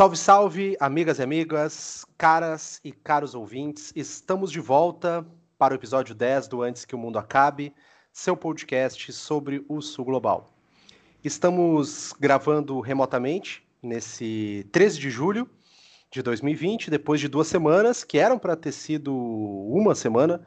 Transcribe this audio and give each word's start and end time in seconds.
Salve, 0.00 0.16
salve, 0.16 0.76
amigas 0.80 1.18
e 1.18 1.22
amigas, 1.22 2.06
caras 2.16 2.80
e 2.82 2.90
caros 2.90 3.34
ouvintes. 3.34 3.92
Estamos 3.94 4.50
de 4.50 4.58
volta 4.58 5.26
para 5.58 5.74
o 5.74 5.76
episódio 5.76 6.14
10 6.14 6.48
do 6.48 6.62
Antes 6.62 6.86
que 6.86 6.94
o 6.94 6.98
Mundo 6.98 7.18
Acabe, 7.18 7.74
seu 8.10 8.34
podcast 8.34 9.12
sobre 9.12 9.62
o 9.68 9.82
Sul 9.82 10.06
Global. 10.06 10.48
Estamos 11.22 12.14
gravando 12.18 12.80
remotamente 12.80 13.62
nesse 13.82 14.66
13 14.72 14.98
de 14.98 15.10
julho 15.10 15.46
de 16.10 16.22
2020, 16.22 16.88
depois 16.88 17.20
de 17.20 17.28
duas 17.28 17.48
semanas, 17.48 18.02
que 18.02 18.18
eram 18.18 18.38
para 18.38 18.56
ter 18.56 18.72
sido 18.72 19.14
uma 19.14 19.94
semana, 19.94 20.40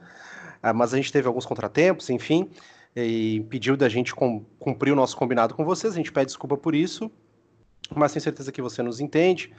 ah, 0.63 0.73
mas 0.73 0.95
a 0.95 0.97
gente 0.97 1.11
teve 1.11 1.27
alguns 1.27 1.45
contratempos, 1.45 2.09
enfim, 2.09 2.49
e 2.95 3.45
pediu 3.51 3.77
da 3.77 3.87
gente 3.87 4.15
cumprir 4.15 4.93
o 4.93 4.95
nosso 4.95 5.15
combinado 5.15 5.53
com 5.53 5.63
vocês. 5.63 5.93
A 5.93 5.97
gente 5.97 6.11
pede 6.11 6.25
desculpa 6.25 6.57
por 6.57 6.73
isso, 6.73 7.11
mas 7.95 8.11
tenho 8.11 8.23
certeza 8.23 8.51
que 8.51 8.61
você 8.61 8.81
nos 8.81 8.99
entende. 8.99 9.53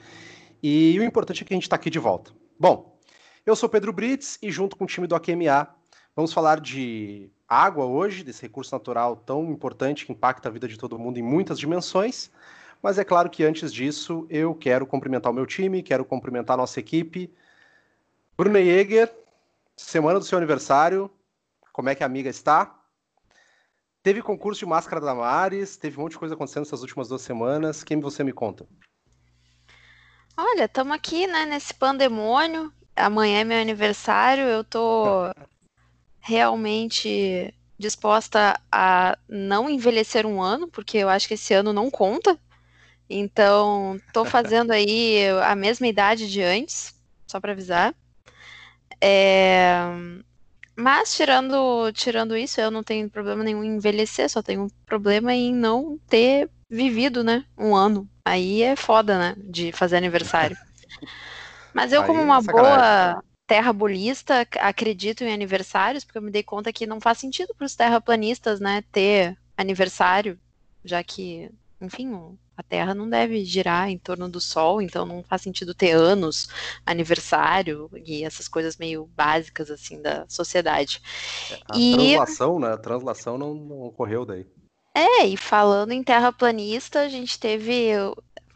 E 0.62 0.98
o 0.98 1.04
importante 1.04 1.42
é 1.42 1.46
que 1.46 1.52
a 1.52 1.56
gente 1.56 1.64
está 1.64 1.76
aqui 1.76 1.90
de 1.90 1.98
volta. 1.98 2.32
Bom, 2.58 2.98
eu 3.44 3.54
sou 3.54 3.68
Pedro 3.68 3.92
Brits 3.92 4.38
e 4.42 4.50
junto 4.50 4.76
com 4.76 4.84
o 4.84 4.86
time 4.86 5.06
do 5.06 5.14
AQMA 5.14 5.68
vamos 6.16 6.32
falar 6.32 6.60
de 6.60 7.30
água 7.48 7.84
hoje, 7.84 8.24
desse 8.24 8.42
recurso 8.42 8.74
natural 8.74 9.16
tão 9.16 9.50
importante 9.50 10.06
que 10.06 10.12
impacta 10.12 10.48
a 10.48 10.52
vida 10.52 10.66
de 10.66 10.78
todo 10.78 10.98
mundo 10.98 11.18
em 11.18 11.22
muitas 11.22 11.58
dimensões. 11.58 12.30
Mas 12.82 12.98
é 12.98 13.04
claro 13.04 13.30
que 13.30 13.44
antes 13.44 13.72
disso 13.72 14.26
eu 14.28 14.54
quero 14.54 14.86
cumprimentar 14.86 15.32
o 15.32 15.34
meu 15.34 15.46
time, 15.46 15.82
quero 15.82 16.04
cumprimentar 16.04 16.54
a 16.54 16.58
nossa 16.58 16.80
equipe. 16.80 17.32
Bruna 18.36 18.62
Jäger, 18.62 19.14
semana 19.76 20.18
do 20.18 20.24
seu 20.24 20.38
aniversário, 20.38 21.10
como 21.72 21.88
é 21.88 21.94
que 21.94 22.02
a 22.02 22.06
amiga 22.06 22.28
está? 22.28 22.83
Teve 24.04 24.20
concurso 24.20 24.58
de 24.58 24.66
máscara 24.66 25.00
da 25.00 25.14
Maris, 25.14 25.78
teve 25.78 25.96
um 25.96 26.02
monte 26.02 26.12
de 26.12 26.18
coisa 26.18 26.34
acontecendo 26.34 26.66
essas 26.66 26.82
últimas 26.82 27.08
duas 27.08 27.22
semanas. 27.22 27.82
Quem 27.82 27.98
você 27.98 28.22
me 28.22 28.34
conta? 28.34 28.66
Olha, 30.36 30.66
estamos 30.66 30.94
aqui, 30.94 31.26
né, 31.26 31.46
nesse 31.46 31.72
pandemônio. 31.72 32.70
Amanhã 32.94 33.40
é 33.40 33.44
meu 33.44 33.58
aniversário, 33.58 34.44
eu 34.44 34.62
tô 34.62 35.32
realmente 36.20 37.54
disposta 37.78 38.60
a 38.70 39.16
não 39.26 39.70
envelhecer 39.70 40.26
um 40.26 40.42
ano, 40.42 40.68
porque 40.68 40.98
eu 40.98 41.08
acho 41.08 41.26
que 41.26 41.32
esse 41.32 41.54
ano 41.54 41.72
não 41.72 41.90
conta. 41.90 42.38
Então, 43.08 43.98
tô 44.12 44.22
fazendo 44.26 44.70
aí 44.70 45.26
a 45.46 45.56
mesma 45.56 45.86
idade 45.86 46.30
de 46.30 46.42
antes, 46.42 46.94
só 47.26 47.40
para 47.40 47.52
avisar. 47.52 47.94
É... 49.00 49.78
Mas 50.76 51.14
tirando, 51.14 51.92
tirando 51.92 52.36
isso, 52.36 52.60
eu 52.60 52.70
não 52.70 52.82
tenho 52.82 53.08
problema 53.08 53.44
nenhum 53.44 53.62
em 53.62 53.76
envelhecer, 53.76 54.28
só 54.28 54.42
tenho 54.42 54.66
problema 54.84 55.32
em 55.32 55.54
não 55.54 55.98
ter 56.08 56.50
vivido, 56.68 57.22
né, 57.22 57.44
um 57.56 57.74
ano. 57.74 58.08
Aí 58.24 58.62
é 58.62 58.74
foda, 58.74 59.18
né, 59.18 59.34
de 59.38 59.70
fazer 59.72 59.96
aniversário. 59.96 60.56
Mas 61.72 61.92
eu, 61.92 62.00
Aí, 62.00 62.06
como 62.08 62.22
uma 62.22 62.40
boa 62.40 63.22
terrabolista, 63.46 64.46
acredito 64.60 65.22
em 65.22 65.32
aniversários, 65.32 66.04
porque 66.04 66.18
eu 66.18 66.22
me 66.22 66.30
dei 66.30 66.42
conta 66.42 66.72
que 66.72 66.86
não 66.86 67.00
faz 67.00 67.18
sentido 67.18 67.54
para 67.54 67.66
os 67.66 67.76
terraplanistas, 67.76 68.58
né, 68.60 68.82
ter 68.90 69.36
aniversário, 69.56 70.38
já 70.84 71.02
que, 71.04 71.50
enfim, 71.80 72.36
a 72.56 72.62
Terra 72.62 72.94
não 72.94 73.08
deve 73.08 73.44
girar 73.44 73.88
em 73.88 73.98
torno 73.98 74.28
do 74.28 74.40
Sol, 74.40 74.80
então 74.80 75.04
não 75.04 75.22
faz 75.22 75.42
sentido 75.42 75.74
ter 75.74 75.92
anos, 75.92 76.48
aniversário 76.86 77.90
e 78.04 78.24
essas 78.24 78.48
coisas 78.48 78.76
meio 78.76 79.06
básicas 79.16 79.70
assim 79.70 80.00
da 80.00 80.24
sociedade. 80.28 81.02
É, 81.50 81.54
a 81.68 81.78
e... 81.78 81.94
translação, 81.94 82.60
né? 82.60 82.72
A 82.72 82.78
translação 82.78 83.38
não, 83.38 83.54
não 83.54 83.80
ocorreu 83.82 84.24
daí. 84.24 84.46
É, 84.96 85.26
e 85.26 85.36
falando 85.36 85.90
em 85.90 86.04
terraplanista, 86.04 87.00
a 87.00 87.08
gente 87.08 87.38
teve 87.38 87.90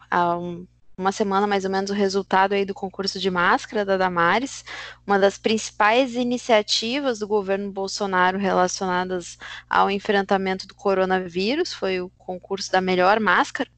há 0.09 0.39
um, 0.39 0.65
uma 0.97 1.11
semana 1.11 1.49
mais 1.49 1.65
ou 1.65 1.71
menos 1.71 1.91
o 1.91 1.95
resultado 1.95 2.53
aí 2.53 2.65
do 2.65 2.75
concurso 2.75 3.19
de 3.19 3.29
máscara 3.29 3.85
da 3.85 3.97
Damares, 3.97 4.65
uma 5.05 5.19
das 5.19 5.37
principais 5.37 6.15
iniciativas 6.15 7.19
do 7.19 7.27
governo 7.27 7.73
Bolsonaro 7.73 8.39
relacionadas 8.39 9.37
ao 9.69 9.91
enfrentamento 9.91 10.67
do 10.69 10.75
coronavírus, 10.77 11.73
foi 11.73 12.01
o 12.01 12.09
concurso 12.11 12.71
da 12.71 12.81
melhor 12.81 13.19
máscara 13.19 13.69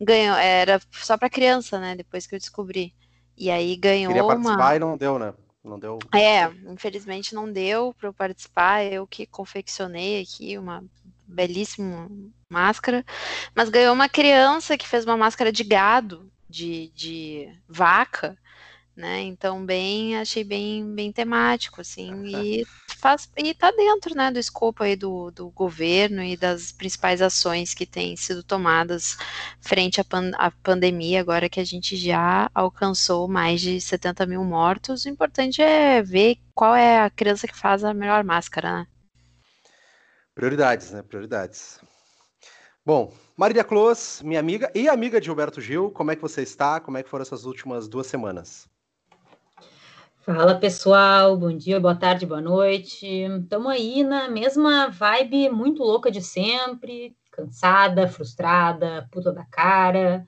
ganhou, 0.00 0.36
era 0.36 0.80
só 0.92 1.16
para 1.16 1.30
criança, 1.30 1.78
né? 1.78 1.96
Depois 1.96 2.26
que 2.26 2.34
eu 2.34 2.38
descobri. 2.38 2.94
E 3.36 3.50
aí 3.50 3.76
ganhou 3.76 4.12
Queria 4.12 4.26
participar 4.26 4.56
uma... 4.56 4.76
e 4.76 4.78
não 4.78 4.96
deu, 4.96 5.18
né? 5.18 5.34
Não 5.62 5.78
deu. 5.78 5.98
É, 6.14 6.44
infelizmente 6.70 7.34
não 7.34 7.50
deu 7.50 7.94
para 7.98 8.08
eu 8.08 8.14
participar. 8.14 8.84
Eu 8.84 9.06
que 9.06 9.26
confeccionei 9.26 10.22
aqui 10.22 10.56
uma 10.56 10.82
belíssima 11.26 12.08
máscara, 12.48 13.04
mas 13.54 13.68
ganhou 13.68 13.92
uma 13.92 14.08
criança 14.08 14.78
que 14.78 14.88
fez 14.88 15.04
uma 15.04 15.16
máscara 15.16 15.50
de 15.50 15.64
gado, 15.64 16.30
de, 16.48 16.92
de 16.94 17.52
vaca, 17.68 18.38
né? 18.94 19.22
Então 19.22 19.66
bem, 19.66 20.16
achei 20.16 20.44
bem, 20.44 20.94
bem 20.94 21.10
temático, 21.12 21.80
assim, 21.80 22.24
e 22.26 22.66
faz 22.96 23.28
e 23.36 23.54
tá 23.54 23.70
dentro, 23.70 24.14
né, 24.14 24.30
do 24.30 24.38
escopo 24.38 24.82
aí 24.82 24.96
do, 24.96 25.30
do 25.30 25.50
governo 25.50 26.22
e 26.22 26.36
das 26.36 26.72
principais 26.72 27.22
ações 27.22 27.74
que 27.74 27.86
têm 27.86 28.16
sido 28.16 28.42
tomadas 28.42 29.16
frente 29.60 30.00
à, 30.00 30.04
pan, 30.04 30.30
à 30.36 30.50
pandemia, 30.50 31.20
agora 31.20 31.48
que 31.48 31.60
a 31.60 31.64
gente 31.64 31.96
já 31.96 32.50
alcançou 32.54 33.28
mais 33.28 33.60
de 33.60 33.80
70 33.80 34.26
mil 34.26 34.44
mortos. 34.44 35.04
O 35.04 35.08
importante 35.08 35.62
é 35.62 36.02
ver 36.02 36.38
qual 36.54 36.74
é 36.74 37.00
a 37.00 37.10
criança 37.10 37.46
que 37.46 37.56
faz 37.56 37.84
a 37.84 37.94
melhor 37.94 38.24
máscara, 38.24 38.78
né? 38.78 38.86
Prioridades, 40.34 40.90
né? 40.90 41.02
Prioridades. 41.02 41.80
Bom, 42.84 43.12
Marília 43.36 43.64
Close, 43.64 44.24
minha 44.24 44.38
amiga 44.38 44.70
e 44.74 44.88
amiga 44.88 45.20
de 45.20 45.26
Gilberto 45.26 45.60
Gil, 45.60 45.90
como 45.90 46.10
é 46.10 46.16
que 46.16 46.22
você 46.22 46.42
está? 46.42 46.78
Como 46.78 46.96
é 46.96 47.02
que 47.02 47.08
foram 47.08 47.22
essas 47.22 47.44
últimas 47.44 47.88
duas 47.88 48.06
semanas? 48.06 48.68
Fala 50.26 50.56
pessoal, 50.56 51.36
bom 51.36 51.56
dia, 51.56 51.78
boa 51.78 51.94
tarde, 51.94 52.26
boa 52.26 52.40
noite. 52.40 53.06
Estamos 53.06 53.68
aí 53.68 54.02
na 54.02 54.28
mesma 54.28 54.88
vibe 54.88 55.48
muito 55.50 55.84
louca 55.84 56.10
de 56.10 56.20
sempre, 56.20 57.16
cansada, 57.30 58.08
frustrada, 58.08 59.08
puta 59.12 59.30
da 59.32 59.44
cara, 59.44 60.26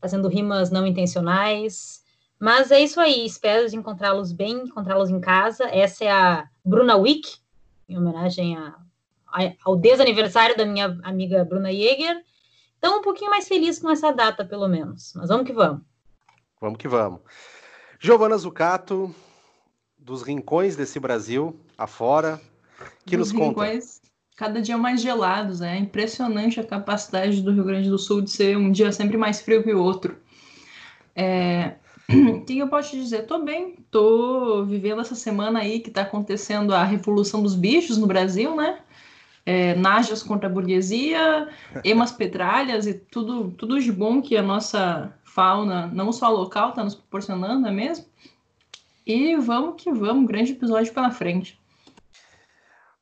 fazendo 0.00 0.28
rimas 0.28 0.70
não 0.70 0.86
intencionais. 0.86 2.02
Mas 2.40 2.70
é 2.70 2.80
isso 2.80 2.98
aí, 2.98 3.26
espero 3.26 3.68
encontrá-los 3.76 4.32
bem, 4.32 4.62
encontrá-los 4.62 5.10
em 5.10 5.20
casa. 5.20 5.64
Essa 5.64 6.04
é 6.04 6.10
a 6.10 6.48
Bruna 6.64 6.96
Wick, 6.96 7.36
em 7.86 7.98
homenagem 7.98 8.56
a, 8.56 8.76
a, 9.26 9.52
ao 9.62 9.76
desaniversário 9.76 10.56
da 10.56 10.64
minha 10.64 10.98
amiga 11.02 11.44
Bruna 11.44 11.70
Jäger. 11.70 12.24
Então, 12.78 13.00
um 13.00 13.02
pouquinho 13.02 13.30
mais 13.30 13.46
feliz 13.46 13.78
com 13.78 13.90
essa 13.90 14.10
data, 14.10 14.42
pelo 14.42 14.68
menos. 14.68 15.12
Mas 15.14 15.28
vamos 15.28 15.46
que 15.46 15.52
vamos. 15.52 15.82
Vamos 16.58 16.78
que 16.78 16.88
vamos. 16.88 17.20
Giovana 18.00 18.38
Zucato, 18.38 19.12
dos 19.98 20.22
rincões 20.22 20.76
desse 20.76 21.00
Brasil 21.00 21.58
afora, 21.76 22.40
que 23.04 23.16
dos 23.16 23.32
nos 23.32 23.40
rincões, 23.40 23.84
conta. 23.96 24.08
Cada 24.36 24.62
dia 24.62 24.78
mais 24.78 25.02
gelados, 25.02 25.60
é 25.60 25.76
impressionante 25.76 26.60
a 26.60 26.64
capacidade 26.64 27.42
do 27.42 27.50
Rio 27.50 27.64
Grande 27.64 27.90
do 27.90 27.98
Sul 27.98 28.22
de 28.22 28.30
ser 28.30 28.56
um 28.56 28.70
dia 28.70 28.92
sempre 28.92 29.16
mais 29.16 29.40
frio 29.40 29.64
que 29.64 29.74
o 29.74 29.82
outro. 29.82 30.16
É... 31.14 31.74
O 32.08 32.40
que 32.46 32.56
eu 32.56 32.68
posso 32.68 32.90
te 32.90 33.00
dizer? 33.00 33.26
Tô 33.26 33.42
bem, 33.42 33.76
tô 33.90 34.64
vivendo 34.64 35.00
essa 35.00 35.16
semana 35.16 35.58
aí 35.58 35.80
que 35.80 35.90
tá 35.90 36.02
acontecendo 36.02 36.72
a 36.72 36.84
revolução 36.84 37.42
dos 37.42 37.56
bichos 37.56 37.98
no 37.98 38.06
Brasil, 38.06 38.54
né? 38.54 38.78
É, 39.44 39.74
Najas 39.74 40.22
contra 40.22 40.48
a 40.48 40.52
burguesia, 40.52 41.48
emas 41.82 42.12
petralhas 42.12 42.86
e 42.86 42.94
tudo, 42.94 43.50
tudo 43.50 43.80
de 43.80 43.90
bom 43.90 44.22
que 44.22 44.36
a 44.36 44.42
nossa 44.42 45.12
fauna, 45.38 45.86
não 45.86 46.10
só 46.10 46.28
local, 46.28 46.70
está 46.70 46.82
nos 46.82 46.96
proporcionando, 46.96 47.68
é 47.68 47.70
mesmo? 47.70 48.06
E 49.06 49.36
vamos 49.36 49.80
que 49.80 49.92
vamos, 49.92 50.26
grande 50.26 50.50
episódio 50.50 50.92
pela 50.92 51.12
frente. 51.12 51.56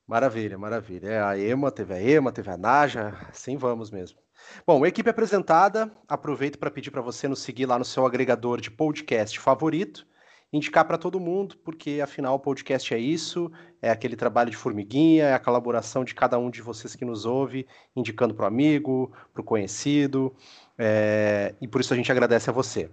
Maravilha, 0.06 0.58
maravilha. 0.58 1.08
É, 1.08 1.22
a 1.22 1.38
EMA, 1.38 1.70
teve 1.70 1.94
a 1.94 2.02
EMA, 2.02 2.30
teve 2.30 2.50
a 2.50 2.58
Naja, 2.58 3.16
assim 3.30 3.56
vamos 3.56 3.90
mesmo. 3.90 4.18
Bom, 4.66 4.84
equipe 4.84 5.08
apresentada, 5.08 5.90
aproveito 6.06 6.58
para 6.58 6.70
pedir 6.70 6.90
para 6.90 7.00
você 7.00 7.26
nos 7.26 7.40
seguir 7.40 7.64
lá 7.64 7.78
no 7.78 7.86
seu 7.86 8.04
agregador 8.04 8.60
de 8.60 8.70
podcast 8.70 9.40
favorito, 9.40 10.06
indicar 10.52 10.84
para 10.84 10.98
todo 10.98 11.18
mundo, 11.18 11.56
porque 11.64 12.02
afinal 12.02 12.34
o 12.34 12.38
podcast 12.38 12.92
é 12.92 12.98
isso, 12.98 13.50
é 13.80 13.90
aquele 13.90 14.14
trabalho 14.14 14.50
de 14.50 14.58
formiguinha, 14.58 15.24
é 15.24 15.32
a 15.32 15.38
colaboração 15.38 16.04
de 16.04 16.14
cada 16.14 16.38
um 16.38 16.50
de 16.50 16.60
vocês 16.60 16.94
que 16.94 17.04
nos 17.04 17.24
ouve, 17.24 17.66
indicando 17.96 18.34
para 18.34 18.44
o 18.44 18.46
amigo, 18.46 19.10
para 19.32 19.40
o 19.40 19.44
conhecido, 19.44 20.36
é, 20.78 21.54
e 21.60 21.66
por 21.66 21.80
isso 21.80 21.92
a 21.92 21.96
gente 21.96 22.10
agradece 22.10 22.50
a 22.50 22.52
você. 22.52 22.90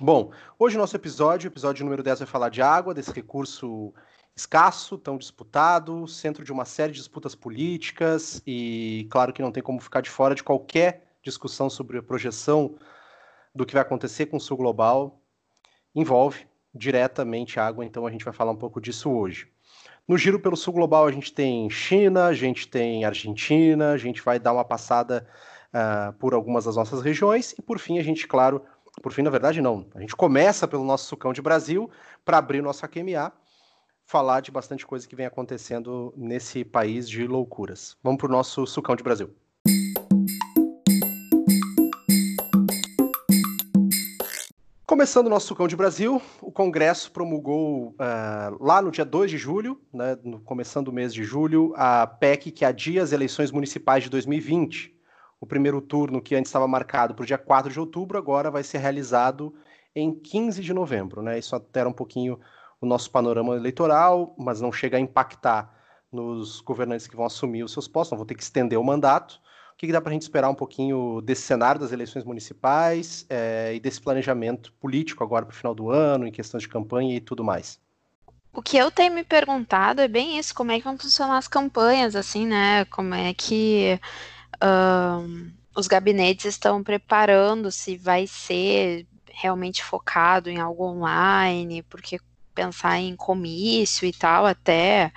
Bom, 0.00 0.30
hoje 0.58 0.76
o 0.76 0.78
nosso 0.80 0.96
episódio, 0.96 1.48
episódio 1.48 1.84
número 1.84 2.02
10, 2.02 2.20
vai 2.20 2.28
falar 2.28 2.48
de 2.48 2.62
água, 2.62 2.94
desse 2.94 3.12
recurso 3.12 3.92
escasso, 4.34 4.96
tão 4.96 5.18
disputado, 5.18 6.06
centro 6.08 6.42
de 6.44 6.52
uma 6.52 6.64
série 6.64 6.92
de 6.92 6.98
disputas 6.98 7.34
políticas, 7.34 8.42
e 8.46 9.06
claro 9.10 9.32
que 9.32 9.42
não 9.42 9.52
tem 9.52 9.62
como 9.62 9.80
ficar 9.80 10.00
de 10.00 10.08
fora 10.08 10.34
de 10.34 10.42
qualquer 10.42 11.06
discussão 11.22 11.68
sobre 11.68 11.98
a 11.98 12.02
projeção 12.02 12.76
do 13.54 13.66
que 13.66 13.74
vai 13.74 13.82
acontecer 13.82 14.26
com 14.26 14.38
o 14.38 14.40
sul 14.40 14.56
global, 14.56 15.20
envolve 15.94 16.46
diretamente 16.74 17.60
água, 17.60 17.84
então 17.84 18.06
a 18.06 18.10
gente 18.10 18.24
vai 18.24 18.32
falar 18.32 18.52
um 18.52 18.56
pouco 18.56 18.80
disso 18.80 19.10
hoje. 19.10 19.48
No 20.06 20.16
giro 20.16 20.40
pelo 20.40 20.56
sul 20.56 20.72
global, 20.72 21.06
a 21.06 21.12
gente 21.12 21.32
tem 21.32 21.68
China, 21.68 22.26
a 22.26 22.32
gente 22.32 22.66
tem 22.66 23.04
Argentina, 23.04 23.92
a 23.92 23.98
gente 23.98 24.22
vai 24.22 24.38
dar 24.38 24.52
uma 24.52 24.64
passada 24.64 25.26
uh, 25.74 26.12
por 26.14 26.34
algumas 26.34 26.64
das 26.64 26.76
nossas 26.76 27.02
regiões. 27.02 27.54
E 27.58 27.62
por 27.62 27.78
fim, 27.78 27.98
a 27.98 28.02
gente, 28.02 28.26
claro, 28.26 28.62
por 29.02 29.12
fim, 29.12 29.22
na 29.22 29.30
verdade, 29.30 29.60
não. 29.60 29.86
A 29.94 30.00
gente 30.00 30.14
começa 30.14 30.68
pelo 30.68 30.84
nosso 30.84 31.06
sucão 31.06 31.32
de 31.32 31.42
Brasil 31.42 31.90
para 32.24 32.38
abrir 32.38 32.60
o 32.60 32.62
nosso 32.62 32.84
AQMA, 32.84 33.32
falar 34.04 34.40
de 34.40 34.50
bastante 34.50 34.86
coisa 34.86 35.06
que 35.06 35.16
vem 35.16 35.26
acontecendo 35.26 36.12
nesse 36.16 36.64
país 36.64 37.08
de 37.08 37.26
loucuras. 37.26 37.96
Vamos 38.02 38.18
para 38.18 38.28
o 38.28 38.32
nosso 38.32 38.66
sucão 38.66 38.96
de 38.96 39.02
Brasil. 39.02 39.30
Começando 44.90 45.28
o 45.28 45.30
nosso 45.30 45.46
Sucão 45.46 45.68
de 45.68 45.76
Brasil, 45.76 46.20
o 46.42 46.50
Congresso 46.50 47.12
promulgou 47.12 47.90
uh, 47.90 48.62
lá 48.62 48.82
no 48.82 48.90
dia 48.90 49.04
2 49.04 49.30
de 49.30 49.38
julho, 49.38 49.80
né, 49.94 50.18
no, 50.22 50.40
começando 50.40 50.88
o 50.88 50.92
mês 50.92 51.14
de 51.14 51.22
julho, 51.22 51.72
a 51.76 52.06
PEC 52.06 52.50
que 52.50 52.64
adia 52.64 53.00
as 53.00 53.12
eleições 53.12 53.52
municipais 53.52 54.02
de 54.02 54.10
2020. 54.10 54.92
O 55.40 55.46
primeiro 55.46 55.80
turno, 55.80 56.20
que 56.20 56.34
antes 56.34 56.48
estava 56.48 56.68
marcado 56.68 57.14
para 57.14 57.22
o 57.22 57.26
dia 57.26 57.38
4 57.38 57.72
de 57.72 57.80
outubro, 57.80 58.18
agora 58.18 58.50
vai 58.50 58.62
ser 58.62 58.78
realizado 58.78 59.54
em 59.94 60.12
15 60.12 60.62
de 60.62 60.74
novembro. 60.74 61.22
Né? 61.22 61.38
Isso 61.38 61.54
altera 61.54 61.88
um 61.88 61.92
pouquinho 61.92 62.38
o 62.80 62.86
nosso 62.86 63.10
panorama 63.10 63.56
eleitoral, 63.56 64.34
mas 64.38 64.60
não 64.60 64.70
chega 64.70 64.96
a 64.96 65.00
impactar 65.00 65.74
nos 66.12 66.60
governantes 66.60 67.06
que 67.06 67.16
vão 67.16 67.26
assumir 67.26 67.62
os 67.62 67.72
seus 67.72 67.88
postos, 67.88 68.12
não 68.12 68.18
vão 68.18 68.26
ter 68.26 68.34
que 68.34 68.42
estender 68.42 68.78
o 68.78 68.84
mandato 68.84 69.40
que, 69.80 69.86
que 69.86 69.92
dá 69.94 70.00
para 70.00 70.10
a 70.10 70.12
gente 70.12 70.22
esperar 70.22 70.50
um 70.50 70.54
pouquinho 70.54 71.22
desse 71.22 71.40
cenário 71.40 71.80
das 71.80 71.90
eleições 71.90 72.22
municipais 72.22 73.24
é, 73.30 73.74
e 73.74 73.80
desse 73.80 73.98
planejamento 73.98 74.74
político 74.74 75.24
agora 75.24 75.46
para 75.46 75.54
o 75.54 75.56
final 75.56 75.74
do 75.74 75.88
ano, 75.88 76.26
em 76.26 76.30
questões 76.30 76.64
de 76.64 76.68
campanha 76.68 77.16
e 77.16 77.20
tudo 77.20 77.42
mais? 77.42 77.80
O 78.52 78.60
que 78.60 78.76
eu 78.76 78.90
tenho 78.90 79.14
me 79.14 79.24
perguntado 79.24 80.02
é 80.02 80.08
bem 80.08 80.38
isso, 80.38 80.54
como 80.54 80.70
é 80.70 80.76
que 80.76 80.84
vão 80.84 80.98
funcionar 80.98 81.38
as 81.38 81.48
campanhas, 81.48 82.14
assim, 82.14 82.46
né? 82.46 82.84
Como 82.86 83.14
é 83.14 83.32
que 83.32 83.98
um, 84.62 85.52
os 85.76 85.86
gabinetes 85.86 86.46
estão 86.46 86.82
preparando, 86.82 87.70
se 87.70 87.96
vai 87.96 88.26
ser 88.26 89.06
realmente 89.32 89.82
focado 89.82 90.50
em 90.50 90.58
algo 90.58 90.84
online, 90.84 91.82
porque 91.84 92.18
pensar 92.54 92.98
em 92.98 93.16
comício 93.16 94.06
e 94.06 94.12
tal, 94.12 94.46
até 94.46 95.12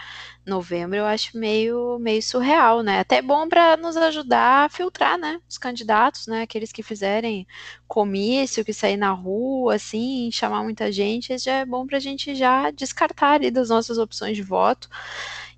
novembro 0.46 0.98
eu 0.98 1.06
acho 1.06 1.38
meio, 1.38 1.98
meio 2.00 2.22
surreal, 2.22 2.84
né? 2.84 3.00
Até 3.00 3.22
bom 3.22 3.48
para 3.48 3.78
nos 3.78 3.96
ajudar 3.96 4.66
a 4.66 4.70
filtrar, 4.70 5.18
né? 5.18 5.40
Os 5.50 5.58
candidatos, 5.58 6.28
né? 6.28 6.42
Aqueles 6.42 6.72
que 6.72 6.84
fizerem 6.84 7.48
comício, 7.88 8.66
que 8.66 8.74
sair 8.74 8.98
na 8.98 9.12
rua, 9.12 9.76
assim, 9.76 10.30
chamar 10.32 10.64
muita 10.64 10.92
gente, 10.92 11.38
já 11.38 11.60
é 11.60 11.66
bom 11.66 11.86
para 11.88 11.98
a 11.98 12.02
gente 12.02 12.36
já 12.36 12.72
descartar 12.72 13.34
ali 13.34 13.52
das 13.52 13.70
nossas 13.70 13.98
opções 13.98 14.36
de 14.36 14.44
voto. 14.44 14.90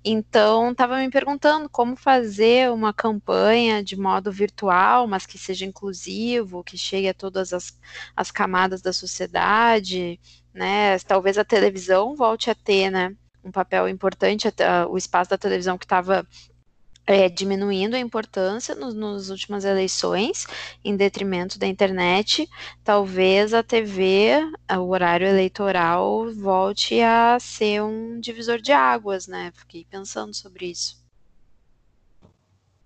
Então, 0.04 0.70
estava 0.70 0.98
me 0.98 1.10
perguntando 1.10 1.68
como 1.68 1.96
fazer 1.96 2.70
uma 2.70 2.92
campanha 2.94 3.82
de 3.82 3.96
modo 3.96 4.30
virtual, 4.30 5.06
mas 5.08 5.26
que 5.26 5.36
seja 5.36 5.66
inclusivo, 5.66 6.62
que 6.62 6.78
chegue 6.78 7.08
a 7.08 7.14
todas 7.14 7.52
as, 7.52 7.76
as 8.14 8.30
camadas 8.30 8.80
da 8.80 8.92
sociedade, 8.92 10.20
né? 10.56 10.98
Talvez 11.00 11.38
a 11.38 11.44
televisão 11.44 12.16
volte 12.16 12.50
a 12.50 12.54
ter, 12.54 12.90
né? 12.90 13.14
um 13.46 13.52
papel 13.52 13.88
importante, 13.88 14.48
o 14.90 14.98
espaço 14.98 15.30
da 15.30 15.38
televisão 15.38 15.78
que 15.78 15.84
estava 15.84 16.26
é, 17.06 17.28
diminuindo 17.28 17.94
a 17.94 18.00
importância 18.00 18.74
nos, 18.74 18.92
nas 18.92 19.30
últimas 19.30 19.64
eleições, 19.64 20.46
em 20.84 20.96
detrimento 20.96 21.56
da 21.56 21.66
internet, 21.66 22.48
talvez 22.82 23.54
a 23.54 23.62
TV, 23.62 24.32
o 24.76 24.88
horário 24.88 25.28
eleitoral, 25.28 26.32
volte 26.34 27.00
a 27.00 27.38
ser 27.38 27.82
um 27.82 28.18
divisor 28.18 28.60
de 28.60 28.72
águas, 28.72 29.28
né? 29.28 29.52
Fiquei 29.54 29.86
pensando 29.88 30.34
sobre 30.34 30.66
isso. 30.66 31.00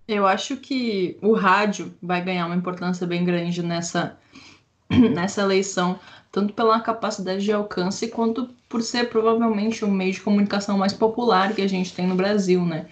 Eu 0.07 0.27
acho 0.27 0.57
que 0.57 1.17
o 1.23 1.33
rádio 1.33 1.95
vai 2.03 2.23
ganhar 2.23 2.45
uma 2.45 2.57
importância 2.57 3.07
bem 3.07 3.25
grande 3.25 3.63
nessa, 3.63 4.19
nessa 4.91 5.41
eleição, 5.41 5.99
tanto 6.33 6.55
pela 6.55 6.81
capacidade 6.81 7.43
de 7.45 7.53
alcance 7.53 8.09
quanto 8.09 8.49
por 8.69 8.83
ser 8.83 9.09
provavelmente 9.09 9.85
o 9.85 9.91
meio 9.91 10.13
de 10.13 10.21
comunicação 10.21 10.79
mais 10.79 10.93
popular 10.93 11.55
que 11.55 11.63
a 11.63 11.69
gente 11.69 11.93
tem 11.93 12.07
no 12.07 12.15
Brasil, 12.15 12.65
né? 12.65 12.87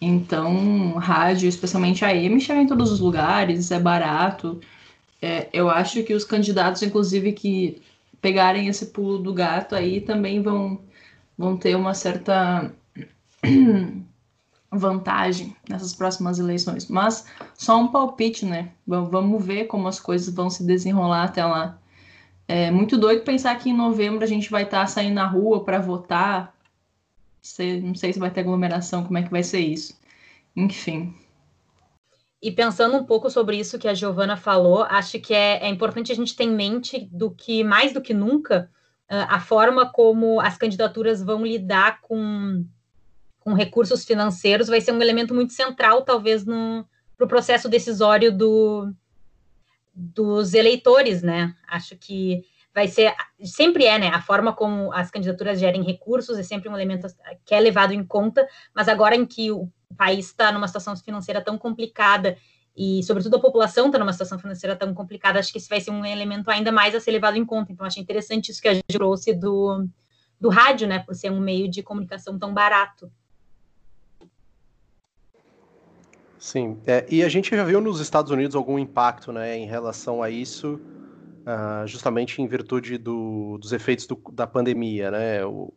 Então, 0.00 0.94
rádio, 0.94 1.48
especialmente 1.48 2.04
AM, 2.04 2.38
chega 2.40 2.60
em 2.60 2.66
todos 2.66 2.92
os 2.92 3.00
lugares, 3.00 3.70
é 3.70 3.80
barato. 3.80 4.60
É, 5.22 5.48
eu 5.52 5.70
acho 5.70 6.02
que 6.02 6.12
os 6.12 6.24
candidatos, 6.24 6.82
inclusive, 6.82 7.32
que 7.32 7.82
pegarem 8.20 8.68
esse 8.68 8.86
pulo 8.86 9.18
do 9.18 9.32
gato 9.32 9.74
aí 9.74 10.00
também 10.00 10.42
vão, 10.42 10.80
vão 11.38 11.56
ter 11.56 11.74
uma 11.76 11.94
certa 11.94 12.70
vantagem 14.70 15.56
nessas 15.68 15.94
próximas 15.94 16.38
eleições. 16.38 16.88
Mas 16.88 17.24
só 17.54 17.80
um 17.80 17.88
palpite, 17.88 18.44
né? 18.44 18.72
Vamos 18.86 19.44
ver 19.44 19.64
como 19.66 19.88
as 19.88 19.98
coisas 19.98 20.34
vão 20.34 20.50
se 20.50 20.64
desenrolar 20.64 21.24
até 21.24 21.44
lá. 21.44 21.78
É 22.46 22.70
muito 22.70 22.98
doido 22.98 23.24
pensar 23.24 23.58
que 23.58 23.70
em 23.70 23.76
novembro 23.76 24.22
a 24.22 24.26
gente 24.26 24.50
vai 24.50 24.64
estar 24.64 24.80
tá 24.80 24.86
saindo 24.86 25.14
na 25.14 25.26
rua 25.26 25.64
para 25.64 25.78
votar. 25.78 26.54
Não 27.82 27.94
sei 27.94 28.12
se 28.12 28.18
vai 28.18 28.30
ter 28.30 28.40
aglomeração, 28.40 29.04
como 29.04 29.18
é 29.18 29.22
que 29.22 29.30
vai 29.30 29.42
ser 29.42 29.60
isso. 29.60 29.98
Enfim. 30.54 31.14
E 32.42 32.52
pensando 32.52 32.96
um 32.96 33.04
pouco 33.04 33.30
sobre 33.30 33.56
isso 33.56 33.78
que 33.78 33.88
a 33.88 33.94
Giovana 33.94 34.36
falou, 34.36 34.82
acho 34.82 35.18
que 35.18 35.32
é, 35.32 35.64
é 35.64 35.68
importante 35.68 36.12
a 36.12 36.14
gente 36.14 36.36
ter 36.36 36.44
em 36.44 36.54
mente 36.54 37.08
do 37.10 37.30
que, 37.30 37.64
mais 37.64 37.92
do 37.92 38.02
que 38.02 38.12
nunca, 38.12 38.70
a 39.08 39.40
forma 39.40 39.90
como 39.90 40.40
as 40.40 40.56
candidaturas 40.56 41.22
vão 41.22 41.44
lidar 41.44 42.00
com, 42.02 42.64
com 43.40 43.54
recursos 43.54 44.04
financeiros 44.04 44.68
vai 44.68 44.80
ser 44.80 44.92
um 44.92 45.00
elemento 45.00 45.34
muito 45.34 45.52
central, 45.52 46.02
talvez, 46.02 46.44
no 46.44 46.86
pro 47.16 47.28
processo 47.28 47.68
decisório 47.68 48.36
do, 48.36 48.92
dos 49.94 50.54
eleitores, 50.54 51.22
né? 51.22 51.54
Acho 51.68 51.96
que 51.96 52.42
vai 52.74 52.88
ser, 52.88 53.14
sempre 53.40 53.84
é, 53.84 53.98
né? 53.98 54.08
A 54.08 54.20
forma 54.20 54.52
como 54.52 54.92
as 54.92 55.10
candidaturas 55.10 55.60
gerem 55.60 55.84
recursos 55.84 56.38
é 56.38 56.42
sempre 56.42 56.68
um 56.68 56.74
elemento 56.74 57.06
que 57.44 57.54
é 57.54 57.60
levado 57.60 57.92
em 57.92 58.04
conta, 58.04 58.46
mas 58.74 58.88
agora 58.88 59.14
em 59.14 59.24
que 59.24 59.52
o 59.52 59.68
país 59.96 60.26
está 60.26 60.50
numa 60.50 60.66
situação 60.66 60.96
financeira 60.96 61.40
tão 61.40 61.56
complicada 61.56 62.36
e, 62.76 63.02
sobretudo, 63.04 63.36
a 63.36 63.40
população 63.40 63.86
está 63.86 63.98
numa 63.98 64.12
situação 64.12 64.38
financeira 64.38 64.74
tão 64.74 64.92
complicada, 64.92 65.38
acho 65.38 65.52
que 65.52 65.58
esse 65.58 65.68
vai 65.68 65.80
ser 65.80 65.92
um 65.92 66.04
elemento 66.04 66.50
ainda 66.50 66.72
mais 66.72 66.94
a 66.94 67.00
ser 67.00 67.12
levado 67.12 67.36
em 67.36 67.44
conta. 67.44 67.72
Então, 67.72 67.86
achei 67.86 68.02
interessante 68.02 68.50
isso 68.50 68.60
que 68.60 68.66
a 68.66 68.74
gente 68.74 68.92
trouxe 68.92 69.32
do, 69.32 69.86
do 70.40 70.48
rádio, 70.48 70.88
né? 70.88 70.98
Por 70.98 71.14
ser 71.14 71.30
um 71.30 71.38
meio 71.38 71.70
de 71.70 71.82
comunicação 71.82 72.36
tão 72.36 72.52
barato. 72.52 73.10
Sim, 76.44 76.78
é, 76.86 77.06
e 77.10 77.22
a 77.22 77.28
gente 77.30 77.56
já 77.56 77.64
viu 77.64 77.80
nos 77.80 78.00
Estados 78.00 78.30
Unidos 78.30 78.54
algum 78.54 78.78
impacto 78.78 79.32
né, 79.32 79.56
em 79.56 79.64
relação 79.64 80.22
a 80.22 80.28
isso, 80.28 80.74
uh, 80.74 81.86
justamente 81.86 82.42
em 82.42 82.46
virtude 82.46 82.98
do, 82.98 83.56
dos 83.56 83.72
efeitos 83.72 84.06
do, 84.06 84.20
da 84.30 84.46
pandemia, 84.46 85.10
né? 85.10 85.42
O, 85.42 85.72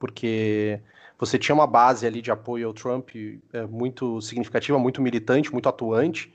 porque 0.00 0.82
você 1.16 1.38
tinha 1.38 1.54
uma 1.54 1.66
base 1.66 2.08
ali 2.08 2.20
de 2.20 2.32
apoio 2.32 2.66
ao 2.66 2.74
Trump 2.74 3.10
é, 3.52 3.64
muito 3.66 4.20
significativa, 4.20 4.76
muito 4.80 5.00
militante, 5.00 5.52
muito 5.52 5.68
atuante, 5.68 6.34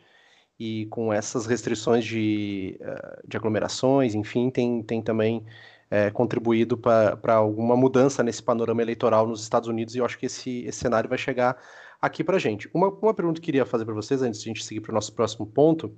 e 0.57 0.85
com 0.85 1.11
essas 1.11 1.45
restrições 1.45 2.05
de, 2.05 2.79
uh, 2.79 3.27
de 3.27 3.35
aglomerações, 3.35 4.15
enfim, 4.15 4.49
tem, 4.49 4.81
tem 4.83 5.01
também 5.01 5.45
é, 5.91 6.09
contribuído 6.11 6.77
para 6.77 7.33
alguma 7.33 7.75
mudança 7.75 8.23
nesse 8.23 8.41
panorama 8.41 8.81
eleitoral 8.81 9.27
nos 9.27 9.41
Estados 9.41 9.67
Unidos, 9.67 9.95
e 9.95 9.97
eu 9.97 10.05
acho 10.05 10.17
que 10.17 10.27
esse, 10.27 10.63
esse 10.63 10.79
cenário 10.79 11.09
vai 11.09 11.17
chegar 11.17 11.57
aqui 12.05 12.23
para 12.23 12.39
gente. 12.39 12.69
Uma, 12.73 12.89
uma 12.89 13.13
pergunta 13.13 13.39
que 13.39 13.43
eu 13.43 13.45
queria 13.45 13.65
fazer 13.65 13.85
para 13.85 13.93
vocês, 13.93 14.21
antes 14.21 14.41
de 14.41 14.49
a 14.49 14.53
gente 14.53 14.63
seguir 14.63 14.81
para 14.81 14.91
o 14.91 14.95
nosso 14.95 15.13
próximo 15.13 15.45
ponto, 15.45 15.95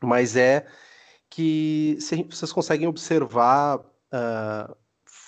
mas 0.00 0.36
é 0.36 0.66
que 1.28 1.96
se 2.00 2.22
vocês 2.24 2.52
conseguem 2.52 2.86
observar 2.86 3.78
uh, 3.78 4.76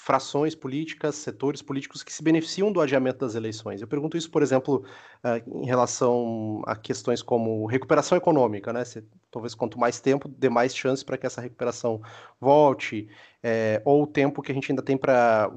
frações 0.04 0.54
políticas, 0.54 1.14
setores 1.14 1.62
políticos 1.62 2.02
que 2.02 2.12
se 2.12 2.22
beneficiam 2.22 2.70
do 2.70 2.78
adiamento 2.78 3.20
das 3.20 3.34
eleições. 3.34 3.80
Eu 3.80 3.88
pergunto 3.88 4.18
isso, 4.18 4.30
por 4.30 4.42
exemplo, 4.42 4.84
uh, 5.24 5.62
em 5.62 5.64
relação 5.64 6.62
a 6.66 6.76
questões 6.76 7.22
como 7.22 7.64
recuperação 7.64 8.18
econômica, 8.18 8.70
né? 8.70 8.84
Se, 8.84 9.02
talvez 9.30 9.54
quanto 9.54 9.78
mais 9.78 10.00
tempo, 10.00 10.28
dê 10.28 10.50
mais 10.50 10.76
chance 10.76 11.02
para 11.02 11.16
que 11.16 11.26
essa 11.26 11.40
recuperação 11.40 12.02
volte, 12.38 13.08
é, 13.46 13.82
ou 13.84 14.04
o 14.04 14.06
tempo 14.06 14.40
que 14.40 14.50
a 14.50 14.54
gente 14.54 14.72
ainda 14.72 14.80
tem 14.80 14.96
para 14.96 15.50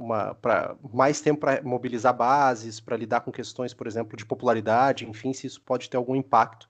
mais 0.94 1.22
tempo 1.22 1.40
para 1.40 1.62
mobilizar 1.64 2.14
bases, 2.14 2.82
para 2.82 2.98
lidar 2.98 3.22
com 3.22 3.32
questões, 3.32 3.74
por 3.74 3.88
exemplo, 3.88 4.18
de 4.18 4.26
popularidade, 4.26 5.08
enfim, 5.08 5.32
se 5.32 5.48
isso 5.48 5.62
pode 5.62 5.90
ter 5.90 5.96
algum 5.96 6.14
impacto 6.14 6.68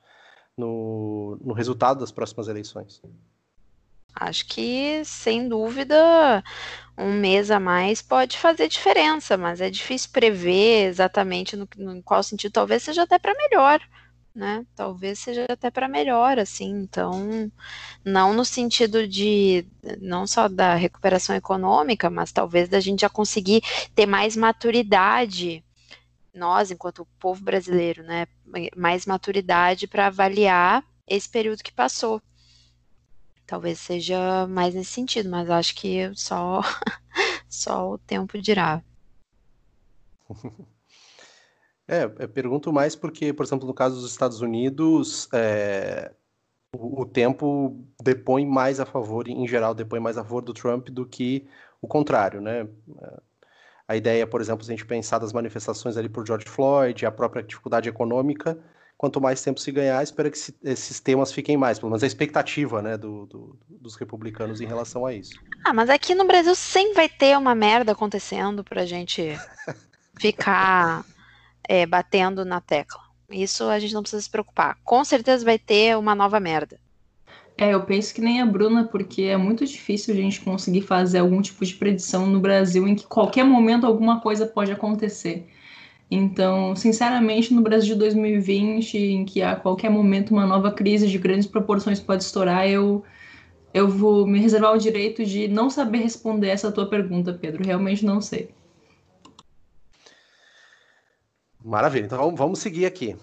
no, 0.56 1.40
no 1.42 1.54
resultado 1.54 2.02
das 2.02 2.12
próximas 2.12 2.48
eleições. 2.48 3.02
Acho 4.14 4.48
que, 4.48 5.04
sem 5.06 5.50
dúvida, 5.50 6.44
um 6.96 7.14
mês 7.14 7.50
a 7.50 7.60
mais 7.60 8.00
pode 8.00 8.38
fazer 8.38 8.68
diferença, 8.68 9.36
mas 9.36 9.60
é 9.60 9.72
difícil 9.72 10.12
prever 10.12 10.88
exatamente 10.88 11.56
no, 11.56 11.68
no 11.78 11.96
em 11.96 12.02
qual 12.02 12.22
sentido. 12.22 12.52
Talvez 12.52 12.84
seja 12.84 13.04
até 13.04 13.18
para 13.18 13.34
melhor, 13.34 13.82
né? 14.38 14.66
Talvez 14.76 15.20
seja 15.20 15.46
até 15.50 15.70
para 15.72 15.88
melhor, 15.88 16.40
assim. 16.40 16.70
Então, 16.70 17.52
não 18.06 18.34
no 18.34 18.46
sentido 18.46 19.08
de 19.08 19.66
não 20.00 20.28
só 20.28 20.48
da 20.48 20.76
recuperação 20.76 21.36
econômica, 21.36 22.10
mas 22.10 22.32
talvez 22.32 22.70
da 22.70 22.80
gente 22.80 23.02
já 23.02 23.10
conseguir 23.10 23.62
ter 23.96 24.06
mais 24.06 24.36
maturidade, 24.38 25.64
nós, 26.34 26.72
enquanto 26.72 27.08
povo 27.20 27.44
brasileiro, 27.44 28.04
né? 28.04 28.28
Mais 28.76 29.06
maturidade 29.06 29.88
para 29.88 30.08
avaliar 30.08 30.84
esse 31.08 31.30
período 31.30 31.64
que 31.64 31.74
passou 31.74 32.22
Talvez 33.48 33.80
seja 33.80 34.46
mais 34.46 34.76
nesse 34.76 34.92
sentido, 34.92 35.30
mas 35.30 35.50
acho 35.50 35.74
que 35.74 36.14
só, 36.16 36.62
só 37.50 37.94
o 37.94 37.98
tempo 37.98 38.40
dirá. 38.42 38.84
É, 41.88 42.04
eu 42.04 42.28
pergunto 42.28 42.74
mais 42.74 42.96
porque, 42.96 43.32
por 43.32 43.46
exemplo, 43.46 43.66
no 43.66 43.74
caso 43.74 43.96
dos 43.96 44.12
Estados 44.12 44.42
Unidos, 44.42 45.30
é, 45.34 46.12
o, 46.76 47.02
o, 47.02 47.06
tempo 47.06 47.82
depõe 48.04 48.46
mais 48.46 48.80
a 48.80 48.86
favor, 48.86 49.28
em 49.28 49.48
geral, 49.48 49.74
depõe 49.74 50.00
mais 50.00 50.18
a 50.18 50.24
favor 50.24 50.42
do 50.42 50.54
Trump 50.54 50.90
do 50.90 51.06
que 51.06 51.48
o 51.82 51.88
contrário, 51.88 52.42
né? 52.42 52.68
A 53.88 53.96
ideia, 53.96 54.28
por 54.28 54.42
exemplo, 54.42 54.66
se 54.66 54.72
a 54.72 54.76
gente 54.76 54.86
pensar 54.86 55.20
das 55.20 55.32
manifestações 55.32 55.96
ali 55.96 56.10
por 56.10 56.28
George 56.28 56.46
Floyd, 56.46 57.06
a 57.06 57.12
própria 57.12 57.42
dificuldade 57.42 57.88
econômica, 57.88 58.60
quanto 58.98 59.22
mais 59.22 59.42
tempo 59.42 59.60
se 59.62 59.72
ganhar, 59.72 60.04
espera 60.04 60.30
que 60.30 60.38
esses 60.64 61.00
temas 61.00 61.32
fiquem 61.32 61.56
mais, 61.56 61.80
pelo 61.80 61.92
menos 61.92 62.04
a 62.04 62.08
expectativa 62.08 62.82
né, 62.82 62.98
do, 62.98 63.26
do, 63.28 63.60
dos 63.70 63.96
republicanos 63.96 64.60
em 64.60 64.66
relação 64.66 65.06
a 65.06 65.14
isso. 65.14 65.40
Ah, 65.64 65.74
mas 65.74 65.90
aqui 65.90 66.14
no 66.14 66.26
Brasil 66.26 66.54
sempre 66.54 66.96
vai 66.96 67.08
ter 67.08 67.38
uma 67.38 67.56
merda 67.56 67.94
acontecendo 67.94 68.62
pra 68.62 68.86
gente 68.86 69.38
ficar 70.20 71.06
é, 71.68 71.86
batendo 71.86 72.46
na 72.46 72.62
tecla. 72.62 73.02
Isso 73.30 73.66
a 73.66 73.78
gente 73.80 73.94
não 73.94 74.02
precisa 74.02 74.22
se 74.22 74.30
preocupar. 74.30 74.78
Com 74.84 75.04
certeza 75.04 75.44
vai 75.44 75.60
ter 75.60 75.98
uma 75.98 76.16
nova 76.16 76.40
merda. 76.40 76.80
É, 77.58 77.74
eu 77.74 77.84
penso 77.84 78.14
que 78.14 78.22
nem 78.22 78.40
a 78.40 78.46
Bruna, 78.46 78.86
porque 78.86 79.24
é 79.24 79.36
muito 79.36 79.66
difícil 79.66 80.14
a 80.14 80.18
gente 80.18 80.42
conseguir 80.42 80.82
fazer 80.82 81.20
algum 81.20 81.42
tipo 81.42 81.66
de 81.66 81.74
predição 81.74 82.28
no 82.28 82.40
Brasil 82.40 82.88
em 82.88 82.96
que 82.96 83.08
qualquer 83.08 83.44
momento 83.44 83.86
alguma 83.86 84.22
coisa 84.22 84.46
pode 84.46 84.72
acontecer. 84.72 85.48
Então, 86.10 86.76
sinceramente, 86.76 87.54
no 87.54 87.62
Brasil 87.62 87.96
de 87.96 88.00
2020, 88.00 88.98
em 88.98 89.26
que 89.26 89.42
a 89.42 89.56
qualquer 89.56 89.90
momento 89.90 90.32
uma 90.32 90.46
nova 90.46 90.72
crise 90.72 91.08
de 91.08 91.18
grandes 91.18 91.48
proporções 91.48 92.00
pode 92.00 92.24
estourar, 92.24 92.70
eu, 92.70 93.04
eu 93.74 93.90
vou 93.90 94.26
me 94.26 94.40
reservar 94.40 94.74
o 94.74 94.78
direito 94.78 95.26
de 95.26 95.48
não 95.48 95.70
saber 95.70 95.98
responder 95.98 96.50
essa 96.50 96.72
tua 96.72 96.88
pergunta, 96.88 97.34
Pedro. 97.34 97.66
Realmente 97.66 98.06
não 98.06 98.22
sei. 98.22 98.52
Maravilha, 101.64 102.06
então 102.06 102.36
vamos 102.36 102.60
seguir 102.60 102.86
aqui. 102.86 103.16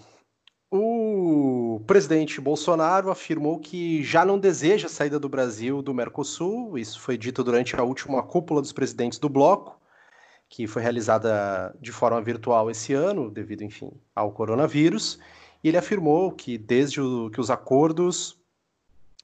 O 0.71 1.81
presidente 1.87 2.41
Bolsonaro 2.41 3.09
afirmou 3.09 3.59
que 3.59 4.03
já 4.03 4.25
não 4.25 4.37
deseja 4.37 4.87
a 4.87 4.89
saída 4.89 5.19
do 5.19 5.29
Brasil 5.29 5.81
do 5.81 5.93
Mercosul. 5.93 6.77
Isso 6.77 6.99
foi 6.99 7.17
dito 7.17 7.43
durante 7.43 7.75
a 7.75 7.83
última 7.83 8.21
cúpula 8.21 8.61
dos 8.61 8.71
presidentes 8.71 9.17
do 9.19 9.29
bloco 9.29 9.79
que 10.49 10.67
foi 10.67 10.81
realizada 10.81 11.75
de 11.81 11.91
forma 11.91 12.21
virtual 12.21 12.69
esse 12.69 12.93
ano, 12.93 13.29
devido, 13.29 13.63
enfim, 13.63 13.91
ao 14.15 14.31
coronavírus. 14.31 15.19
E 15.63 15.67
ele 15.67 15.77
afirmou 15.77 16.31
que 16.31 16.57
desde 16.57 17.01
o, 17.01 17.29
que 17.29 17.41
os 17.41 17.49
acordos, 17.49 18.37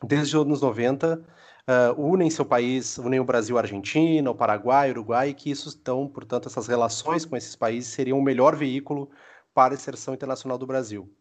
desde 0.04 0.36
os 0.36 0.46
anos 0.46 0.62
90, 0.62 1.24
uh, 1.68 2.00
unem 2.02 2.30
seu 2.30 2.46
país, 2.46 2.98
unem 2.98 3.20
o 3.20 3.26
Brasil 3.26 3.58
à 3.58 3.62
Argentina, 3.62 4.30
o 4.30 4.36
Paraguai, 4.36 4.90
o 4.90 4.92
Uruguai, 4.92 5.34
que 5.34 5.52
isso 5.52 5.70
estão, 5.70 6.08
portanto, 6.08 6.48
essas 6.48 6.68
relações 6.68 7.26
com 7.26 7.36
esses 7.36 7.56
países 7.56 7.92
seriam 7.92 8.18
o 8.18 8.24
melhor 8.24 8.56
veículo 8.56 9.10
para 9.54 9.74
a 9.74 9.76
inserção 9.76 10.14
internacional 10.14 10.58
do 10.58 10.68
Brasil. 10.68 11.12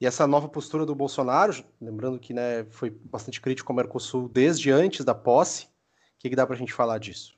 E 0.00 0.06
essa 0.06 0.26
nova 0.26 0.48
postura 0.48 0.86
do 0.86 0.94
Bolsonaro, 0.94 1.64
lembrando 1.80 2.20
que 2.20 2.32
né, 2.32 2.64
foi 2.70 2.90
bastante 2.90 3.40
crítico 3.40 3.72
ao 3.72 3.76
Mercosul 3.76 4.28
desde 4.28 4.70
antes 4.70 5.04
da 5.04 5.14
posse, 5.14 5.64
o 5.64 5.68
que, 6.20 6.30
que 6.30 6.36
dá 6.36 6.46
para 6.46 6.54
a 6.54 6.58
gente 6.58 6.72
falar 6.72 6.98
disso? 6.98 7.36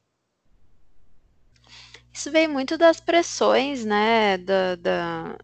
Isso 2.12 2.30
veio 2.30 2.50
muito 2.50 2.76
das 2.76 3.00
pressões, 3.00 3.84
né, 3.84 4.36
da, 4.36 4.74
da, 4.76 5.38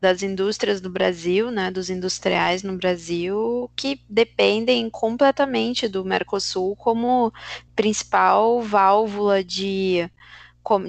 das 0.00 0.22
indústrias 0.22 0.80
do 0.80 0.90
Brasil, 0.90 1.50
né, 1.50 1.70
dos 1.70 1.90
industriais 1.90 2.62
no 2.62 2.76
Brasil, 2.76 3.70
que 3.76 4.00
dependem 4.08 4.88
completamente 4.90 5.88
do 5.88 6.04
Mercosul 6.04 6.76
como 6.76 7.32
principal 7.74 8.60
válvula 8.62 9.42
de 9.42 10.10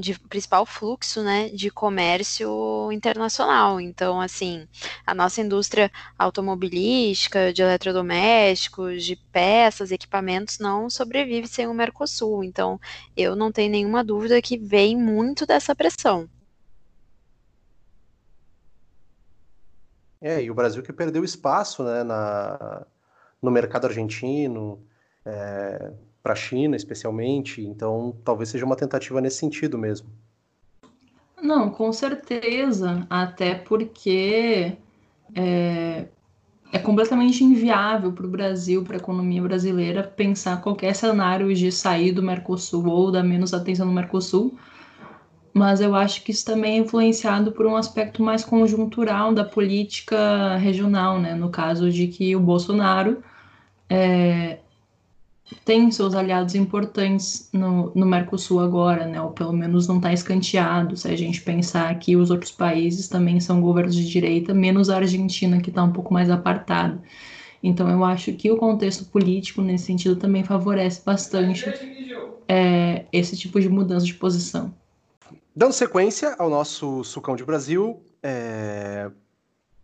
de 0.01 0.19
principal 0.19 0.65
fluxo 0.65 1.23
né, 1.23 1.47
de 1.49 1.69
comércio 1.69 2.91
internacional. 2.91 3.79
Então, 3.79 4.19
assim, 4.19 4.67
a 5.05 5.13
nossa 5.13 5.39
indústria 5.41 5.89
automobilística, 6.17 7.53
de 7.53 7.61
eletrodomésticos, 7.61 9.05
de 9.05 9.15
peças, 9.31 9.91
equipamentos, 9.91 10.59
não 10.59 10.89
sobrevive 10.89 11.47
sem 11.47 11.67
o 11.67 11.73
Mercosul. 11.73 12.43
Então, 12.43 12.79
eu 13.15 13.35
não 13.35 13.51
tenho 13.51 13.71
nenhuma 13.71 14.03
dúvida 14.03 14.41
que 14.41 14.57
vem 14.57 14.97
muito 14.97 15.45
dessa 15.45 15.73
pressão. 15.73 16.29
É, 20.21 20.43
e 20.43 20.51
o 20.51 20.53
Brasil 20.53 20.83
que 20.83 20.91
perdeu 20.91 21.23
espaço 21.23 21.83
né, 21.83 22.03
na, 22.03 22.85
no 23.41 23.49
mercado 23.49 23.87
argentino, 23.87 24.79
é, 25.25 25.91
para 26.21 26.33
a 26.33 26.35
China, 26.35 26.75
especialmente. 26.75 27.61
Então, 27.65 28.15
talvez 28.23 28.49
seja 28.49 28.65
uma 28.65 28.75
tentativa 28.75 29.21
nesse 29.21 29.37
sentido 29.37 29.77
mesmo. 29.77 30.09
Não, 31.41 31.69
com 31.69 31.91
certeza. 31.93 33.07
Até 33.09 33.55
porque 33.55 34.77
é, 35.33 36.05
é 36.71 36.79
completamente 36.79 37.43
inviável 37.43 38.11
para 38.11 38.25
o 38.25 38.29
Brasil, 38.29 38.83
para 38.83 38.97
a 38.97 38.99
economia 38.99 39.41
brasileira, 39.41 40.03
pensar 40.03 40.61
qualquer 40.61 40.93
cenário 40.95 41.53
de 41.53 41.71
sair 41.71 42.11
do 42.11 42.21
Mercosul 42.21 42.87
ou 42.87 43.11
dar 43.11 43.23
menos 43.23 43.53
atenção 43.53 43.85
no 43.85 43.93
Mercosul. 43.93 44.57
Mas 45.53 45.81
eu 45.81 45.95
acho 45.95 46.23
que 46.23 46.31
isso 46.31 46.45
também 46.45 46.75
é 46.75 46.77
influenciado 46.77 47.51
por 47.51 47.65
um 47.65 47.75
aspecto 47.75 48.21
mais 48.21 48.43
conjuntural 48.43 49.33
da 49.33 49.43
política 49.43 50.57
regional, 50.57 51.19
né? 51.19 51.33
No 51.33 51.49
caso 51.49 51.91
de 51.91 52.07
que 52.07 52.35
o 52.35 52.39
Bolsonaro 52.39 53.23
é, 53.89 54.59
tem 55.65 55.89
seus 55.91 56.13
aliados 56.13 56.55
importantes 56.55 57.49
no, 57.51 57.91
no 57.95 58.05
Mercosul 58.05 58.59
agora, 58.59 59.05
né? 59.05 59.21
Ou 59.21 59.31
pelo 59.31 59.53
menos 59.53 59.87
não 59.87 59.97
está 59.97 60.13
escanteado, 60.13 60.95
se 60.95 61.07
a 61.07 61.15
gente 61.15 61.41
pensar 61.41 61.97
que 61.97 62.15
os 62.15 62.29
outros 62.29 62.51
países 62.51 63.07
também 63.07 63.39
são 63.39 63.59
governos 63.61 63.95
de 63.95 64.07
direita, 64.09 64.53
menos 64.53 64.89
a 64.89 64.97
Argentina, 64.97 65.61
que 65.61 65.69
está 65.69 65.83
um 65.83 65.91
pouco 65.91 66.13
mais 66.13 66.29
apartada. 66.29 67.01
Então 67.61 67.89
eu 67.89 68.03
acho 68.05 68.31
que 68.33 68.51
o 68.51 68.57
contexto 68.57 69.05
político, 69.05 69.61
nesse 69.61 69.85
sentido, 69.85 70.15
também 70.15 70.43
favorece 70.43 71.01
bastante 71.03 71.65
é, 72.47 73.05
esse 73.11 73.35
tipo 73.35 73.59
de 73.59 73.67
mudança 73.67 74.05
de 74.05 74.13
posição. 74.13 74.73
Dando 75.59 75.73
sequência 75.73 76.37
ao 76.39 76.49
nosso 76.49 77.03
Sucão 77.03 77.35
de 77.35 77.43
Brasil, 77.43 78.01
é, 78.23 79.11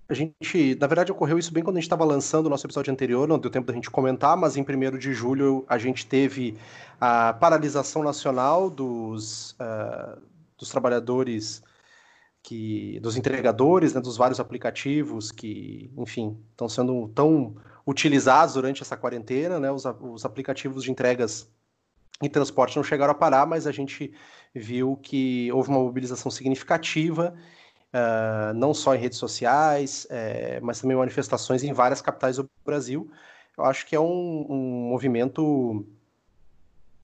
a 0.07 0.13
gente, 0.13 0.73
na 0.79 0.87
verdade, 0.87 1.11
ocorreu 1.11 1.37
isso 1.37 1.53
bem 1.53 1.65
quando 1.65 1.75
a 1.75 1.79
gente 1.81 1.87
estava 1.87 2.05
lançando 2.05 2.45
o 2.45 2.49
nosso 2.49 2.65
episódio 2.65 2.93
anterior, 2.93 3.27
não 3.27 3.37
deu 3.37 3.51
tempo 3.51 3.67
da 3.67 3.73
gente 3.73 3.91
comentar, 3.91 4.37
mas 4.37 4.55
em 4.55 4.61
1 4.61 4.97
de 4.97 5.13
julho 5.13 5.65
a 5.67 5.77
gente 5.77 6.07
teve 6.07 6.57
a 6.97 7.33
paralisação 7.33 8.01
nacional 8.03 8.69
dos, 8.69 9.51
uh, 9.59 10.17
dos 10.57 10.69
trabalhadores, 10.69 11.61
que, 12.41 12.97
dos 13.01 13.17
entregadores, 13.17 13.93
né, 13.93 13.99
dos 13.99 14.15
vários 14.15 14.39
aplicativos 14.39 15.29
que, 15.29 15.91
enfim, 15.97 16.39
estão 16.51 16.69
sendo 16.69 17.09
tão 17.09 17.53
utilizados 17.85 18.53
durante 18.53 18.81
essa 18.81 18.95
quarentena, 18.95 19.59
né, 19.59 19.69
os, 19.69 19.83
os 19.99 20.23
aplicativos 20.23 20.85
de 20.85 20.91
entregas 20.91 21.53
e 22.21 22.29
transporte 22.29 22.75
não 22.77 22.83
chegaram 22.83 23.11
a 23.11 23.15
parar, 23.15 23.45
mas 23.45 23.67
a 23.67 23.71
gente 23.71 24.13
viu 24.53 24.97
que 25.01 25.51
houve 25.51 25.69
uma 25.69 25.79
mobilização 25.79 26.31
significativa 26.31 27.35
uh, 27.95 28.53
não 28.53 28.73
só 28.73 28.95
em 28.95 28.99
redes 28.99 29.17
sociais, 29.17 30.07
é, 30.09 30.59
mas 30.61 30.79
também 30.79 30.97
manifestações 30.97 31.63
em 31.63 31.73
várias 31.73 32.01
capitais 32.01 32.37
do 32.37 32.49
Brasil. 32.65 33.09
Eu 33.57 33.65
acho 33.65 33.85
que 33.85 33.95
é 33.95 33.99
um, 33.99 34.45
um 34.49 34.89
movimento 34.89 35.85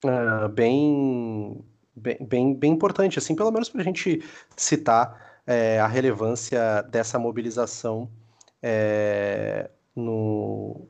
uh, 0.04 0.48
bem, 0.50 1.64
bem, 1.96 2.54
bem, 2.54 2.72
importante, 2.72 3.18
assim, 3.18 3.34
pelo 3.34 3.50
menos 3.50 3.68
para 3.68 3.80
a 3.80 3.84
gente 3.84 4.22
citar 4.56 5.40
é, 5.46 5.80
a 5.80 5.86
relevância 5.86 6.82
dessa 6.82 7.18
mobilização 7.18 8.10
é, 8.62 9.70
no, 9.96 10.86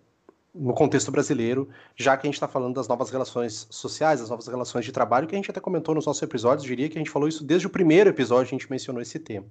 no 0.54 0.74
contexto 0.74 1.10
brasileiro, 1.10 1.68
já 1.96 2.16
que 2.16 2.26
a 2.26 2.28
gente 2.28 2.34
está 2.34 2.46
falando 2.46 2.74
das 2.74 2.86
novas 2.86 3.10
relações 3.10 3.66
sociais, 3.70 4.20
das 4.20 4.28
novas 4.28 4.46
relações 4.46 4.84
de 4.84 4.92
trabalho, 4.92 5.26
que 5.26 5.34
a 5.34 5.38
gente 5.38 5.50
até 5.50 5.60
comentou 5.60 5.94
nos 5.94 6.04
nossos 6.04 6.22
episódios, 6.22 6.66
diria 6.66 6.88
que 6.88 6.98
a 6.98 7.00
gente 7.00 7.10
falou 7.10 7.28
isso 7.28 7.44
desde 7.44 7.66
o 7.66 7.70
primeiro 7.70 8.10
episódio, 8.10 8.48
a 8.48 8.58
gente 8.58 8.70
mencionou 8.70 9.00
esse 9.00 9.18
tema. 9.18 9.46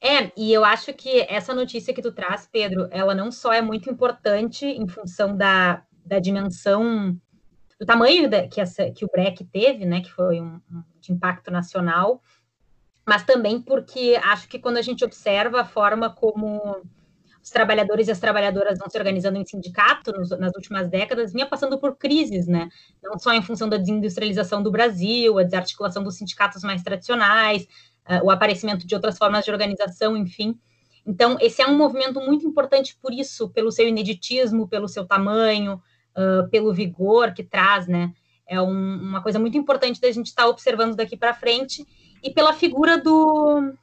É, 0.00 0.30
e 0.36 0.52
eu 0.52 0.64
acho 0.64 0.92
que 0.92 1.20
essa 1.30 1.54
notícia 1.54 1.94
que 1.94 2.02
tu 2.02 2.12
traz, 2.12 2.46
Pedro, 2.50 2.88
ela 2.90 3.14
não 3.14 3.32
só 3.32 3.52
é 3.52 3.62
muito 3.62 3.90
importante 3.90 4.66
em 4.66 4.86
função 4.86 5.34
da, 5.34 5.82
da 6.04 6.18
dimensão, 6.18 7.18
do 7.80 7.86
tamanho 7.86 8.28
da, 8.28 8.46
que, 8.46 8.60
essa, 8.60 8.90
que 8.90 9.06
o 9.06 9.08
BREC 9.10 9.44
teve, 9.44 9.86
né, 9.86 10.02
que 10.02 10.12
foi 10.12 10.40
um, 10.40 10.60
um, 10.70 10.82
de 11.00 11.12
impacto 11.12 11.50
nacional, 11.50 12.20
mas 13.06 13.24
também 13.24 13.62
porque 13.62 14.20
acho 14.22 14.46
que 14.48 14.58
quando 14.58 14.76
a 14.76 14.82
gente 14.82 15.02
observa 15.04 15.62
a 15.62 15.64
forma 15.64 16.10
como 16.10 16.82
os 17.44 17.50
trabalhadores 17.50 18.08
e 18.08 18.10
as 18.10 18.18
trabalhadoras 18.18 18.78
vão 18.78 18.88
se 18.88 18.96
organizando 18.96 19.36
em 19.36 19.44
sindicato 19.44 20.10
nos, 20.12 20.30
nas 20.30 20.54
últimas 20.54 20.88
décadas, 20.88 21.30
vinha 21.30 21.44
passando 21.44 21.78
por 21.78 21.94
crises, 21.96 22.46
né? 22.46 22.70
Não 23.02 23.18
só 23.18 23.34
em 23.34 23.42
função 23.42 23.68
da 23.68 23.76
desindustrialização 23.76 24.62
do 24.62 24.70
Brasil, 24.70 25.38
a 25.38 25.42
desarticulação 25.42 26.02
dos 26.02 26.16
sindicatos 26.16 26.62
mais 26.62 26.82
tradicionais, 26.82 27.64
uh, 28.08 28.24
o 28.24 28.30
aparecimento 28.30 28.86
de 28.86 28.94
outras 28.94 29.18
formas 29.18 29.44
de 29.44 29.50
organização, 29.50 30.16
enfim. 30.16 30.58
Então, 31.06 31.36
esse 31.38 31.60
é 31.60 31.66
um 31.66 31.76
movimento 31.76 32.18
muito 32.18 32.46
importante 32.46 32.96
por 32.96 33.12
isso, 33.12 33.50
pelo 33.50 33.70
seu 33.70 33.86
ineditismo, 33.86 34.66
pelo 34.66 34.88
seu 34.88 35.04
tamanho, 35.04 35.74
uh, 36.16 36.48
pelo 36.48 36.72
vigor 36.72 37.34
que 37.34 37.44
traz, 37.44 37.86
né? 37.86 38.10
É 38.48 38.58
um, 38.58 38.70
uma 38.70 39.22
coisa 39.22 39.38
muito 39.38 39.58
importante 39.58 40.00
da 40.00 40.10
gente 40.10 40.28
estar 40.28 40.44
tá 40.44 40.48
observando 40.48 40.96
daqui 40.96 41.14
para 41.14 41.34
frente 41.34 41.86
e 42.22 42.30
pela 42.30 42.54
figura 42.54 42.96
do 42.96 43.74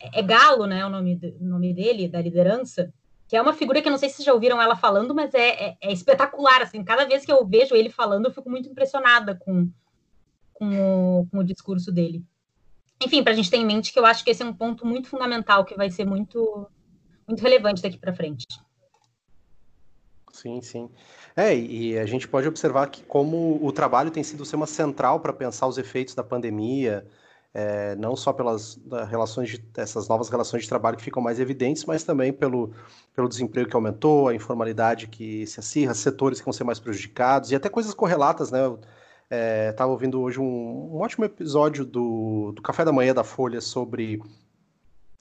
é 0.00 0.22
Galo, 0.22 0.66
né? 0.66 0.84
O 0.84 0.88
nome, 0.88 1.18
nome 1.40 1.74
dele, 1.74 2.08
da 2.08 2.20
liderança, 2.20 2.92
que 3.26 3.36
é 3.36 3.42
uma 3.42 3.52
figura 3.52 3.82
que 3.82 3.88
eu 3.88 3.92
não 3.92 3.98
sei 3.98 4.08
se 4.08 4.16
vocês 4.16 4.26
já 4.26 4.32
ouviram 4.32 4.60
ela 4.60 4.76
falando, 4.76 5.14
mas 5.14 5.34
é, 5.34 5.70
é, 5.70 5.76
é 5.80 5.92
espetacular. 5.92 6.62
Assim, 6.62 6.82
cada 6.84 7.04
vez 7.04 7.24
que 7.24 7.32
eu 7.32 7.46
vejo 7.46 7.74
ele 7.74 7.90
falando, 7.90 8.26
eu 8.26 8.32
fico 8.32 8.48
muito 8.48 8.68
impressionada 8.68 9.34
com, 9.34 9.70
com, 10.54 11.20
o, 11.20 11.26
com 11.26 11.38
o 11.38 11.44
discurso 11.44 11.92
dele. 11.92 12.24
Enfim, 13.04 13.22
para 13.22 13.32
a 13.32 13.36
gente 13.36 13.50
ter 13.50 13.58
em 13.58 13.66
mente 13.66 13.92
que 13.92 13.98
eu 13.98 14.06
acho 14.06 14.24
que 14.24 14.30
esse 14.30 14.42
é 14.42 14.46
um 14.46 14.54
ponto 14.54 14.86
muito 14.86 15.08
fundamental 15.08 15.64
que 15.64 15.76
vai 15.76 15.90
ser 15.90 16.04
muito, 16.04 16.68
muito 17.26 17.42
relevante 17.42 17.82
daqui 17.82 17.98
para 17.98 18.12
frente. 18.12 18.46
Sim, 20.32 20.60
sim. 20.60 20.90
É, 21.36 21.56
e 21.56 21.98
a 21.98 22.06
gente 22.06 22.28
pode 22.28 22.46
observar 22.46 22.88
que 22.88 23.02
como 23.02 23.58
o 23.64 23.72
trabalho 23.72 24.10
tem 24.10 24.22
sido 24.22 24.44
uma 24.54 24.66
central 24.66 25.20
para 25.20 25.32
pensar 25.32 25.66
os 25.66 25.78
efeitos 25.78 26.14
da 26.14 26.22
pandemia, 26.22 27.06
é, 27.54 27.96
não 27.96 28.14
só 28.14 28.32
pelas 28.32 28.80
relações 29.08 29.50
de, 29.50 29.64
essas 29.76 30.08
novas 30.08 30.28
relações 30.28 30.62
de 30.62 30.68
trabalho 30.68 30.96
que 30.96 31.02
ficam 31.02 31.22
mais 31.22 31.40
evidentes, 31.40 31.84
mas 31.84 32.04
também 32.04 32.32
pelo, 32.32 32.72
pelo 33.14 33.28
desemprego 33.28 33.68
que 33.68 33.76
aumentou, 33.76 34.28
a 34.28 34.34
informalidade 34.34 35.08
que 35.08 35.46
se 35.46 35.58
acirra, 35.60 35.94
setores 35.94 36.38
que 36.40 36.44
vão 36.44 36.52
ser 36.52 36.64
mais 36.64 36.78
prejudicados 36.78 37.50
e 37.50 37.56
até 37.56 37.68
coisas 37.68 37.94
correlatas, 37.94 38.50
né? 38.50 38.60
Estava 39.70 39.90
é, 39.90 39.92
ouvindo 39.92 40.20
hoje 40.20 40.40
um, 40.40 40.94
um, 40.94 41.00
ótimo 41.00 41.24
episódio 41.24 41.84
do, 41.84 42.52
do 42.52 42.62
Café 42.62 42.84
da 42.84 42.92
Manhã 42.92 43.12
da 43.12 43.24
Folha 43.24 43.60
sobre 43.60 44.22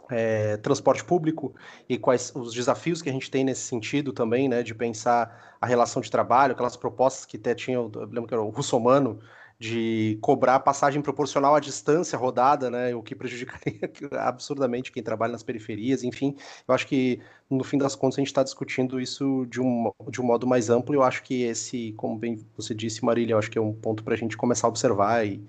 é, 0.09 0.55
transporte 0.57 1.03
público 1.03 1.53
e 1.89 1.97
quais 1.97 2.31
os 2.33 2.53
desafios 2.53 3.01
que 3.01 3.09
a 3.09 3.11
gente 3.11 3.29
tem 3.29 3.43
nesse 3.43 3.61
sentido 3.61 4.13
também, 4.13 4.47
né, 4.47 4.63
de 4.63 4.73
pensar 4.73 5.57
a 5.59 5.65
relação 5.65 6.01
de 6.01 6.09
trabalho, 6.09 6.53
aquelas 6.53 6.77
propostas 6.77 7.25
que 7.25 7.35
até 7.35 7.53
tinham, 7.53 7.91
eu 7.93 8.05
lembro 8.05 8.27
que 8.27 8.33
era 8.33 8.41
o 8.41 8.49
Russomano, 8.49 9.19
de 9.59 10.19
cobrar 10.21 10.59
passagem 10.59 11.01
proporcional 11.01 11.55
à 11.55 11.59
distância 11.59 12.17
rodada, 12.17 12.69
né, 12.69 12.93
o 12.93 13.01
que 13.01 13.15
prejudicaria 13.15 13.91
absurdamente 14.19 14.91
quem 14.91 15.01
trabalha 15.01 15.31
nas 15.31 15.41
periferias, 15.41 16.03
enfim, 16.03 16.35
eu 16.67 16.75
acho 16.75 16.85
que 16.85 17.19
no 17.49 17.63
fim 17.63 17.77
das 17.77 17.95
contas 17.95 18.17
a 18.17 18.21
gente 18.21 18.27
está 18.27 18.43
discutindo 18.43 18.99
isso 19.01 19.45
de 19.49 19.59
um, 19.59 19.91
de 20.09 20.21
um 20.21 20.25
modo 20.25 20.45
mais 20.45 20.69
amplo, 20.69 20.93
eu 20.93 21.01
acho 21.01 21.23
que 21.23 21.43
esse, 21.43 21.93
como 21.93 22.17
bem 22.17 22.45
você 22.55 22.75
disse, 22.75 23.03
Marília, 23.03 23.33
eu 23.33 23.39
acho 23.39 23.49
que 23.49 23.57
é 23.57 23.61
um 23.61 23.73
ponto 23.73 24.03
para 24.03 24.13
a 24.13 24.17
gente 24.17 24.37
começar 24.37 24.67
a 24.67 24.69
observar 24.69 25.25
e, 25.25 25.43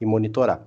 e 0.00 0.06
monitorar. 0.06 0.64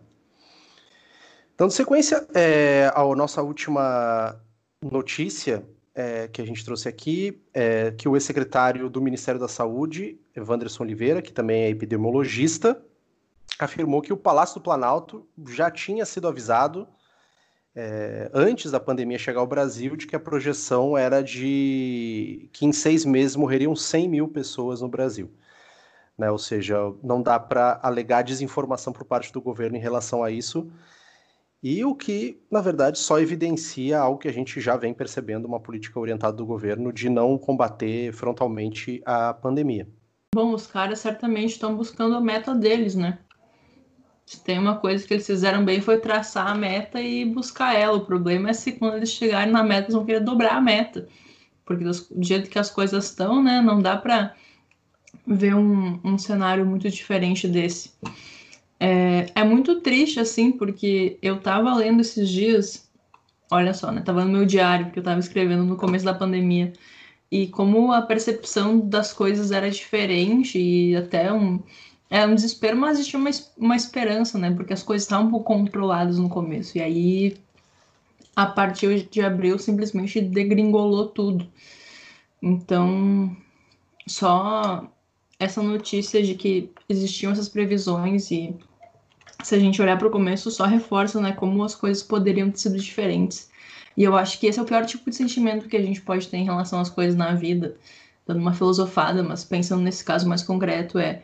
Dando 1.58 1.72
sequência 1.72 2.28
é, 2.34 2.92
à 2.94 3.04
nossa 3.16 3.42
última 3.42 4.36
notícia 4.82 5.64
é, 5.94 6.28
que 6.28 6.42
a 6.42 6.46
gente 6.46 6.64
trouxe 6.64 6.88
aqui, 6.88 7.42
é 7.54 7.92
que 7.92 8.08
o 8.08 8.16
ex-secretário 8.16 8.90
do 8.90 9.02
Ministério 9.02 9.40
da 9.40 9.48
Saúde, 9.48 10.20
Evanderson 10.36 10.84
Oliveira, 10.84 11.22
que 11.22 11.32
também 11.32 11.64
é 11.64 11.70
epidemiologista, 11.70 12.82
afirmou 13.60 14.02
que 14.02 14.14
o 14.14 14.18
Palácio 14.18 14.56
do 14.60 14.64
Planalto 14.64 15.28
já 15.48 15.70
tinha 15.70 16.06
sido 16.06 16.28
avisado 16.28 16.88
é, 17.76 18.30
antes 18.34 18.72
da 18.72 18.80
pandemia 18.80 19.18
chegar 19.18 19.40
ao 19.40 19.48
Brasil 19.48 19.96
de 19.96 20.06
que 20.06 20.16
a 20.16 20.20
projeção 20.20 20.98
era 20.98 21.22
de 21.22 22.50
que 22.52 22.66
em 22.66 22.72
seis 22.72 23.06
meses 23.06 23.36
morreriam 23.36 23.76
100 23.76 24.10
mil 24.10 24.28
pessoas 24.28 24.82
no 24.82 24.90
Brasil. 24.90 25.32
Né? 26.18 26.30
Ou 26.30 26.38
seja, 26.38 26.78
não 27.02 27.22
dá 27.22 27.40
para 27.40 27.80
alegar 27.82 28.24
desinformação 28.24 28.92
por 28.92 29.06
parte 29.06 29.32
do 29.32 29.42
governo 29.42 29.78
em 29.78 29.82
relação 29.82 30.24
a 30.24 30.32
isso. 30.32 30.70
E 31.64 31.86
o 31.86 31.94
que, 31.94 32.42
na 32.50 32.60
verdade, 32.60 32.98
só 32.98 33.20
evidencia 33.20 34.00
algo 34.00 34.18
que 34.18 34.28
a 34.28 34.34
gente 34.34 34.60
já 34.60 34.76
vem 34.76 34.94
percebendo, 34.94 35.46
uma 35.46 35.60
política 35.60 36.00
orientada 36.00 36.36
do 36.36 36.46
governo 36.46 36.92
de 36.92 37.08
não 37.08 37.38
combater 37.38 38.12
frontalmente 38.14 39.00
a 39.06 39.32
pandemia. 39.32 39.88
Bom, 40.34 40.54
os 40.54 40.66
caras 40.66 41.00
certamente 41.00 41.52
estão 41.52 41.76
buscando 41.76 42.16
a 42.16 42.22
meta 42.22 42.56
deles, 42.56 42.96
né? 42.96 43.20
Se 44.26 44.44
tem 44.44 44.58
uma 44.58 44.78
coisa 44.78 45.06
que 45.06 45.14
eles 45.14 45.28
fizeram 45.28 45.64
bem 45.64 45.82
foi 45.82 46.00
traçar 46.00 46.48
a 46.48 46.56
meta 46.56 47.02
e 47.02 47.26
buscar 47.26 47.76
ela. 47.76 47.98
O 47.98 48.06
problema 48.06 48.50
é 48.50 48.54
se 48.54 48.72
quando 48.72 48.96
eles 48.96 49.10
chegarem 49.10 49.52
na 49.52 49.64
meta, 49.64 49.84
eles 49.84 49.94
vão 49.94 50.06
querer 50.06 50.22
dobrar 50.22 50.56
a 50.56 50.62
meta. 50.62 51.08
Porque 51.66 51.84
do 51.84 52.24
jeito 52.24 52.50
que 52.50 52.58
as 52.58 52.72
coisas 52.72 53.06
estão, 53.06 53.44
né, 53.44 53.62
não 53.62 53.82
dá 53.82 53.98
para 53.98 54.34
ver 55.28 55.54
um, 55.54 56.00
um 56.04 56.18
cenário 56.18 56.66
muito 56.66 56.90
diferente 56.90 57.48
desse. 57.48 57.92
É, 58.84 59.28
é 59.36 59.44
muito 59.44 59.80
triste, 59.82 60.20
assim, 60.20 60.52
porque 60.52 61.20
eu 61.22 61.40
tava 61.40 61.72
lendo 61.76 62.02
esses 62.02 62.28
dias, 62.28 62.90
olha 63.52 63.76
só, 63.76 63.92
né? 63.92 64.02
Tava 64.02 64.26
no 64.26 64.32
meu 64.32 64.44
diário, 64.44 64.88
porque 64.88 64.98
eu 64.98 65.04
tava 65.04 65.20
escrevendo 65.20 65.64
no 65.64 65.78
começo 65.78 66.04
da 66.04 66.16
pandemia, 66.16 66.74
e 67.32 67.46
como 67.48 67.92
a 67.92 68.02
percepção 68.02 68.80
das 68.80 69.14
coisas 69.14 69.52
era 69.52 69.70
diferente 69.70 70.60
e 70.60 70.96
até 70.96 71.32
um. 71.32 71.62
É 72.10 72.26
um 72.26 72.34
desespero, 72.36 72.76
mas 72.76 72.98
existia 72.98 73.20
uma, 73.20 73.30
uma 73.56 73.76
esperança, 73.76 74.38
né? 74.40 74.52
Porque 74.52 74.74
as 74.74 74.84
coisas 74.84 75.04
estavam 75.06 75.28
um 75.28 75.32
pouco 75.32 75.46
controladas 75.46 76.18
no 76.18 76.28
começo. 76.28 76.78
E 76.78 76.82
aí, 76.82 77.38
a 78.36 78.48
partir 78.48 79.08
de 79.10 79.22
abril, 79.22 79.60
simplesmente 79.60 80.20
degringolou 80.20 81.08
tudo. 81.10 81.48
Então, 82.42 83.38
só 84.08 84.92
essa 85.40 85.62
notícia 85.62 86.22
de 86.24 86.36
que 86.36 86.72
existiam 86.90 87.32
essas 87.32 87.48
previsões 87.48 88.30
e 88.32 88.56
se 89.44 89.56
a 89.56 89.60
gente 89.60 89.82
olhar 89.82 89.98
para 89.98 90.08
o 90.08 90.12
começo, 90.12 90.52
só 90.52 90.66
reforça 90.66 91.20
né, 91.20 91.32
como 91.32 91.64
as 91.64 91.76
coisas 91.76 92.04
poderiam 92.04 92.50
ter 92.52 92.60
sido 92.60 92.78
diferentes. 92.78 93.50
E 93.96 94.04
eu 94.04 94.16
acho 94.16 94.40
que 94.40 94.48
esse 94.48 94.60
é 94.60 94.62
o 94.62 94.66
pior 94.66 94.86
tipo 94.86 95.10
de 95.10 95.16
sentimento 95.16 95.68
que 95.68 95.76
a 95.76 95.82
gente 95.82 96.02
pode 96.02 96.28
ter 96.28 96.38
em 96.38 96.46
relação 96.46 96.80
às 96.80 96.90
coisas 96.90 97.16
na 97.16 97.34
vida, 97.34 97.76
dando 98.26 98.40
uma 98.40 98.54
filosofada, 98.54 99.22
mas 99.22 99.44
pensando 99.44 99.82
nesse 99.82 100.04
caso 100.04 100.28
mais 100.28 100.44
concreto, 100.44 100.98
é 100.98 101.24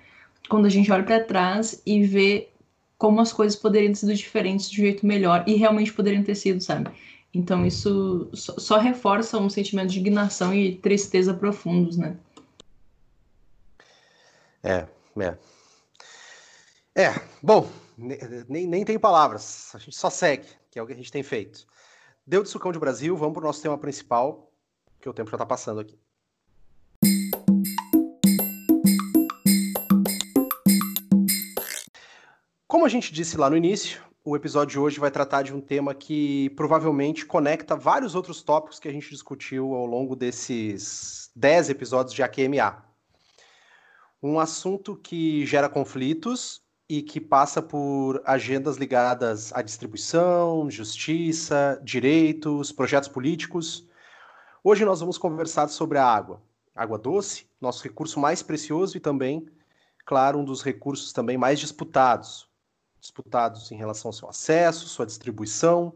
quando 0.49 0.65
a 0.65 0.69
gente 0.69 0.91
olha 0.91 1.03
para 1.03 1.23
trás 1.23 1.81
e 1.85 2.03
vê 2.03 2.49
como 2.97 3.21
as 3.21 3.31
coisas 3.31 3.57
poderiam 3.57 3.91
ter 3.93 3.99
sido 3.99 4.15
diferentes 4.15 4.69
de 4.69 4.81
um 4.81 4.83
jeito 4.85 5.05
melhor 5.05 5.43
e 5.47 5.55
realmente 5.55 5.93
poderiam 5.93 6.23
ter 6.23 6.35
sido, 6.35 6.61
sabe? 6.61 6.89
Então 7.33 7.65
isso 7.65 8.29
só, 8.33 8.57
só 8.57 8.77
reforça 8.77 9.37
um 9.37 9.49
sentimento 9.49 9.89
de 9.89 9.99
indignação 9.99 10.53
e 10.53 10.75
tristeza 10.75 11.33
profundos, 11.33 11.97
né? 11.97 12.17
É, 14.63 14.85
é. 15.19 15.37
É, 16.95 17.13
bom, 17.43 17.69
nem, 17.97 18.67
nem 18.67 18.85
tem 18.85 18.99
palavras, 18.99 19.71
a 19.73 19.79
gente 19.79 19.95
só 19.95 20.09
segue, 20.09 20.47
que 20.69 20.77
é 20.77 20.83
o 20.83 20.85
que 20.85 20.93
a 20.93 20.95
gente 20.95 21.11
tem 21.11 21.23
feito. 21.23 21.65
Deu 22.25 22.43
de 22.43 22.49
sucão 22.49 22.71
de 22.71 22.77
Brasil, 22.77 23.17
vamos 23.17 23.33
para 23.33 23.43
o 23.43 23.47
nosso 23.47 23.61
tema 23.61 23.77
principal, 23.77 24.51
que 25.01 25.09
o 25.09 25.13
tempo 25.13 25.31
já 25.31 25.35
está 25.35 25.45
passando 25.45 25.79
aqui. 25.79 25.99
Como 32.67 32.85
a 32.85 32.89
gente 32.89 33.11
disse 33.11 33.37
lá 33.37 33.49
no 33.49 33.57
início, 33.57 34.03
o 34.23 34.35
episódio 34.35 34.73
de 34.73 34.79
hoje 34.79 34.99
vai 34.99 35.09
tratar 35.09 35.41
de 35.41 35.53
um 35.53 35.61
tema 35.61 35.95
que 35.95 36.49
provavelmente 36.51 37.25
conecta 37.25 37.75
vários 37.75 38.13
outros 38.13 38.43
tópicos 38.43 38.79
que 38.79 38.87
a 38.87 38.91
gente 38.91 39.09
discutiu 39.09 39.73
ao 39.73 39.85
longo 39.85 40.15
desses 40.15 41.31
10 41.35 41.69
episódios 41.71 42.13
de 42.13 42.21
AQMA. 42.21 42.85
Um 44.21 44.39
assunto 44.39 44.95
que 44.95 45.45
gera 45.45 45.69
conflitos 45.69 46.61
e 46.89 47.01
que 47.01 47.19
passa 47.19 47.61
por 47.61 48.21
agendas 48.25 48.77
ligadas 48.77 49.51
à 49.53 49.61
distribuição, 49.61 50.69
justiça, 50.71 51.79
direitos, 51.83 52.71
projetos 52.71 53.09
políticos. 53.09 53.87
Hoje 54.63 54.85
nós 54.85 55.01
vamos 55.01 55.17
conversar 55.17 55.67
sobre 55.67 55.97
a 55.97 56.05
água. 56.05 56.41
Água 56.73 56.97
doce, 56.97 57.49
nosso 57.59 57.83
recurso 57.83 58.19
mais 58.19 58.41
precioso 58.41 58.95
e 58.95 58.99
também, 58.99 59.49
claro, 60.05 60.39
um 60.39 60.45
dos 60.45 60.63
recursos 60.63 61.11
também 61.11 61.37
mais 61.37 61.59
disputados. 61.59 62.47
Disputados 63.01 63.71
em 63.71 63.75
relação 63.75 64.09
ao 64.09 64.13
seu 64.13 64.29
acesso, 64.29 64.87
sua 64.87 65.05
distribuição, 65.05 65.93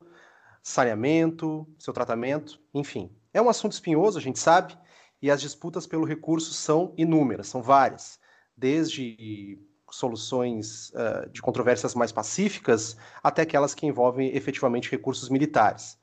saneamento, 0.61 1.65
seu 1.79 1.93
tratamento, 1.93 2.59
enfim. 2.73 3.09
É 3.33 3.41
um 3.41 3.49
assunto 3.49 3.71
espinhoso, 3.71 4.17
a 4.17 4.21
gente 4.21 4.39
sabe, 4.39 4.77
e 5.21 5.31
as 5.31 5.39
disputas 5.39 5.87
pelo 5.87 6.05
recurso 6.05 6.53
são 6.53 6.93
inúmeras, 6.97 7.47
são 7.47 7.61
várias. 7.61 8.19
Desde 8.57 9.57
soluções 9.91 10.89
uh, 10.91 11.29
de 11.29 11.41
controvérsias 11.41 11.93
mais 11.93 12.11
pacíficas 12.11 12.97
até 13.21 13.43
aquelas 13.43 13.75
que 13.75 13.85
envolvem 13.85 14.35
efetivamente 14.35 14.89
recursos 14.89 15.29
militares. 15.29 15.97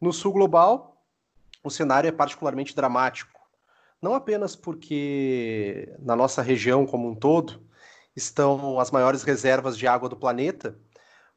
No 0.00 0.12
sul 0.12 0.32
global, 0.32 1.02
o 1.62 1.70
cenário 1.70 2.08
é 2.08 2.12
particularmente 2.12 2.74
dramático, 2.74 3.40
não 4.00 4.14
apenas 4.14 4.54
porque 4.54 5.92
na 5.98 6.14
nossa 6.14 6.42
região 6.42 6.86
como 6.86 7.08
um 7.08 7.14
todo 7.14 7.62
estão 8.14 8.78
as 8.78 8.90
maiores 8.90 9.22
reservas 9.22 9.76
de 9.76 9.86
água 9.86 10.08
do 10.08 10.16
planeta, 10.16 10.78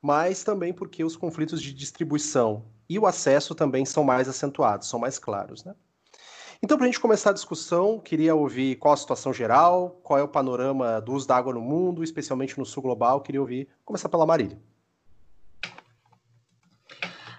mas 0.01 0.43
também 0.43 0.73
porque 0.73 1.03
os 1.03 1.15
conflitos 1.15 1.62
de 1.62 1.73
distribuição 1.73 2.65
e 2.89 2.99
o 2.99 3.05
acesso 3.05 3.55
também 3.55 3.86
são 3.86 4.03
mais 4.03 4.27
acentuados, 4.27 4.88
são 4.88 4.99
mais 4.99 5.17
claros. 5.17 5.63
Né? 5.63 5.73
Então, 6.62 6.76
para 6.76 6.86
a 6.86 6.89
gente 6.89 7.00
começar 7.00 7.30
a 7.30 7.34
discussão, 7.34 8.00
queria 8.00 8.34
ouvir 8.34 8.78
qual 8.78 8.93
a 8.93 8.98
situação 8.98 9.32
geral, 9.32 10.00
qual 10.02 10.20
é 10.20 10.24
o 10.24 10.28
panorama 10.28 11.00
do 11.00 11.13
uso 11.13 11.28
da 11.28 11.36
água 11.36 11.54
no 11.54 11.62
mundo, 11.62 12.04
especialmente 12.04 12.58
no 12.58 12.65
sul 12.65 12.82
global. 12.82 13.22
Queria 13.22 13.41
ouvir, 13.41 13.67
começar 13.86 14.10
pela 14.10 14.26
Marília. 14.26 14.60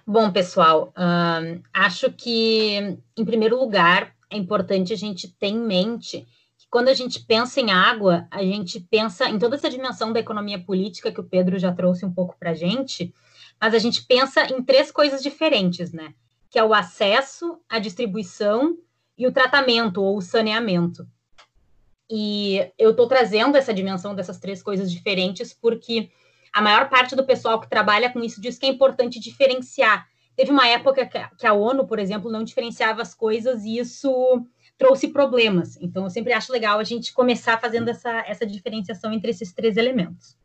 Bom, 0.07 0.31
pessoal, 0.31 0.93
uh, 0.97 1.61
acho 1.73 2.11
que, 2.13 2.97
em 3.15 3.25
primeiro 3.25 3.59
lugar, 3.59 4.15
é 4.29 4.37
importante 4.37 4.93
a 4.93 4.95
gente 4.95 5.27
ter 5.27 5.47
em 5.47 5.59
mente 5.59 6.25
que 6.57 6.65
quando 6.69 6.87
a 6.87 6.93
gente 6.93 7.19
pensa 7.19 7.59
em 7.59 7.71
água, 7.71 8.25
a 8.31 8.41
gente 8.41 8.79
pensa 8.79 9.29
em 9.29 9.37
toda 9.37 9.55
essa 9.55 9.69
dimensão 9.69 10.13
da 10.13 10.19
economia 10.19 10.57
política 10.57 11.11
que 11.11 11.19
o 11.19 11.25
Pedro 11.25 11.59
já 11.59 11.73
trouxe 11.73 12.05
um 12.05 12.11
pouco 12.11 12.35
para 12.39 12.51
a 12.51 12.55
gente, 12.55 13.13
mas 13.61 13.73
a 13.75 13.79
gente 13.79 14.03
pensa 14.05 14.45
em 14.45 14.63
três 14.63 14.91
coisas 14.91 15.21
diferentes, 15.21 15.91
né? 15.91 16.13
Que 16.49 16.57
é 16.57 16.63
o 16.63 16.73
acesso, 16.73 17.59
a 17.69 17.77
distribuição 17.77 18.77
e 19.19 19.27
o 19.27 19.31
tratamento 19.33 20.01
ou 20.01 20.17
o 20.17 20.21
saneamento. 20.21 21.05
E 22.09 22.71
eu 22.77 22.91
estou 22.91 23.05
trazendo 23.05 23.57
essa 23.57 23.73
dimensão 23.73 24.15
dessas 24.15 24.39
três 24.39 24.63
coisas 24.63 24.89
diferentes 24.89 25.53
porque 25.53 26.09
a 26.53 26.61
maior 26.61 26.89
parte 26.89 27.15
do 27.15 27.25
pessoal 27.25 27.59
que 27.59 27.69
trabalha 27.69 28.09
com 28.09 28.21
isso 28.21 28.41
diz 28.41 28.57
que 28.57 28.65
é 28.65 28.69
importante 28.69 29.19
diferenciar. 29.19 30.07
Teve 30.35 30.51
uma 30.51 30.67
época 30.67 31.05
que 31.37 31.45
a 31.45 31.53
ONU, 31.53 31.85
por 31.85 31.99
exemplo, 31.99 32.31
não 32.31 32.45
diferenciava 32.45 33.01
as 33.01 33.13
coisas 33.13 33.65
e 33.65 33.77
isso 33.77 34.45
trouxe 34.77 35.09
problemas. 35.09 35.77
Então, 35.81 36.05
eu 36.05 36.09
sempre 36.09 36.31
acho 36.31 36.53
legal 36.53 36.79
a 36.79 36.83
gente 36.85 37.13
começar 37.13 37.59
fazendo 37.59 37.89
essa, 37.89 38.23
essa 38.25 38.45
diferenciação 38.45 39.11
entre 39.11 39.31
esses 39.31 39.51
três 39.51 39.75
elementos. 39.75 40.37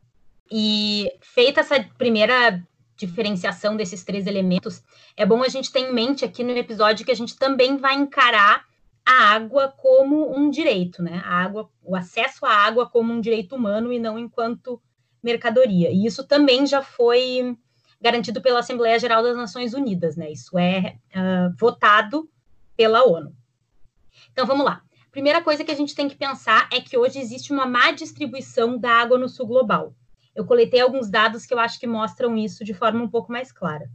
E 0.51 1.09
feita 1.21 1.61
essa 1.61 1.81
primeira 1.97 2.61
diferenciação 2.95 3.75
desses 3.75 4.03
três 4.03 4.25
elementos, 4.27 4.83
é 5.17 5.25
bom 5.25 5.43
a 5.43 5.49
gente 5.49 5.71
ter 5.71 5.79
em 5.79 5.93
mente 5.93 6.23
aqui 6.23 6.43
no 6.43 6.51
episódio 6.51 7.05
que 7.05 7.11
a 7.11 7.15
gente 7.15 7.37
também 7.37 7.77
vai 7.77 7.95
encarar 7.95 8.65
a 9.05 9.33
água 9.35 9.67
como 9.67 10.35
um 10.35 10.49
direito, 10.49 11.03
né? 11.03 11.21
A 11.23 11.43
água, 11.43 11.69
o 11.83 11.95
acesso 11.95 12.45
à 12.45 12.51
água 12.51 12.89
como 12.89 13.13
um 13.13 13.21
direito 13.21 13.55
humano 13.55 13.93
e 13.93 13.99
não 13.99 14.17
enquanto 14.17 14.81
mercadoria. 15.21 15.91
E 15.91 16.05
isso 16.05 16.23
também 16.25 16.65
já 16.65 16.81
foi 16.81 17.55
garantido 18.01 18.41
pela 18.41 18.59
Assembleia 18.59 18.99
Geral 18.99 19.21
das 19.21 19.35
Nações 19.35 19.73
Unidas, 19.73 20.15
né? 20.15 20.31
Isso 20.31 20.57
é 20.57 20.97
uh, 21.15 21.55
votado 21.57 22.29
pela 22.75 23.03
ONU. 23.03 23.35
Então 24.31 24.45
vamos 24.45 24.65
lá. 24.65 24.81
Primeira 25.11 25.41
coisa 25.41 25.63
que 25.63 25.71
a 25.71 25.75
gente 25.75 25.95
tem 25.95 26.09
que 26.09 26.15
pensar 26.15 26.67
é 26.71 26.81
que 26.81 26.97
hoje 26.97 27.19
existe 27.19 27.53
uma 27.53 27.65
má 27.65 27.91
distribuição 27.91 28.77
da 28.77 28.91
água 28.91 29.17
no 29.17 29.29
sul 29.29 29.47
global. 29.47 29.95
Eu 30.35 30.45
coletei 30.45 30.81
alguns 30.81 31.09
dados 31.09 31.45
que 31.45 31.53
eu 31.53 31.59
acho 31.59 31.79
que 31.79 31.87
mostram 31.87 32.35
isso 32.37 32.65
de 32.65 32.73
forma 32.73 33.01
um 33.01 33.09
pouco 33.09 33.31
mais 33.31 33.51
clara. 33.51 33.89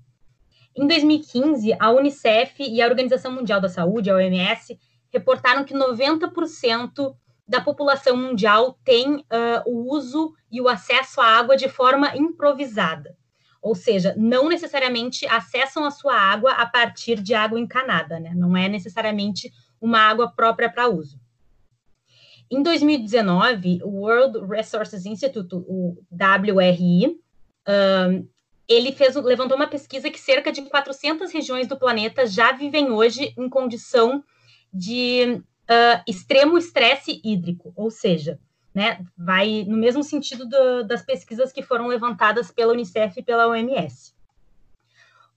Em 0.74 0.86
2015, 0.86 1.76
a 1.78 1.90
Unicef 1.90 2.62
e 2.62 2.80
a 2.80 2.86
Organização 2.86 3.32
Mundial 3.32 3.60
da 3.60 3.68
Saúde, 3.68 4.10
a 4.10 4.14
OMS, 4.14 4.78
reportaram 5.12 5.64
que 5.64 5.74
90% 5.74 7.14
da 7.46 7.60
população 7.60 8.16
mundial 8.16 8.78
tem 8.84 9.16
uh, 9.16 9.24
o 9.66 9.92
uso 9.92 10.32
e 10.50 10.60
o 10.60 10.68
acesso 10.68 11.20
à 11.20 11.26
água 11.26 11.56
de 11.56 11.68
forma 11.68 12.16
improvisada. 12.16 13.16
Ou 13.60 13.74
seja, 13.74 14.14
não 14.16 14.48
necessariamente 14.48 15.26
acessam 15.26 15.84
a 15.84 15.90
sua 15.90 16.14
água 16.14 16.52
a 16.52 16.64
partir 16.64 17.20
de 17.20 17.34
água 17.34 17.58
encanada, 17.58 18.18
né? 18.18 18.32
Não 18.34 18.56
é 18.56 18.68
necessariamente 18.68 19.52
uma 19.80 19.98
água 19.98 20.30
própria 20.30 20.70
para 20.70 20.88
uso. 20.88 21.19
Em 22.50 22.62
2019, 22.62 23.80
o 23.84 24.00
World 24.00 24.44
Resources 24.46 25.06
Institute, 25.06 25.54
o 25.54 25.96
WRI, 26.12 27.16
um, 27.68 28.28
ele 28.68 28.90
fez, 28.90 29.14
levantou 29.14 29.56
uma 29.56 29.68
pesquisa 29.68 30.10
que 30.10 30.18
cerca 30.18 30.50
de 30.50 30.62
400 30.62 31.30
regiões 31.32 31.68
do 31.68 31.78
planeta 31.78 32.26
já 32.26 32.50
vivem 32.50 32.90
hoje 32.90 33.32
em 33.38 33.48
condição 33.48 34.24
de 34.72 35.40
uh, 35.70 36.02
extremo 36.08 36.58
estresse 36.58 37.20
hídrico, 37.24 37.72
ou 37.76 37.88
seja, 37.88 38.38
né, 38.74 39.04
vai 39.16 39.64
no 39.66 39.76
mesmo 39.76 40.02
sentido 40.02 40.44
do, 40.48 40.84
das 40.84 41.02
pesquisas 41.02 41.52
que 41.52 41.62
foram 41.62 41.86
levantadas 41.86 42.50
pela 42.50 42.72
Unicef 42.72 43.18
e 43.18 43.22
pela 43.22 43.46
OMS. 43.48 44.12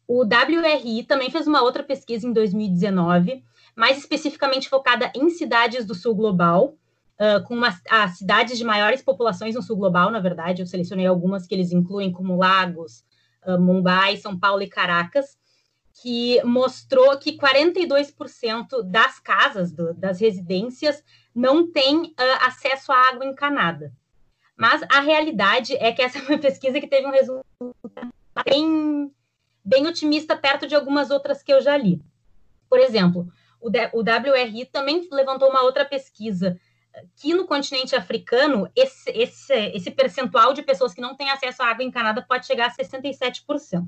O 0.07 0.23
WRI 0.23 1.03
também 1.03 1.29
fez 1.29 1.45
uma 1.45 1.61
outra 1.61 1.83
pesquisa 1.83 2.27
em 2.27 2.33
2019, 2.33 3.43
mais 3.75 3.97
especificamente 3.97 4.69
focada 4.69 5.11
em 5.15 5.29
cidades 5.29 5.85
do 5.85 5.95
sul 5.95 6.13
global, 6.13 6.75
uh, 7.19 7.43
com 7.45 7.55
uma, 7.55 7.77
as 7.89 8.17
cidades 8.17 8.57
de 8.57 8.63
maiores 8.63 9.01
populações 9.01 9.55
no 9.55 9.61
sul 9.61 9.77
global, 9.77 10.11
na 10.11 10.19
verdade, 10.19 10.61
eu 10.61 10.67
selecionei 10.67 11.05
algumas 11.05 11.45
que 11.45 11.53
eles 11.53 11.71
incluem, 11.71 12.11
como 12.11 12.37
Lagos, 12.37 13.03
uh, 13.45 13.59
Mumbai, 13.59 14.17
São 14.17 14.37
Paulo 14.37 14.61
e 14.61 14.69
Caracas, 14.69 15.37
que 16.01 16.43
mostrou 16.43 17.17
que 17.17 17.37
42% 17.37 18.81
das 18.83 19.19
casas, 19.19 19.71
do, 19.71 19.93
das 19.93 20.19
residências, 20.19 21.03
não 21.33 21.71
têm 21.71 22.05
uh, 22.05 22.13
acesso 22.41 22.91
à 22.91 23.09
água 23.09 23.25
encanada. 23.25 23.93
Mas 24.57 24.83
a 24.83 24.99
realidade 24.99 25.75
é 25.75 25.91
que 25.91 26.01
essa 26.01 26.19
é 26.19 26.21
uma 26.21 26.37
pesquisa 26.37 26.79
que 26.79 26.87
teve 26.87 27.07
um 27.07 27.11
resultado 27.11 27.43
bem, 28.45 29.11
bem 29.63 29.87
otimista 29.87 30.35
perto 30.35 30.67
de 30.67 30.75
algumas 30.75 31.09
outras 31.09 31.41
que 31.41 31.53
eu 31.53 31.61
já 31.61 31.77
li. 31.77 32.01
Por 32.69 32.79
exemplo, 32.79 33.27
o, 33.61 33.69
o 33.69 34.01
WRI 34.01 34.65
também 34.65 35.07
levantou 35.11 35.49
uma 35.49 35.61
outra 35.61 35.85
pesquisa 35.85 36.59
que 37.15 37.33
no 37.33 37.45
continente 37.45 37.95
africano, 37.95 38.69
esse, 38.75 39.09
esse, 39.11 39.53
esse 39.53 39.91
percentual 39.91 40.53
de 40.53 40.61
pessoas 40.61 40.93
que 40.93 41.01
não 41.01 41.15
têm 41.15 41.29
acesso 41.29 41.63
à 41.63 41.67
água 41.67 41.83
encanada 41.83 42.21
pode 42.21 42.45
chegar 42.45 42.67
a 42.67 42.75
67%. 42.75 43.87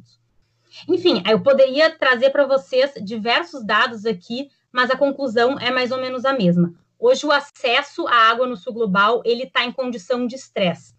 Enfim, 0.87 1.23
eu 1.29 1.41
poderia 1.41 1.95
trazer 1.97 2.31
para 2.31 2.45
vocês 2.45 2.93
diversos 3.03 3.63
dados 3.63 4.05
aqui, 4.05 4.49
mas 4.71 4.89
a 4.89 4.97
conclusão 4.97 5.57
é 5.59 5.71
mais 5.71 5.91
ou 5.91 5.99
menos 5.99 6.25
a 6.25 6.33
mesma. 6.33 6.73
Hoje 6.99 7.25
o 7.25 7.31
acesso 7.31 8.07
à 8.07 8.29
água 8.29 8.47
no 8.47 8.57
sul 8.57 8.73
global 8.73 9.21
ele 9.25 9.43
está 9.43 9.63
em 9.63 9.71
condição 9.71 10.25
de 10.25 10.35
estresse 10.35 10.95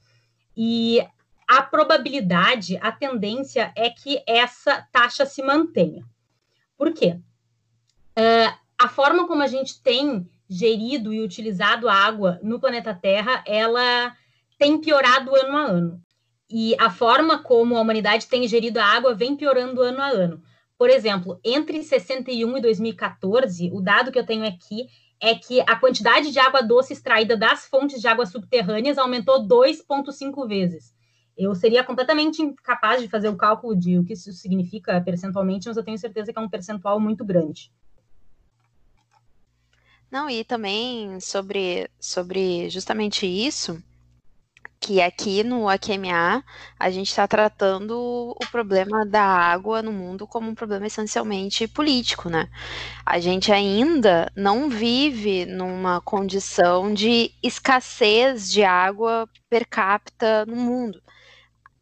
e 0.56 1.06
a 1.48 1.62
probabilidade, 1.62 2.76
a 2.80 2.90
tendência 2.90 3.72
é 3.76 3.90
que 3.90 4.22
essa 4.26 4.86
taxa 4.90 5.24
se 5.24 5.42
mantenha. 5.42 6.04
Por 6.76 6.92
quê? 6.92 7.18
Uh, 8.18 8.58
a 8.78 8.88
forma 8.88 9.26
como 9.26 9.42
a 9.42 9.46
gente 9.46 9.80
tem 9.80 10.28
gerido 10.48 11.12
e 11.12 11.22
utilizado 11.22 11.88
a 11.88 11.94
água 11.94 12.38
no 12.42 12.60
planeta 12.60 12.94
Terra, 12.94 13.42
ela 13.46 14.14
tem 14.58 14.80
piorado 14.80 15.34
ano 15.34 15.56
a 15.56 15.64
ano 15.64 16.06
e 16.48 16.76
a 16.78 16.90
forma 16.90 17.42
como 17.42 17.76
a 17.76 17.80
humanidade 17.80 18.28
tem 18.28 18.46
gerido 18.46 18.78
a 18.78 18.84
água 18.84 19.14
vem 19.14 19.36
piorando 19.36 19.82
ano 19.82 20.00
a 20.00 20.08
ano. 20.08 20.42
Por 20.78 20.90
exemplo, 20.90 21.40
entre 21.44 21.82
61 21.82 22.58
e 22.58 22.60
2014, 22.60 23.70
o 23.72 23.80
dado 23.80 24.12
que 24.12 24.18
eu 24.18 24.26
tenho 24.26 24.46
aqui 24.46 24.86
é 25.20 25.34
que 25.34 25.60
a 25.62 25.76
quantidade 25.76 26.30
de 26.30 26.38
água 26.38 26.62
doce 26.62 26.92
extraída 26.92 27.36
das 27.36 27.66
fontes 27.66 28.00
de 28.00 28.06
água 28.06 28.26
subterrâneas 28.26 28.98
aumentou 28.98 29.46
2,5 29.46 30.46
vezes. 30.46 30.94
Eu 31.36 31.54
seria 31.54 31.82
completamente 31.82 32.42
incapaz 32.42 33.00
de 33.00 33.08
fazer 33.08 33.28
o 33.28 33.36
cálculo 33.36 33.74
de 33.74 33.98
o 33.98 34.04
que 34.04 34.12
isso 34.12 34.32
significa 34.32 35.00
percentualmente, 35.00 35.66
mas 35.66 35.76
eu 35.76 35.84
tenho 35.84 35.98
certeza 35.98 36.32
que 36.32 36.38
é 36.38 36.42
um 36.42 36.48
percentual 36.48 37.00
muito 37.00 37.24
grande. 37.24 37.70
Não, 40.16 40.30
e 40.30 40.42
também 40.42 41.20
sobre, 41.20 41.90
sobre 42.00 42.70
justamente 42.70 43.26
isso, 43.26 43.78
que 44.80 44.98
aqui 44.98 45.44
no 45.44 45.68
AQMA 45.68 46.42
a 46.78 46.90
gente 46.90 47.08
está 47.10 47.28
tratando 47.28 48.30
o 48.30 48.50
problema 48.50 49.04
da 49.04 49.22
água 49.22 49.82
no 49.82 49.92
mundo 49.92 50.26
como 50.26 50.48
um 50.48 50.54
problema 50.54 50.86
essencialmente 50.86 51.68
político, 51.68 52.30
né? 52.30 52.48
A 53.04 53.20
gente 53.20 53.52
ainda 53.52 54.32
não 54.34 54.70
vive 54.70 55.44
numa 55.44 56.00
condição 56.00 56.94
de 56.94 57.30
escassez 57.42 58.50
de 58.50 58.64
água 58.64 59.28
per 59.50 59.68
capita 59.68 60.46
no 60.46 60.56
mundo. 60.56 60.98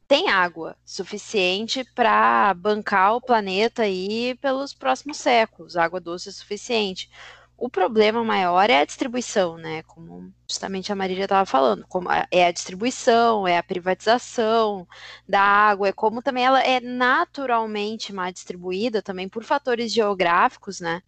Tem 0.09 0.29
água 0.29 0.77
suficiente 0.85 1.85
para 1.95 2.53
bancar 2.55 3.15
o 3.15 3.21
planeta 3.21 3.83
aí 3.83 4.35
pelos 4.41 4.75
próximos 4.75 5.19
séculos, 5.19 5.77
água 5.77 6.01
doce 6.01 6.33
suficiente. 6.33 7.09
O 7.57 7.71
problema 7.71 8.25
maior 8.25 8.69
é 8.69 8.81
a 8.81 8.85
distribuição, 8.85 9.57
né? 9.57 9.83
Como 9.85 10.33
justamente 10.47 10.93
a 10.93 10.97
Marília 10.97 11.25
estava 11.25 11.47
falando, 11.47 11.87
como 11.89 12.09
é 12.31 12.47
a 12.47 12.53
distribuição, 12.53 13.47
é 13.47 13.57
a 13.57 13.63
privatização 13.63 14.87
da 15.29 15.41
água, 15.41 15.89
é 15.89 15.93
como 15.93 16.21
também 16.21 16.45
ela 16.45 16.61
é 16.61 16.81
naturalmente 16.81 18.13
mal 18.13 18.31
distribuída 18.33 19.01
também 19.01 19.29
por 19.29 19.45
fatores 19.45 19.93
geográficos, 19.93 20.81
né? 20.81 21.01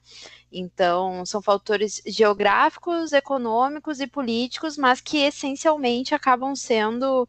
Então, 0.50 1.26
são 1.26 1.42
fatores 1.42 2.00
geográficos, 2.06 3.12
econômicos 3.12 4.00
e 4.00 4.06
políticos, 4.06 4.78
mas 4.78 5.00
que 5.00 5.18
essencialmente 5.18 6.14
acabam 6.14 6.54
sendo 6.54 7.28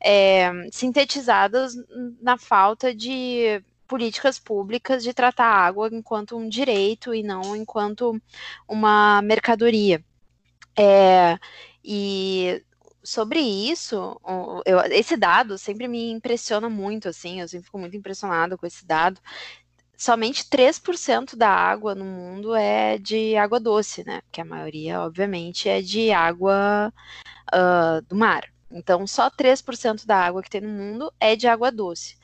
é, 0.00 0.50
sintetizadas 0.70 1.74
na 2.20 2.36
falta 2.36 2.94
de 2.94 3.62
políticas 3.88 4.38
públicas 4.38 5.02
de 5.02 5.14
tratar 5.14 5.46
a 5.46 5.66
água 5.66 5.88
enquanto 5.90 6.36
um 6.36 6.48
direito 6.48 7.14
e 7.14 7.22
não 7.22 7.56
enquanto 7.56 8.20
uma 8.68 9.22
mercadoria. 9.22 10.04
É, 10.78 11.38
e 11.82 12.62
sobre 13.02 13.40
isso, 13.40 14.20
eu, 14.66 14.78
esse 14.92 15.16
dado 15.16 15.56
sempre 15.56 15.88
me 15.88 16.10
impressiona 16.10 16.68
muito, 16.68 17.08
assim, 17.08 17.40
eu 17.40 17.48
sempre 17.48 17.64
fico 17.64 17.78
muito 17.78 17.96
impressionado 17.96 18.58
com 18.58 18.66
esse 18.66 18.86
dado. 18.86 19.20
Somente 19.96 20.44
3% 20.48 21.34
da 21.36 21.48
água 21.48 21.94
no 21.94 22.04
mundo 22.04 22.54
é 22.54 22.98
de 22.98 23.36
água 23.36 23.58
doce, 23.58 24.04
né? 24.04 24.20
Que 24.30 24.40
a 24.40 24.44
maioria, 24.44 25.00
obviamente, 25.00 25.68
é 25.68 25.80
de 25.82 26.12
água 26.12 26.92
uh, 27.52 28.02
do 28.06 28.14
mar. 28.14 28.44
Então, 28.70 29.06
só 29.06 29.30
3% 29.30 30.06
da 30.06 30.16
água 30.18 30.42
que 30.42 30.50
tem 30.50 30.60
no 30.60 30.68
mundo 30.68 31.12
é 31.18 31.34
de 31.34 31.48
água 31.48 31.72
doce. 31.72 32.17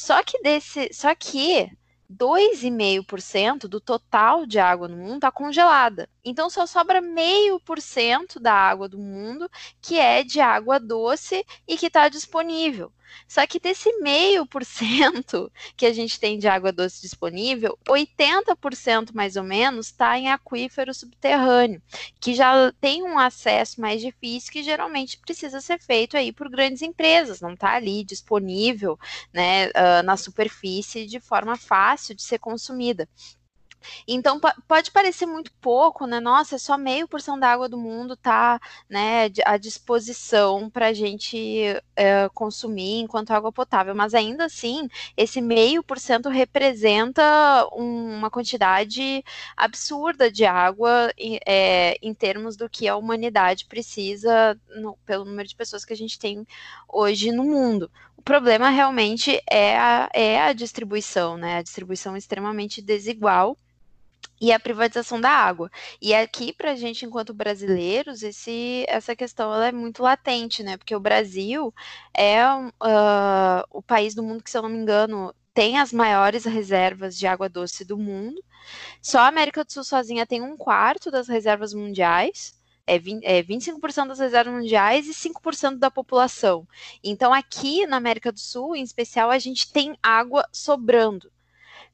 Só 0.00 0.22
que 0.24 0.40
desse, 0.40 0.88
só 0.94 1.14
que 1.14 1.70
2,5% 2.10 3.68
do 3.68 3.78
total 3.78 4.46
de 4.46 4.58
água 4.58 4.88
no 4.88 4.96
mundo 4.96 5.16
está 5.16 5.30
congelada. 5.30 6.08
Então 6.24 6.48
só 6.48 6.64
sobra 6.66 7.02
meio 7.02 7.60
por 7.60 7.78
cento 7.82 8.40
da 8.40 8.54
água 8.54 8.88
do 8.88 8.98
mundo 8.98 9.46
que 9.80 9.98
é 9.98 10.24
de 10.24 10.40
água 10.40 10.80
doce 10.80 11.44
e 11.68 11.76
que 11.76 11.88
está 11.88 12.08
disponível. 12.08 12.90
Só 13.26 13.46
que 13.46 13.60
desse 13.60 13.92
meio 14.00 14.46
por 14.46 14.64
cento 14.64 15.50
que 15.76 15.86
a 15.86 15.92
gente 15.92 16.18
tem 16.18 16.38
de 16.38 16.48
água 16.48 16.72
doce 16.72 17.00
disponível, 17.02 17.78
80% 17.88 19.10
mais 19.14 19.36
ou 19.36 19.42
menos 19.42 19.86
está 19.86 20.18
em 20.18 20.30
aquífero 20.30 20.92
subterrâneo, 20.92 21.82
que 22.20 22.34
já 22.34 22.72
tem 22.80 23.02
um 23.02 23.18
acesso 23.18 23.80
mais 23.80 24.00
difícil, 24.00 24.52
que 24.52 24.62
geralmente 24.62 25.18
precisa 25.18 25.60
ser 25.60 25.80
feito 25.80 26.16
aí 26.16 26.32
por 26.32 26.48
grandes 26.48 26.82
empresas, 26.82 27.40
não 27.40 27.54
está 27.54 27.74
ali 27.74 28.04
disponível 28.04 28.98
né, 29.32 29.68
uh, 29.68 30.02
na 30.04 30.16
superfície 30.16 31.06
de 31.06 31.20
forma 31.20 31.56
fácil 31.56 32.14
de 32.14 32.22
ser 32.22 32.38
consumida. 32.38 33.08
Então 34.06 34.40
pode 34.66 34.90
parecer 34.90 35.26
muito 35.26 35.52
pouco, 35.60 36.06
né? 36.06 36.20
Nossa, 36.20 36.56
é 36.56 36.58
só 36.58 36.76
meio 36.76 37.08
porção 37.08 37.38
da 37.38 37.48
água 37.48 37.68
do 37.68 37.78
mundo 37.78 38.16
tá, 38.16 38.60
né, 38.88 39.30
à 39.44 39.56
disposição 39.56 40.68
para 40.70 40.88
a 40.88 40.92
gente 40.92 41.62
é, 41.96 42.28
consumir 42.34 43.00
enquanto 43.00 43.30
água 43.32 43.52
potável, 43.52 43.94
mas 43.94 44.14
ainda 44.14 44.44
assim 44.44 44.88
esse 45.16 45.40
meio 45.40 45.82
por 45.82 45.98
cento 45.98 46.28
representa 46.28 47.22
um, 47.72 48.16
uma 48.16 48.30
quantidade 48.30 49.24
absurda 49.56 50.30
de 50.30 50.44
água 50.44 51.12
é, 51.46 51.96
em 52.02 52.14
termos 52.14 52.56
do 52.56 52.68
que 52.68 52.88
a 52.88 52.96
humanidade 52.96 53.66
precisa 53.66 54.58
no, 54.76 54.96
pelo 55.06 55.24
número 55.24 55.48
de 55.48 55.56
pessoas 55.56 55.84
que 55.84 55.92
a 55.92 55.96
gente 55.96 56.18
tem 56.18 56.46
hoje 56.88 57.32
no 57.32 57.44
mundo. 57.44 57.90
O 58.16 58.22
problema 58.22 58.68
realmente 58.68 59.40
é 59.50 59.78
a, 59.78 60.10
é 60.12 60.40
a 60.42 60.52
distribuição, 60.52 61.38
né? 61.38 61.56
A 61.56 61.62
distribuição 61.62 62.16
extremamente 62.16 62.82
desigual 62.82 63.56
e 64.40 64.52
a 64.52 64.58
privatização 64.58 65.20
da 65.20 65.30
água. 65.30 65.70
E 66.00 66.14
aqui, 66.14 66.52
para 66.52 66.72
a 66.72 66.76
gente, 66.76 67.04
enquanto 67.04 67.34
brasileiros, 67.34 68.22
esse, 68.22 68.84
essa 68.88 69.14
questão 69.14 69.52
ela 69.52 69.68
é 69.68 69.72
muito 69.72 70.02
latente, 70.02 70.62
né? 70.62 70.76
Porque 70.76 70.96
o 70.96 71.00
Brasil 71.00 71.74
é 72.14 72.42
uh, 72.44 73.62
o 73.70 73.82
país 73.82 74.14
do 74.14 74.22
mundo 74.22 74.42
que, 74.42 74.50
se 74.50 74.56
eu 74.56 74.62
não 74.62 74.70
me 74.70 74.78
engano, 74.78 75.34
tem 75.52 75.78
as 75.78 75.92
maiores 75.92 76.44
reservas 76.44 77.18
de 77.18 77.26
água 77.26 77.48
doce 77.48 77.84
do 77.84 77.98
mundo. 77.98 78.42
Só 79.02 79.20
a 79.20 79.28
América 79.28 79.64
do 79.64 79.72
Sul 79.72 79.84
sozinha 79.84 80.26
tem 80.26 80.40
um 80.42 80.56
quarto 80.56 81.10
das 81.10 81.28
reservas 81.28 81.74
mundiais. 81.74 82.58
É, 82.86 82.98
20, 82.98 83.24
é 83.24 83.42
25% 83.42 84.08
das 84.08 84.18
reservas 84.18 84.54
mundiais 84.54 85.06
e 85.06 85.12
5% 85.12 85.78
da 85.78 85.90
população. 85.90 86.66
Então, 87.04 87.32
aqui 87.32 87.86
na 87.86 87.96
América 87.96 88.32
do 88.32 88.40
Sul, 88.40 88.74
em 88.74 88.82
especial, 88.82 89.30
a 89.30 89.38
gente 89.38 89.70
tem 89.72 89.96
água 90.02 90.44
sobrando. 90.52 91.30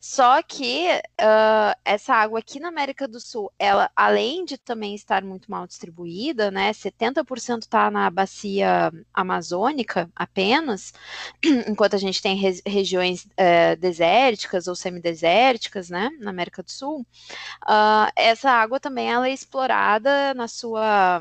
Só 0.08 0.40
que 0.40 0.86
uh, 1.20 1.76
essa 1.84 2.14
água 2.14 2.38
aqui 2.38 2.60
na 2.60 2.68
América 2.68 3.08
do 3.08 3.18
Sul, 3.18 3.52
ela, 3.58 3.90
além 3.96 4.44
de 4.44 4.56
também 4.56 4.94
estar 4.94 5.24
muito 5.24 5.50
mal 5.50 5.66
distribuída, 5.66 6.48
né, 6.48 6.72
70% 6.72 7.62
está 7.62 7.90
na 7.90 8.08
bacia 8.08 8.92
amazônica 9.12 10.08
apenas, 10.14 10.94
enquanto 11.68 11.96
a 11.96 11.98
gente 11.98 12.22
tem 12.22 12.36
re 12.36 12.62
regiões 12.64 13.24
uh, 13.24 13.76
desérticas 13.80 14.68
ou 14.68 14.76
semidesérticas, 14.76 15.90
né, 15.90 16.08
na 16.20 16.30
América 16.30 16.62
do 16.62 16.70
Sul, 16.70 17.00
uh, 17.64 18.08
essa 18.14 18.48
água 18.52 18.78
também 18.78 19.10
ela 19.10 19.28
é 19.28 19.32
explorada 19.32 20.32
na 20.34 20.46
sua 20.46 21.20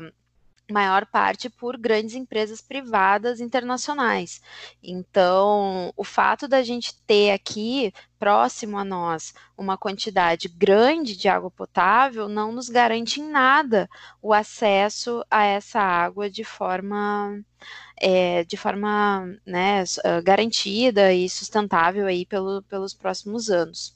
maior 0.70 1.06
parte 1.06 1.48
por 1.48 1.76
grandes 1.76 2.14
empresas 2.14 2.60
privadas 2.60 3.40
internacionais. 3.40 4.40
Então, 4.82 5.92
o 5.96 6.04
fato 6.04 6.48
da 6.48 6.62
gente 6.62 6.94
ter 7.06 7.32
aqui 7.32 7.92
próximo 8.18 8.78
a 8.78 8.84
nós 8.84 9.34
uma 9.56 9.76
quantidade 9.76 10.48
grande 10.48 11.16
de 11.16 11.28
água 11.28 11.50
potável 11.50 12.28
não 12.28 12.52
nos 12.52 12.68
garante 12.68 13.20
em 13.20 13.28
nada 13.28 13.88
o 14.20 14.32
acesso 14.32 15.24
a 15.30 15.44
essa 15.44 15.80
água 15.80 16.28
de 16.28 16.42
forma 16.44 17.40
é, 18.00 18.44
de 18.44 18.56
forma 18.56 19.26
né, 19.46 19.84
garantida 20.22 21.12
e 21.12 21.28
sustentável 21.28 22.06
aí 22.06 22.26
pelo, 22.26 22.62
pelos 22.62 22.92
próximos 22.94 23.48
anos. 23.50 23.95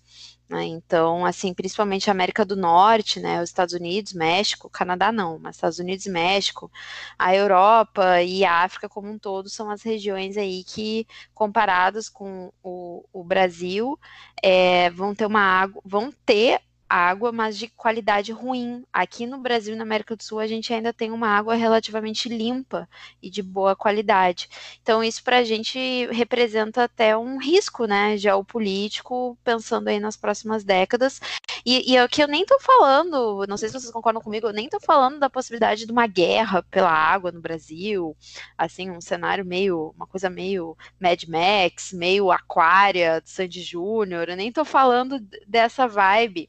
Né? 0.51 0.65
Então, 0.65 1.25
assim, 1.25 1.55
principalmente 1.55 2.11
a 2.11 2.13
América 2.13 2.45
do 2.45 2.57
Norte, 2.57 3.21
né, 3.21 3.41
os 3.41 3.49
Estados 3.51 3.73
Unidos, 3.73 4.13
México, 4.13 4.69
Canadá 4.69 5.13
não, 5.13 5.39
mas 5.39 5.55
Estados 5.55 5.79
Unidos 5.79 6.07
e 6.07 6.11
México, 6.11 6.69
a 7.17 7.33
Europa 7.33 8.21
e 8.23 8.45
a 8.45 8.65
África 8.65 8.89
como 8.89 9.09
um 9.09 9.17
todo 9.19 9.49
são 9.49 9.71
as 9.71 9.83
regiões 9.83 10.37
aí 10.37 10.65
que, 10.65 11.07
comparadas 11.33 12.09
com 12.09 12.53
o, 12.65 13.05
o 13.13 13.23
Brasil, 13.23 13.97
é, 14.43 14.91
vão 14.91 15.15
ter 15.15 15.27
uma 15.27 15.41
água, 15.41 15.81
vão 15.85 16.11
ter 16.27 16.61
água, 16.91 17.31
mas 17.31 17.57
de 17.57 17.69
qualidade 17.69 18.33
ruim. 18.33 18.85
Aqui 18.93 19.25
no 19.25 19.39
Brasil 19.39 19.75
e 19.75 19.77
na 19.77 19.85
América 19.85 20.17
do 20.17 20.25
Sul, 20.25 20.41
a 20.41 20.47
gente 20.49 20.75
ainda 20.75 20.93
tem 20.93 21.13
uma 21.13 21.29
água 21.29 21.55
relativamente 21.55 22.29
limpa 22.29 22.89
e 23.23 23.31
de 23.31 23.43
boa 23.43 23.77
qualidade. 23.77 24.49
Então, 24.83 25.03
isso 25.05 25.23
para 25.23 25.39
a 25.39 25.45
gente 25.45 26.07
representa 26.07 26.85
até 26.85 27.17
um 27.17 27.39
risco, 27.39 27.87
né, 27.87 28.17
geopolítico, 28.17 29.39
pensando 29.45 29.89
aí 29.89 30.01
nas 30.01 30.17
próximas 30.17 30.65
décadas. 30.65 31.21
E, 31.65 31.93
e 31.93 31.97
é 31.97 32.09
que 32.09 32.23
eu 32.23 32.29
nem 32.29 32.43
estou 32.43 32.59
falando, 32.61 33.47
não 33.47 33.57
sei 33.57 33.69
se 33.69 33.79
vocês 33.79 33.93
concordam 33.93 34.23
comigo, 34.23 34.47
eu 34.49 34.53
nem 34.53 34.65
estou 34.65 34.81
falando 34.81 35.19
da 35.19 35.31
possibilidade 35.31 35.87
de 35.87 35.93
uma 35.93 36.07
guerra 36.07 36.63
pela 36.65 36.91
água 36.91 37.31
no 37.31 37.41
Brasil, 37.41 38.17
assim, 38.57 38.91
um 38.91 39.01
cenário 39.01 39.45
meio, 39.45 39.93
uma 39.97 40.07
coisa 40.07 40.29
meio 40.31 40.77
Mad 40.99 41.23
Max, 41.25 41.93
meio 41.93 42.31
Aquária, 42.31 43.23
Sandy 43.25 43.63
Júnior, 43.63 44.29
eu 44.29 44.37
nem 44.37 44.49
estou 44.49 44.65
falando 44.65 45.21
dessa 45.47 45.87
vibe 45.87 46.49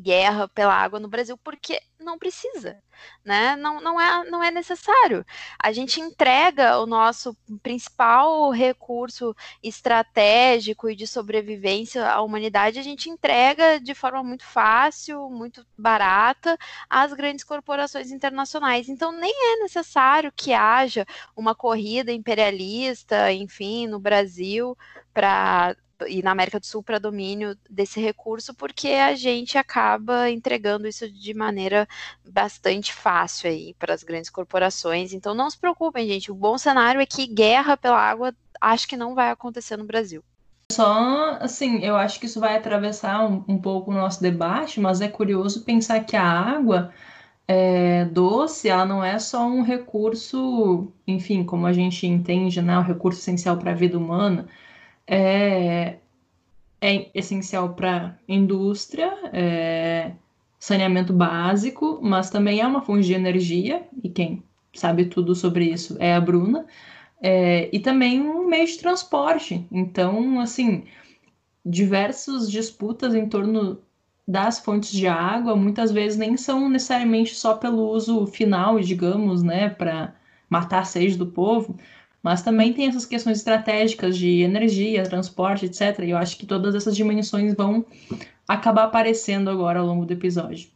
guerra 0.00 0.48
pela 0.48 0.74
água 0.74 0.98
no 0.98 1.08
Brasil, 1.08 1.36
porque 1.38 1.80
não 1.98 2.18
precisa, 2.18 2.82
né? 3.24 3.56
Não, 3.56 3.80
não, 3.80 4.00
é, 4.00 4.28
não 4.30 4.42
é 4.42 4.50
necessário. 4.50 5.24
A 5.58 5.70
gente 5.72 6.00
entrega 6.00 6.78
o 6.78 6.86
nosso 6.86 7.36
principal 7.62 8.50
recurso 8.50 9.34
estratégico 9.62 10.88
e 10.88 10.96
de 10.96 11.06
sobrevivência 11.06 12.08
à 12.08 12.20
humanidade, 12.22 12.78
a 12.78 12.82
gente 12.82 13.10
entrega 13.10 13.78
de 13.80 13.94
forma 13.94 14.22
muito 14.22 14.44
fácil, 14.44 15.28
muito 15.30 15.66
barata 15.76 16.58
às 16.88 17.12
grandes 17.12 17.44
corporações 17.44 18.10
internacionais. 18.10 18.88
Então, 18.88 19.12
nem 19.12 19.32
é 19.32 19.62
necessário 19.62 20.32
que 20.34 20.52
haja 20.52 21.06
uma 21.36 21.54
corrida 21.54 22.12
imperialista, 22.12 23.32
enfim, 23.32 23.86
no 23.86 23.98
Brasil 23.98 24.76
para 25.12 25.76
e 26.08 26.22
na 26.22 26.30
América 26.30 26.60
do 26.60 26.66
Sul 26.66 26.82
para 26.82 26.98
domínio 26.98 27.56
desse 27.68 28.00
recurso, 28.00 28.54
porque 28.54 28.88
a 28.88 29.14
gente 29.14 29.58
acaba 29.58 30.30
entregando 30.30 30.86
isso 30.86 31.10
de 31.10 31.34
maneira 31.34 31.88
bastante 32.24 32.92
fácil 32.92 33.50
aí 33.50 33.74
para 33.78 33.94
as 33.94 34.02
grandes 34.02 34.30
corporações. 34.30 35.12
Então 35.12 35.34
não 35.34 35.50
se 35.50 35.58
preocupem, 35.58 36.06
gente. 36.06 36.30
O 36.30 36.34
bom 36.34 36.56
cenário 36.58 37.00
é 37.00 37.06
que 37.06 37.26
guerra 37.26 37.76
pela 37.76 37.98
água 37.98 38.34
acho 38.60 38.86
que 38.86 38.96
não 38.96 39.14
vai 39.14 39.30
acontecer 39.30 39.76
no 39.76 39.84
Brasil. 39.84 40.22
Só 40.72 41.36
assim, 41.40 41.84
eu 41.84 41.96
acho 41.96 42.20
que 42.20 42.26
isso 42.26 42.38
vai 42.38 42.56
atravessar 42.56 43.28
um, 43.28 43.44
um 43.48 43.58
pouco 43.58 43.90
o 43.90 43.94
nosso 43.94 44.22
debate, 44.22 44.80
mas 44.80 45.00
é 45.00 45.08
curioso 45.08 45.64
pensar 45.64 46.04
que 46.04 46.16
a 46.16 46.24
água 46.24 46.92
é, 47.48 48.04
doce, 48.04 48.68
ela 48.68 48.84
não 48.84 49.02
é 49.02 49.18
só 49.18 49.44
um 49.44 49.62
recurso, 49.62 50.92
enfim, 51.04 51.42
como 51.42 51.66
a 51.66 51.72
gente 51.72 52.06
entende, 52.06 52.62
né, 52.62 52.78
um 52.78 52.82
recurso 52.82 53.18
essencial 53.18 53.56
para 53.56 53.72
a 53.72 53.74
vida 53.74 53.98
humana 53.98 54.46
é, 55.10 55.96
é 56.80 57.10
essencial 57.12 57.74
para 57.74 58.16
indústria, 58.28 59.12
é, 59.32 60.12
saneamento 60.56 61.12
básico, 61.12 61.98
mas 62.00 62.30
também 62.30 62.60
é 62.60 62.66
uma 62.66 62.80
fonte 62.80 63.06
de 63.06 63.12
energia, 63.12 63.82
e 64.04 64.08
quem 64.08 64.42
sabe 64.72 65.06
tudo 65.06 65.34
sobre 65.34 65.64
isso 65.64 65.96
é 65.98 66.14
a 66.14 66.20
Bruna, 66.20 66.64
é, 67.20 67.68
e 67.72 67.80
também 67.80 68.20
um 68.20 68.46
meio 68.46 68.66
de 68.66 68.78
transporte. 68.78 69.66
Então, 69.72 70.38
assim, 70.38 70.84
diversas 71.66 72.48
disputas 72.48 73.12
em 73.12 73.28
torno 73.28 73.80
das 74.28 74.60
fontes 74.60 74.92
de 74.92 75.08
água 75.08 75.56
muitas 75.56 75.90
vezes 75.90 76.16
nem 76.16 76.36
são 76.36 76.68
necessariamente 76.68 77.34
só 77.34 77.56
pelo 77.56 77.90
uso 77.90 78.26
final, 78.28 78.78
digamos, 78.78 79.42
né, 79.42 79.70
para 79.70 80.14
matar 80.48 80.80
a 80.80 80.84
sede 80.84 81.16
do 81.16 81.26
povo, 81.26 81.76
mas 82.22 82.42
também 82.42 82.72
tem 82.72 82.86
essas 82.86 83.06
questões 83.06 83.38
estratégicas 83.38 84.16
de 84.16 84.40
energia, 84.40 85.04
transporte, 85.04 85.66
etc. 85.66 86.00
E 86.00 86.10
eu 86.10 86.16
acho 86.16 86.36
que 86.36 86.46
todas 86.46 86.74
essas 86.74 86.94
dimensões 86.94 87.54
vão 87.54 87.84
acabar 88.46 88.84
aparecendo 88.84 89.48
agora 89.48 89.80
ao 89.80 89.86
longo 89.86 90.04
do 90.04 90.12
episódio. 90.12 90.68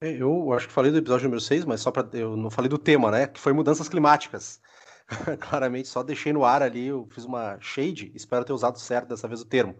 É, 0.00 0.10
eu 0.10 0.52
acho 0.52 0.68
que 0.68 0.72
falei 0.72 0.92
do 0.92 0.98
episódio 0.98 1.24
número 1.24 1.40
6, 1.40 1.64
mas 1.64 1.80
só 1.80 1.90
para 1.90 2.06
eu 2.18 2.36
não 2.36 2.50
falei 2.50 2.68
do 2.68 2.78
tema, 2.78 3.10
né? 3.10 3.26
Que 3.26 3.40
foi 3.40 3.52
mudanças 3.52 3.88
climáticas. 3.88 4.60
Claramente, 5.40 5.88
só 5.88 6.02
deixei 6.02 6.32
no 6.32 6.44
ar 6.44 6.62
ali, 6.62 6.86
eu 6.86 7.06
fiz 7.10 7.24
uma 7.24 7.58
shade, 7.60 8.12
espero 8.14 8.44
ter 8.44 8.52
usado 8.52 8.78
certo 8.78 9.08
dessa 9.08 9.28
vez 9.28 9.40
o 9.40 9.44
termo. 9.44 9.76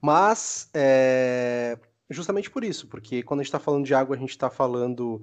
Mas 0.00 0.68
é 0.72 1.78
justamente 2.10 2.50
por 2.50 2.64
isso, 2.64 2.86
porque 2.86 3.22
quando 3.22 3.40
a 3.40 3.42
gente 3.42 3.48
está 3.48 3.58
falando 3.58 3.84
de 3.84 3.94
água, 3.94 4.14
a 4.14 4.18
gente 4.18 4.30
está 4.30 4.50
falando 4.50 5.22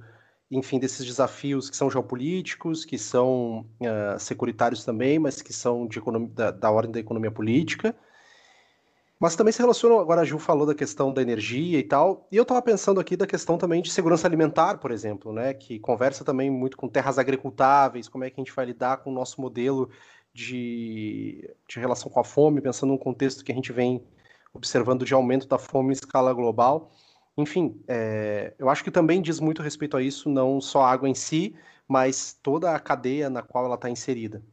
enfim, 0.51 0.77
desses 0.77 1.05
desafios 1.05 1.69
que 1.69 1.77
são 1.77 1.89
geopolíticos, 1.89 2.83
que 2.83 2.97
são 2.97 3.65
uh, 3.79 4.19
securitários 4.19 4.83
também, 4.83 5.17
mas 5.17 5.41
que 5.41 5.53
são 5.53 5.87
de 5.87 6.01
da, 6.33 6.51
da, 6.51 6.69
ordem 6.69 6.91
da 6.91 6.99
economia 6.99 7.31
política. 7.31 7.95
Mas 9.17 9.35
também 9.35 9.53
se 9.53 9.59
relaciona, 9.59 10.01
agora 10.01 10.21
a 10.21 10.25
Gil 10.25 10.39
falou 10.39 10.65
da 10.65 10.75
questão 10.75 11.13
da 11.13 11.21
energia 11.21 11.79
e 11.79 11.83
tal, 11.83 12.27
e 12.31 12.35
eu 12.35 12.41
estava 12.41 12.61
pensando 12.61 12.99
aqui 12.99 13.15
da 13.15 13.27
questão 13.27 13.57
também 13.57 13.81
de 13.81 13.91
segurança 13.91 14.27
alimentar, 14.27 14.79
por 14.79 14.91
exemplo, 14.91 15.31
né, 15.31 15.53
que 15.53 15.79
conversa 15.79 16.25
também 16.25 16.49
muito 16.49 16.75
com 16.75 16.89
terras 16.89 17.19
agricultáveis, 17.19 18.09
como 18.09 18.23
é 18.23 18.29
que 18.29 18.41
a 18.41 18.43
gente 18.43 18.53
vai 18.53 18.65
lidar 18.65 18.97
com 18.97 19.11
o 19.11 19.13
nosso 19.13 19.39
modelo 19.39 19.89
de, 20.33 21.49
de 21.67 21.79
relação 21.79 22.11
com 22.11 22.19
a 22.19 22.23
fome, 22.23 22.61
pensando 22.61 22.89
num 22.89 22.97
contexto 22.97 23.45
que 23.45 23.51
a 23.51 23.55
gente 23.55 23.71
vem 23.71 24.03
observando 24.53 25.05
de 25.05 25.13
aumento 25.13 25.47
da 25.47 25.57
fome 25.57 25.89
em 25.89 25.93
escala 25.93 26.33
global. 26.33 26.91
Enfim, 27.37 27.81
é, 27.87 28.53
eu 28.59 28.69
acho 28.69 28.83
que 28.83 28.91
também 28.91 29.21
diz 29.21 29.39
muito 29.39 29.61
respeito 29.61 29.97
a 29.97 30.01
isso, 30.01 30.29
não 30.29 30.59
só 30.61 30.83
a 30.83 30.91
água 30.91 31.09
em 31.09 31.15
si, 31.15 31.55
mas 31.87 32.37
toda 32.41 32.73
a 32.75 32.79
cadeia 32.79 33.29
na 33.29 33.41
qual 33.41 33.65
ela 33.65 33.75
está 33.75 33.89
inserida. 33.89 34.43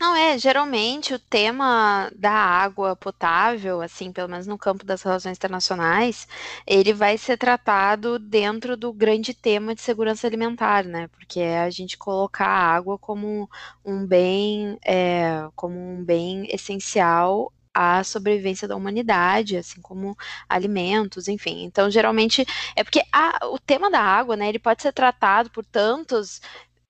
Não, 0.00 0.14
é, 0.14 0.38
geralmente 0.38 1.12
o 1.12 1.18
tema 1.18 2.10
da 2.14 2.30
água 2.30 2.94
potável, 2.94 3.82
assim, 3.82 4.12
pelo 4.12 4.28
menos 4.28 4.46
no 4.46 4.56
campo 4.56 4.84
das 4.84 5.02
relações 5.02 5.36
internacionais, 5.36 6.26
ele 6.66 6.92
vai 6.92 7.18
ser 7.18 7.36
tratado 7.36 8.18
dentro 8.18 8.76
do 8.76 8.92
grande 8.92 9.34
tema 9.34 9.74
de 9.74 9.80
segurança 9.80 10.26
alimentar, 10.26 10.84
né? 10.84 11.08
Porque 11.08 11.40
é 11.40 11.60
a 11.62 11.70
gente 11.70 11.98
colocar 11.98 12.46
a 12.46 12.74
água 12.76 12.96
como 12.98 13.50
um 13.84 14.06
bem, 14.06 14.78
é, 14.84 15.48
como 15.56 15.76
um 15.76 16.04
bem 16.04 16.46
essencial 16.52 17.52
à 17.78 18.02
sobrevivência 18.02 18.66
da 18.66 18.74
humanidade, 18.74 19.56
assim 19.56 19.80
como 19.80 20.16
alimentos, 20.48 21.28
enfim. 21.28 21.62
Então, 21.62 21.88
geralmente, 21.88 22.44
é 22.74 22.82
porque 22.82 23.00
a, 23.12 23.46
o 23.46 23.58
tema 23.58 23.88
da 23.88 24.00
água, 24.00 24.36
né, 24.36 24.48
ele 24.48 24.58
pode 24.58 24.82
ser 24.82 24.92
tratado 24.92 25.48
por 25.50 25.64
tantos 25.64 26.40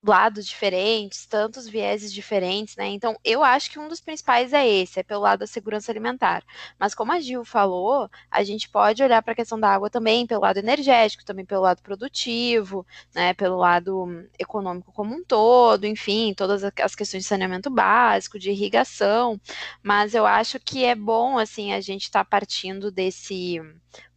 lados 0.02 0.46
diferentes, 0.46 1.26
tantos 1.26 1.68
vieses 1.68 2.12
diferentes, 2.12 2.76
né? 2.76 2.86
Então, 2.86 3.16
eu 3.24 3.42
acho 3.42 3.70
que 3.70 3.78
um 3.78 3.88
dos 3.88 4.00
principais 4.00 4.52
é 4.52 4.66
esse, 4.66 5.00
é 5.00 5.02
pelo 5.02 5.22
lado 5.22 5.40
da 5.40 5.46
segurança 5.46 5.90
alimentar. 5.90 6.44
Mas 6.78 6.94
como 6.94 7.12
a 7.12 7.20
Gil 7.20 7.44
falou, 7.44 8.08
a 8.30 8.44
gente 8.44 8.68
pode 8.68 9.02
olhar 9.02 9.22
para 9.22 9.32
a 9.32 9.36
questão 9.36 9.58
da 9.58 9.68
água 9.70 9.90
também 9.90 10.26
pelo 10.26 10.42
lado 10.42 10.58
energético, 10.58 11.24
também 11.24 11.44
pelo 11.44 11.62
lado 11.62 11.82
produtivo, 11.82 12.86
né? 13.14 13.34
Pelo 13.34 13.56
lado 13.56 14.28
econômico 14.38 14.92
como 14.92 15.14
um 15.14 15.24
todo, 15.24 15.84
enfim, 15.84 16.32
todas 16.34 16.62
as 16.64 16.94
questões 16.94 17.24
de 17.24 17.28
saneamento 17.28 17.68
básico, 17.68 18.38
de 18.38 18.50
irrigação. 18.50 19.40
Mas 19.82 20.14
eu 20.14 20.24
acho 20.26 20.60
que 20.60 20.84
é 20.84 20.94
bom, 20.94 21.38
assim, 21.38 21.72
a 21.72 21.80
gente 21.80 22.04
estar 22.04 22.24
tá 22.24 22.30
partindo 22.30 22.90
desse 22.92 23.60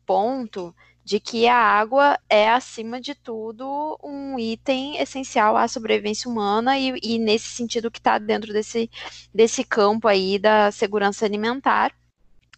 ponto 0.06 0.76
de 1.12 1.20
que 1.20 1.46
a 1.46 1.58
água 1.58 2.18
é, 2.30 2.50
acima 2.50 3.02
de 3.02 3.14
tudo, 3.14 4.00
um 4.02 4.40
item 4.40 4.96
essencial 4.98 5.58
à 5.58 5.68
sobrevivência 5.68 6.32
humana 6.32 6.80
e, 6.80 6.98
e 7.04 7.20
nesse 7.20 7.50
sentido 7.50 7.92
que 7.92 8.00
está 8.00 8.18
dentro 8.18 8.54
desse, 8.54 8.90
desse 9.34 9.62
campo 9.66 10.08
aí 10.08 10.40
da 10.40 10.72
segurança 10.72 11.26
alimentar 11.26 11.94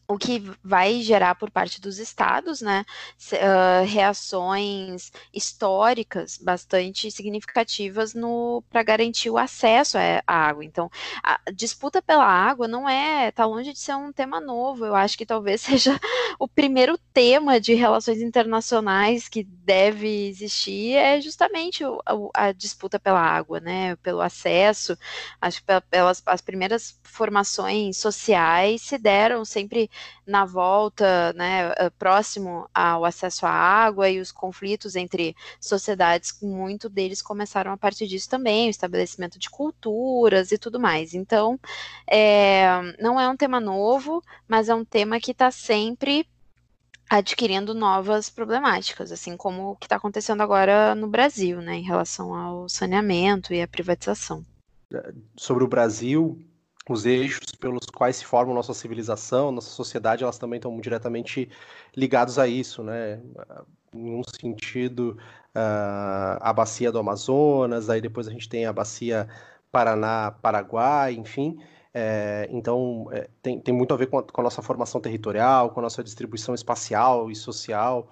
o 0.07 0.17
que 0.17 0.43
vai 0.63 1.01
gerar 1.01 1.35
por 1.35 1.49
parte 1.49 1.79
dos 1.79 1.97
estados, 1.97 2.61
né, 2.61 2.85
reações 3.87 5.11
históricas 5.33 6.37
bastante 6.37 7.09
significativas 7.09 8.13
para 8.69 8.83
garantir 8.83 9.29
o 9.29 9.37
acesso 9.37 9.97
à 9.97 10.33
água. 10.33 10.63
Então, 10.65 10.89
a 11.23 11.39
disputa 11.53 12.01
pela 12.01 12.25
água 12.25 12.67
não 12.67 12.87
é, 12.87 13.29
está 13.29 13.45
longe 13.45 13.73
de 13.73 13.79
ser 13.79 13.95
um 13.95 14.11
tema 14.11 14.39
novo. 14.39 14.85
Eu 14.85 14.95
acho 14.95 15.17
que 15.17 15.25
talvez 15.25 15.61
seja 15.61 15.99
o 16.39 16.47
primeiro 16.47 16.97
tema 17.13 17.59
de 17.59 17.73
relações 17.73 18.21
internacionais 18.21 19.27
que 19.27 19.43
deve 19.43 20.27
existir 20.27 20.95
é 20.95 21.21
justamente 21.21 21.83
a, 21.83 22.47
a, 22.47 22.51
disputa 22.51 22.99
pela 22.99 23.19
água, 23.21 23.59
né, 23.59 23.95
pelo 23.97 24.21
acesso. 24.21 24.97
Acho 25.41 25.59
que 25.63 25.81
pelas 25.89 26.21
as 26.25 26.41
primeiras 26.41 26.99
formações 27.03 27.97
sociais 27.97 28.81
se 28.81 28.97
deram 28.97 29.45
sempre 29.45 29.89
na 30.25 30.45
volta, 30.45 31.33
né, 31.33 31.73
eh, 31.77 31.89
próximo 31.91 32.69
ao 32.73 33.05
acesso 33.05 33.45
à 33.45 33.51
água 33.51 34.09
e 34.09 34.19
os 34.19 34.31
conflitos 34.31 34.95
entre 34.95 35.35
sociedades, 35.59 36.37
muito 36.41 36.89
deles 36.89 37.21
começaram 37.21 37.71
a 37.71 37.77
partir 37.77 38.07
disso 38.07 38.29
também, 38.29 38.67
o 38.67 38.69
estabelecimento 38.69 39.39
de 39.39 39.49
culturas 39.49 40.51
e 40.51 40.57
tudo 40.57 40.79
mais. 40.79 41.13
Então, 41.13 41.59
é, 42.09 42.65
não 42.99 43.19
é 43.19 43.27
um 43.29 43.37
tema 43.37 43.59
novo, 43.59 44.21
mas 44.47 44.69
é 44.69 44.75
um 44.75 44.85
tema 44.85 45.19
que 45.19 45.31
está 45.31 45.51
sempre 45.51 46.27
adquirindo 47.09 47.73
novas 47.73 48.29
problemáticas, 48.29 49.11
assim 49.11 49.37
como 49.37 49.71
o 49.71 49.75
que 49.75 49.85
está 49.85 49.97
acontecendo 49.97 50.41
agora 50.41 50.95
no 50.95 51.07
Brasil, 51.07 51.61
né, 51.61 51.75
em 51.75 51.83
relação 51.83 52.33
ao 52.33 52.67
saneamento 52.67 53.53
e 53.53 53.61
à 53.61 53.67
privatização. 53.67 54.43
Sobre 55.35 55.63
o 55.63 55.67
Brasil, 55.67 56.39
os 56.89 57.05
eixos 57.05 57.51
pelos 57.59 57.85
quais 57.85 58.17
se 58.17 58.25
forma 58.25 58.53
nossa 58.53 58.73
civilização, 58.73 59.51
nossa 59.51 59.69
sociedade, 59.69 60.23
elas 60.23 60.37
também 60.37 60.57
estão 60.57 60.79
diretamente 60.79 61.49
ligados 61.95 62.37
a 62.37 62.47
isso, 62.47 62.83
né? 62.83 63.21
Em 63.93 64.15
um 64.15 64.21
sentido, 64.23 65.17
uh, 65.55 66.37
a 66.41 66.51
bacia 66.53 66.91
do 66.91 66.99
Amazonas, 66.99 67.89
aí 67.89 68.01
depois 68.01 68.27
a 68.27 68.31
gente 68.31 68.49
tem 68.49 68.65
a 68.65 68.73
bacia 68.73 69.29
Paraná-Paraguai, 69.71 71.13
enfim. 71.13 71.57
É, 71.93 72.47
então, 72.51 73.07
é, 73.11 73.29
tem, 73.41 73.59
tem 73.59 73.73
muito 73.73 73.93
a 73.93 73.97
ver 73.97 74.07
com 74.07 74.17
a, 74.17 74.23
com 74.23 74.41
a, 74.41 74.43
nossa 74.43 74.61
formação 74.61 74.99
territorial, 74.99 75.69
com 75.69 75.79
a 75.79 75.83
nossa 75.83 76.03
distribuição 76.03 76.55
espacial 76.55 77.29
e 77.29 77.35
social, 77.35 78.11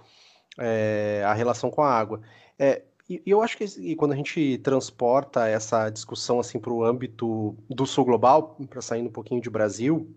é, 0.57 1.23
a 1.25 1.33
relação 1.33 1.71
com 1.71 1.81
a 1.81 1.91
água. 1.91 2.21
É, 2.59 2.83
e, 3.25 3.31
eu 3.31 3.41
acho 3.41 3.57
que 3.57 3.63
e 3.63 3.95
quando 3.95 4.13
a 4.13 4.15
gente 4.15 4.57
transporta 4.59 5.47
essa 5.47 5.89
discussão 5.89 6.39
assim 6.39 6.59
para 6.59 6.71
o 6.71 6.83
âmbito 6.83 7.55
do 7.69 7.85
sul 7.85 8.05
global, 8.05 8.57
para 8.69 8.81
sair 8.81 9.01
um 9.01 9.11
pouquinho 9.11 9.41
de 9.41 9.49
Brasil, 9.49 10.13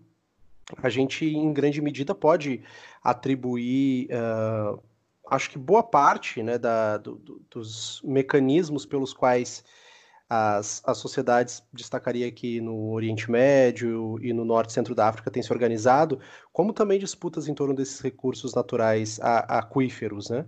a 0.81 0.89
gente 0.89 1.25
em 1.25 1.53
grande 1.53 1.81
medida 1.81 2.15
pode 2.15 2.61
atribuir, 3.03 4.09
uh, 4.11 4.81
acho 5.29 5.49
que 5.49 5.57
boa 5.57 5.83
parte 5.83 6.41
né, 6.41 6.57
da, 6.57 6.97
do, 6.97 7.15
do, 7.15 7.41
dos 7.49 8.01
mecanismos 8.03 8.85
pelos 8.85 9.13
quais 9.13 9.63
as, 10.29 10.81
as 10.85 10.97
sociedades, 10.97 11.63
destacaria 11.71 12.27
aqui 12.27 12.59
no 12.59 12.91
Oriente 12.91 13.29
Médio 13.29 14.17
e 14.21 14.33
no 14.33 14.43
Norte 14.43 14.71
e 14.71 14.73
Centro 14.73 14.95
da 14.95 15.07
África, 15.07 15.29
têm 15.29 15.43
se 15.43 15.53
organizado, 15.53 16.19
como 16.51 16.73
também 16.73 16.99
disputas 16.99 17.47
em 17.47 17.53
torno 17.53 17.75
desses 17.75 17.99
recursos 17.99 18.53
naturais 18.55 19.19
aquíferos, 19.21 20.29
né? 20.29 20.45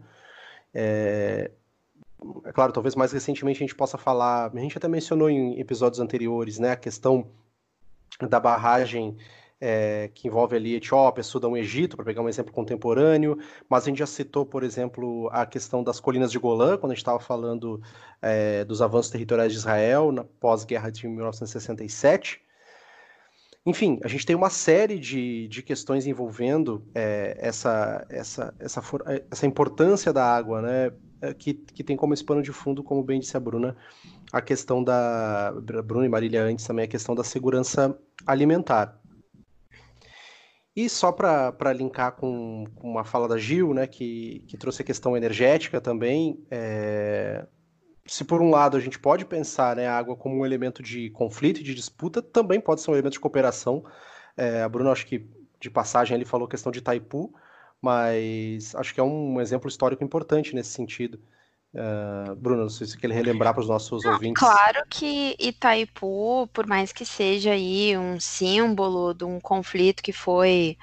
É, 0.74 1.52
é 2.46 2.52
claro, 2.52 2.72
talvez 2.74 2.96
mais 2.96 3.12
recentemente 3.12 3.58
a 3.58 3.66
gente 3.66 3.76
possa 3.76 3.98
falar, 3.98 4.52
a 4.54 4.60
gente 4.60 4.78
até 4.78 4.88
mencionou 4.88 5.30
em 5.30 5.60
episódios 5.60 6.00
anteriores, 6.00 6.60
né, 6.60 6.72
a 6.72 6.76
questão 6.76 7.28
da 8.30 8.40
barragem 8.40 9.18
é, 9.60 10.10
que 10.14 10.28
envolve 10.28 10.56
ali 10.56 10.76
Etiópia, 10.76 11.24
Sudão 11.24 11.58
e 11.58 11.62
Egito, 11.62 11.96
para 11.96 12.06
pegar 12.06 12.22
um 12.22 12.30
exemplo 12.30 12.54
contemporâneo, 12.54 13.38
mas 13.70 13.84
a 13.84 13.86
gente 13.88 14.00
já 14.00 14.06
citou, 14.06 14.46
por 14.46 14.64
exemplo, 14.64 15.30
a 15.32 15.46
questão 15.46 15.84
das 15.84 16.00
colinas 16.00 16.32
de 16.32 16.40
Golã, 16.40 16.78
quando 16.78 16.92
a 16.92 16.96
gente 16.96 17.02
estava 17.02 17.20
falando 17.20 17.82
é, 18.22 18.64
dos 18.66 18.82
avanços 18.82 19.12
territoriais 19.12 19.52
de 19.52 19.58
Israel 19.58 20.12
na 20.12 20.24
pós-guerra 20.24 20.92
de 20.92 21.08
1967. 21.08 22.42
Enfim, 23.66 24.00
a 24.04 24.08
gente 24.08 24.26
tem 24.26 24.36
uma 24.36 24.50
série 24.50 24.98
de, 24.98 25.48
de 25.50 25.62
questões 25.62 26.08
envolvendo 26.08 26.86
é, 26.96 27.38
essa, 27.40 28.06
essa, 28.10 28.54
essa, 28.60 28.82
essa 29.30 29.46
importância 29.46 30.14
da 30.14 30.24
água, 30.24 30.62
né? 30.62 30.92
É, 31.22 31.34
que, 31.34 31.54
que 31.54 31.84
tem 31.84 31.98
como 31.98 32.14
esse 32.14 32.24
pano 32.24 32.44
de 32.44 32.52
fundo, 32.52 32.84
como 32.84 33.04
bem 33.04 33.20
disse 33.20 33.36
a 33.36 33.40
Bruna, 33.40 33.76
a 34.32 34.42
questão 34.42 34.84
da. 34.84 35.52
Bruna 35.84 36.06
e 36.06 36.10
Marília 36.10 36.44
antes 36.44 36.66
também, 36.66 36.86
a 36.86 36.88
questão 36.88 37.16
da 37.16 37.24
segurança 37.24 37.98
alimentar. 38.26 39.00
E 40.76 40.88
só 40.88 41.12
para 41.12 41.74
linkar 41.74 42.12
com, 42.12 42.66
com, 42.76 42.92
uma 42.92 43.04
fala 43.04 43.28
da 43.28 43.36
Gil, 43.36 43.74
né, 43.74 43.88
que, 43.88 44.44
que 44.48 44.56
trouxe 44.56 44.84
a 44.84 44.86
questão 44.86 45.18
energética 45.18 45.82
também, 45.82 46.46
é... 46.52 47.48
se 48.06 48.24
por 48.24 48.44
um 48.44 48.52
lado 48.52 48.78
a 48.78 48.80
gente 48.80 49.00
pode 49.00 49.26
pensar 49.26 49.76
né, 49.76 49.88
a 49.88 49.98
água 49.98 50.16
como 50.16 50.36
um 50.36 50.46
elemento 50.46 50.84
de 50.84 51.10
conflito 51.10 51.62
e 51.62 51.64
de 51.64 51.74
disputa, 51.74 52.22
também 52.22 52.62
pode 52.62 52.82
ser 52.82 52.92
um 52.92 52.94
elemento 52.94 53.14
de 53.14 53.20
cooperação. 53.20 53.84
É, 54.38 54.62
a 54.62 54.70
Bruna, 54.70 54.92
acho 54.92 55.08
que 55.08 55.28
de 55.60 55.72
passagem, 55.72 56.14
ele 56.14 56.26
falou 56.26 56.46
a 56.46 56.50
questão 56.50 56.72
de 56.72 56.78
Itaipu, 56.78 57.34
mas 57.82 58.74
acho 58.76 58.94
que 58.94 59.00
é 59.00 59.04
um 59.04 59.40
exemplo 59.40 59.68
histórico 59.68 60.04
importante 60.04 60.56
nesse 60.56 60.70
sentido. 60.70 61.20
Uh, 61.74 62.36
Bruno, 62.36 62.64
não 62.64 62.70
sei 62.70 62.88
se 62.88 62.94
você 62.94 63.00
quer 63.00 63.12
relembrar 63.12 63.54
para 63.54 63.62
os 63.62 63.68
nossos 63.68 64.04
não, 64.04 64.14
ouvintes. 64.14 64.40
Claro 64.42 64.84
que 64.90 65.36
Itaipu, 65.40 66.48
por 66.54 66.66
mais 66.66 66.92
que 66.92 67.06
seja 67.06 67.52
aí 67.52 67.98
um 67.98 68.20
símbolo 68.20 69.14
de 69.14 69.26
um 69.26 69.40
conflito 69.40 70.02
que 70.02 70.14
foi, 70.14 70.78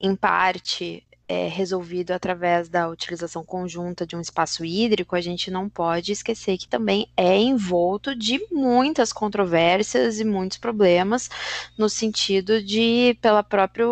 em 0.00 0.14
parte, 0.16 1.06
é, 1.28 1.48
resolvido 1.48 2.12
através 2.12 2.68
da 2.68 2.88
utilização 2.88 3.44
conjunta 3.44 4.06
de 4.06 4.14
um 4.14 4.20
espaço 4.20 4.64
hídrico, 4.64 5.16
a 5.16 5.20
gente 5.20 5.50
não 5.50 5.68
pode 5.68 6.12
esquecer 6.12 6.58
que 6.58 6.68
também 6.68 7.08
é 7.16 7.36
envolto 7.36 8.14
de 8.14 8.40
muitas 8.50 9.12
controvérsias 9.12 10.20
e 10.20 10.24
muitos 10.24 10.58
problemas, 10.58 11.30
no 11.78 11.88
sentido 11.88 12.62
de, 12.62 13.16
pela 13.20 13.42
própria 13.42 13.86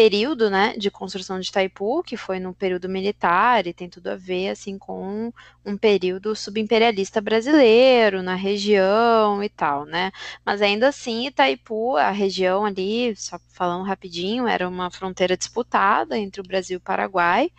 período, 0.00 0.48
né, 0.48 0.74
de 0.78 0.90
construção 0.90 1.38
de 1.38 1.50
Itaipu, 1.50 2.02
que 2.02 2.16
foi 2.16 2.40
no 2.40 2.54
período 2.54 2.88
militar 2.88 3.66
e 3.66 3.74
tem 3.74 3.86
tudo 3.86 4.06
a 4.08 4.16
ver, 4.16 4.48
assim, 4.48 4.78
com 4.78 5.30
um 5.62 5.76
período 5.76 6.34
subimperialista 6.34 7.20
brasileiro 7.20 8.22
na 8.22 8.34
região 8.34 9.44
e 9.44 9.48
tal, 9.50 9.84
né? 9.84 10.10
Mas 10.42 10.62
ainda 10.62 10.88
assim, 10.88 11.26
Itaipu, 11.26 11.98
a 11.98 12.10
região 12.10 12.64
ali, 12.64 13.14
só 13.14 13.38
falando 13.48 13.84
rapidinho, 13.84 14.46
era 14.46 14.66
uma 14.66 14.90
fronteira 14.90 15.36
disputada 15.36 16.16
entre 16.16 16.40
o 16.40 16.44
Brasil 16.44 16.76
e 16.76 16.78
o 16.78 16.80
Paraguai, 16.80 17.52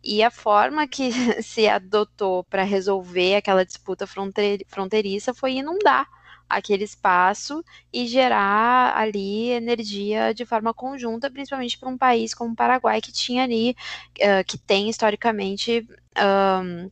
e 0.00 0.22
a 0.22 0.30
forma 0.30 0.86
que 0.86 1.10
se 1.42 1.66
adotou 1.66 2.44
para 2.44 2.62
resolver 2.62 3.34
aquela 3.34 3.64
disputa 3.64 4.06
fronteiriça 4.06 5.34
foi 5.34 5.54
inundar 5.54 6.06
aquele 6.48 6.84
espaço 6.84 7.62
e 7.92 8.06
gerar 8.06 8.96
ali 8.96 9.50
energia 9.50 10.32
de 10.32 10.44
forma 10.44 10.72
conjunta, 10.72 11.30
principalmente 11.30 11.78
para 11.78 11.88
um 11.88 11.98
país 11.98 12.34
como 12.34 12.52
o 12.52 12.56
Paraguai, 12.56 13.00
que 13.00 13.12
tinha 13.12 13.44
ali, 13.44 13.76
uh, 14.18 14.44
que 14.46 14.58
tem 14.58 14.88
historicamente. 14.88 15.86
Um, 16.18 16.90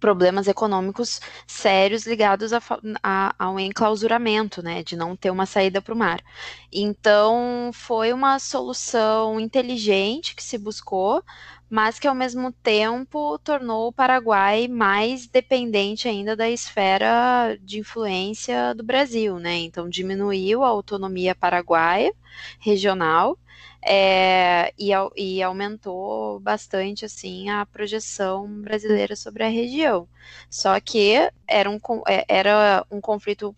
problemas 0.00 0.46
econômicos 0.46 1.20
sérios 1.46 2.06
ligados 2.06 2.52
a, 2.52 2.60
a, 3.02 3.34
ao 3.38 3.58
enclausuramento, 3.58 4.62
né, 4.62 4.82
de 4.82 4.96
não 4.96 5.16
ter 5.16 5.30
uma 5.30 5.46
saída 5.46 5.80
para 5.80 5.94
o 5.94 5.96
mar. 5.96 6.20
Então, 6.72 7.70
foi 7.72 8.12
uma 8.12 8.38
solução 8.38 9.38
inteligente 9.40 10.34
que 10.34 10.42
se 10.42 10.58
buscou, 10.58 11.22
mas 11.68 11.98
que 11.98 12.06
ao 12.06 12.14
mesmo 12.14 12.52
tempo 12.52 13.38
tornou 13.38 13.88
o 13.88 13.92
Paraguai 13.92 14.68
mais 14.68 15.26
dependente 15.26 16.08
ainda 16.08 16.36
da 16.36 16.48
esfera 16.48 17.56
de 17.60 17.78
influência 17.80 18.74
do 18.74 18.82
Brasil, 18.84 19.38
né? 19.38 19.56
Então 19.56 19.88
diminuiu 19.88 20.62
a 20.62 20.68
autonomia 20.68 21.34
paraguaia 21.34 22.12
regional 22.60 23.38
é, 23.86 24.72
e, 24.78 24.90
e, 25.16 25.42
aumentou 25.42 26.40
bastante 26.40 27.04
assim 27.04 27.50
a 27.50 27.66
projeção 27.66 28.48
brasileira 28.62 29.14
sobre 29.14 29.44
a 29.44 29.48
região. 29.48 30.08
Só 30.48 30.80
que 30.80 31.12
era 31.46 31.68
um, 31.68 31.78
é, 32.08 32.24
era 32.26 32.86
um 32.90 33.00
conflito 33.00 33.54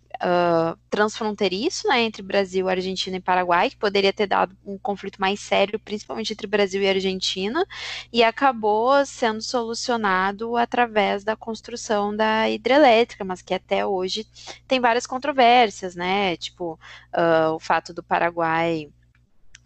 transfronteiriço 0.90 1.88
né, 1.88 2.02
entre 2.02 2.22
Brasil, 2.22 2.68
Argentina 2.68 3.16
e 3.16 3.20
Paraguai, 3.20 3.70
que 3.70 3.76
poderia 3.76 4.12
ter 4.12 4.26
dado 4.26 4.56
um 4.64 4.78
conflito 4.78 5.20
mais 5.20 5.40
sério, 5.40 5.78
principalmente 5.78 6.32
entre 6.32 6.46
Brasil 6.46 6.82
e 6.82 6.88
Argentina, 6.88 7.64
e 8.12 8.22
acabou 8.22 9.04
sendo 9.04 9.42
solucionado 9.42 10.56
através 10.56 11.24
da 11.24 11.36
construção 11.36 12.14
da 12.14 12.48
hidrelétrica, 12.48 13.24
mas 13.24 13.42
que 13.42 13.54
até 13.54 13.84
hoje 13.86 14.26
tem 14.66 14.80
várias 14.80 15.06
controvérsias, 15.06 15.94
né? 15.94 16.36
Tipo, 16.36 16.78
uh, 17.14 17.52
o 17.54 17.60
fato 17.60 17.92
do 17.92 18.02
Paraguai 18.02 18.88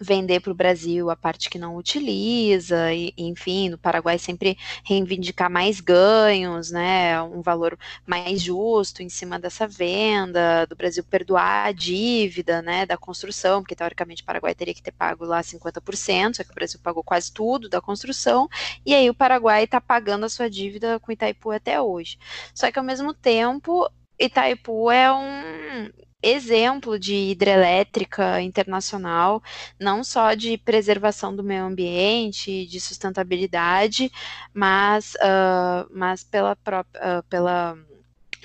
vender 0.00 0.40
para 0.40 0.50
o 0.50 0.54
Brasil 0.54 1.10
a 1.10 1.16
parte 1.16 1.50
que 1.50 1.58
não 1.58 1.76
utiliza, 1.76 2.92
e, 2.92 3.12
enfim, 3.18 3.68
no 3.68 3.76
Paraguai 3.78 4.18
sempre 4.18 4.56
reivindicar 4.82 5.50
mais 5.50 5.80
ganhos, 5.80 6.70
né, 6.70 7.20
um 7.22 7.42
valor 7.42 7.78
mais 8.06 8.40
justo 8.40 9.02
em 9.02 9.08
cima 9.08 9.38
dessa 9.38 9.68
venda, 9.68 10.66
do 10.66 10.74
Brasil 10.74 11.04
perdoar 11.04 11.66
a 11.66 11.72
dívida, 11.72 12.62
né, 12.62 12.86
da 12.86 12.96
construção, 12.96 13.60
porque 13.62 13.76
teoricamente 13.76 14.22
o 14.22 14.26
Paraguai 14.26 14.54
teria 14.54 14.74
que 14.74 14.82
ter 14.82 14.92
pago 14.92 15.24
lá 15.24 15.42
50%, 15.42 16.36
só 16.36 16.44
que 16.44 16.50
o 16.50 16.54
Brasil 16.54 16.80
pagou 16.82 17.04
quase 17.04 17.32
tudo 17.32 17.68
da 17.68 17.80
construção, 17.80 18.48
e 18.84 18.94
aí 18.94 19.10
o 19.10 19.14
Paraguai 19.14 19.64
está 19.64 19.80
pagando 19.80 20.24
a 20.24 20.28
sua 20.28 20.48
dívida 20.48 20.98
com 21.00 21.12
Itaipu 21.12 21.50
até 21.50 21.80
hoje. 21.80 22.18
Só 22.54 22.70
que 22.70 22.78
ao 22.78 22.84
mesmo 22.84 23.12
tempo, 23.12 23.88
Itaipu 24.18 24.90
é 24.90 25.12
um 25.12 25.90
exemplo 26.22 26.98
de 26.98 27.14
hidrelétrica 27.14 28.40
internacional, 28.40 29.42
não 29.78 30.04
só 30.04 30.34
de 30.34 30.58
preservação 30.58 31.34
do 31.34 31.42
meio 31.42 31.64
ambiente, 31.64 32.66
de 32.66 32.80
sustentabilidade, 32.80 34.10
mas, 34.52 35.14
uh, 35.14 35.88
mas 35.90 36.22
pela, 36.24 36.52
uh, 36.52 37.22
pela 37.28 37.76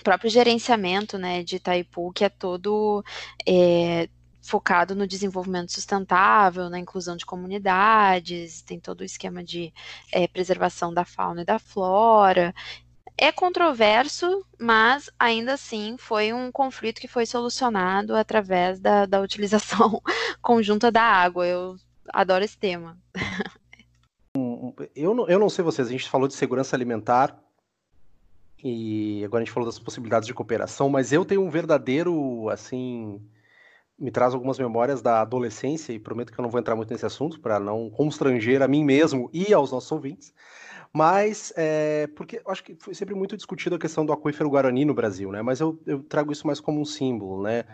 próprio 0.04 0.30
gerenciamento 0.30 1.18
né, 1.18 1.44
de 1.44 1.56
Itaipu, 1.56 2.14
que 2.14 2.24
é 2.24 2.30
todo 2.30 3.04
é, 3.48 4.08
focado 4.46 4.94
no 4.94 5.08
desenvolvimento 5.08 5.72
sustentável, 5.72 6.70
na 6.70 6.78
inclusão 6.78 7.18
de 7.18 7.26
comunidades, 7.26 8.62
tem 8.62 8.80
todo 8.80 9.02
o 9.02 9.04
esquema 9.04 9.44
de 9.44 9.74
é, 10.12 10.28
preservação 10.28 10.94
da 10.94 11.04
fauna 11.04 11.42
e 11.42 11.46
da 11.46 11.58
flora, 11.58 12.54
é 13.18 13.32
controverso, 13.32 14.46
mas 14.60 15.10
ainda 15.18 15.54
assim 15.54 15.96
foi 15.98 16.34
um 16.34 16.52
conflito 16.52 17.00
que 17.00 17.08
foi 17.08 17.26
solucionado 17.26 18.16
através 18.16 18.80
da, 18.80 19.06
da 19.06 19.22
utilização 19.22 20.02
conjunta 20.42 20.92
da 20.92 21.02
água. 21.02 21.48
Eu 21.48 21.78
adoro 22.14 22.44
esse 22.44 22.58
tema. 22.58 22.98
Eu 24.94 25.14
não, 25.14 25.28
eu 25.30 25.40
não 25.40 25.50
sei 25.50 25.64
vocês, 25.64 25.88
a 25.88 25.92
gente 25.92 26.10
falou 26.10 26.28
de 26.28 26.34
segurança 26.34 26.76
alimentar 26.76 27.40
e 28.62 29.24
agora 29.24 29.42
a 29.42 29.46
gente 29.46 29.54
falou 29.54 29.68
das 29.68 29.80
possibilidades 29.80 30.28
de 30.28 30.34
cooperação, 30.34 30.90
mas 30.90 31.14
eu 31.14 31.24
tenho 31.24 31.42
um 31.42 31.50
verdadeiro, 31.50 32.50
assim, 32.50 33.22
me 33.98 34.12
traz 34.12 34.34
algumas 34.34 34.60
memórias 34.60 35.02
da 35.02 35.22
adolescência 35.22 35.94
e 35.94 36.00
prometo 36.00 36.34
que 36.34 36.40
eu 36.40 36.44
não 36.44 36.50
vou 36.50 36.60
entrar 36.60 36.76
muito 36.76 36.92
nesse 36.92 37.06
assunto 37.06 37.40
para 37.40 37.60
não 37.60 37.90
constranger 37.90 38.62
a 38.62 38.68
mim 38.68 38.84
mesmo 38.84 39.30
e 39.32 39.54
aos 39.54 39.72
nossos 39.72 39.92
ouvintes. 39.92 40.34
Mas, 40.96 41.52
é, 41.58 42.08
porque 42.16 42.42
acho 42.48 42.64
que 42.64 42.74
foi 42.80 42.96
sempre 42.96 43.14
muito 43.14 43.36
discutido 43.36 43.76
a 43.76 43.78
questão 43.78 44.06
do 44.06 44.14
aquífero 44.14 44.50
Guarani 44.50 44.86
no 44.86 44.94
Brasil, 44.94 45.30
né? 45.30 45.42
Mas 45.42 45.60
eu, 45.60 45.78
eu, 45.86 46.02
trago 46.02 46.32
isso 46.32 46.48
mais 46.48 46.62
como 46.62 46.80
um 46.80 46.86
símbolo, 46.86 47.44
né? 47.44 47.66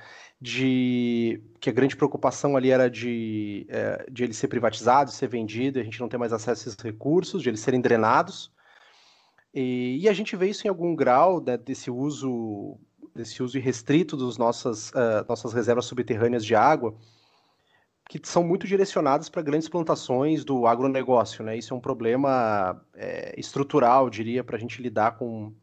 De 0.41 1.39
que 1.59 1.69
a 1.69 1.71
grande 1.71 1.95
preocupação 1.95 2.57
ali 2.57 2.71
era 2.71 2.89
de, 2.89 3.67
é, 3.69 4.07
de 4.09 4.23
ele 4.23 4.33
ser 4.33 4.47
privatizado, 4.47 5.11
ser 5.11 5.27
vendido, 5.27 5.79
a 5.79 5.83
gente 5.83 5.99
não 5.99 6.09
ter 6.09 6.17
mais 6.17 6.33
acesso 6.33 6.67
a 6.67 6.71
esses 6.71 6.83
recursos, 6.83 7.43
de 7.43 7.49
eles 7.49 7.59
serem 7.59 7.79
drenados. 7.79 8.51
E, 9.53 9.99
e 10.01 10.09
a 10.09 10.13
gente 10.13 10.35
vê 10.35 10.49
isso 10.49 10.65
em 10.65 10.69
algum 10.71 10.95
grau 10.95 11.39
né, 11.39 11.57
desse 11.57 11.91
uso 11.91 12.79
desse 13.13 13.43
uso 13.43 13.55
irrestrito 13.55 14.17
das 14.17 14.39
nossas, 14.39 14.89
uh, 14.91 15.23
nossas 15.29 15.53
reservas 15.53 15.85
subterrâneas 15.85 16.43
de 16.43 16.55
água 16.55 16.95
que 18.19 18.27
são 18.27 18.43
muito 18.43 18.67
direcionadas 18.67 19.29
para 19.29 19.41
grandes 19.41 19.69
plantações 19.69 20.43
do 20.43 20.67
agronegócio, 20.67 21.43
né? 21.43 21.57
Isso 21.57 21.73
é 21.73 21.77
um 21.77 21.79
problema 21.79 22.81
é, 22.93 23.33
estrutural, 23.37 24.09
diria, 24.09 24.43
para 24.43 24.57
a 24.57 24.59
gente 24.59 24.81
lidar 24.81 25.17
com, 25.17 25.53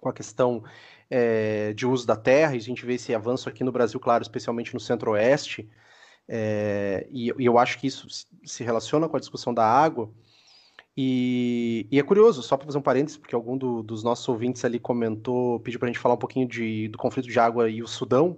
com 0.00 0.08
a 0.08 0.12
questão 0.12 0.64
é, 1.08 1.72
de 1.74 1.86
uso 1.86 2.04
da 2.06 2.16
terra, 2.16 2.54
e 2.54 2.58
a 2.58 2.60
gente 2.60 2.84
vê 2.84 2.94
esse 2.94 3.14
avanço 3.14 3.48
aqui 3.48 3.62
no 3.62 3.70
Brasil, 3.70 4.00
claro, 4.00 4.22
especialmente 4.22 4.74
no 4.74 4.80
centro-oeste, 4.80 5.68
é, 6.26 7.06
e, 7.10 7.32
e, 7.38 7.46
eu 7.46 7.58
acho 7.58 7.78
que 7.78 7.86
isso 7.86 8.08
se 8.44 8.64
relaciona 8.64 9.08
com 9.08 9.16
a 9.16 9.20
discussão 9.20 9.54
da 9.54 9.64
água, 9.64 10.10
e, 10.96 11.86
e 11.92 11.98
é 12.00 12.02
curioso, 12.02 12.42
só 12.42 12.56
para 12.56 12.66
fazer 12.66 12.78
um 12.78 12.82
parênteses, 12.82 13.16
porque 13.16 13.36
algum 13.36 13.56
do, 13.56 13.84
dos 13.84 14.02
nossos 14.02 14.28
ouvintes 14.28 14.64
ali 14.64 14.80
comentou, 14.80 15.60
pediu 15.60 15.78
para 15.78 15.88
a 15.88 15.92
gente 15.92 16.00
falar 16.00 16.16
um 16.16 16.18
pouquinho 16.18 16.48
de, 16.48 16.88
do 16.88 16.98
conflito 16.98 17.28
de 17.28 17.38
água 17.38 17.70
e 17.70 17.84
o 17.84 17.86
Sudão, 17.86 18.36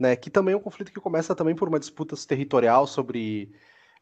né, 0.00 0.16
que 0.16 0.30
também 0.30 0.54
é 0.54 0.56
um 0.56 0.62
conflito 0.62 0.90
que 0.90 0.98
começa 0.98 1.34
também 1.34 1.54
por 1.54 1.68
uma 1.68 1.78
disputa 1.78 2.16
territorial 2.26 2.86
sobre, 2.86 3.52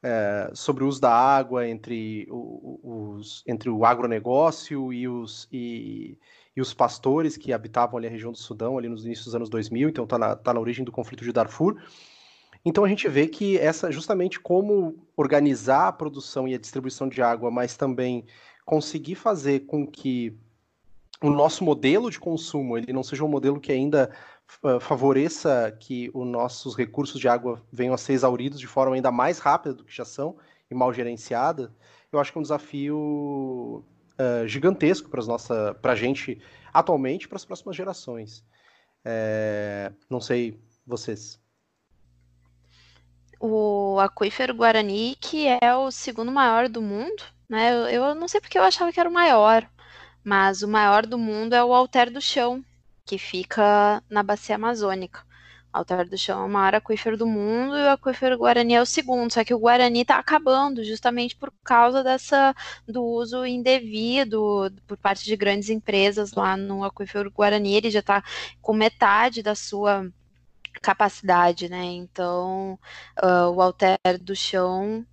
é, 0.01 0.49
sobre 0.55 0.85
o 0.85 0.87
uso 0.87 1.01
da 1.01 1.13
água 1.13 1.69
entre, 1.69 2.29
o, 2.31 3.17
os, 3.17 3.43
entre 3.45 3.69
o 3.69 3.85
agronegócio 3.85 4.93
e 4.93 5.09
os, 5.09 5.49
e, 5.51 6.17
e, 6.57 6.61
os 6.61 6.73
pastores 6.73 7.37
que 7.37 7.53
habitavam 7.53 7.99
ali 7.99 8.07
a 8.07 8.11
região 8.11 8.31
do 8.31 8.39
Sudão, 8.39 8.79
ali 8.79 8.89
nos 8.89 9.05
inícios 9.05 9.25
dos 9.25 9.35
anos 9.35 9.51
2000, 9.51 9.89
então 9.89 10.05
está 10.05 10.17
na, 10.17 10.37
tá 10.37 10.55
na 10.55 10.61
origem 10.61 10.85
do 10.85 10.93
conflito 10.93 11.25
de 11.25 11.33
Darfur. 11.33 11.77
Então 12.65 12.85
a 12.85 12.89
gente 12.89 13.09
vê 13.09 13.27
que 13.27 13.59
essa 13.59 13.91
justamente 13.91 14.39
como 14.39 15.05
organizar 15.17 15.89
a 15.89 15.93
produção 15.93 16.47
e 16.47 16.55
a 16.55 16.59
distribuição 16.59 17.09
de 17.09 17.21
água, 17.21 17.51
mas 17.51 17.77
também 17.77 18.25
conseguir 18.65 19.17
fazer 19.17 19.61
com 19.67 19.85
que 19.85 20.39
o 21.21 21.31
nosso 21.31 21.65
modelo 21.65 22.09
de 22.09 22.21
consumo 22.21 22.79
ele 22.79 22.93
não 22.93 23.03
seja 23.03 23.25
um 23.25 23.29
modelo 23.29 23.59
que 23.59 23.73
ainda 23.73 24.11
favoreça 24.81 25.77
que 25.79 26.11
os 26.15 26.27
nossos 26.27 26.75
recursos 26.75 27.21
de 27.21 27.29
água 27.29 27.63
venham 27.71 27.95
a 27.95 27.99
ser 27.99 28.15
exauridos 28.15 28.59
de 28.59 28.67
forma 28.67 28.95
ainda 28.95 29.13
mais 29.13 29.39
rápida 29.39 29.75
do 29.75 29.85
que 29.85 29.95
já 29.95 30.05
são 30.05 30.37
e 30.71 30.75
mal 30.75 30.93
gerenciada, 30.93 31.73
eu 32.11 32.19
acho 32.19 32.33
que 32.33 32.39
é 32.39 32.41
um 32.41 32.43
desafio 32.43 33.85
uh, 34.19 34.47
gigantesco 34.47 35.09
para 35.09 35.75
para 35.75 35.93
a 35.93 35.97
gente 35.97 36.41
atualmente 36.73 37.25
e 37.25 37.29
para 37.29 37.37
as 37.37 37.45
próximas 37.45 37.77
gerações. 37.77 38.45
É, 39.05 39.93
não 40.11 40.21
sei 40.21 40.59
vocês. 40.87 41.41
O 43.41 43.99
aquífero 44.01 44.55
Guarani, 44.55 45.17
que 45.21 45.47
é 45.47 45.75
o 45.77 45.91
segundo 45.91 46.33
maior 46.33 46.69
do 46.69 46.83
mundo, 46.83 47.23
né? 47.49 47.73
Eu, 47.73 47.87
eu 47.87 48.15
não 48.15 48.27
sei 48.27 48.41
porque 48.41 48.59
eu 48.59 48.65
achava 48.65 48.93
que 48.93 48.99
era 48.99 49.09
o 49.09 49.13
maior, 49.13 49.69
mas 50.25 50.63
o 50.63 50.69
maior 50.69 51.07
do 51.07 51.17
mundo 51.17 51.55
é 51.55 51.63
o 51.63 51.73
Alter 51.73 52.13
do 52.13 52.21
Chão, 52.21 52.65
que 53.09 53.17
fica 53.19 54.03
na 54.11 54.23
bacia 54.23 54.57
amazônica. 54.57 55.27
Altar 55.73 56.07
do 56.07 56.17
Chão 56.19 56.43
é 56.43 56.45
o 56.45 56.49
maior 56.49 56.75
aquífero 56.75 57.17
do 57.17 57.27
mundo 57.27 57.77
e 57.77 57.83
o 57.85 57.91
aquífero 57.91 58.37
Guarani 58.37 58.75
é 58.75 58.83
o 58.83 58.87
segundo, 58.87 59.33
só 59.33 59.45
que 59.45 59.55
o 59.55 59.59
Guarani 59.59 60.03
está 60.03 60.19
acabando 60.19 60.85
justamente 60.85 61.37
por 61.37 61.53
causa 61.65 62.03
dessa 62.05 62.55
do 62.87 63.03
uso 63.03 63.47
indevido 63.47 64.71
por 64.87 64.97
parte 64.99 65.25
de 65.25 65.37
grandes 65.37 65.71
empresas 65.71 66.33
lá 66.33 66.57
no 66.57 66.85
aquífero 66.85 67.31
Guarani, 67.31 67.75
ele 67.75 67.91
já 67.91 68.01
está 68.01 68.23
com 68.61 68.73
metade 68.75 69.43
da 69.43 69.55
sua 69.55 70.07
capacidade, 70.83 71.69
né? 71.69 71.85
Então, 71.85 72.79
uh, 73.23 73.51
o 73.55 73.61
Alter 73.63 73.99
do 74.21 74.37
Chão 74.37 75.07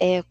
é, 0.00 0.24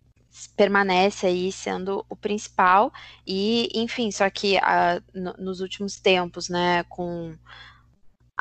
permanece 0.56 1.28
aí 1.28 1.52
sendo 1.52 2.06
o 2.10 2.16
principal 2.16 2.92
e 3.28 3.70
enfim 3.74 4.12
só 4.12 4.30
que 4.30 4.58
a, 4.58 5.02
no, 5.14 5.34
nos 5.38 5.62
últimos 5.62 6.00
tempos 6.00 6.50
né 6.50 6.84
com 6.84 7.36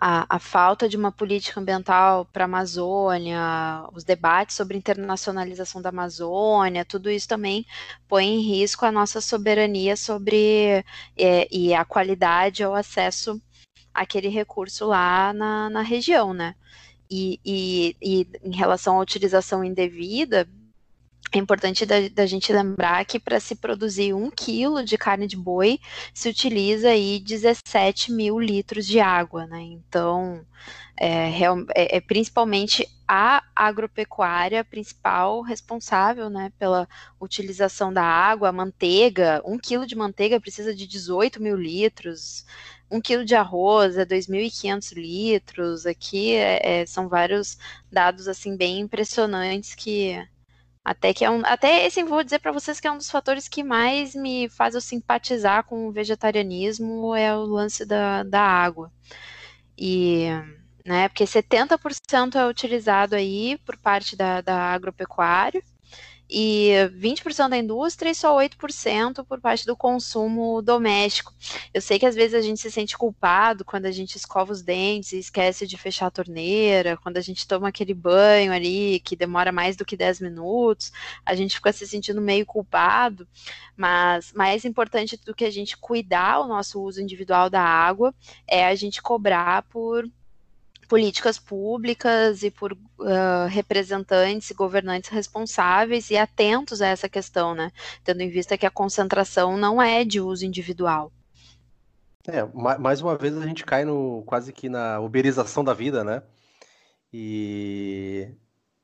a, 0.01 0.37
a, 0.37 0.39
falta 0.39 0.89
de 0.89 0.97
uma 0.97 1.13
política 1.13 1.61
ambiental 1.61 2.25
para 2.25 2.45
a 2.45 2.47
Amazônia, 2.47 3.39
os 3.93 4.03
debates 4.03 4.57
sobre 4.57 4.79
internacionalização 4.79 5.83
da 5.83 5.91
Amazônia, 5.91 6.87
tudo 6.87 7.11
isso 7.11 7.29
também 7.29 7.67
põe 8.09 8.25
em 8.27 8.41
risco 8.41 8.87
a 8.87 8.93
nossa 8.93 9.21
soberania 9.21 9.97
sobre 9.97 10.83
é, 11.19 11.47
e 11.55 11.75
a 11.75 11.85
qualidade 11.85 12.63
ao 12.63 12.75
acesso 12.75 13.41
àquele 13.93 14.29
recurso 14.29 14.87
lá 14.87 15.35
na, 15.35 15.69
na 15.69 15.83
região, 15.83 16.33
né? 16.33 16.55
E, 17.11 17.39
e, 17.45 17.97
e 18.01 18.27
em 18.43 18.57
relação 18.57 18.97
à 18.97 19.03
utilização 19.03 19.63
indevida, 19.65 20.49
é 21.39 21.41
importante 21.41 21.87
da, 21.87 22.09
da, 22.09 22.27
gente 22.27 22.53
lembrar 22.53 23.05
que 23.05 23.19
para 23.19 23.39
se 23.39 23.55
produzir 23.55 24.13
um 24.15 24.31
quilo 24.31 24.85
de 24.85 24.99
carne 24.99 25.27
de 25.27 25.37
boi 25.37 25.79
se 26.13 26.29
utiliza 26.29 26.91
aí 26.91 27.21
17 27.21 28.13
mil 28.13 28.39
litros 28.39 28.87
de 28.87 29.01
água, 29.01 29.47
né? 29.47 29.61
Então, 29.61 30.45
é, 30.97 31.31
é, 31.75 31.97
é 31.97 32.01
principalmente 32.01 32.87
a 33.09 33.43
agropecuária 33.57 34.65
principal 34.65 35.41
responsável, 35.41 36.31
né, 36.31 36.53
pela 36.59 36.89
utilização 37.21 37.93
da 37.93 38.05
água, 38.05 38.51
a 38.51 38.53
manteiga, 38.53 39.43
um 39.45 39.59
quilo 39.59 39.87
de 39.87 39.97
manteiga 39.97 40.41
precisa 40.41 40.75
de 40.75 40.87
18 40.87 41.43
mil 41.43 41.57
litros, 41.57 42.45
um 42.91 43.01
quilo 43.01 43.25
de 43.25 43.35
arroz 43.35 43.97
é 43.97 44.05
2.500 44.05 44.93
litros, 44.95 45.87
aqui 45.87 46.35
é, 46.35 46.83
é, 46.83 46.87
são 46.87 47.09
vários 47.09 47.57
dados, 47.91 48.29
assim, 48.29 48.57
bem 48.57 48.81
impressionantes 48.81 49.75
que 49.75 50.17
até 50.85 51.13
que 51.15 51.25
é 51.25 51.31
um, 51.31 51.43
até 51.45 51.87
esse 51.87 52.03
vou 52.03 52.25
dizer 52.25 52.39
para 52.41 52.53
vocês 52.53 52.81
que 52.81 52.89
é 52.89 52.93
um 52.93 52.97
dos 52.99 53.11
fatores 53.11 53.49
que 53.49 53.63
mais 53.63 54.15
me 54.15 54.49
faz 54.49 54.75
eu 54.75 54.81
simpatizar 54.81 55.65
com 55.65 55.87
o 55.87 55.93
vegetarianismo 55.93 57.15
é 57.15 57.37
o 57.37 57.43
lance 57.43 57.85
da, 57.85 58.23
da 58.23 58.41
água. 58.41 58.93
E, 59.79 60.27
né, 60.87 61.09
porque 61.09 61.25
70% 61.25 62.37
é 62.37 62.47
utilizado 62.47 63.15
aí 63.15 63.59
por 63.65 63.77
parte 63.79 64.17
da, 64.17 64.41
da 64.41 64.57
agropecuária, 64.73 65.63
e 66.31 66.71
20% 66.95 67.49
da 67.49 67.59
indústria 67.59 68.11
e 68.11 68.15
só 68.15 68.37
8% 68.37 69.25
por 69.25 69.41
parte 69.41 69.67
do 69.67 69.77
consumo 69.77 70.63
doméstico. 70.63 71.35
Eu 71.75 71.81
sei 71.81 71.99
que 71.99 72.07
às 72.07 72.15
vezes 72.15 72.35
a 72.35 72.41
gente 72.41 72.61
se 72.61 72.71
sente 72.71 72.97
culpado 72.97 73.65
quando 73.65 73.87
a 73.87 73.91
gente 73.91 74.15
escova 74.15 74.53
os 74.53 74.63
dentes 74.63 75.13
e 75.13 75.19
esquece 75.19 75.67
de 75.67 75.77
fechar 75.77 76.07
a 76.07 76.11
torneira, 76.11 76.97
quando 76.99 77.17
a 77.17 77.21
gente 77.21 77.47
toma 77.49 77.69
aquele 77.69 77.93
banho 77.93 78.53
ali 78.53 79.01
que 79.01 79.17
demora 79.17 79.51
mais 79.51 79.77
do 79.77 79.85
que 79.85 79.97
10 79.97 80.21
minutos, 80.21 80.93
a 81.27 81.35
gente 81.35 81.57
fica 81.57 81.73
se 81.73 81.87
sentindo 81.87 82.21
meio 82.21 82.47
culpado, 82.47 83.27
mas 83.77 84.33
mais 84.33 84.65
importante 84.65 85.19
do 85.25 85.35
que 85.35 85.45
a 85.45 85.51
gente 85.51 85.77
cuidar 85.77 86.41
o 86.41 86.47
nosso 86.47 86.81
uso 86.81 87.03
individual 87.03 87.51
da 87.51 87.63
água 87.63 88.15
é 88.47 88.67
a 88.67 88.75
gente 88.77 89.03
cobrar 89.03 89.63
por 89.63 90.09
políticas 90.91 91.39
públicas 91.39 92.43
e 92.43 92.51
por 92.51 92.73
uh, 92.73 93.47
representantes 93.49 94.51
e 94.51 94.55
governantes 94.55 95.09
responsáveis 95.09 96.11
e 96.11 96.17
atentos 96.17 96.83
a 96.83 96.89
essa 96.89 97.09
questão, 97.09 97.55
né? 97.55 97.71
Tendo 98.03 98.23
em 98.23 98.29
vista 98.29 98.59
que 98.59 98.67
a 98.67 98.71
concentração 98.71 99.57
não 99.57 99.81
é 99.81 100.05
de 100.05 100.21
uso 100.21 100.45
individual. 100.45 101.13
É, 102.27 102.45
mais 102.77 103.01
uma 103.01 103.17
vez 103.17 103.39
a 103.39 103.47
gente 103.47 103.65
cai 103.65 103.85
no 103.85 104.25
quase 104.27 104.53
que 104.53 104.69
na 104.69 104.99
uberização 104.99 105.63
da 105.63 105.73
vida, 105.73 106.03
né? 106.03 106.25
E, 107.13 108.29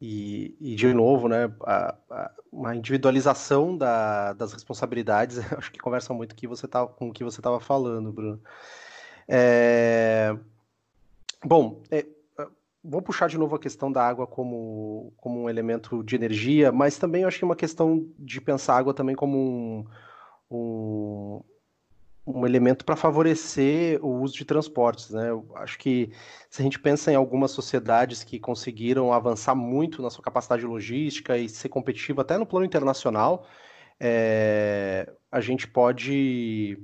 e, 0.01 0.57
e 0.61 0.77
de 0.77 0.95
novo, 0.95 1.27
né, 1.27 1.53
a, 1.63 1.97
a, 2.09 2.31
uma 2.53 2.77
individualização 2.77 3.77
da, 3.77 4.33
das 4.33 4.53
responsabilidades, 4.53 5.39
acho 5.59 5.73
que 5.73 5.81
conversa 5.81 6.15
muito 6.15 6.37
tá, 6.69 6.87
com 6.87 7.09
o 7.09 7.13
que 7.13 7.25
você 7.25 7.41
estava 7.41 7.59
falando, 7.59 8.13
Bruno. 8.13 8.41
É, 9.29 10.37
Bom, 11.45 11.83
é, 11.91 12.07
vou 12.83 13.03
puxar 13.03 13.29
de 13.29 13.37
novo 13.37 13.57
a 13.57 13.59
questão 13.59 13.91
da 13.91 14.07
água 14.07 14.27
como, 14.27 15.13
como 15.17 15.43
um 15.43 15.51
elemento 15.51 16.05
de 16.05 16.15
energia, 16.15 16.71
mas 16.71 16.99
também 16.99 17.25
acho 17.25 17.39
que 17.39 17.45
é 17.45 17.49
uma 17.49 17.57
questão 17.57 18.09
de 18.19 18.41
pensar 18.41 18.75
a 18.75 18.79
água 18.79 18.95
também 18.95 19.17
como 19.17 19.37
um, 19.37 19.85
um, 20.51 21.43
um 22.27 22.47
elemento 22.47 22.85
para 22.85 22.95
favorecer 22.97 24.05
o 24.05 24.21
uso 24.23 24.35
de 24.35 24.45
transportes. 24.45 25.11
Né? 25.11 25.31
Eu 25.31 25.49
acho 25.57 25.79
que 25.79 26.13
se 26.49 26.63
a 26.63 26.65
gente 26.65 26.79
pensa 26.79 27.11
em 27.11 27.17
algumas 27.17 27.51
sociedades 27.51 28.23
que 28.23 28.39
conseguiram 28.39 29.13
avançar 29.13 29.55
muito 29.55 30.01
na 30.01 30.11
sua 30.11 30.23
capacidade 30.23 30.65
logística 30.65 31.37
e 31.37 31.49
ser 31.49 31.69
competitiva 31.69 32.23
até 32.23 32.39
no 32.39 32.47
plano 32.47 32.67
internacional, 32.67 33.47
é, 33.99 35.13
a 35.31 35.41
gente 35.41 35.67
pode 35.67 36.79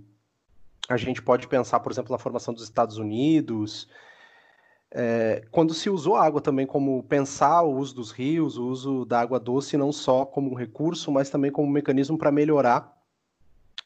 a 0.89 0.97
gente 0.97 1.23
pode 1.23 1.47
pensar, 1.47 1.79
por 1.81 1.93
exemplo, 1.93 2.13
na 2.13 2.19
formação 2.19 2.53
dos 2.53 2.65
Estados 2.65 2.99
Unidos, 2.99 3.89
é, 4.95 5.43
quando 5.51 5.73
se 5.73 5.89
usou 5.89 6.17
a 6.17 6.25
água 6.25 6.41
também 6.41 6.67
como 6.67 7.03
pensar 7.05 7.63
o 7.63 7.77
uso 7.77 7.95
dos 7.95 8.11
rios, 8.11 8.59
o 8.59 8.67
uso 8.67 9.05
da 9.07 9.21
água 9.21 9.41
doce, 9.41 9.77
não 9.77 9.91
só 9.91 10.27
como 10.27 10.51
um 10.51 10.55
recurso, 10.55 11.11
mas 11.11 11.31
também 11.31 11.51
como 11.51 11.67
um 11.67 11.71
mecanismo 11.71 12.19
para 12.19 12.31
melhorar 12.31 12.95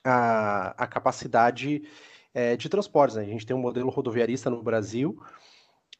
a, 0.04 0.74
a 0.76 0.86
capacidade 0.86 1.84
é, 2.34 2.56
de 2.56 2.68
transportes. 2.68 3.16
Né? 3.16 3.22
A 3.22 3.26
gente 3.26 3.46
tem 3.46 3.54
um 3.54 3.60
modelo 3.60 3.88
rodoviarista 3.88 4.50
no 4.50 4.60
Brasil 4.62 5.22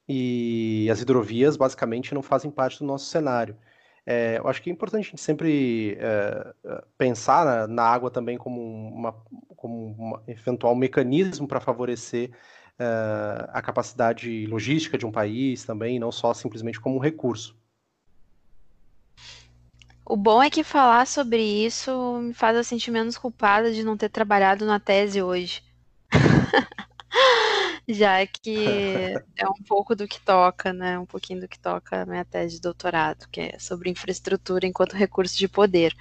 e 0.09 0.89
as 0.91 1.01
hidrovias 1.01 1.57
basicamente 1.57 2.13
não 2.13 2.23
fazem 2.23 2.51
parte 2.51 2.81
do 2.81 2.85
nosso 2.85 3.07
cenário. 3.07 3.57
É, 4.05 4.39
eu 4.39 4.49
acho 4.49 4.61
que 4.61 4.71
é 4.71 4.73
importante 4.73 5.07
a 5.07 5.11
gente 5.11 5.21
sempre 5.21 5.97
é, 6.01 6.55
pensar 6.99 7.45
na, 7.45 7.67
na, 7.67 7.83
água 7.85 8.11
também 8.11 8.39
como, 8.39 8.61
uma, 8.89 9.13
como 9.57 9.97
um 9.99 10.31
eventual 10.31 10.75
mecanismo 10.75 11.47
para 11.47 11.61
favorecer 11.61 12.31
uh, 12.81 13.49
a 13.53 13.63
capacidade 13.63 14.47
logística 14.47 14.99
de 14.99 15.07
um 15.07 15.13
país 15.13 15.65
também, 15.65 15.99
não 15.99 16.13
só 16.13 16.33
simplesmente 16.35 16.81
como 16.81 16.97
um 16.97 17.01
recurso. 17.01 17.57
O 20.05 20.17
bom 20.17 20.41
é 20.41 20.49
que 20.49 20.63
falar 20.63 21.07
sobre 21.07 21.43
isso 21.43 22.21
me 22.21 22.33
faz 22.33 22.57
eu 22.57 22.63
sentir 22.63 22.93
menos 22.93 23.19
culpada 23.19 23.73
de 23.73 23.83
não 23.83 23.97
ter 23.97 24.09
trabalhado 24.09 24.65
na 24.65 24.79
tese 24.79 25.21
hoje. 25.21 25.65
já 27.89 28.27
que 28.27 29.15
é 29.37 29.49
um 29.49 29.63
pouco 29.67 29.95
do 29.95 30.09
que 30.09 30.21
toca, 30.21 30.73
né? 30.73 30.99
Um 30.99 31.07
pouquinho 31.07 31.41
do 31.41 31.49
que 31.49 31.59
toca 31.59 32.03
a 32.03 32.07
minha 32.07 32.25
tese 32.25 32.57
de 32.57 32.61
doutorado, 32.61 33.29
que 33.31 33.41
é 33.41 33.59
sobre 33.59 33.91
infraestrutura 33.91 34.67
enquanto 34.67 34.97
recurso 34.97 35.37
de 35.39 35.47
poder. 35.49 35.95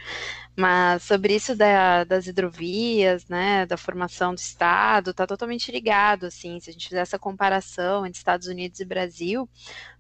Mas 0.56 1.04
sobre 1.04 1.36
isso 1.36 1.56
da, 1.56 2.04
das 2.04 2.28
hidrovias, 2.28 3.28
né, 3.28 3.66
da 3.66 3.78
formação 3.78 4.34
do 4.34 4.40
Estado, 4.40 5.12
está 5.12 5.28
totalmente 5.28 5.72
ligado, 5.72 6.26
assim, 6.26 6.60
se 6.60 6.70
a 6.70 6.74
gente 6.74 6.88
fizer 6.88 7.02
essa 7.02 7.20
comparação 7.20 8.06
entre 8.06 8.18
Estados 8.18 8.48
Unidos 8.48 8.80
e 8.80 8.86
Brasil, 8.86 9.50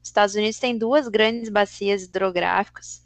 os 0.01 0.07
Estados 0.09 0.35
Unidos 0.35 0.57
têm 0.57 0.77
duas 0.77 1.07
grandes 1.07 1.49
bacias 1.49 2.03
hidrográficas, 2.03 3.05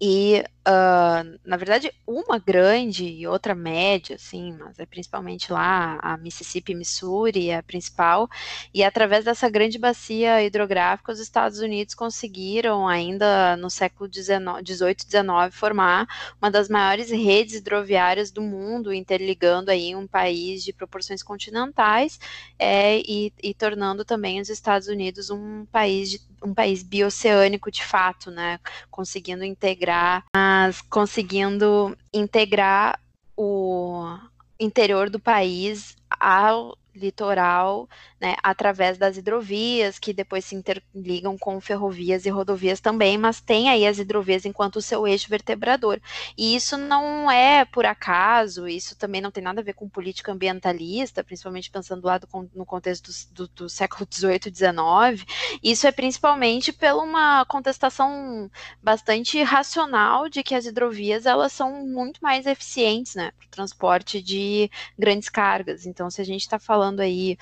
e, 0.00 0.42
uh, 0.66 1.38
na 1.44 1.56
verdade, 1.56 1.92
uma 2.06 2.38
grande 2.38 3.04
e 3.04 3.26
outra 3.26 3.54
média, 3.54 4.16
assim, 4.16 4.56
mas 4.58 4.78
é 4.78 4.86
principalmente 4.86 5.52
lá 5.52 5.98
a 6.02 6.16
Mississippi, 6.16 6.74
Missouri, 6.74 7.50
é 7.50 7.58
a 7.58 7.62
principal. 7.62 8.28
E 8.72 8.82
através 8.82 9.24
dessa 9.24 9.48
grande 9.48 9.78
bacia 9.78 10.42
hidrográfica, 10.42 11.12
os 11.12 11.20
Estados 11.20 11.58
Unidos 11.58 11.94
conseguiram, 11.94 12.86
ainda 12.86 13.56
no 13.56 13.70
século 13.70 14.10
XVIII, 14.12 14.96
XIX, 14.98 15.24
formar 15.52 16.06
uma 16.40 16.50
das 16.50 16.68
maiores 16.68 17.10
redes 17.10 17.54
hidroviárias 17.54 18.30
do 18.30 18.42
mundo, 18.42 18.92
interligando 18.92 19.70
aí 19.70 19.94
um 19.94 20.06
país 20.06 20.62
de 20.62 20.72
proporções 20.72 21.22
continentais 21.22 22.18
é, 22.58 22.98
e, 22.98 23.32
e 23.42 23.54
tornando 23.54 24.04
também 24.04 24.40
os 24.40 24.48
Estados 24.48 24.88
Unidos 24.88 25.30
um 25.30 25.64
país 25.66 26.10
de 26.10 26.30
um 26.42 26.54
país 26.54 26.82
bioceânico 26.82 27.70
de 27.70 27.84
fato, 27.84 28.30
né? 28.30 28.58
Conseguindo 28.90 29.44
integrar, 29.44 30.24
mas 30.50 30.82
conseguindo 30.82 31.96
integrar 32.12 33.00
o 33.36 34.18
interior 34.58 35.08
do 35.08 35.20
país 35.20 35.96
ao 36.18 36.76
litoral, 36.94 37.88
né, 38.20 38.34
através 38.42 38.98
das 38.98 39.16
hidrovias, 39.16 39.98
que 39.98 40.12
depois 40.12 40.44
se 40.44 40.54
interligam 40.54 41.36
com 41.38 41.60
ferrovias 41.60 42.26
e 42.26 42.30
rodovias 42.30 42.80
também, 42.80 43.16
mas 43.16 43.40
tem 43.40 43.68
aí 43.70 43.86
as 43.86 43.98
hidrovias 43.98 44.44
enquanto 44.44 44.82
seu 44.82 45.06
eixo 45.06 45.28
vertebrador. 45.28 46.00
E 46.36 46.54
isso 46.54 46.76
não 46.76 47.30
é 47.30 47.64
por 47.64 47.86
acaso, 47.86 48.68
isso 48.68 48.96
também 48.96 49.20
não 49.20 49.30
tem 49.30 49.42
nada 49.42 49.60
a 49.60 49.64
ver 49.64 49.74
com 49.74 49.88
política 49.88 50.32
ambientalista, 50.32 51.24
principalmente 51.24 51.70
pensando 51.70 52.04
lá 52.04 52.18
do, 52.18 52.28
no 52.54 52.66
contexto 52.66 53.10
do, 53.32 53.46
do, 53.46 53.54
do 53.54 53.68
século 53.68 54.06
XVIII 54.10 54.40
e 54.46 54.54
XIX, 54.54 55.26
isso 55.62 55.86
é 55.86 55.92
principalmente 55.92 56.72
pela 56.72 57.02
uma 57.02 57.44
contestação 57.46 58.50
bastante 58.82 59.42
racional 59.42 60.28
de 60.28 60.42
que 60.42 60.54
as 60.54 60.66
hidrovias 60.66 61.26
elas 61.26 61.52
são 61.52 61.86
muito 61.86 62.20
mais 62.20 62.46
eficientes, 62.46 63.14
né, 63.14 63.32
para 63.38 63.46
o 63.46 63.50
transporte 63.50 64.22
de 64.22 64.70
grandes 64.98 65.28
cargas. 65.28 65.86
Então, 65.86 66.10
se 66.10 66.20
a 66.20 66.24
gente 66.24 66.42
está 66.42 66.58
falando 66.58 66.79
aí 66.82 67.36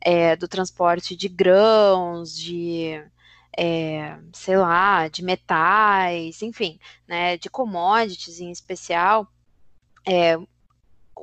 é, 0.00 0.36
do 0.36 0.48
transporte 0.48 1.16
de 1.16 1.28
grãos, 1.28 2.36
de 2.36 3.02
é, 3.56 4.18
sei 4.32 4.56
lá, 4.56 5.08
de 5.08 5.22
metais, 5.22 6.42
enfim, 6.42 6.78
né, 7.06 7.36
de 7.36 7.50
commodities 7.50 8.40
em 8.40 8.50
especial, 8.50 9.28
é, 10.06 10.38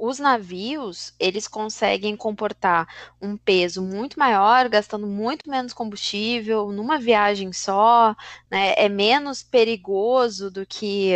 os 0.01 0.20
navios, 0.20 1.13
eles 1.20 1.47
conseguem 1.47 2.15
comportar 2.15 2.88
um 3.22 3.36
peso 3.36 3.82
muito 3.82 4.17
maior, 4.17 4.70
gastando 4.70 5.05
muito 5.05 5.49
menos 5.49 5.74
combustível 5.74 6.72
numa 6.72 6.97
viagem 6.97 7.51
só, 7.51 8.15
né? 8.49 8.74
É 8.78 8.88
menos 8.88 9.43
perigoso 9.43 10.49
do 10.49 10.65
que 10.65 11.13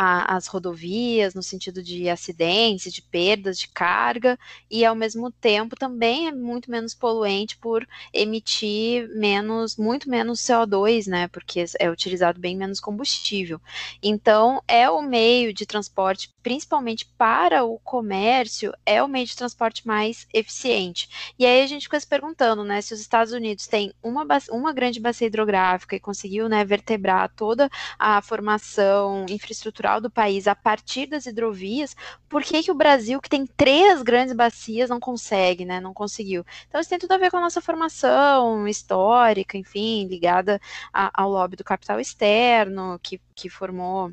a, 0.00 0.36
as 0.36 0.46
rodovias, 0.46 1.34
no 1.34 1.42
sentido 1.42 1.82
de 1.82 2.08
acidentes, 2.08 2.92
de 2.92 3.02
perdas 3.02 3.58
de 3.58 3.66
carga, 3.66 4.38
e 4.70 4.84
ao 4.84 4.94
mesmo 4.94 5.28
tempo 5.28 5.74
também 5.74 6.28
é 6.28 6.32
muito 6.32 6.70
menos 6.70 6.94
poluente 6.94 7.56
por 7.56 7.84
emitir 8.14 9.08
menos, 9.16 9.76
muito 9.76 10.08
menos 10.08 10.38
CO2, 10.38 11.08
né? 11.08 11.26
Porque 11.26 11.64
é 11.80 11.90
utilizado 11.90 12.38
bem 12.38 12.56
menos 12.56 12.78
combustível. 12.78 13.60
Então, 14.00 14.62
é 14.68 14.88
o 14.88 15.02
meio 15.02 15.52
de 15.52 15.66
transporte, 15.66 16.32
principalmente 16.44 17.04
para 17.18 17.64
o 17.64 17.80
comércio, 17.80 18.72
é 18.86 19.02
o 19.02 19.08
meio 19.08 19.26
de 19.26 19.34
transporte 19.34 19.84
mais 19.84 20.28
eficiente. 20.32 21.08
E 21.36 21.44
aí 21.44 21.60
a 21.60 21.66
gente 21.66 21.82
fica 21.82 21.98
se 21.98 22.06
perguntando, 22.06 22.62
né, 22.62 22.80
se 22.80 22.94
os 22.94 23.00
Estados 23.00 23.32
Unidos 23.32 23.66
têm 23.66 23.92
uma, 24.00 24.24
uma 24.52 24.72
grande 24.72 25.00
bacia 25.00 25.26
hidrográfica 25.26 25.96
e 25.96 26.00
conseguiu, 26.00 26.48
né, 26.48 26.64
vertebrar 26.64 27.28
toda 27.34 27.68
a 27.98 28.22
formação 28.22 29.26
infraestrutural 29.28 29.87
estrutural 29.88 30.00
do 30.00 30.10
país 30.10 30.46
a 30.46 30.54
partir 30.54 31.06
das 31.06 31.26
hidrovias, 31.26 31.96
por 32.28 32.42
que, 32.42 32.62
que 32.62 32.70
o 32.70 32.74
Brasil, 32.74 33.20
que 33.20 33.28
tem 33.28 33.46
três 33.46 34.02
grandes 34.02 34.34
bacias, 34.34 34.90
não 34.90 35.00
consegue, 35.00 35.64
né? 35.64 35.80
Não 35.80 35.94
conseguiu. 35.94 36.44
Então, 36.68 36.80
isso 36.80 36.90
tem 36.90 36.98
tudo 36.98 37.12
a 37.12 37.18
ver 37.18 37.30
com 37.30 37.38
a 37.38 37.40
nossa 37.40 37.60
formação 37.60 38.68
histórica, 38.68 39.56
enfim, 39.56 40.06
ligada 40.06 40.60
a, 40.92 41.10
ao 41.22 41.30
lobby 41.30 41.56
do 41.56 41.64
capital 41.64 41.98
externo, 41.98 42.98
que, 43.02 43.20
que 43.34 43.48
formou 43.48 44.12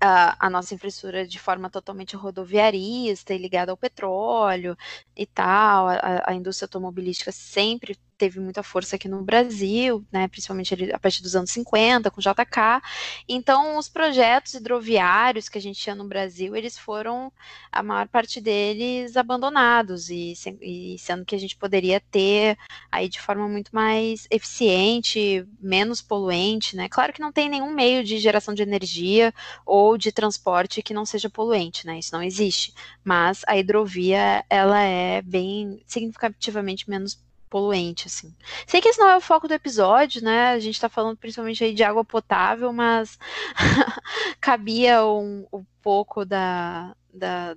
a, 0.00 0.46
a, 0.46 0.50
nossa 0.50 0.74
infraestrutura 0.74 1.26
de 1.26 1.38
forma 1.38 1.70
totalmente 1.70 2.16
rodoviarista 2.16 3.34
e 3.34 3.38
ligada 3.38 3.70
ao 3.72 3.76
petróleo 3.76 4.76
e 5.16 5.26
tal. 5.26 5.88
A, 5.88 6.22
a 6.26 6.34
indústria 6.34 6.66
automobilística 6.66 7.32
sempre 7.32 7.96
teve 8.22 8.38
muita 8.38 8.62
força 8.62 8.94
aqui 8.94 9.08
no 9.08 9.20
Brasil, 9.24 10.06
né, 10.12 10.28
principalmente 10.28 10.92
a 10.92 10.98
partir 11.00 11.22
dos 11.22 11.34
anos 11.34 11.50
50, 11.50 12.08
com 12.08 12.20
JK. 12.20 12.80
Então, 13.28 13.76
os 13.76 13.88
projetos 13.88 14.54
hidroviários 14.54 15.48
que 15.48 15.58
a 15.58 15.60
gente 15.60 15.80
tinha 15.80 15.96
no 15.96 16.06
Brasil, 16.06 16.54
eles 16.54 16.78
foram, 16.78 17.32
a 17.72 17.82
maior 17.82 18.06
parte 18.06 18.40
deles, 18.40 19.16
abandonados, 19.16 20.08
e, 20.08 20.34
e 20.60 20.96
sendo 21.00 21.24
que 21.24 21.34
a 21.34 21.38
gente 21.38 21.56
poderia 21.56 21.98
ter 21.98 22.56
aí 22.92 23.08
de 23.08 23.20
forma 23.20 23.48
muito 23.48 23.74
mais 23.74 24.28
eficiente, 24.30 25.44
menos 25.60 26.00
poluente, 26.00 26.76
né? 26.76 26.88
Claro 26.88 27.12
que 27.12 27.20
não 27.20 27.32
tem 27.32 27.48
nenhum 27.48 27.74
meio 27.74 28.04
de 28.04 28.18
geração 28.18 28.54
de 28.54 28.62
energia 28.62 29.34
ou 29.66 29.98
de 29.98 30.12
transporte 30.12 30.80
que 30.80 30.94
não 30.94 31.04
seja 31.04 31.28
poluente, 31.28 31.84
né? 31.88 31.98
Isso 31.98 32.14
não 32.14 32.22
existe. 32.22 32.72
Mas 33.02 33.42
a 33.48 33.58
hidrovia, 33.58 34.44
ela 34.48 34.80
é 34.80 35.20
bem 35.22 35.82
significativamente 35.88 36.88
menos 36.88 37.20
poluente, 37.52 38.06
assim. 38.06 38.34
Sei 38.66 38.80
que 38.80 38.88
esse 38.88 38.98
não 38.98 39.10
é 39.10 39.16
o 39.18 39.20
foco 39.20 39.46
do 39.46 39.52
episódio, 39.52 40.24
né? 40.24 40.52
A 40.52 40.58
gente 40.58 40.80
tá 40.80 40.88
falando 40.88 41.18
principalmente 41.18 41.62
aí 41.62 41.74
de 41.74 41.84
água 41.84 42.02
potável, 42.02 42.72
mas 42.72 43.18
cabia 44.40 45.04
um, 45.04 45.46
um 45.52 45.62
pouco 45.82 46.24
da, 46.24 46.96
da, 47.12 47.54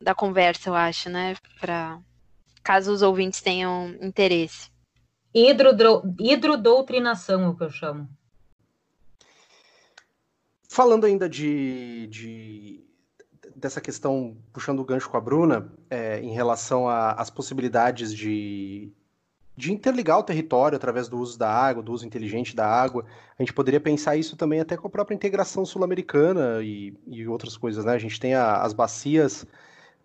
da 0.00 0.14
conversa, 0.14 0.70
eu 0.70 0.74
acho, 0.74 1.10
né? 1.10 1.36
Para 1.60 2.00
caso 2.62 2.90
os 2.90 3.02
ouvintes 3.02 3.42
tenham 3.42 3.94
interesse. 4.00 4.70
Hidrodro, 5.34 6.02
hidrodoutrinação, 6.18 7.44
é 7.44 7.48
o 7.48 7.54
que 7.54 7.64
eu 7.64 7.70
chamo. 7.70 8.08
Falando 10.66 11.04
ainda 11.04 11.28
de, 11.28 12.06
de 12.06 12.84
dessa 13.54 13.82
questão, 13.82 14.38
puxando 14.50 14.80
o 14.80 14.84
gancho 14.84 15.10
com 15.10 15.16
a 15.18 15.20
Bruna, 15.20 15.70
é, 15.90 16.20
em 16.20 16.32
relação 16.32 16.88
às 16.88 17.28
possibilidades 17.28 18.14
de, 18.14 18.90
de 19.60 19.72
interligar 19.72 20.18
o 20.18 20.22
território 20.22 20.74
através 20.74 21.06
do 21.06 21.18
uso 21.18 21.38
da 21.38 21.48
água, 21.48 21.82
do 21.82 21.92
uso 21.92 22.06
inteligente 22.06 22.56
da 22.56 22.66
água. 22.66 23.04
A 23.38 23.42
gente 23.42 23.52
poderia 23.52 23.78
pensar 23.78 24.16
isso 24.16 24.34
também 24.36 24.58
até 24.58 24.76
com 24.76 24.86
a 24.86 24.90
própria 24.90 25.14
integração 25.14 25.66
sul-americana 25.66 26.62
e, 26.62 26.94
e, 27.06 27.28
outras 27.28 27.56
coisas, 27.56 27.84
né? 27.84 27.92
A 27.92 27.98
gente 27.98 28.18
tem 28.18 28.34
a, 28.34 28.62
as 28.62 28.72
bacias 28.72 29.46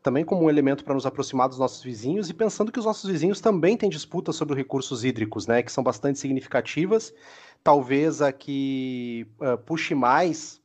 também 0.04 0.26
como 0.26 0.44
um 0.44 0.50
elemento 0.50 0.84
para 0.84 0.94
nos 0.94 1.06
aproximar 1.06 1.48
dos 1.48 1.58
nossos 1.58 1.82
vizinhos 1.82 2.30
e 2.30 2.34
pensando 2.34 2.72
que 2.72 2.78
os 2.78 2.86
nossos 2.86 3.10
vizinhos 3.10 3.40
também 3.40 3.78
têm 3.78 3.90
disputas 3.90 4.36
sobre 4.36 4.56
recursos 4.56 5.06
hídricos, 5.06 5.48
né? 5.48 5.64
Que 5.64 5.72
são 5.72 5.84
bastante 5.84 6.20
significativas. 6.20 7.14
Talvez 7.64 8.22
a 8.22 8.32
que 8.32 9.26
uh, 9.40 9.58
puxe 9.58 9.96
mais, 9.96 10.62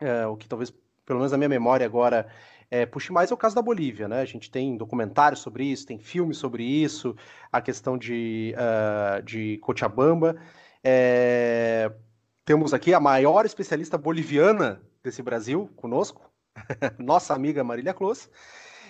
uh, 0.00 0.30
o 0.30 0.36
que 0.36 0.48
talvez, 0.48 0.72
pelo 1.04 1.18
menos 1.18 1.32
na 1.32 1.36
minha 1.36 1.48
memória 1.48 1.84
agora, 1.84 2.28
é, 2.74 2.84
puxe 2.84 3.12
mais 3.12 3.30
é 3.30 3.34
o 3.34 3.36
caso 3.36 3.54
da 3.54 3.62
Bolívia, 3.62 4.08
né? 4.08 4.20
A 4.20 4.24
gente 4.24 4.50
tem 4.50 4.76
documentários 4.76 5.40
sobre 5.40 5.64
isso, 5.64 5.86
tem 5.86 5.96
filmes 5.96 6.38
sobre 6.38 6.64
isso, 6.64 7.14
a 7.52 7.60
questão 7.60 7.96
de, 7.96 8.52
uh, 8.56 9.22
de 9.22 9.58
Cochabamba. 9.58 10.34
É, 10.82 11.92
temos 12.44 12.74
aqui 12.74 12.92
a 12.92 12.98
maior 12.98 13.46
especialista 13.46 13.96
boliviana 13.96 14.82
desse 15.04 15.22
Brasil 15.22 15.70
conosco, 15.76 16.28
nossa 16.98 17.32
amiga 17.32 17.62
Marília 17.62 17.94
Close, 17.94 18.28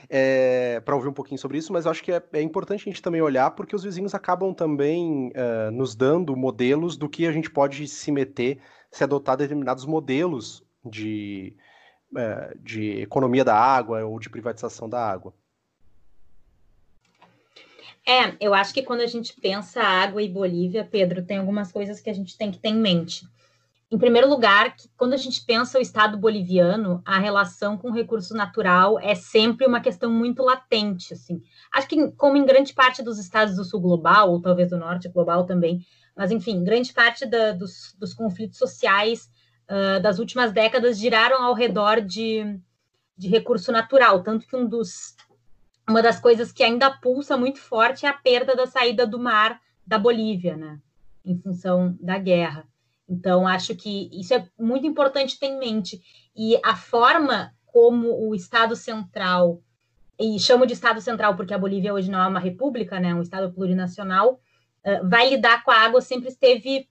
é, 0.09 0.80
para 0.80 0.95
ouvir 0.95 1.09
um 1.09 1.12
pouquinho 1.12 1.39
sobre 1.39 1.59
isso, 1.59 1.70
mas 1.70 1.85
eu 1.85 1.91
acho 1.91 2.03
que 2.03 2.12
é, 2.12 2.22
é, 2.32 2.41
importante 2.41 2.89
a 2.89 2.91
gente 2.91 3.03
também 3.03 3.20
olhar, 3.20 3.51
porque 3.51 3.76
os 3.76 3.85
vizinhos 3.85 4.14
acabam 4.14 4.55
também 4.55 5.28
uh, 5.28 5.70
nos 5.70 5.95
dando 5.95 6.35
modelos 6.35 6.97
do 6.97 7.07
que 7.07 7.26
a 7.26 7.32
gente 7.32 7.51
pode 7.51 7.87
se 7.87 8.11
meter 8.11 8.61
se 8.91 9.05
adotar 9.05 9.37
determinados 9.37 9.85
modelos 9.85 10.64
de, 10.82 11.55
é, 12.16 12.54
de 12.60 13.00
economia 13.00 13.44
da 13.44 13.56
água 13.56 14.04
ou 14.04 14.18
de 14.18 14.30
privatização 14.30 14.88
da 14.88 15.04
água. 15.04 15.32
É, 18.06 18.36
eu 18.38 18.52
acho 18.52 18.74
que 18.74 18.82
quando 18.82 19.00
a 19.00 19.06
gente 19.06 19.34
pensa 19.40 19.82
água 19.82 20.22
e 20.22 20.28
Bolívia, 20.28 20.86
Pedro, 20.90 21.24
tem 21.24 21.38
algumas 21.38 21.72
coisas 21.72 22.00
que 22.00 22.10
a 22.10 22.12
gente 22.12 22.36
tem 22.36 22.50
que 22.50 22.58
ter 22.58 22.68
em 22.68 22.78
mente. 22.78 23.26
Em 23.90 23.98
primeiro 23.98 24.28
lugar, 24.28 24.76
que 24.76 24.88
quando 24.96 25.12
a 25.12 25.16
gente 25.16 25.42
pensa 25.44 25.78
o 25.78 25.80
Estado 25.80 26.18
boliviano, 26.18 27.00
a 27.04 27.18
relação 27.18 27.78
com 27.78 27.88
o 27.88 27.94
recurso 27.94 28.34
natural 28.34 28.98
é 28.98 29.14
sempre 29.14 29.66
uma 29.66 29.80
questão 29.80 30.10
muito 30.10 30.42
latente, 30.42 31.14
assim. 31.14 31.40
Acho 31.72 31.88
que, 31.88 32.10
como 32.12 32.36
em 32.36 32.44
grande 32.44 32.74
parte 32.74 33.02
dos 33.02 33.18
estados 33.18 33.56
do 33.56 33.64
sul 33.64 33.80
global, 33.80 34.32
ou 34.32 34.42
talvez 34.42 34.70
do 34.70 34.76
norte 34.76 35.08
global 35.08 35.44
também, 35.44 35.86
mas, 36.16 36.30
enfim, 36.30 36.62
grande 36.62 36.92
parte 36.92 37.24
da, 37.24 37.52
dos, 37.52 37.94
dos 37.98 38.12
conflitos 38.12 38.58
sociais 38.58 39.30
uh, 39.70 40.00
das 40.00 40.18
últimas 40.18 40.52
décadas 40.52 40.98
giraram 40.98 41.42
ao 41.42 41.54
redor 41.54 42.00
de, 42.00 42.58
de 43.16 43.28
recurso 43.28 43.72
natural, 43.72 44.22
tanto 44.22 44.46
que 44.46 44.56
um 44.56 44.66
dos, 44.66 45.16
uma 45.88 46.02
das 46.02 46.20
coisas 46.20 46.52
que 46.52 46.62
ainda 46.62 46.90
pulsa 46.90 47.36
muito 47.36 47.60
forte 47.60 48.06
é 48.06 48.08
a 48.08 48.14
perda 48.14 48.56
da 48.56 48.66
saída 48.66 49.06
do 49.06 49.18
mar 49.18 49.60
da 49.86 49.98
Bolívia, 49.98 50.56
né, 50.56 50.78
em 51.24 51.38
função 51.38 51.96
da 52.00 52.18
guerra. 52.18 52.66
Então, 53.08 53.46
acho 53.46 53.74
que 53.74 54.08
isso 54.12 54.32
é 54.32 54.48
muito 54.58 54.86
importante 54.86 55.38
ter 55.38 55.46
em 55.46 55.58
mente. 55.58 56.00
E 56.34 56.58
a 56.64 56.74
forma 56.74 57.52
como 57.66 58.28
o 58.28 58.34
Estado 58.34 58.74
Central, 58.74 59.60
e 60.18 60.38
chamo 60.38 60.64
de 60.64 60.72
Estado 60.72 61.00
Central 61.00 61.36
porque 61.36 61.52
a 61.52 61.58
Bolívia 61.58 61.92
hoje 61.92 62.10
não 62.10 62.22
é 62.22 62.26
uma 62.26 62.40
república, 62.40 62.98
né, 62.98 63.10
é 63.10 63.14
um 63.14 63.20
Estado 63.20 63.52
plurinacional, 63.52 64.40
uh, 64.84 65.08
vai 65.08 65.28
lidar 65.28 65.62
com 65.64 65.70
a 65.70 65.78
água 65.78 66.00
sempre 66.00 66.28
esteve 66.28 66.88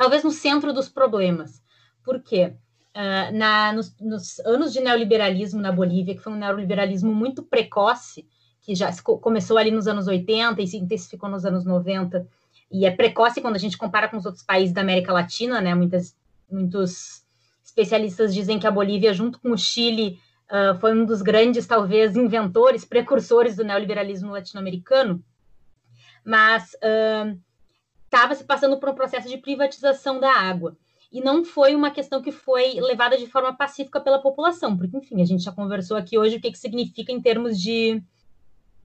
talvez 0.00 0.24
no 0.24 0.30
centro 0.30 0.72
dos 0.72 0.88
problemas. 0.88 1.62
Por 2.02 2.22
quê? 2.22 2.54
Uh, 2.96 3.36
na, 3.36 3.70
nos, 3.70 3.94
nos, 4.00 4.38
anos 4.46 4.72
de 4.72 4.80
neoliberalismo 4.80 5.60
na 5.60 5.70
Bolívia, 5.70 6.14
que 6.14 6.22
foi 6.22 6.32
um 6.32 6.36
neoliberalismo 6.36 7.14
muito 7.14 7.42
precoce, 7.42 8.26
que 8.62 8.74
já 8.74 8.90
começou 9.02 9.58
ali 9.58 9.70
nos 9.70 9.86
anos 9.86 10.06
80 10.06 10.62
e 10.62 10.66
se 10.66 10.78
intensificou 10.78 11.28
nos 11.28 11.44
anos 11.44 11.66
90, 11.66 12.26
e 12.72 12.86
é 12.86 12.90
precoce 12.90 13.42
quando 13.42 13.56
a 13.56 13.58
gente 13.58 13.76
compara 13.76 14.08
com 14.08 14.16
os 14.16 14.24
outros 14.24 14.42
países 14.42 14.72
da 14.72 14.80
América 14.80 15.12
Latina, 15.12 15.60
né? 15.60 15.74
Muitas, 15.74 16.16
muitos 16.50 17.22
especialistas 17.62 18.32
dizem 18.32 18.58
que 18.58 18.66
a 18.66 18.70
Bolívia, 18.70 19.12
junto 19.12 19.38
com 19.38 19.50
o 19.50 19.58
Chile, 19.58 20.18
uh, 20.50 20.80
foi 20.80 20.98
um 20.98 21.04
dos 21.04 21.20
grandes, 21.20 21.66
talvez, 21.66 22.16
inventores, 22.16 22.86
precursores 22.86 23.54
do 23.54 23.64
neoliberalismo 23.64 24.32
latino-americano. 24.32 25.22
Mas 26.24 26.72
uh, 26.76 27.38
estava 28.10 28.34
se 28.34 28.42
passando 28.42 28.78
por 28.78 28.88
um 28.88 28.94
processo 28.94 29.28
de 29.28 29.38
privatização 29.38 30.18
da 30.18 30.32
água. 30.32 30.76
E 31.12 31.20
não 31.20 31.44
foi 31.44 31.74
uma 31.74 31.90
questão 31.90 32.20
que 32.20 32.32
foi 32.32 32.74
levada 32.80 33.16
de 33.16 33.26
forma 33.26 33.56
pacífica 33.56 34.00
pela 34.00 34.20
população, 34.20 34.76
porque, 34.76 34.96
enfim, 34.96 35.22
a 35.22 35.24
gente 35.24 35.44
já 35.44 35.52
conversou 35.52 35.96
aqui 35.96 36.18
hoje 36.18 36.36
o 36.36 36.40
que, 36.40 36.50
que 36.50 36.58
significa 36.58 37.12
em 37.12 37.20
termos 37.20 37.60
de, 37.60 38.02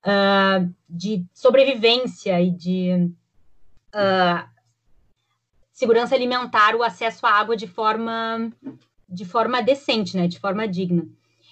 uh, 0.06 0.74
de 0.88 1.26
sobrevivência 1.34 2.40
e 2.42 2.52
de 2.52 3.12
uh, 3.94 4.50
segurança 5.72 6.16
alimentar, 6.16 6.76
o 6.76 6.84
acesso 6.84 7.26
à 7.26 7.32
água 7.32 7.56
de 7.56 7.68
forma, 7.68 8.52
de 9.10 9.26
forma 9.26 9.62
decente, 9.62 10.16
né, 10.16 10.28
de 10.28 10.40
forma 10.40 10.68
digna. 10.68 11.08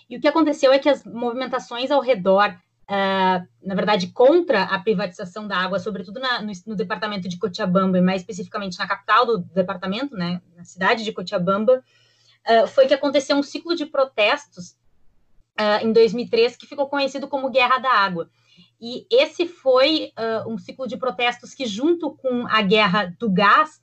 E 0.09 0.17
o 0.17 0.21
que 0.21 0.27
aconteceu 0.27 0.71
é 0.71 0.79
que 0.79 0.89
as 0.89 1.03
movimentações 1.03 1.91
ao 1.91 2.01
redor 2.01 2.55
uh, 2.89 3.47
na 3.61 3.75
verdade, 3.75 4.07
contra 4.07 4.63
a 4.63 4.79
privatização 4.79 5.47
da 5.47 5.57
água, 5.57 5.79
sobretudo 5.79 6.19
na, 6.19 6.41
no, 6.41 6.51
no, 6.67 6.75
departamento 6.75 7.27
de 7.27 7.37
Cochabamba, 7.37 7.97
e 7.97 8.01
mais 8.01 8.21
especificamente 8.21 8.77
na 8.77 8.87
capital 8.87 9.25
do 9.25 9.39
departamento, 9.39 10.15
né, 10.15 10.41
na 10.55 10.63
cidade 10.63 11.03
de 11.03 11.11
Cochabamba, 11.11 11.83
uh, 12.47 12.67
foi 12.67 12.87
que 12.87 12.93
aconteceu 12.93 13.35
um 13.35 13.43
ciclo 13.43 13.75
de 13.75 13.85
protestos 13.85 14.71
uh, 15.59 15.83
em 15.83 15.91
2003 15.91 16.55
que 16.55 16.67
ficou 16.67 16.87
conhecido 16.87 17.27
como 17.27 17.49
Guerra 17.49 17.79
da 17.79 17.91
Água. 17.91 18.29
E 18.81 19.07
esse 19.09 19.47
foi 19.47 20.11
um 20.45 20.57
ciclo 20.57 20.85
de 20.85 20.97
protestos 20.97 21.53
que, 21.53 21.65
junto 21.65 22.17
com 22.17 22.45
a 22.47 22.61
Guerra 22.61 23.15
do 23.17 23.31
Gás, 23.31 23.81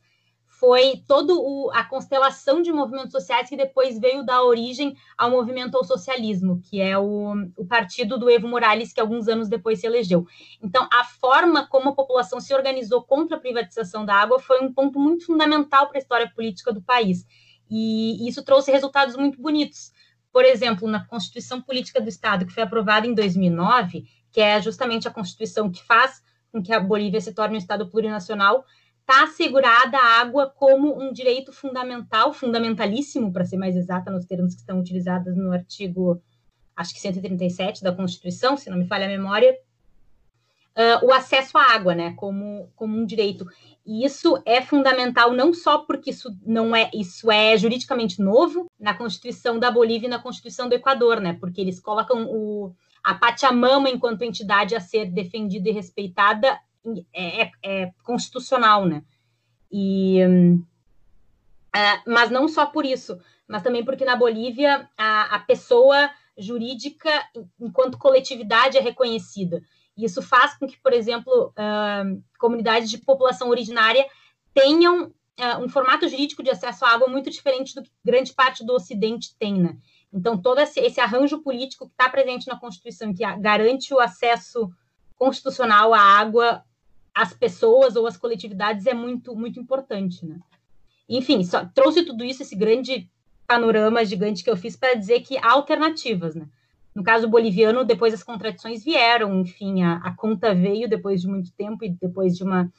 foi 0.61 1.03
toda 1.09 1.33
a 1.73 1.83
constelação 1.85 2.61
de 2.61 2.71
movimentos 2.71 3.13
sociais 3.13 3.49
que 3.49 3.57
depois 3.57 3.99
veio 3.99 4.23
dar 4.23 4.43
origem 4.43 4.95
ao 5.17 5.31
movimento 5.31 5.75
ao 5.75 5.85
socialismo, 5.85 6.61
que 6.63 6.83
é 6.83 6.99
o, 6.99 7.33
o 7.57 7.65
partido 7.65 8.19
do 8.19 8.29
Evo 8.29 8.47
Morales, 8.47 8.93
que 8.93 9.01
alguns 9.01 9.27
anos 9.27 9.49
depois 9.49 9.81
se 9.81 9.87
elegeu. 9.87 10.27
Então, 10.63 10.87
a 10.93 11.03
forma 11.03 11.67
como 11.67 11.89
a 11.89 11.95
população 11.95 12.39
se 12.41 12.53
organizou 12.53 13.03
contra 13.03 13.39
a 13.39 13.41
privatização 13.41 14.05
da 14.05 14.15
água 14.15 14.39
foi 14.39 14.61
um 14.61 14.71
ponto 14.71 15.01
muito 15.01 15.25
fundamental 15.25 15.89
para 15.89 15.97
a 15.97 16.03
história 16.03 16.31
política 16.31 16.71
do 16.71 16.83
país. 16.83 17.27
E 17.71 18.29
isso 18.29 18.45
trouxe 18.45 18.71
resultados 18.71 19.17
muito 19.17 19.41
bonitos. 19.41 19.91
Por 20.31 20.45
exemplo, 20.45 20.87
na 20.87 21.07
Constituição 21.07 21.63
Política 21.63 22.03
do 22.03 22.09
Estado, 22.11 22.45
que 22.45 22.53
foi 22.53 22.65
aprovada 22.65 23.07
em 23.07 23.15
2009, 23.15 24.05
que 24.31 24.43
é 24.43 24.61
justamente 24.61 25.09
a 25.09 25.11
Constituição 25.11 25.71
que 25.71 25.83
faz 25.83 26.23
com 26.53 26.63
que 26.63 26.73
a 26.73 26.81
Bolívia 26.81 27.21
se 27.21 27.33
torne 27.33 27.55
um 27.55 27.59
Estado 27.59 27.89
plurinacional, 27.89 28.65
está 29.11 29.25
assegurada 29.25 29.99
a 29.99 30.21
água 30.21 30.47
como 30.47 31.03
um 31.03 31.13
direito 31.13 31.53
fundamental, 31.53 32.33
fundamentalíssimo, 32.33 33.33
para 33.33 33.45
ser 33.45 33.57
mais 33.57 33.77
exata 33.77 34.11
nos 34.11 34.25
termos 34.25 34.55
que 34.55 34.61
estão 34.61 34.79
utilizados 34.79 35.37
no 35.37 35.53
artigo, 35.53 36.23
acho 36.77 36.95
que 36.95 37.01
137 37.01 37.83
da 37.83 37.93
Constituição, 37.93 38.57
se 38.57 38.71
não 38.71 38.79
me 38.79 38.87
falha 38.87 39.07
a 39.07 39.09
memória, 39.09 39.53
uh, 40.77 41.05
o 41.05 41.13
acesso 41.13 41.59
à 41.59 41.75
água, 41.75 41.93
né, 41.93 42.15
como, 42.17 42.71
como 42.77 42.97
um 42.97 43.05
direito. 43.05 43.45
E 43.85 44.05
isso 44.05 44.41
é 44.47 44.63
fundamental 44.63 45.33
não 45.33 45.53
só 45.53 45.79
porque 45.79 46.11
isso 46.11 46.33
não 46.47 46.77
é 46.77 46.89
isso 46.95 47.33
é 47.33 47.59
juridicamente 47.59 48.23
novo 48.23 48.67
na 48.79 48.95
Constituição 48.95 49.59
da 49.59 49.73
Bolívia 49.73 50.07
e 50.07 50.11
na 50.11 50.23
Constituição 50.23 50.69
do 50.69 50.75
Equador, 50.77 51.21
né, 51.21 51.37
porque 51.41 51.61
eles 51.61 51.81
colocam 51.81 52.27
o 52.31 52.73
a 53.03 53.15
Pachamama 53.15 53.89
enquanto 53.89 54.23
entidade 54.23 54.77
a 54.77 54.81
ser 54.81 55.07
defendida 55.07 55.71
e 55.71 55.73
respeitada 55.73 56.61
é, 57.13 57.43
é, 57.43 57.51
é 57.63 57.91
constitucional, 58.03 58.87
né? 58.87 59.03
E, 59.71 60.25
uh, 60.25 60.67
mas 62.07 62.31
não 62.31 62.49
só 62.49 62.67
por 62.67 62.85
isso, 62.85 63.19
mas 63.47 63.63
também 63.63 63.85
porque 63.85 64.05
na 64.05 64.17
Bolívia 64.17 64.89
a, 64.97 65.37
a 65.37 65.39
pessoa 65.41 66.11
jurídica, 66.37 67.11
enquanto 67.61 67.99
coletividade, 67.99 68.79
é 68.79 68.81
reconhecida. 68.81 69.63
E 69.97 70.05
isso 70.05 70.23
faz 70.23 70.57
com 70.57 70.67
que, 70.67 70.79
por 70.79 70.93
exemplo, 70.93 71.53
uh, 71.53 72.23
comunidades 72.39 72.89
de 72.89 72.99
população 72.99 73.51
originária 73.51 74.07
tenham 74.55 75.05
uh, 75.05 75.63
um 75.63 75.69
formato 75.69 76.09
jurídico 76.09 76.43
de 76.43 76.51
acesso 76.51 76.85
à 76.85 76.91
água 76.91 77.09
muito 77.09 77.31
diferente 77.31 77.75
do 77.75 77.83
que 77.83 77.91
grande 78.05 78.33
parte 78.33 78.65
do 78.65 78.73
Ocidente 78.73 79.37
tem, 79.39 79.55
né? 79.55 79.77
Então, 80.13 80.41
todo 80.41 80.59
esse, 80.61 80.81
esse 80.81 81.01
arranjo 81.01 81.41
político 81.41 81.87
que 81.87 81.93
está 81.93 82.09
presente 82.09 82.49
na 82.49 82.59
Constituição, 82.59 83.15
que 83.15 83.25
garante 83.39 83.95
o 83.95 84.01
acesso 84.01 84.71
constitucional 85.17 85.95
à 85.95 86.01
água 86.01 86.65
as 87.21 87.35
pessoas 87.35 87.97
ou 87.97 88.07
as 88.07 88.17
coletividades 88.17 88.87
é 88.87 88.95
muito, 88.95 89.37
muito 89.37 89.61
importante, 89.61 90.25
né? 90.25 90.39
Enfim, 91.07 91.45
só 91.45 91.67
trouxe 91.67 92.03
tudo 92.03 92.25
isso, 92.25 92.43
esse 92.43 92.57
grande 92.57 93.11
panorama 93.47 94.03
gigante 94.05 94.43
que 94.43 94.49
eu 94.49 94.57
fiz 94.57 94.75
para 94.75 94.95
dizer 94.95 95.21
que 95.21 95.37
há 95.37 95.53
alternativas, 95.53 96.35
né? 96.35 96.49
No 96.95 97.05
caso 97.05 97.29
boliviano, 97.29 97.85
depois 97.85 98.15
as 98.15 98.23
contradições 98.23 98.83
vieram, 98.83 99.43
enfim, 99.43 99.83
a, 99.83 99.97
a 99.97 100.17
conta 100.17 100.55
veio 100.55 100.89
depois 100.89 101.21
de 101.21 101.29
muito 101.29 101.53
tempo 101.53 101.85
e 101.85 101.91
depois 101.91 102.37
de 102.37 102.43
uma 102.43 102.73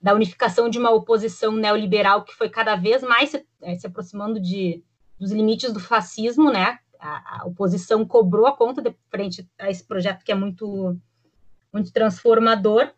da 0.00 0.14
unificação 0.14 0.68
de 0.68 0.78
uma 0.78 0.90
oposição 0.90 1.52
neoliberal 1.52 2.24
que 2.24 2.34
foi 2.34 2.48
cada 2.50 2.76
vez 2.76 3.02
mais 3.02 3.30
se, 3.30 3.46
é, 3.62 3.74
se 3.74 3.86
aproximando 3.86 4.38
de, 4.38 4.84
dos 5.18 5.32
limites 5.32 5.72
do 5.72 5.80
fascismo, 5.80 6.52
né? 6.52 6.78
A, 7.00 7.40
a, 7.40 7.46
oposição 7.46 8.04
cobrou 8.04 8.46
a 8.46 8.56
conta 8.56 8.82
de 8.82 8.94
frente 9.10 9.48
a 9.58 9.70
esse 9.70 9.82
projeto 9.82 10.24
que 10.24 10.30
é 10.30 10.34
muito, 10.34 10.94
muito 11.72 11.90
transformador. 11.90 12.92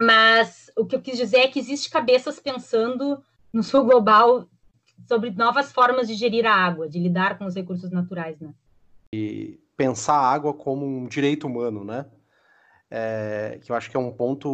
Mas 0.00 0.70
o 0.76 0.84
que 0.84 0.96
eu 0.96 1.00
quis 1.00 1.16
dizer 1.16 1.38
é 1.38 1.48
que 1.48 1.58
existe 1.58 1.90
cabeças 1.90 2.40
pensando 2.40 3.22
no 3.52 3.62
sul 3.62 3.84
global 3.84 4.48
sobre 5.06 5.30
novas 5.30 5.72
formas 5.72 6.08
de 6.08 6.14
gerir 6.14 6.46
a 6.46 6.54
água, 6.54 6.88
de 6.88 6.98
lidar 6.98 7.38
com 7.38 7.44
os 7.44 7.54
recursos 7.54 7.90
naturais, 7.90 8.38
né? 8.40 8.52
E 9.14 9.58
pensar 9.76 10.14
a 10.14 10.30
água 10.30 10.52
como 10.52 10.84
um 10.86 11.06
direito 11.06 11.46
humano, 11.46 11.84
né? 11.84 12.06
É, 12.90 13.58
que 13.62 13.72
eu 13.72 13.76
acho 13.76 13.90
que 13.90 13.96
é 13.96 14.00
um 14.00 14.12
ponto, 14.12 14.48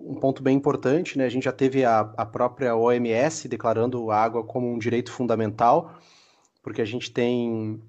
um 0.00 0.16
ponto 0.16 0.42
bem 0.42 0.56
importante, 0.56 1.16
né? 1.16 1.24
A 1.24 1.28
gente 1.28 1.44
já 1.44 1.52
teve 1.52 1.84
a, 1.84 2.00
a 2.00 2.26
própria 2.26 2.76
OMS 2.76 3.48
declarando 3.48 4.10
a 4.10 4.16
água 4.16 4.44
como 4.44 4.70
um 4.70 4.78
direito 4.78 5.10
fundamental, 5.10 5.98
porque 6.62 6.82
a 6.82 6.84
gente 6.84 7.10
tem 7.10 7.82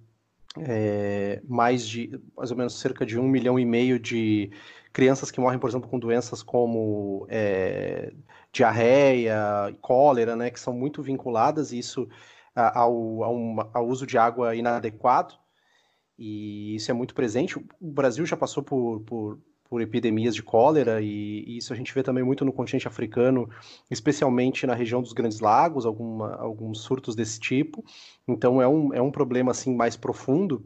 é, 0.58 1.42
mais 1.48 1.88
de, 1.88 2.20
mais 2.36 2.52
ou 2.52 2.58
menos 2.58 2.80
cerca 2.80 3.06
de 3.06 3.20
um 3.20 3.28
milhão 3.28 3.60
e 3.60 3.66
meio 3.66 4.00
de 4.00 4.52
crianças 4.94 5.32
que 5.32 5.39
morrem, 5.39 5.60
por 5.60 5.70
exemplo, 5.70 5.89
com 5.89 5.98
doenças 6.00 6.44
como 6.44 7.26
é, 7.28 8.14
diarreia, 8.52 9.76
cólera, 9.82 10.36
né, 10.36 10.52
que 10.52 10.60
são 10.60 10.74
muito 10.74 11.02
vinculadas 11.02 11.74
isso 11.74 12.08
ao, 12.56 13.24
ao, 13.24 13.70
ao, 13.74 13.88
uso 13.88 14.06
de 14.06 14.18
água 14.18 14.56
inadequado, 14.56 15.34
e 16.18 16.76
isso 16.76 16.91
é 16.91 16.94
muito 16.94 17.16
presente. 17.16 17.58
O 17.58 17.91
Brasil 17.91 18.24
já 18.28 18.38
passou 18.38 18.62
por, 18.62 19.00
por, 19.02 19.39
por 19.68 19.82
epidemias 19.82 20.36
de 20.36 20.44
cólera, 20.44 21.02
e, 21.02 21.44
e, 21.48 21.58
isso 21.58 21.74
a 21.74 21.76
gente 21.76 21.91
vê 21.91 22.04
também 22.04 22.24
muito 22.24 22.46
no 22.46 22.54
continente 22.54 22.88
africano, 22.88 23.50
especialmente 23.89 24.68
na 24.68 24.76
região 24.76 25.02
dos 25.02 25.14
Grandes 25.14 25.39
Lagos, 25.39 25.88
alguma, 25.88 26.36
alguns 26.36 26.82
surtos 26.82 27.16
desse 27.16 27.39
tipo. 27.39 27.84
Então 28.28 28.62
é 28.62 28.68
um, 28.68 28.94
é 28.94 29.02
um 29.02 29.12
problema 29.12 29.50
assim 29.50 29.76
mais 29.76 29.98
profundo 29.98 30.64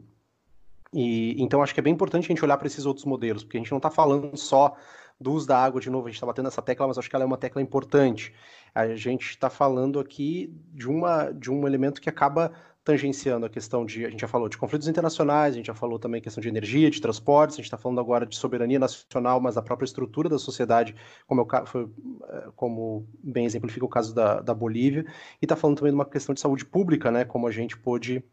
e, 0.92 1.40
então 1.42 1.62
acho 1.62 1.74
que 1.74 1.80
é 1.80 1.82
bem 1.82 1.92
importante 1.92 2.24
a 2.24 2.28
gente 2.28 2.44
olhar 2.44 2.56
para 2.56 2.66
esses 2.66 2.86
outros 2.86 3.04
modelos, 3.04 3.44
porque 3.44 3.56
a 3.56 3.60
gente 3.60 3.70
não 3.70 3.78
está 3.78 3.90
falando 3.90 4.36
só 4.36 4.76
do 5.20 5.32
uso 5.32 5.46
da 5.46 5.58
água 5.58 5.80
de 5.80 5.90
novo, 5.90 6.06
a 6.06 6.10
gente 6.10 6.16
está 6.16 6.26
batendo 6.26 6.48
essa 6.48 6.62
tecla, 6.62 6.86
mas 6.86 6.96
acho 6.96 7.10
que 7.10 7.16
ela 7.16 7.24
é 7.24 7.26
uma 7.26 7.36
tecla 7.36 7.60
importante. 7.60 8.32
A 8.74 8.94
gente 8.94 9.30
está 9.30 9.50
falando 9.50 9.98
aqui 9.98 10.54
de, 10.72 10.88
uma, 10.88 11.30
de 11.32 11.50
um 11.50 11.66
elemento 11.66 12.00
que 12.00 12.08
acaba 12.08 12.52
tangenciando 12.84 13.44
a 13.44 13.50
questão 13.50 13.84
de, 13.84 14.06
a 14.06 14.10
gente 14.10 14.20
já 14.20 14.28
falou 14.28 14.48
de 14.48 14.56
conflitos 14.56 14.88
internacionais, 14.88 15.52
a 15.52 15.56
gente 15.56 15.66
já 15.66 15.74
falou 15.74 15.98
também 15.98 16.22
questão 16.22 16.40
de 16.40 16.48
energia, 16.48 16.90
de 16.90 17.02
transportes, 17.02 17.56
a 17.56 17.58
gente 17.58 17.66
está 17.66 17.76
falando 17.76 18.00
agora 18.00 18.24
de 18.24 18.34
soberania 18.34 18.78
nacional, 18.78 19.40
mas 19.40 19.56
da 19.56 19.62
própria 19.62 19.84
estrutura 19.84 20.26
da 20.26 20.38
sociedade, 20.38 20.94
como, 21.26 21.42
é 21.42 21.66
foi, 21.66 21.86
é, 22.30 22.48
como 22.56 23.06
bem 23.22 23.44
exemplifica 23.44 23.84
o 23.84 23.90
caso 23.90 24.14
da, 24.14 24.40
da 24.40 24.54
Bolívia, 24.54 25.04
e 25.42 25.44
está 25.44 25.54
falando 25.54 25.76
também 25.76 25.92
de 25.92 25.96
uma 25.96 26.06
questão 26.06 26.34
de 26.34 26.40
saúde 26.40 26.64
pública, 26.64 27.10
né, 27.10 27.26
como 27.26 27.46
a 27.46 27.50
gente 27.50 27.76
pôde 27.76 28.24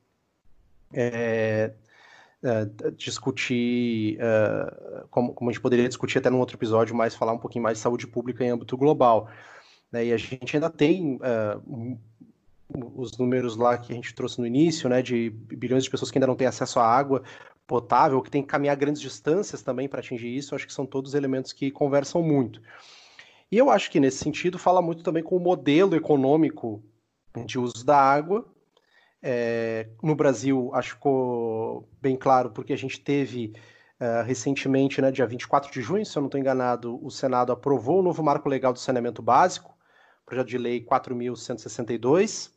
é, 0.93 1.73
uh, 2.45 2.91
discutir, 2.91 4.17
uh, 4.19 5.07
como, 5.09 5.33
como, 5.33 5.49
a 5.49 5.53
gente 5.53 5.61
poderia 5.61 5.87
discutir 5.87 6.19
até 6.19 6.29
num 6.29 6.39
outro 6.39 6.55
episódio, 6.55 6.95
mas 6.95 7.15
falar 7.15 7.33
um 7.33 7.39
pouquinho 7.39 7.63
mais 7.63 7.77
de 7.77 7.81
saúde 7.81 8.07
pública 8.07 8.43
em 8.43 8.51
âmbito 8.51 8.77
global. 8.77 9.27
Né? 9.91 10.05
E 10.05 10.13
a 10.13 10.17
gente 10.17 10.55
ainda 10.55 10.69
tem 10.69 11.15
uh, 11.15 11.99
os 12.95 13.17
números 13.17 13.55
lá 13.55 13.77
que 13.77 13.91
a 13.91 13.95
gente 13.95 14.13
trouxe 14.13 14.39
no 14.39 14.47
início, 14.47 14.89
né, 14.89 15.01
de 15.01 15.29
bilhões 15.29 15.83
de 15.83 15.89
pessoas 15.89 16.11
que 16.11 16.17
ainda 16.17 16.27
não 16.27 16.35
têm 16.35 16.47
acesso 16.47 16.79
à 16.79 16.85
água 16.85 17.23
potável, 17.67 18.21
que 18.21 18.29
tem 18.29 18.41
que 18.41 18.47
caminhar 18.47 18.75
grandes 18.75 19.01
distâncias 19.01 19.61
também 19.61 19.87
para 19.87 19.99
atingir 19.99 20.35
isso, 20.35 20.53
acho 20.53 20.67
que 20.67 20.73
são 20.73 20.85
todos 20.85 21.13
elementos 21.15 21.51
que 21.51 21.71
conversam 21.71 22.21
muito. 22.21 22.61
E 23.51 23.57
eu 23.57 23.69
acho 23.69 23.89
que 23.89 23.99
nesse 23.99 24.17
sentido 24.17 24.59
fala 24.59 24.81
muito 24.81 25.03
também 25.03 25.23
com 25.23 25.35
o 25.35 25.39
modelo 25.39 25.95
econômico 25.95 26.83
de 27.45 27.59
uso 27.59 27.85
da 27.85 27.97
água, 27.97 28.45
é, 29.27 29.87
no 30.03 30.13
Brasil, 30.13 30.69
acho 30.75 30.89
que 30.89 30.95
ficou 30.97 31.89
bem 31.99 32.15
claro, 32.15 32.51
porque 32.51 32.71
a 32.71 32.77
gente 32.77 32.99
teve 32.99 33.53
uh, 33.99 34.23
recentemente, 34.23 35.01
né, 35.01 35.11
dia 35.11 35.25
24 35.25 35.71
de 35.71 35.81
junho, 35.81 36.05
se 36.05 36.15
eu 36.15 36.21
não 36.21 36.27
estou 36.27 36.39
enganado, 36.39 37.03
o 37.03 37.09
Senado 37.09 37.51
aprovou 37.51 38.01
o 38.01 38.03
novo 38.03 38.21
marco 38.21 38.47
legal 38.47 38.71
do 38.71 38.77
saneamento 38.77 39.23
básico, 39.23 39.75
projeto 40.27 40.47
de 40.47 40.59
lei 40.59 40.85
4.162, 40.85 42.51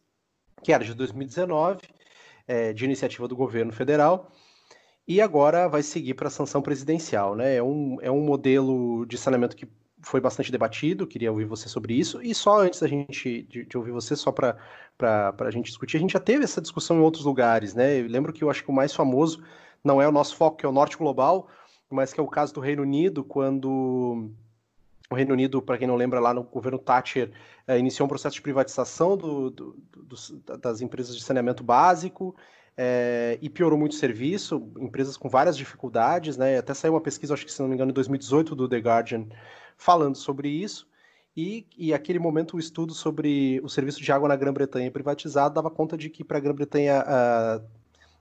que 0.63 0.71
era 0.71 0.85
de 0.85 0.93
2019, 0.93 1.81
é, 2.47 2.75
de 2.75 2.85
iniciativa 2.85 3.27
do 3.27 3.35
governo 3.35 3.73
federal, 3.73 4.31
e 5.07 5.23
agora 5.23 5.69
vai 5.69 5.83
seguir 5.83 6.13
para 6.13 6.29
a 6.29 6.31
sanção 6.31 6.61
presidencial. 6.61 7.35
Né? 7.35 7.57
É, 7.57 7.63
um, 7.63 7.97
é 8.03 8.11
um 8.11 8.21
modelo 8.21 9.07
de 9.07 9.17
saneamento 9.17 9.57
que 9.57 9.67
foi 10.03 10.21
bastante 10.21 10.53
debatido, 10.53 11.07
queria 11.07 11.31
ouvir 11.31 11.45
você 11.45 11.67
sobre 11.67 11.95
isso. 11.95 12.23
E 12.23 12.35
só 12.35 12.61
antes 12.61 12.81
da 12.81 12.87
gente 12.87 13.43
de, 13.45 13.65
de 13.65 13.77
ouvir 13.79 13.91
você, 13.91 14.15
só 14.15 14.31
para 14.31 14.57
a 15.07 15.51
gente 15.51 15.67
discutir, 15.67 15.97
a 15.97 16.01
gente 16.01 16.13
já 16.13 16.21
teve 16.21 16.45
essa 16.45 16.61
discussão 16.61 16.97
em 16.97 17.01
outros 17.01 17.25
lugares, 17.25 17.75
né? 17.75 18.01
Eu 18.01 18.09
lembro 18.09 18.33
que 18.33 18.43
eu 18.43 18.51
acho 18.51 18.65
que 18.65 18.71
o 18.71 18.75
mais 18.75 18.93
famoso 18.93 19.43
não 19.85 20.03
é 20.03 20.09
o 20.09 20.13
nosso 20.13 20.37
foco, 20.37 20.57
que 20.57 20.67
é 20.67 20.69
o 20.69 20.73
norte 20.73 20.97
global, 20.97 21.49
mas 21.91 22.13
que 22.13 22.21
é 22.21 22.23
o 22.23 22.27
caso 22.27 22.53
do 22.55 22.61
Reino 22.61 22.83
Unido, 22.83 23.25
quando 23.25 24.31
o 25.11 25.15
Reino 25.15 25.33
Unido, 25.33 25.63
para 25.63 25.79
quem 25.79 25.87
não 25.87 25.97
lembra, 25.97 26.21
lá 26.21 26.35
no 26.35 26.43
governo 26.43 26.79
Thatcher, 26.79 27.31
é, 27.67 27.79
iniciou 27.79 28.07
um 28.07 28.09
processo 28.09 28.35
de 28.35 28.43
privatização 28.43 29.17
do, 29.17 29.51
do, 29.51 29.77
do, 29.97 30.57
das 30.59 30.81
empresas 30.83 31.17
de 31.17 31.23
saneamento 31.23 31.65
básico, 31.65 32.37
é, 32.77 33.39
e 33.43 33.49
piorou 33.49 33.79
muito 33.79 33.93
o 33.93 33.97
serviço, 33.97 34.71
empresas 34.79 35.17
com 35.17 35.29
várias 35.29 35.57
dificuldades, 35.57 36.37
né? 36.37 36.59
Até 36.59 36.73
saiu 36.75 36.95
uma 36.95 37.01
pesquisa, 37.01 37.35
acho 37.35 37.45
que 37.45 37.53
se 37.53 37.61
não 37.61 37.69
me 37.69 37.75
engano, 37.75 37.91
em 37.91 37.95
2018 37.95 38.55
do 38.55 38.69
The 38.69 38.79
Guardian, 38.79 39.27
falando 39.77 40.17
sobre 40.17 40.49
isso. 40.49 40.87
E, 41.41 41.65
e 41.79 41.95
aquele 41.95 42.19
momento 42.19 42.57
o 42.57 42.59
estudo 42.59 42.93
sobre 42.93 43.61
o 43.63 43.69
serviço 43.69 44.03
de 44.03 44.11
água 44.11 44.29
na 44.29 44.35
Grã-Bretanha 44.35 44.91
privatizado 44.91 45.55
dava 45.55 45.71
conta 45.71 45.97
de 45.97 46.11
que 46.11 46.25
para 46.25 46.39
a 46.39 46.41
Grã-Bretanha 46.41 47.05
uh, 47.07 47.65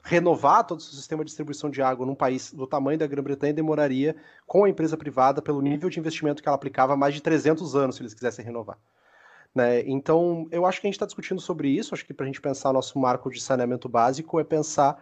renovar 0.03 0.63
todo 0.63 0.77
o 0.77 0.83
sistema 0.83 1.23
de 1.23 1.29
distribuição 1.29 1.67
de 1.67 1.81
água 1.81 2.05
num 2.05 2.13
país 2.13 2.53
do 2.53 2.67
tamanho 2.67 2.99
da 2.99 3.07
Grã-Bretanha 3.07 3.55
demoraria, 3.55 4.15
com 4.45 4.65
a 4.65 4.69
empresa 4.69 4.95
privada, 4.95 5.41
pelo 5.41 5.63
nível 5.63 5.89
de 5.89 5.99
investimento 5.99 6.43
que 6.43 6.47
ela 6.47 6.55
aplicava, 6.55 6.95
mais 6.95 7.15
de 7.15 7.23
300 7.23 7.75
anos 7.75 7.95
se 7.95 8.03
eles 8.03 8.13
quisessem 8.13 8.45
renovar. 8.45 8.77
Né? 9.55 9.81
Então, 9.87 10.47
eu 10.51 10.63
acho 10.63 10.79
que 10.79 10.85
a 10.85 10.89
gente 10.89 10.97
está 10.97 11.07
discutindo 11.07 11.41
sobre 11.41 11.69
isso. 11.69 11.95
Acho 11.95 12.05
que 12.05 12.13
para 12.13 12.23
a 12.23 12.27
gente 12.27 12.39
pensar 12.39 12.71
nosso 12.71 12.99
marco 12.99 13.31
de 13.31 13.41
saneamento 13.41 13.89
básico 13.89 14.39
é 14.39 14.43
pensar 14.43 14.95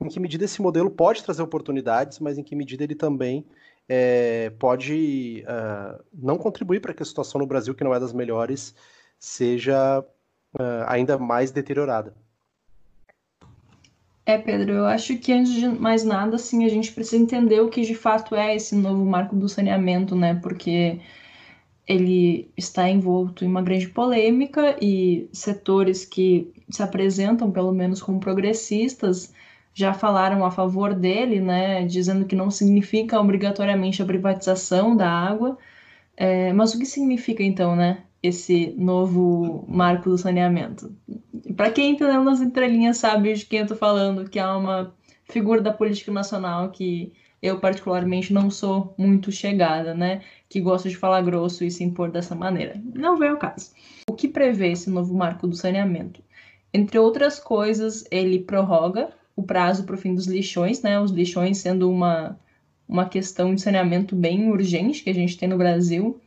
em 0.00 0.08
que 0.08 0.18
medida 0.18 0.46
esse 0.46 0.62
modelo 0.62 0.90
pode 0.90 1.22
trazer 1.22 1.42
oportunidades, 1.42 2.18
mas 2.18 2.38
em 2.38 2.42
que 2.42 2.56
medida 2.56 2.82
ele 2.82 2.94
também 2.94 3.44
é, 3.88 4.50
pode 4.58 5.44
uh, 5.46 6.02
não 6.12 6.36
contribuir 6.36 6.80
para 6.80 6.92
que 6.92 7.02
a 7.02 7.06
situação 7.06 7.40
no 7.40 7.46
Brasil, 7.46 7.74
que 7.74 7.82
não 7.82 7.94
é 7.94 8.00
das 8.00 8.12
melhores, 8.12 8.74
seja 9.18 10.00
uh, 10.00 10.84
ainda 10.86 11.16
mais 11.16 11.50
deteriorada. 11.50 12.14
É, 14.26 14.36
Pedro, 14.36 14.72
eu 14.72 14.84
acho 14.84 15.16
que 15.16 15.32
antes 15.32 15.54
de 15.54 15.66
mais 15.66 16.04
nada, 16.04 16.36
assim, 16.36 16.66
a 16.66 16.68
gente 16.68 16.92
precisa 16.92 17.16
entender 17.22 17.62
o 17.62 17.70
que 17.70 17.80
de 17.80 17.94
fato 17.94 18.34
é 18.34 18.54
esse 18.54 18.74
novo 18.76 19.02
marco 19.02 19.34
do 19.34 19.48
saneamento, 19.48 20.14
né? 20.14 20.34
Porque 20.34 21.00
ele 21.86 22.50
está 22.54 22.86
envolto 22.90 23.42
em 23.42 23.48
uma 23.48 23.62
grande 23.62 23.88
polêmica 23.88 24.76
e 24.82 25.30
setores 25.32 26.04
que 26.04 26.52
se 26.68 26.82
apresentam, 26.82 27.50
pelo 27.50 27.72
menos, 27.72 28.02
como 28.02 28.20
progressistas, 28.20 29.32
já 29.78 29.94
falaram 29.94 30.44
a 30.44 30.50
favor 30.50 30.92
dele, 30.92 31.40
né, 31.40 31.84
dizendo 31.84 32.24
que 32.24 32.34
não 32.34 32.50
significa 32.50 33.20
obrigatoriamente 33.20 34.02
a 34.02 34.04
privatização 34.04 34.96
da 34.96 35.08
água. 35.08 35.56
É, 36.16 36.52
mas 36.52 36.74
o 36.74 36.80
que 36.80 36.84
significa, 36.84 37.44
então, 37.44 37.76
né, 37.76 37.98
esse 38.20 38.74
novo 38.76 39.64
marco 39.68 40.10
do 40.10 40.18
saneamento? 40.18 40.92
Para 41.56 41.70
quem 41.70 41.92
entendeu 41.92 42.24
nas 42.24 42.40
entrelinhas 42.40 42.96
sabe 42.96 43.32
de 43.34 43.46
quem 43.46 43.60
eu 43.60 43.66
estou 43.66 43.78
falando, 43.78 44.28
que 44.28 44.40
é 44.40 44.46
uma 44.48 44.92
figura 45.30 45.60
da 45.60 45.72
política 45.72 46.10
nacional 46.10 46.70
que 46.70 47.12
eu 47.40 47.60
particularmente 47.60 48.32
não 48.32 48.50
sou 48.50 48.92
muito 48.98 49.30
chegada, 49.30 49.94
né? 49.94 50.22
Que 50.48 50.60
gosta 50.60 50.88
de 50.88 50.96
falar 50.96 51.22
grosso 51.22 51.62
e 51.62 51.70
se 51.70 51.84
impor 51.84 52.10
dessa 52.10 52.34
maneira. 52.34 52.82
Não 52.92 53.16
veio 53.16 53.34
o 53.34 53.38
caso. 53.38 53.70
O 54.10 54.14
que 54.14 54.26
prevê 54.26 54.72
esse 54.72 54.90
novo 54.90 55.14
marco 55.14 55.46
do 55.46 55.54
saneamento? 55.54 56.20
Entre 56.74 56.98
outras 56.98 57.38
coisas, 57.38 58.04
ele 58.10 58.40
prorroga 58.40 59.10
o 59.38 59.42
prazo 59.44 59.84
para 59.84 59.94
o 59.94 59.98
fim 59.98 60.16
dos 60.16 60.26
lixões, 60.26 60.82
né? 60.82 61.00
Os 61.00 61.12
lixões 61.12 61.58
sendo 61.58 61.88
uma, 61.88 62.36
uma 62.88 63.08
questão 63.08 63.54
de 63.54 63.60
saneamento 63.60 64.16
bem 64.16 64.50
urgente 64.50 65.04
que 65.04 65.10
a 65.10 65.14
gente 65.14 65.38
tem 65.38 65.48
no 65.48 65.56
Brasil. 65.56 66.20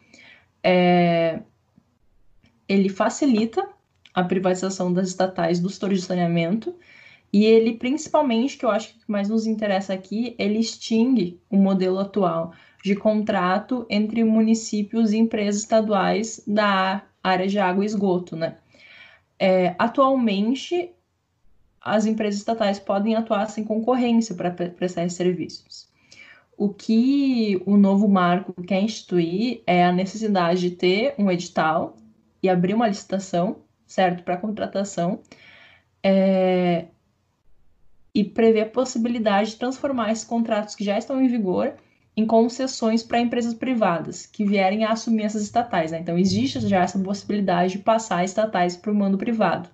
É... 0.63 1.41
Ele 2.69 2.87
facilita 2.87 3.67
a 4.13 4.23
privatização 4.23 4.93
das 4.93 5.09
estatais 5.09 5.59
dos 5.59 5.73
setores 5.73 5.99
de 5.99 6.05
saneamento 6.05 6.73
e 7.33 7.43
ele, 7.43 7.73
principalmente, 7.73 8.57
que 8.57 8.63
eu 8.63 8.71
acho 8.71 8.93
que 8.93 9.11
mais 9.11 9.27
nos 9.27 9.45
interessa 9.45 9.93
aqui, 9.93 10.33
ele 10.39 10.59
extingue 10.59 11.37
o 11.49 11.57
modelo 11.57 11.99
atual 11.99 12.53
de 12.81 12.95
contrato 12.95 13.85
entre 13.89 14.23
municípios 14.23 15.11
e 15.11 15.17
empresas 15.17 15.63
estaduais 15.63 16.41
da 16.47 17.03
área 17.21 17.45
de 17.45 17.59
água 17.59 17.83
e 17.83 17.87
esgoto, 17.87 18.37
né? 18.37 18.55
É, 19.37 19.75
atualmente, 19.77 20.91
as 21.81 22.05
empresas 22.05 22.39
estatais 22.39 22.79
podem 22.79 23.15
atuar 23.15 23.47
sem 23.49 23.63
concorrência 23.63 24.35
para 24.35 24.51
prestar 24.51 25.09
serviços. 25.09 25.89
O 26.55 26.69
que 26.69 27.61
o 27.65 27.75
novo 27.75 28.07
marco 28.07 28.53
quer 28.61 28.81
instituir 28.81 29.63
é 29.65 29.83
a 29.83 29.91
necessidade 29.91 30.61
de 30.61 30.71
ter 30.75 31.15
um 31.17 31.31
edital 31.31 31.97
e 32.43 32.47
abrir 32.47 32.75
uma 32.75 32.87
licitação, 32.87 33.63
certo, 33.87 34.23
para 34.23 34.37
contratação, 34.37 35.21
é, 36.03 36.85
e 38.13 38.23
prevê 38.23 38.61
a 38.61 38.69
possibilidade 38.69 39.51
de 39.51 39.55
transformar 39.55 40.11
esses 40.11 40.23
contratos 40.23 40.75
que 40.75 40.83
já 40.83 40.97
estão 40.97 41.21
em 41.21 41.27
vigor 41.27 41.73
em 42.15 42.27
concessões 42.27 43.01
para 43.01 43.19
empresas 43.19 43.53
privadas 43.53 44.25
que 44.25 44.43
vierem 44.45 44.83
a 44.83 44.91
assumir 44.91 45.23
essas 45.23 45.43
estatais. 45.43 45.91
Né? 45.91 45.99
Então, 45.99 46.17
existe 46.17 46.59
já 46.67 46.83
essa 46.83 46.99
possibilidade 46.99 47.73
de 47.73 47.79
passar 47.79 48.23
estatais 48.23 48.75
para 48.75 48.91
o 48.91 48.95
mando 48.95 49.17
privado. 49.17 49.69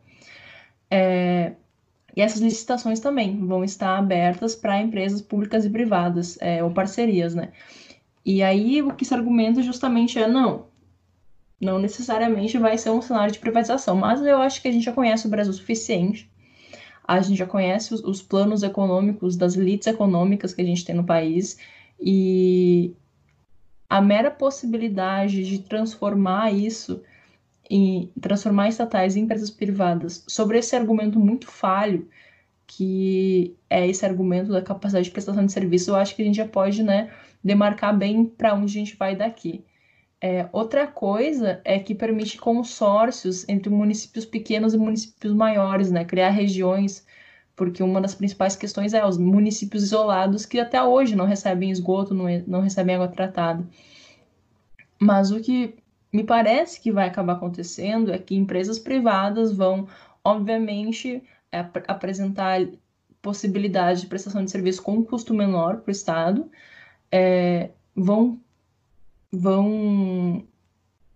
É... 0.89 1.53
E 2.17 2.21
essas 2.21 2.41
licitações 2.41 2.99
também 2.99 3.45
vão 3.45 3.63
estar 3.63 3.97
abertas 3.97 4.55
para 4.55 4.81
empresas 4.81 5.21
públicas 5.21 5.63
e 5.63 5.69
privadas, 5.69 6.37
é, 6.41 6.61
ou 6.63 6.71
parcerias, 6.71 7.33
né? 7.33 7.53
E 8.25 8.43
aí 8.43 8.81
o 8.81 8.93
que 8.93 9.05
se 9.05 9.13
argumenta 9.13 9.61
justamente 9.61 10.19
é 10.19 10.27
não, 10.27 10.65
não 11.61 11.79
necessariamente 11.79 12.57
vai 12.57 12.77
ser 12.77 12.89
um 12.89 13.01
cenário 13.01 13.31
de 13.31 13.39
privatização, 13.39 13.95
mas 13.95 14.21
eu 14.21 14.41
acho 14.41 14.61
que 14.61 14.67
a 14.67 14.71
gente 14.71 14.83
já 14.83 14.91
conhece 14.91 15.27
o 15.27 15.29
Brasil 15.29 15.51
o 15.51 15.55
suficiente 15.55 16.29
a 17.07 17.21
gente 17.21 17.37
já 17.37 17.45
conhece 17.45 17.93
os, 17.93 18.03
os 18.03 18.21
planos 18.21 18.63
econômicos 18.63 19.37
das 19.37 19.55
elites 19.55 19.87
econômicas 19.87 20.53
que 20.53 20.61
a 20.61 20.65
gente 20.65 20.83
tem 20.83 20.93
no 20.93 21.05
país 21.05 21.57
e 21.99 22.93
a 23.89 24.01
mera 24.01 24.29
possibilidade 24.29 25.45
de 25.45 25.59
transformar 25.59 26.51
isso 26.51 27.01
em 27.69 28.11
transformar 28.21 28.69
estatais 28.69 29.15
em 29.15 29.21
empresas 29.21 29.49
privadas 29.49 30.23
sobre 30.27 30.57
esse 30.57 30.75
argumento 30.75 31.19
muito 31.19 31.47
falho 31.47 32.07
que 32.67 33.55
é 33.69 33.87
esse 33.87 34.05
argumento 34.05 34.51
da 34.51 34.61
capacidade 34.61 35.05
de 35.05 35.11
prestação 35.11 35.45
de 35.45 35.51
serviço, 35.53 35.91
eu 35.91 35.95
acho 35.95 36.15
que 36.15 36.21
a 36.21 36.25
gente 36.25 36.35
já 36.35 36.47
pode, 36.47 36.83
né, 36.83 37.11
demarcar 37.41 37.97
bem 37.97 38.25
para 38.25 38.53
onde 38.53 38.65
a 38.77 38.79
gente 38.79 38.97
vai 38.97 39.15
daqui. 39.15 39.63
É, 40.19 40.49
outra 40.51 40.85
coisa 40.85 41.61
é 41.63 41.79
que 41.79 41.95
permite 41.95 42.37
consórcios 42.37 43.47
entre 43.47 43.69
municípios 43.69 44.25
pequenos 44.25 44.73
e 44.73 44.77
municípios 44.77 45.33
maiores, 45.33 45.91
né? 45.91 46.03
Criar 46.03 46.29
regiões, 46.31 47.05
porque 47.55 47.83
uma 47.83 48.01
das 48.01 48.15
principais 48.15 48.55
questões 48.55 48.93
é 48.93 49.05
os 49.05 49.17
municípios 49.17 49.83
isolados 49.83 50.45
que 50.45 50.59
até 50.59 50.81
hoje 50.83 51.15
não 51.15 51.25
recebem 51.25 51.71
esgoto, 51.71 52.15
não, 52.15 52.25
não 52.47 52.61
recebem 52.61 52.95
água 52.95 53.07
tratada. 53.07 53.63
Mas 54.99 55.31
o 55.31 55.39
que 55.39 55.75
me 56.17 56.23
parece 56.23 56.81
que 56.81 56.91
vai 56.91 57.07
acabar 57.07 57.33
acontecendo 57.33 58.11
é 58.11 58.17
que 58.17 58.35
empresas 58.35 58.79
privadas 58.79 59.53
vão, 59.53 59.87
obviamente, 60.23 61.21
ap 61.51 61.77
apresentar 61.87 62.67
possibilidade 63.21 64.01
de 64.01 64.07
prestação 64.07 64.43
de 64.43 64.49
serviço 64.49 64.81
com 64.81 64.93
um 64.93 65.03
custo 65.03 65.31
menor 65.31 65.77
para 65.77 65.89
o 65.89 65.91
Estado, 65.91 66.49
é, 67.11 67.69
vão 67.95 68.39
vão 69.31 70.43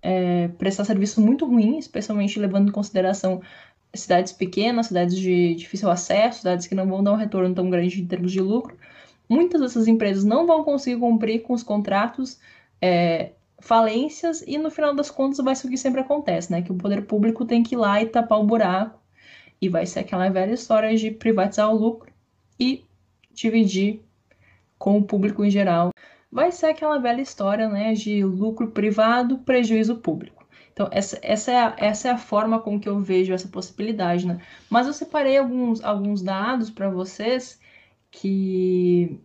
é, 0.04 0.49
prestar 0.49 0.86
serviço 0.86 1.20
muito 1.20 1.47
ruim, 1.47 1.80
especialmente 1.80 2.39
levando 2.39 2.70
em 2.70 2.72
consideração 2.72 3.41
cidades 3.95 4.32
pequenas, 4.34 4.88
cidades 4.88 5.18
de 5.18 5.56
difícil 5.56 5.89
acesso, 5.89 6.39
cidades 6.39 6.68
que 6.68 6.76
não 6.76 6.88
vão 6.88 7.04
dar 7.04 7.14
um 7.14 7.16
retorno 7.16 7.56
tão 7.56 7.72
grande 7.72 8.02
em 8.02 8.06
termos 8.06 8.32
de 8.32 8.41
lucro. 8.41 8.78
Muitas 9.28 9.62
dessas 9.62 9.88
empresas 9.88 10.24
não 10.24 10.45
vão 10.45 10.64
conseguir 10.64 10.99
cumprir 10.99 11.41
com 11.41 11.54
os 11.54 11.64
contratos, 11.64 12.39
é, 12.80 13.32
falências, 13.62 14.43
e 14.45 14.57
no 14.57 14.70
final 14.70 14.93
das 14.93 15.09
contas 15.09 15.38
vai 15.38 15.55
ser 15.55 15.68
o 15.68 15.70
que 15.70 15.78
sempre 15.78 16.01
acontece, 16.01 16.51
né? 16.51 16.62
Que 16.62 16.72
o 16.72 16.78
poder 16.78 17.05
público 17.05 17.45
tem 17.45 17.64
que 17.64 17.76
ir 17.76 17.78
lá 17.78 18.01
e 18.01 18.07
tapar 18.07 18.39
o 18.39 18.45
buraco, 18.45 18.99
e 19.62 19.70
vai 19.70 19.86
ser 19.86 19.99
aquela 19.99 20.28
velha 20.30 20.53
história 20.53 20.95
de 20.95 21.12
privatizar 21.12 21.74
o 21.74 21.78
lucro 21.78 22.12
e 22.59 22.84
dividir 23.32 24.01
com 24.78 24.97
o 24.97 25.03
público 25.03 25.45
em 25.45 25.49
geral 25.49 25.91
vai 26.32 26.51
ser 26.51 26.68
aquela 26.68 26.97
velha 26.97 27.22
história 27.22 27.68
né, 27.68 27.93
de 27.93 28.24
lucro 28.24 28.72
privado, 28.72 29.39
prejuízo 29.39 29.97
público. 29.97 30.47
Então, 30.72 30.88
essa, 30.91 31.20
essa, 31.22 31.51
é 31.51 31.57
a, 31.57 31.76
essa 31.78 32.07
é 32.07 32.12
a 32.12 32.18
forma 32.18 32.59
com 32.59 32.80
que 32.80 32.88
eu 32.88 32.99
vejo 32.99 33.34
essa 33.34 33.47
possibilidade. 33.47 34.26
Né? 34.26 34.39
Mas 34.70 34.88
eu 34.88 34.93
separei 34.93 35.38
alguns, 35.38 35.84
alguns 35.84 36.22
dados 36.22 36.70
para 36.70 36.89
vocês 36.89 37.59
que 38.09 39.20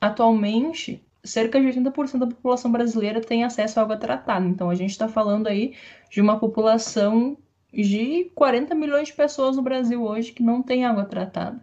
atualmente 0.00 1.04
cerca 1.24 1.60
de 1.60 1.66
80% 1.66 2.18
da 2.18 2.26
população 2.26 2.70
brasileira 2.70 3.20
tem 3.20 3.44
acesso 3.44 3.78
à 3.80 3.82
água 3.82 3.96
tratada. 3.96 4.46
Então, 4.46 4.70
a 4.70 4.74
gente 4.74 4.90
está 4.90 5.08
falando 5.08 5.46
aí 5.46 5.74
de 6.10 6.20
uma 6.20 6.38
população 6.38 7.36
de 7.72 8.30
40 8.34 8.74
milhões 8.74 9.08
de 9.08 9.14
pessoas 9.14 9.56
no 9.56 9.62
Brasil 9.62 10.02
hoje 10.02 10.32
que 10.32 10.42
não 10.42 10.62
tem 10.62 10.84
água 10.84 11.04
tratada 11.04 11.62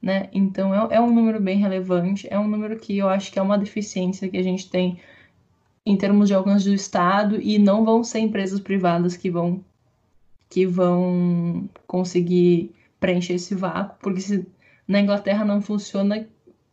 né? 0.00 0.28
Então 0.32 0.74
é, 0.74 0.96
é 0.96 1.00
um 1.00 1.12
número 1.12 1.40
bem 1.40 1.58
relevante, 1.58 2.26
é 2.30 2.38
um 2.38 2.48
número 2.48 2.78
que 2.78 2.96
eu 2.96 3.08
acho 3.08 3.32
que 3.32 3.38
é 3.38 3.42
uma 3.42 3.58
deficiência 3.58 4.28
que 4.28 4.36
a 4.36 4.42
gente 4.42 4.70
tem 4.70 5.00
em 5.84 5.96
termos 5.96 6.28
de 6.28 6.34
alcance 6.34 6.64
do 6.66 6.74
Estado 6.74 7.40
e 7.40 7.58
não 7.58 7.84
vão 7.84 8.04
ser 8.04 8.20
empresas 8.20 8.60
privadas 8.60 9.16
que 9.16 9.30
vão 9.30 9.64
que 10.48 10.66
vão 10.66 11.68
conseguir 11.86 12.74
preencher 12.98 13.34
esse 13.34 13.54
vácuo, 13.54 13.98
porque 14.00 14.20
se 14.20 14.46
na 14.86 15.00
Inglaterra 15.00 15.44
não 15.44 15.60
funciona, 15.60 16.26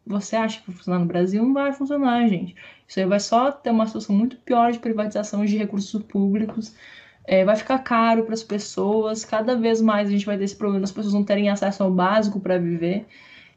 você 0.06 0.36
acha 0.36 0.60
que 0.60 0.68
vai 0.68 0.76
funcionar 0.76 1.00
no 1.00 1.06
Brasil? 1.06 1.44
Não 1.44 1.54
vai 1.54 1.74
funcionar, 1.74 2.28
gente. 2.28 2.56
Isso 2.88 3.00
aí 3.00 3.06
vai 3.06 3.20
só 3.20 3.52
ter 3.52 3.72
uma 3.72 3.88
situação 3.88 4.16
muito 4.16 4.38
pior 4.38 4.72
de 4.72 4.80
privatização 4.80 5.46
de 5.46 5.58
recursos 5.58 6.02
públicos 6.04 6.76
é, 7.28 7.44
vai 7.44 7.56
ficar 7.56 7.80
caro 7.80 8.24
para 8.24 8.34
as 8.34 8.44
pessoas, 8.44 9.26
cada 9.26 9.56
vez 9.56 9.82
mais 9.82 10.08
a 10.08 10.12
gente 10.12 10.26
vai 10.26 10.38
ter 10.38 10.44
esse 10.44 10.56
problema 10.56 10.82
das 10.82 10.92
pessoas 10.92 11.14
não 11.14 11.24
terem 11.24 11.50
acesso 11.50 11.84
ao 11.84 11.92
básico 11.92 12.40
para 12.40 12.58
viver. 12.58 13.06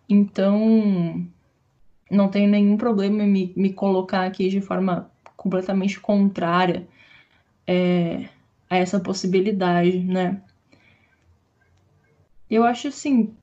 Então, 0.09 1.27
não 2.11 2.29
tenho 2.31 2.49
nenhum 2.49 2.77
problema 2.77 3.23
em 3.23 3.29
me, 3.29 3.53
me 3.57 3.73
colocar 3.73 4.25
aqui 4.25 4.49
de 4.49 4.61
forma 4.61 5.11
completamente 5.37 6.01
contrária 6.01 6.89
é, 7.67 8.29
a 8.71 8.77
essa 8.79 8.99
possibilidade, 9.01 9.99
né? 9.99 10.43
Eu 12.51 12.65
acho 12.65 12.89
assim, 12.89 13.35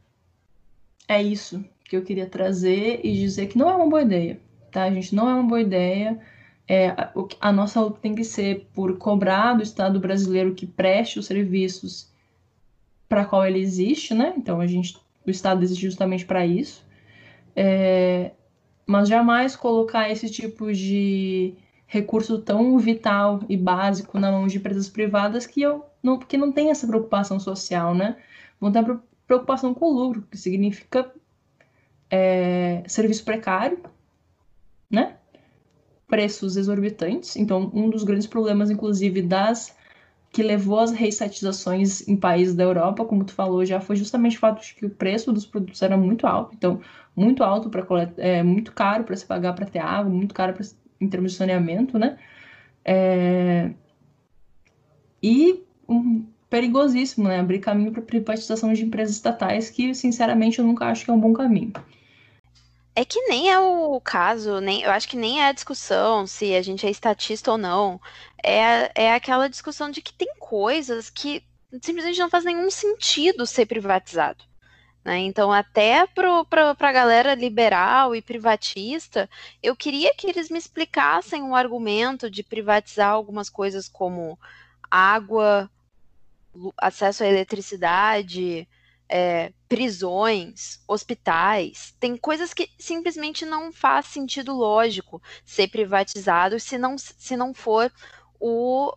é 1.08 1.22
isso 1.22 1.64
que 1.86 1.96
eu 1.96 2.04
queria 2.04 2.28
trazer 2.28 3.00
e 3.04 3.14
dizer 3.14 3.48
que 3.48 3.58
não 3.58 3.70
é 3.70 3.76
uma 3.76 3.88
boa 3.88 4.02
ideia, 4.02 4.40
tá, 4.72 4.90
gente? 4.92 5.16
Não 5.16 5.30
é 5.30 5.34
uma 5.34 5.48
boa 5.48 5.62
ideia. 5.62 6.20
É, 6.68 6.90
a, 6.90 7.12
a 7.40 7.52
nossa 7.52 7.80
luta 7.80 8.00
tem 8.02 8.16
que 8.16 8.24
ser 8.24 8.68
por 8.74 8.98
cobrar 8.98 9.54
do 9.54 9.64
Estado 9.64 10.00
brasileiro 10.00 10.56
que 10.56 10.66
preste 10.66 11.20
os 11.20 11.28
serviços 11.28 12.10
para 13.08 13.24
qual 13.24 13.46
ele 13.46 13.60
existe, 13.60 14.14
né? 14.14 14.34
Então 14.36 14.60
a 14.60 14.68
gente, 14.68 14.98
o 15.26 15.30
Estado 15.30 15.64
existe 15.64 15.84
justamente 15.84 16.26
para 16.26 16.46
isso. 16.46 16.84
É, 17.56 18.32
mas 18.86 19.08
jamais 19.08 19.56
colocar 19.56 20.10
esse 20.10 20.30
tipo 20.30 20.74
de 20.74 21.54
recurso 21.88 22.40
tão 22.40 22.78
vital 22.80 23.42
e 23.48 23.56
básico 23.56 24.20
na 24.20 24.32
mão 24.32 24.48
de 24.48 24.58
empresas 24.58 24.90
privadas 24.90 25.46
que, 25.46 25.62
eu 25.62 25.86
não, 26.02 26.18
que 26.18 26.36
não 26.36 26.52
tem 26.52 26.72
essa 26.72 26.88
preocupação 26.88 27.40
social, 27.40 27.94
né? 27.94 28.18
Vão 28.60 28.72
ter 28.72 28.84
preocupação 29.28 29.74
com 29.74 29.86
o 29.86 29.94
lucro, 29.94 30.24
que 30.30 30.38
significa 30.38 31.12
é, 32.16 32.84
serviço 32.88 33.26
precário, 33.26 33.78
né? 34.89 35.18
Preços 36.07 36.55
exorbitantes. 36.55 37.36
Então, 37.36 37.70
um 37.74 37.89
dos 37.89 38.03
grandes 38.03 38.28
problemas, 38.28 38.70
inclusive, 38.70 39.22
das 39.22 39.76
que 40.32 40.43
levou 40.43 40.80
às 40.80 40.91
reestatizações 40.91 42.07
em 42.07 42.16
países 42.16 42.55
da 42.55 42.63
Europa, 42.63 43.05
como 43.05 43.24
tu 43.24 43.34
falou, 43.34 43.66
já 43.66 43.80
foi 43.80 43.95
justamente 43.95 44.38
o 44.38 44.39
fato 44.39 44.61
de 44.61 44.76
que 44.76 44.86
o 44.86 44.89
preço 44.89 45.32
dos 45.32 45.45
produtos 45.45 45.82
era 45.82 45.97
muito 45.97 46.28
alto. 46.28 46.53
Então, 46.53 46.82
muito 47.16 47.43
alto 47.43 47.70
para 47.70 47.86
é, 48.18 48.43
muito 48.43 48.72
caro 48.74 49.03
para 49.03 49.16
se 49.16 49.26
pagar 49.26 49.53
para 49.53 49.66
ter 49.66 49.80
água, 49.80 50.11
muito 50.11 50.34
caro 50.34 50.53
pra, 50.53 50.66
em 50.99 51.07
termos 51.09 51.34
de 51.34 51.38
saneamento, 51.38 51.97
né? 51.97 52.18
É, 52.84 53.72
e 55.24 55.63
um, 55.88 56.26
perigosíssimo, 56.49 57.28
né? 57.28 57.39
Abrir 57.39 57.59
caminho 57.59 57.91
para 57.91 58.01
privatização 58.01 58.74
de 58.74 58.84
empresas 58.84 59.16
estatais, 59.16 59.70
que 59.70 59.93
sinceramente 59.93 60.59
eu 60.59 60.66
nunca 60.66 60.86
acho 60.86 61.05
que 61.05 61.11
é 61.11 61.13
um 61.13 61.20
bom 61.20 61.34
caminho. 61.34 61.74
É 62.96 63.04
que 63.04 63.20
nem 63.28 63.52
é 63.52 63.60
o 63.60 64.00
caso, 64.00 64.62
nem, 64.62 64.84
eu 64.84 64.91
acho 64.91 65.08
que 65.10 65.18
nem 65.18 65.41
é 65.41 65.50
a 65.50 65.52
discussão 65.52 66.26
se 66.26 66.56
a 66.56 66.62
gente 66.62 66.86
é 66.88 66.89
estatista 66.89 67.52
ou 67.52 67.58
não. 67.58 68.00
É, 68.41 68.91
é 68.96 69.14
aquela 69.14 69.50
discussão 69.50 69.91
de 69.91 70.02
que 70.02 70.14
tem 70.14 70.34
coisas 70.39 71.10
que 71.10 71.43
simplesmente 71.82 72.20
não 72.20 72.30
faz 72.30 72.46
nenhum 72.46 72.72
sentido 72.72 73.46
ser 73.46 73.66
privatizado. 73.66 74.46
Né? 75.04 75.20
Então, 75.20 75.52
até 75.52 76.08
para 76.08 76.76
a 76.80 76.91
galera 76.91 77.36
liberal 77.36 78.16
e 78.16 78.22
privatista, 78.22 79.30
eu 79.62 79.76
queria 79.76 80.16
que 80.16 80.28
eles 80.28 80.50
me 80.50 80.58
explicassem 80.58 81.43
um 81.43 81.56
argumento 81.56 82.30
de 82.30 82.41
privatizar 82.43 83.12
algumas 83.12 83.50
coisas 83.50 83.88
como 83.89 84.39
água, 84.89 85.70
acesso 86.78 87.24
à 87.24 87.28
eletricidade, 87.28 88.68
é, 89.08 89.52
prisões, 89.68 90.80
hospitais, 90.88 91.95
tem 91.99 92.16
coisas 92.16 92.53
que 92.53 92.70
simplesmente 92.78 93.45
não 93.45 93.72
faz 93.72 94.05
sentido 94.07 94.53
lógico 94.53 95.22
ser 95.43 95.68
privatizado 95.68 96.59
se 96.59 96.78
não, 96.78 96.97
se 96.97 97.36
não 97.36 97.53
for 97.53 97.91
o 98.39 98.95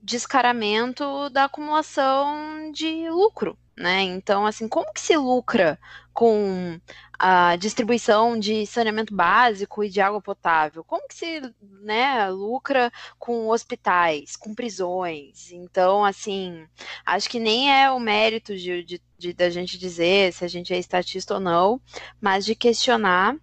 descaramento 0.00 1.28
da 1.30 1.44
acumulação 1.44 2.70
de 2.72 3.08
lucro 3.10 3.58
né? 3.76 4.02
Então, 4.02 4.46
assim, 4.46 4.68
como 4.68 4.92
que 4.92 5.00
se 5.00 5.16
lucra 5.16 5.78
com 6.14 6.80
a 7.18 7.56
distribuição 7.56 8.38
de 8.38 8.64
saneamento 8.66 9.14
básico 9.14 9.82
e 9.82 9.90
de 9.90 10.00
água 10.00 10.22
potável? 10.22 10.84
Como 10.84 11.06
que 11.08 11.14
se, 11.14 11.42
né, 11.82 12.30
lucra 12.30 12.92
com 13.18 13.48
hospitais, 13.48 14.36
com 14.36 14.54
prisões? 14.54 15.50
Então, 15.52 16.04
assim, 16.04 16.64
acho 17.04 17.28
que 17.28 17.40
nem 17.40 17.70
é 17.70 17.90
o 17.90 17.98
mérito 17.98 18.56
de, 18.56 18.84
de, 18.84 19.02
de 19.18 19.32
da 19.32 19.50
gente 19.50 19.76
dizer 19.76 20.32
se 20.32 20.44
a 20.44 20.48
gente 20.48 20.72
é 20.72 20.78
estatista 20.78 21.34
ou 21.34 21.40
não, 21.40 21.80
mas 22.20 22.44
de 22.44 22.54
questionar 22.54 23.36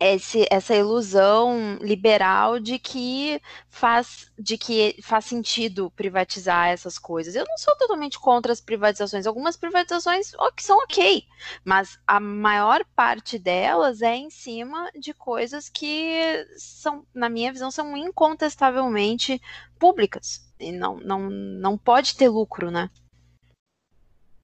esse, 0.00 0.46
essa 0.50 0.74
ilusão 0.74 1.76
liberal 1.80 2.60
de 2.60 2.78
que 2.78 3.40
faz 3.68 4.30
de 4.38 4.56
que 4.56 4.96
faz 5.02 5.24
sentido 5.24 5.90
privatizar 5.96 6.68
essas 6.68 6.98
coisas. 6.98 7.34
Eu 7.34 7.44
não 7.48 7.58
sou 7.58 7.76
totalmente 7.76 8.18
contra 8.18 8.52
as 8.52 8.60
privatizações. 8.60 9.26
Algumas 9.26 9.56
privatizações 9.56 10.32
que 10.54 10.62
são 10.62 10.78
ok, 10.78 11.24
mas 11.64 11.98
a 12.06 12.20
maior 12.20 12.84
parte 12.94 13.38
delas 13.38 14.00
é 14.00 14.14
em 14.14 14.30
cima 14.30 14.90
de 14.98 15.12
coisas 15.12 15.68
que 15.68 16.46
são, 16.56 17.04
na 17.12 17.28
minha 17.28 17.52
visão, 17.52 17.70
são 17.70 17.96
incontestavelmente 17.96 19.40
públicas 19.78 20.46
e 20.60 20.72
não 20.72 20.98
não, 20.98 21.30
não 21.30 21.78
pode 21.78 22.16
ter 22.16 22.28
lucro, 22.28 22.70
né? 22.70 22.90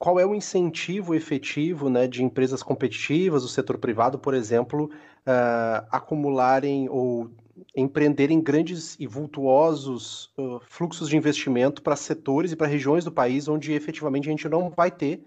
qual 0.05 0.20
é 0.20 0.26
o 0.26 0.34
incentivo 0.34 1.14
efetivo 1.14 1.88
né, 1.88 2.07
de 2.07 2.22
empresas 2.22 2.62
competitivas, 2.62 3.42
do 3.42 3.48
setor 3.48 3.78
privado, 3.78 4.18
por 4.18 4.34
exemplo, 4.34 4.90
uh, 5.27 5.87
acumularem 5.91 6.89
ou 6.89 7.31
empreenderem 7.77 8.41
grandes 8.41 8.97
e 8.99 9.07
vultuosos 9.07 10.33
uh, 10.39 10.61
fluxos 10.68 11.09
de 11.09 11.16
investimento 11.16 11.83
para 11.83 11.97
setores 11.97 12.53
e 12.53 12.57
para 12.57 12.66
regiões 12.66 13.05
do 13.05 13.12
país 13.12 13.49
onde 13.49 13.72
efetivamente 13.72 14.29
a 14.29 14.31
gente 14.31 14.49
não 14.49 14.70
vai 14.70 14.91
ter 14.91 15.25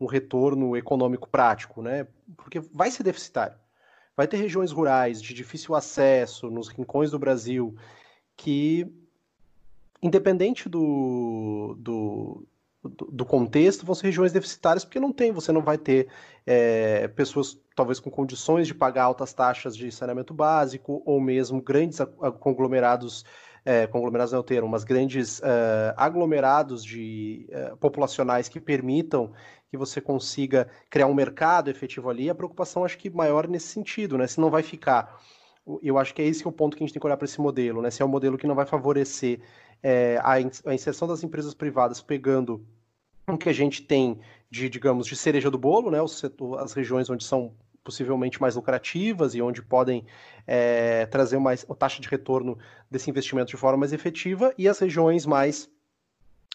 um 0.00 0.06
retorno 0.06 0.76
econômico 0.76 1.28
prático, 1.28 1.80
né? 1.80 2.06
Porque 2.36 2.60
vai 2.60 2.90
ser 2.90 3.02
deficitário. 3.02 3.56
Vai 4.16 4.26
ter 4.26 4.36
regiões 4.36 4.72
rurais 4.72 5.22
de 5.22 5.32
difícil 5.32 5.74
acesso 5.74 6.50
nos 6.50 6.68
rincões 6.68 7.10
do 7.10 7.18
Brasil 7.18 7.74
que, 8.36 8.86
independente 10.02 10.68
do, 10.68 11.76
do, 11.78 12.44
do, 12.82 13.24
contexto 13.24 13.86
vão 13.86 13.94
ser 13.94 14.06
regiões 14.06 14.32
deficitárias, 14.32 14.84
porque 14.84 14.98
não 14.98 15.12
tem, 15.12 15.30
você 15.30 15.52
não 15.52 15.62
vai 15.62 15.78
ter 15.78 16.08
é, 16.44 17.06
pessoas 17.08 17.60
talvez 17.76 18.00
com 18.00 18.10
condições 18.10 18.66
de 18.66 18.74
pagar 18.74 19.04
altas 19.04 19.32
taxas 19.32 19.76
de 19.76 19.90
saneamento 19.92 20.34
básico, 20.34 21.02
ou 21.06 21.20
mesmo 21.20 21.62
grandes 21.62 21.98
conglomerados, 22.40 23.24
é, 23.64 23.86
conglomerados 23.86 24.32
não 24.32 24.38
é 24.38 24.40
o 24.40 24.44
termo, 24.44 24.68
mas 24.68 24.82
grandes 24.82 25.40
é, 25.42 25.94
aglomerados 25.96 26.84
de 26.84 27.46
é, 27.50 27.74
populacionais 27.76 28.48
que 28.48 28.60
permitam 28.60 29.32
que 29.70 29.76
você 29.76 30.00
consiga 30.00 30.68
criar 30.90 31.06
um 31.06 31.14
mercado 31.14 31.70
efetivo 31.70 32.10
ali, 32.10 32.28
a 32.28 32.34
preocupação 32.34 32.84
acho 32.84 32.98
que 32.98 33.08
maior 33.08 33.48
nesse 33.48 33.68
sentido, 33.68 34.18
né? 34.18 34.26
Se 34.26 34.38
não 34.38 34.50
vai 34.50 34.62
ficar. 34.62 35.18
Eu 35.80 35.96
acho 35.96 36.12
que 36.12 36.20
é 36.20 36.26
esse 36.26 36.42
que 36.42 36.48
é 36.48 36.50
o 36.50 36.52
ponto 36.52 36.76
que 36.76 36.82
a 36.82 36.86
gente 36.86 36.92
tem 36.92 37.00
que 37.00 37.06
olhar 37.06 37.16
para 37.16 37.24
esse 37.24 37.40
modelo, 37.40 37.80
né? 37.80 37.90
Se 37.90 38.02
é 38.02 38.04
um 38.04 38.08
modelo 38.08 38.36
que 38.36 38.46
não 38.46 38.54
vai 38.54 38.66
favorecer 38.66 39.40
é, 39.82 40.18
a, 40.18 40.32
a 40.32 40.74
inserção 40.74 41.08
das 41.08 41.22
empresas 41.22 41.54
privadas 41.54 42.00
pegando 42.00 42.64
o 43.26 43.36
que 43.36 43.48
a 43.48 43.52
gente 43.52 43.82
tem 43.82 44.20
de, 44.50 44.68
digamos, 44.68 45.06
de 45.06 45.16
cereja 45.16 45.50
do 45.50 45.58
bolo, 45.58 45.90
né, 45.90 46.06
setor, 46.06 46.60
as 46.60 46.72
regiões 46.72 47.08
onde 47.08 47.24
são 47.24 47.54
possivelmente 47.82 48.40
mais 48.40 48.54
lucrativas 48.54 49.34
e 49.34 49.42
onde 49.42 49.62
podem 49.62 50.06
é, 50.46 51.06
trazer 51.06 51.38
mais 51.38 51.66
a 51.68 51.74
taxa 51.74 52.00
de 52.00 52.08
retorno 52.08 52.58
desse 52.90 53.10
investimento 53.10 53.50
de 53.50 53.56
forma 53.56 53.78
mais 53.78 53.92
efetiva, 53.92 54.54
e 54.56 54.68
as 54.68 54.78
regiões 54.78 55.26
mais, 55.26 55.68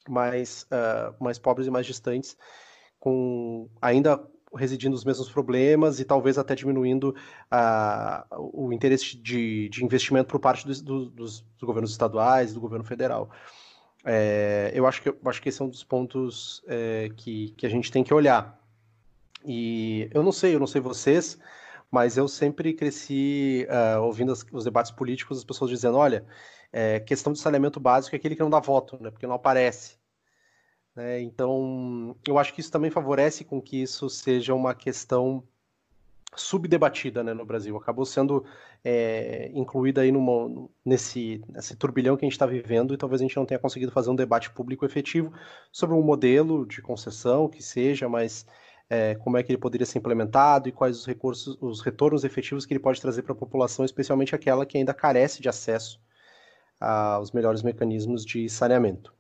mais, 0.08 0.66
uh, 0.72 1.22
mais 1.22 1.38
pobres 1.38 1.68
e 1.68 1.72
mais 1.72 1.86
distantes, 1.86 2.38
com 3.00 3.70
ainda 3.82 4.26
residindo 4.56 4.96
os 4.96 5.04
mesmos 5.04 5.30
problemas 5.30 6.00
e 6.00 6.06
talvez 6.06 6.38
até 6.38 6.56
diminuindo 6.56 7.16
uh, 7.52 8.52
o 8.54 8.72
interesse 8.72 9.18
de, 9.18 9.70
de 9.70 9.84
investimento 9.84 10.30
por 10.30 10.40
parte 10.40 10.66
dos, 10.66 10.82
dos, 10.82 11.10
dos, 11.10 11.46
governos 11.62 11.92
estaduais, 11.92 12.54
do 12.54 12.60
governo 12.60 12.86
federal. 12.86 13.30
É, 14.06 14.72
eu, 14.74 14.88
acho 14.88 15.02
que, 15.02 15.10
eu 15.10 15.20
acho 15.26 15.42
que 15.42 15.50
esse 15.50 15.62
é 15.62 15.66
um 15.66 15.70
dos 15.70 15.84
pontos 15.84 16.64
é, 16.68 17.10
que, 17.16 17.50
que 17.58 17.66
a 17.66 17.70
gente 17.70 17.92
tem 17.92 18.04
que 18.04 18.14
olhar. 18.14 18.58
E 19.46 20.10
eu 20.14 20.24
não 20.24 20.32
sei, 20.32 20.56
eu 20.56 20.60
não 20.60 20.68
sei 20.68 20.80
vocês, 20.80 21.38
mas 21.92 22.18
eu 22.18 22.28
sempre 22.28 22.74
cresci 22.74 23.68
uh, 23.70 24.02
ouvindo 24.02 24.32
as, 24.32 24.46
os 24.52 24.64
debates 24.64 24.92
políticos, 24.92 25.38
as 25.38 25.44
pessoas 25.44 25.70
dizendo, 25.70 25.98
olha, 25.98 26.26
é, 26.72 27.00
questão 27.00 27.34
de 27.34 27.40
saneamento 27.40 27.80
básico 27.80 28.16
é 28.16 28.18
aquele 28.18 28.36
que 28.36 28.42
não 28.42 28.50
dá 28.50 28.60
voto, 28.60 29.02
né, 29.02 29.10
porque 29.10 29.28
não 29.28 29.36
aparece. 29.36 29.97
Né? 30.98 31.22
Então, 31.22 32.16
eu 32.28 32.40
acho 32.40 32.52
que 32.52 32.60
isso 32.60 32.72
também 32.72 32.90
favorece 32.90 33.46
com 33.46 33.62
que 33.62 33.80
isso 33.80 34.10
seja 34.10 34.56
uma 34.56 34.74
questão 34.74 35.44
subdebatida 36.36 37.24
né, 37.24 37.36
no 37.36 37.46
Brasil. 37.46 37.78
Acabou 37.78 38.04
sendo 38.04 38.44
é, 38.84 39.52
incluída 39.54 40.02
aí 40.02 40.12
numa, 40.12 40.68
nesse, 40.84 41.40
nesse 41.50 41.76
turbilhão 41.76 42.18
que 42.18 42.26
a 42.26 42.28
gente 42.28 42.34
está 42.34 42.48
vivendo 42.48 42.96
e 42.96 42.98
talvez 42.98 43.22
a 43.22 43.26
gente 43.26 43.38
não 43.38 43.46
tenha 43.46 43.60
conseguido 43.60 43.92
fazer 43.92 44.10
um 44.10 44.16
debate 44.16 44.50
público 44.50 44.86
efetivo 44.86 45.32
sobre 45.72 45.96
um 45.96 46.02
modelo 46.02 46.66
de 46.66 46.82
concessão 46.82 47.48
que 47.48 47.62
seja, 47.62 48.10
mas 48.10 48.48
é, 48.90 49.14
como 49.16 49.38
é 49.38 49.44
que 49.44 49.52
ele 49.52 49.60
poderia 49.60 49.86
ser 49.86 50.00
implementado 50.00 50.68
e 50.68 50.72
quais 50.72 50.98
os 50.98 51.06
recursos, 51.06 51.58
os 51.62 51.80
retornos 51.82 52.24
efetivos 52.24 52.66
que 52.66 52.74
ele 52.74 52.80
pode 52.80 53.00
trazer 53.00 53.22
para 53.22 53.34
a 53.34 53.36
população, 53.36 53.86
especialmente 53.86 54.34
aquela 54.34 54.66
que 54.66 54.80
ainda 54.80 54.96
carece 54.96 55.44
de 55.44 55.50
acesso 55.50 56.02
aos 56.80 57.32
melhores 57.32 57.62
mecanismos 57.62 58.26
de 58.26 58.50
saneamento. 58.50 59.17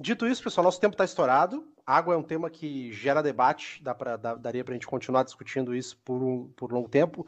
Dito 0.00 0.26
isso, 0.26 0.42
pessoal, 0.42 0.64
nosso 0.64 0.80
tempo 0.80 0.94
está 0.94 1.04
estourado. 1.04 1.64
Água 1.86 2.14
é 2.14 2.16
um 2.16 2.22
tema 2.22 2.48
que 2.48 2.92
gera 2.92 3.22
debate, 3.22 3.82
dá 3.82 3.94
pra, 3.94 4.16
dá, 4.16 4.34
daria 4.34 4.64
para 4.64 4.72
a 4.72 4.76
gente 4.76 4.86
continuar 4.86 5.22
discutindo 5.22 5.74
isso 5.74 5.98
por 6.04 6.22
um, 6.22 6.48
por 6.56 6.72
longo 6.72 6.88
tempo. 6.88 7.26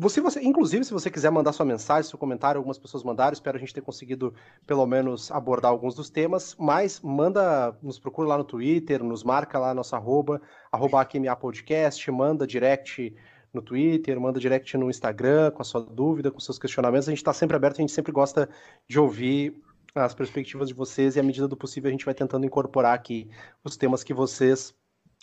Você, 0.00 0.20
você, 0.20 0.40
inclusive, 0.40 0.84
se 0.84 0.92
você 0.92 1.10
quiser 1.10 1.28
mandar 1.28 1.52
sua 1.52 1.66
mensagem, 1.66 2.08
seu 2.08 2.16
comentário, 2.18 2.58
algumas 2.60 2.78
pessoas 2.78 3.02
mandaram, 3.02 3.32
espero 3.32 3.56
a 3.56 3.60
gente 3.60 3.74
ter 3.74 3.80
conseguido, 3.80 4.32
pelo 4.64 4.86
menos, 4.86 5.28
abordar 5.32 5.72
alguns 5.72 5.92
dos 5.92 6.08
temas, 6.08 6.54
mas 6.56 7.00
manda, 7.00 7.76
nos 7.82 7.98
procura 7.98 8.28
lá 8.28 8.38
no 8.38 8.44
Twitter, 8.44 9.02
nos 9.02 9.24
marca 9.24 9.58
lá 9.58 9.74
nossa 9.74 9.96
arroba, 9.96 10.40
arroba 10.70 11.00
AQMA 11.00 11.34
Podcast, 11.34 12.08
manda 12.12 12.46
direct 12.46 13.12
no 13.52 13.60
Twitter, 13.60 14.20
manda 14.20 14.38
direct 14.38 14.76
no 14.76 14.88
Instagram 14.88 15.50
com 15.50 15.62
a 15.62 15.64
sua 15.64 15.80
dúvida, 15.80 16.30
com 16.30 16.38
seus 16.38 16.60
questionamentos. 16.60 17.08
A 17.08 17.10
gente 17.10 17.18
está 17.18 17.32
sempre 17.32 17.56
aberto, 17.56 17.78
a 17.78 17.80
gente 17.80 17.92
sempre 17.92 18.12
gosta 18.12 18.48
de 18.86 19.00
ouvir 19.00 19.60
as 19.94 20.14
perspectivas 20.14 20.68
de 20.68 20.74
vocês 20.74 21.16
e, 21.16 21.20
à 21.20 21.22
medida 21.22 21.48
do 21.48 21.56
possível, 21.56 21.88
a 21.88 21.92
gente 21.92 22.04
vai 22.04 22.14
tentando 22.14 22.46
incorporar 22.46 22.94
aqui 22.94 23.30
os 23.64 23.76
temas 23.76 24.04
que 24.04 24.14
vocês 24.14 24.74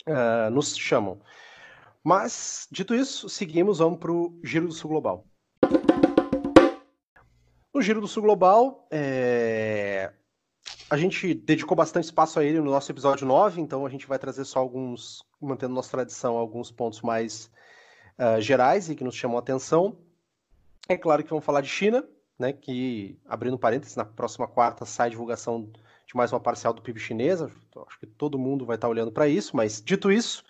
uh, 0.06 0.50
nos 0.50 0.76
chamam. 0.76 1.20
Mas, 2.02 2.68
dito 2.70 2.94
isso, 2.94 3.28
seguimos, 3.28 3.78
vamos 3.78 3.98
para 3.98 4.12
o 4.12 4.38
Giro 4.42 4.68
do 4.68 4.72
Sul 4.72 4.90
Global. 4.90 5.26
No 7.74 7.82
Giro 7.82 8.00
do 8.00 8.08
Sul 8.08 8.22
Global, 8.22 8.86
é... 8.90 10.12
a 10.88 10.96
gente 10.96 11.34
dedicou 11.34 11.76
bastante 11.76 12.04
espaço 12.04 12.38
a 12.38 12.44
ele 12.44 12.60
no 12.60 12.70
nosso 12.70 12.90
episódio 12.90 13.26
9, 13.26 13.60
então 13.60 13.84
a 13.84 13.90
gente 13.90 14.06
vai 14.06 14.18
trazer 14.18 14.44
só 14.44 14.60
alguns, 14.60 15.22
mantendo 15.40 15.74
nossa 15.74 15.90
tradição, 15.90 16.36
alguns 16.36 16.70
pontos 16.70 17.02
mais 17.02 17.50
uh, 18.18 18.40
gerais 18.40 18.88
e 18.88 18.94
que 18.94 19.04
nos 19.04 19.14
chamam 19.14 19.36
a 19.36 19.40
atenção. 19.40 19.98
É 20.88 20.96
claro 20.96 21.22
que 21.22 21.30
vamos 21.30 21.44
falar 21.44 21.60
de 21.60 21.68
China, 21.68 22.02
né, 22.38 22.52
que, 22.52 23.18
abrindo 23.26 23.58
parênteses, 23.58 23.96
na 23.96 24.04
próxima 24.04 24.46
quarta 24.46 24.84
sai 24.84 25.08
a 25.08 25.10
divulgação 25.10 25.70
de 26.06 26.14
mais 26.16 26.32
uma 26.32 26.40
parcial 26.40 26.72
do 26.72 26.82
PIB 26.82 27.00
chinesa. 27.00 27.50
Acho 27.86 27.98
que 27.98 28.06
todo 28.06 28.38
mundo 28.38 28.64
vai 28.64 28.76
estar 28.76 28.88
olhando 28.88 29.10
para 29.10 29.26
isso, 29.28 29.56
mas 29.56 29.82
dito 29.82 30.10
isso, 30.12 30.44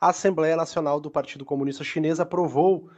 a 0.00 0.08
Assembleia 0.08 0.56
Nacional 0.56 1.00
do 1.00 1.10
Partido 1.10 1.44
Comunista 1.44 1.84
Chinês 1.84 2.18
aprovou 2.18 2.90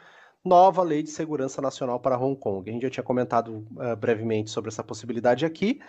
nova 0.45 0.83
lei 0.83 1.03
de 1.03 1.11
segurança 1.11 1.61
nacional 1.63 1.99
para 1.99 2.19
Hong 2.19 2.39
Kong. 2.39 2.69
A 2.69 2.73
gente 2.73 2.83
já 2.83 2.91
tinha 2.91 3.05
comentado 3.05 3.67
uh, 3.77 3.97
brevemente 3.97 4.51
sobre 4.51 4.69
essa 4.69 4.85
possibilidade 4.85 5.47
aqui. 5.47 5.81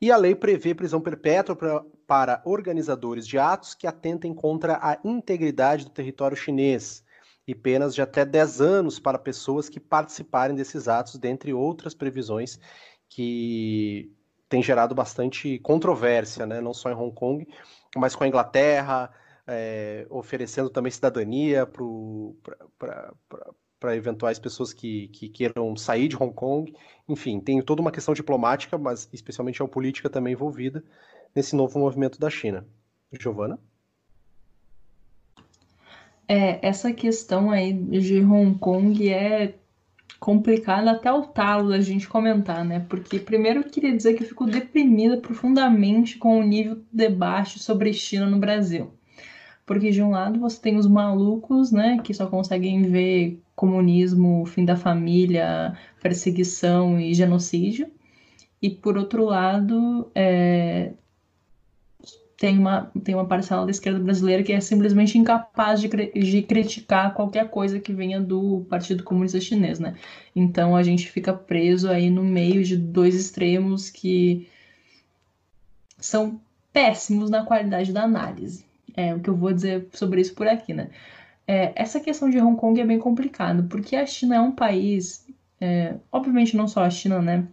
E 0.00 0.10
a 0.10 0.16
lei 0.16 0.34
prevê 0.34 0.74
prisão 0.74 1.00
perpétua 1.00 1.54
pra, 1.54 1.84
para 2.06 2.42
organizadores 2.44 3.26
de 3.26 3.38
atos 3.38 3.74
que 3.74 3.86
atentem 3.86 4.34
contra 4.34 4.78
a 4.82 4.98
integridade 5.04 5.84
do 5.84 5.90
território 5.90 6.36
chinês 6.36 7.04
e 7.50 7.54
penas 7.54 7.94
de 7.94 8.00
até 8.00 8.24
10 8.24 8.60
anos 8.60 9.00
para 9.00 9.18
pessoas 9.18 9.68
que 9.68 9.80
participarem 9.80 10.54
desses 10.54 10.86
atos, 10.86 11.16
dentre 11.16 11.52
outras 11.52 11.94
previsões 11.94 12.60
que 13.08 14.12
têm 14.48 14.62
gerado 14.62 14.94
bastante 14.94 15.58
controvérsia, 15.58 16.46
né? 16.46 16.60
não 16.60 16.72
só 16.72 16.90
em 16.90 16.94
Hong 16.94 17.12
Kong, 17.12 17.48
mas 17.96 18.14
com 18.14 18.22
a 18.22 18.28
Inglaterra, 18.28 19.10
é, 19.48 20.06
oferecendo 20.08 20.70
também 20.70 20.92
cidadania 20.92 21.66
para 21.66 23.96
eventuais 23.96 24.38
pessoas 24.38 24.72
que, 24.72 25.08
que 25.08 25.28
queiram 25.28 25.76
sair 25.76 26.06
de 26.06 26.16
Hong 26.16 26.32
Kong. 26.32 26.72
Enfim, 27.08 27.40
tem 27.40 27.60
toda 27.60 27.82
uma 27.82 27.90
questão 27.90 28.14
diplomática, 28.14 28.78
mas 28.78 29.08
especialmente 29.12 29.58
geopolítica 29.58 30.08
também 30.08 30.34
envolvida 30.34 30.84
nesse 31.34 31.56
novo 31.56 31.80
movimento 31.80 32.20
da 32.20 32.30
China. 32.30 32.64
Giovana? 33.12 33.58
É, 36.32 36.60
essa 36.62 36.92
questão 36.92 37.50
aí 37.50 37.72
de 37.72 38.20
Hong 38.20 38.56
Kong 38.56 39.08
é 39.08 39.56
complicada 40.20 40.92
até 40.92 41.12
o 41.12 41.22
talo 41.22 41.70
da 41.70 41.80
gente 41.80 42.08
comentar, 42.08 42.64
né? 42.64 42.86
Porque 42.88 43.18
primeiro 43.18 43.58
eu 43.58 43.64
queria 43.64 43.96
dizer 43.96 44.14
que 44.14 44.22
eu 44.22 44.28
fico 44.28 44.46
deprimida 44.46 45.16
profundamente 45.16 46.18
com 46.18 46.38
o 46.38 46.42
nível 46.44 46.76
do 46.76 46.86
debate 46.92 47.58
sobre 47.58 47.92
China 47.92 48.26
no 48.26 48.38
Brasil. 48.38 48.92
Porque 49.66 49.90
de 49.90 50.00
um 50.00 50.10
lado 50.10 50.38
você 50.38 50.60
tem 50.60 50.76
os 50.76 50.86
malucos, 50.86 51.72
né, 51.72 51.98
que 51.98 52.14
só 52.14 52.28
conseguem 52.28 52.82
ver 52.82 53.42
comunismo, 53.56 54.46
fim 54.46 54.64
da 54.64 54.76
família, 54.76 55.76
perseguição 56.00 57.00
e 57.00 57.12
genocídio. 57.12 57.90
E 58.62 58.70
por 58.70 58.96
outro 58.96 59.24
lado, 59.24 60.08
é, 60.14 60.92
tem 62.40 62.58
uma, 62.58 62.90
tem 63.04 63.14
uma 63.14 63.26
parcela 63.26 63.66
da 63.66 63.70
esquerda 63.70 64.00
brasileira 64.00 64.42
que 64.42 64.50
é 64.50 64.60
simplesmente 64.62 65.18
incapaz 65.18 65.78
de, 65.78 65.88
de 65.88 66.40
criticar 66.40 67.12
qualquer 67.12 67.50
coisa 67.50 67.78
que 67.78 67.92
venha 67.92 68.18
do 68.18 68.64
Partido 68.70 69.04
Comunista 69.04 69.38
Chinês, 69.38 69.78
né? 69.78 69.94
Então 70.34 70.74
a 70.74 70.82
gente 70.82 71.10
fica 71.10 71.34
preso 71.34 71.90
aí 71.90 72.08
no 72.08 72.24
meio 72.24 72.64
de 72.64 72.78
dois 72.78 73.14
extremos 73.14 73.90
que 73.90 74.48
são 75.98 76.40
péssimos 76.72 77.28
na 77.28 77.44
qualidade 77.44 77.92
da 77.92 78.04
análise. 78.04 78.64
É 78.96 79.14
o 79.14 79.20
que 79.20 79.28
eu 79.28 79.36
vou 79.36 79.52
dizer 79.52 79.88
sobre 79.92 80.22
isso 80.22 80.34
por 80.34 80.48
aqui, 80.48 80.72
né? 80.72 80.88
É, 81.46 81.74
essa 81.76 82.00
questão 82.00 82.30
de 82.30 82.40
Hong 82.40 82.58
Kong 82.58 82.80
é 82.80 82.86
bem 82.86 82.98
complicado, 82.98 83.64
porque 83.64 83.94
a 83.96 84.06
China 84.06 84.36
é 84.36 84.40
um 84.40 84.52
país, 84.52 85.26
é, 85.60 85.94
obviamente 86.10 86.56
não 86.56 86.66
só 86.66 86.84
a 86.84 86.90
China, 86.90 87.20
né? 87.20 87.46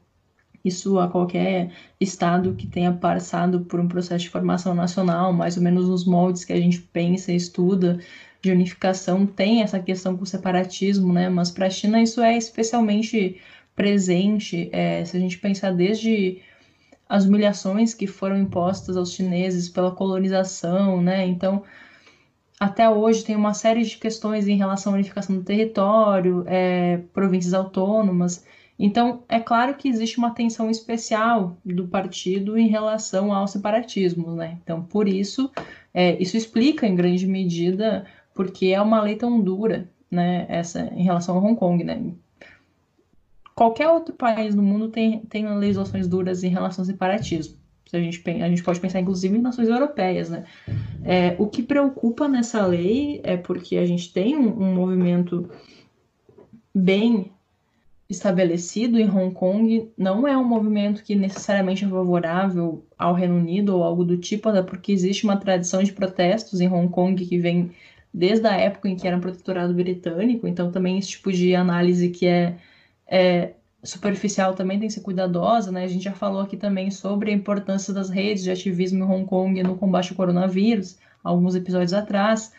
Isso 0.67 0.99
a 0.99 1.07
qualquer 1.07 1.71
estado 1.99 2.53
que 2.55 2.67
tenha 2.67 2.93
passado 2.93 3.61
por 3.61 3.79
um 3.79 3.87
processo 3.87 4.25
de 4.25 4.29
formação 4.29 4.75
nacional, 4.75 5.33
mais 5.33 5.57
ou 5.57 5.63
menos 5.63 5.87
nos 5.87 6.05
moldes 6.05 6.45
que 6.45 6.53
a 6.53 6.59
gente 6.59 6.79
pensa 6.81 7.31
e 7.31 7.35
estuda 7.35 7.99
de 8.41 8.51
unificação, 8.51 9.25
tem 9.25 9.61
essa 9.61 9.79
questão 9.79 10.15
com 10.15 10.23
o 10.23 10.27
separatismo, 10.27 11.11
né? 11.11 11.29
Mas 11.29 11.51
para 11.51 11.67
a 11.67 11.69
China 11.69 12.01
isso 12.01 12.21
é 12.21 12.37
especialmente 12.37 13.41
presente, 13.75 14.69
é, 14.71 15.03
se 15.05 15.15
a 15.17 15.19
gente 15.19 15.37
pensar 15.37 15.71
desde 15.71 16.41
as 17.09 17.25
humilhações 17.25 17.93
que 17.93 18.07
foram 18.07 18.37
impostas 18.37 18.97
aos 18.97 19.13
chineses 19.13 19.69
pela 19.69 19.91
colonização, 19.91 21.01
né? 21.01 21.25
Então, 21.25 21.63
até 22.59 22.89
hoje 22.89 23.23
tem 23.23 23.35
uma 23.35 23.53
série 23.53 23.83
de 23.83 23.97
questões 23.97 24.47
em 24.47 24.57
relação 24.57 24.93
à 24.93 24.95
unificação 24.95 25.35
do 25.35 25.43
território, 25.43 26.43
é, 26.47 26.97
províncias 27.13 27.53
autônomas, 27.53 28.43
então, 28.79 29.23
é 29.27 29.39
claro 29.39 29.73
que 29.73 29.89
existe 29.89 30.19
uma 30.19 30.31
tensão 30.31 30.69
especial 30.69 31.57
do 31.65 31.87
partido 31.87 32.57
em 32.57 32.67
relação 32.67 33.33
ao 33.33 33.47
separatismo, 33.47 34.35
né? 34.35 34.59
Então, 34.61 34.83
por 34.83 35.07
isso, 35.07 35.49
é, 35.93 36.21
isso 36.21 36.37
explica 36.37 36.85
em 36.85 36.95
grande 36.95 37.25
medida 37.25 38.05
porque 38.35 38.67
é 38.67 38.79
uma 38.79 39.01
lei 39.01 39.15
tão 39.15 39.41
dura, 39.41 39.89
né? 40.11 40.45
Essa 40.47 40.81
em 40.93 41.03
relação 41.03 41.35
a 41.37 41.41
Hong 41.41 41.55
Kong, 41.55 41.83
né? 41.83 42.13
Qualquer 43.55 43.89
outro 43.89 44.13
país 44.13 44.53
do 44.53 44.61
mundo 44.61 44.89
tem, 44.89 45.21
tem 45.21 45.47
legislações 45.57 46.07
duras 46.07 46.43
em 46.43 46.49
relação 46.49 46.83
ao 46.83 46.85
separatismo. 46.85 47.57
A 47.91 47.97
gente, 47.97 48.21
a 48.29 48.49
gente 48.49 48.61
pode 48.61 48.79
pensar, 48.79 48.99
inclusive, 48.99 49.35
em 49.35 49.41
nações 49.41 49.69
europeias, 49.69 50.29
né? 50.29 50.43
É, 51.03 51.35
o 51.39 51.47
que 51.47 51.63
preocupa 51.63 52.27
nessa 52.27 52.63
lei 52.63 53.21
é 53.23 53.37
porque 53.37 53.77
a 53.77 53.85
gente 53.87 54.13
tem 54.13 54.37
um, 54.37 54.49
um 54.49 54.75
movimento 54.75 55.49
bem 56.75 57.31
estabelecido 58.09 58.97
em 58.97 59.09
Hong 59.09 59.33
Kong 59.33 59.91
não 59.97 60.27
é 60.27 60.37
um 60.37 60.43
movimento 60.43 61.03
que 61.03 61.15
necessariamente 61.15 61.83
é 61.83 61.89
favorável 61.89 62.85
ao 62.97 63.13
Reino 63.13 63.35
Unido 63.35 63.75
ou 63.75 63.83
algo 63.83 64.05
do 64.05 64.17
tipo, 64.17 64.47
até 64.47 64.61
porque 64.61 64.91
existe 64.91 65.25
uma 65.25 65.37
tradição 65.37 65.83
de 65.83 65.91
protestos 65.91 66.61
em 66.61 66.69
Hong 66.69 66.89
Kong 66.89 67.25
que 67.25 67.37
vem 67.37 67.71
desde 68.13 68.47
a 68.47 68.55
época 68.55 68.87
em 68.87 68.95
que 68.95 69.07
era 69.07 69.17
um 69.17 69.21
protetorado 69.21 69.73
britânico, 69.73 70.47
então 70.47 70.71
também 70.71 70.97
esse 70.97 71.09
tipo 71.09 71.31
de 71.31 71.53
análise 71.53 72.09
que 72.09 72.25
é, 72.25 72.57
é 73.05 73.53
superficial 73.83 74.53
também 74.53 74.79
tem 74.79 74.87
que 74.87 74.93
ser 74.93 75.01
cuidadosa, 75.01 75.71
né? 75.71 75.83
A 75.83 75.87
gente 75.87 76.03
já 76.03 76.13
falou 76.13 76.41
aqui 76.41 76.57
também 76.57 76.89
sobre 76.89 77.31
a 77.31 77.33
importância 77.33 77.93
das 77.93 78.09
redes 78.09 78.43
de 78.43 78.51
ativismo 78.51 79.03
em 79.03 79.07
Hong 79.07 79.25
Kong 79.25 79.61
no 79.63 79.75
combate 79.77 80.11
ao 80.11 80.17
coronavírus, 80.17 80.97
alguns 81.23 81.55
episódios 81.55 81.93
atrás. 81.93 82.53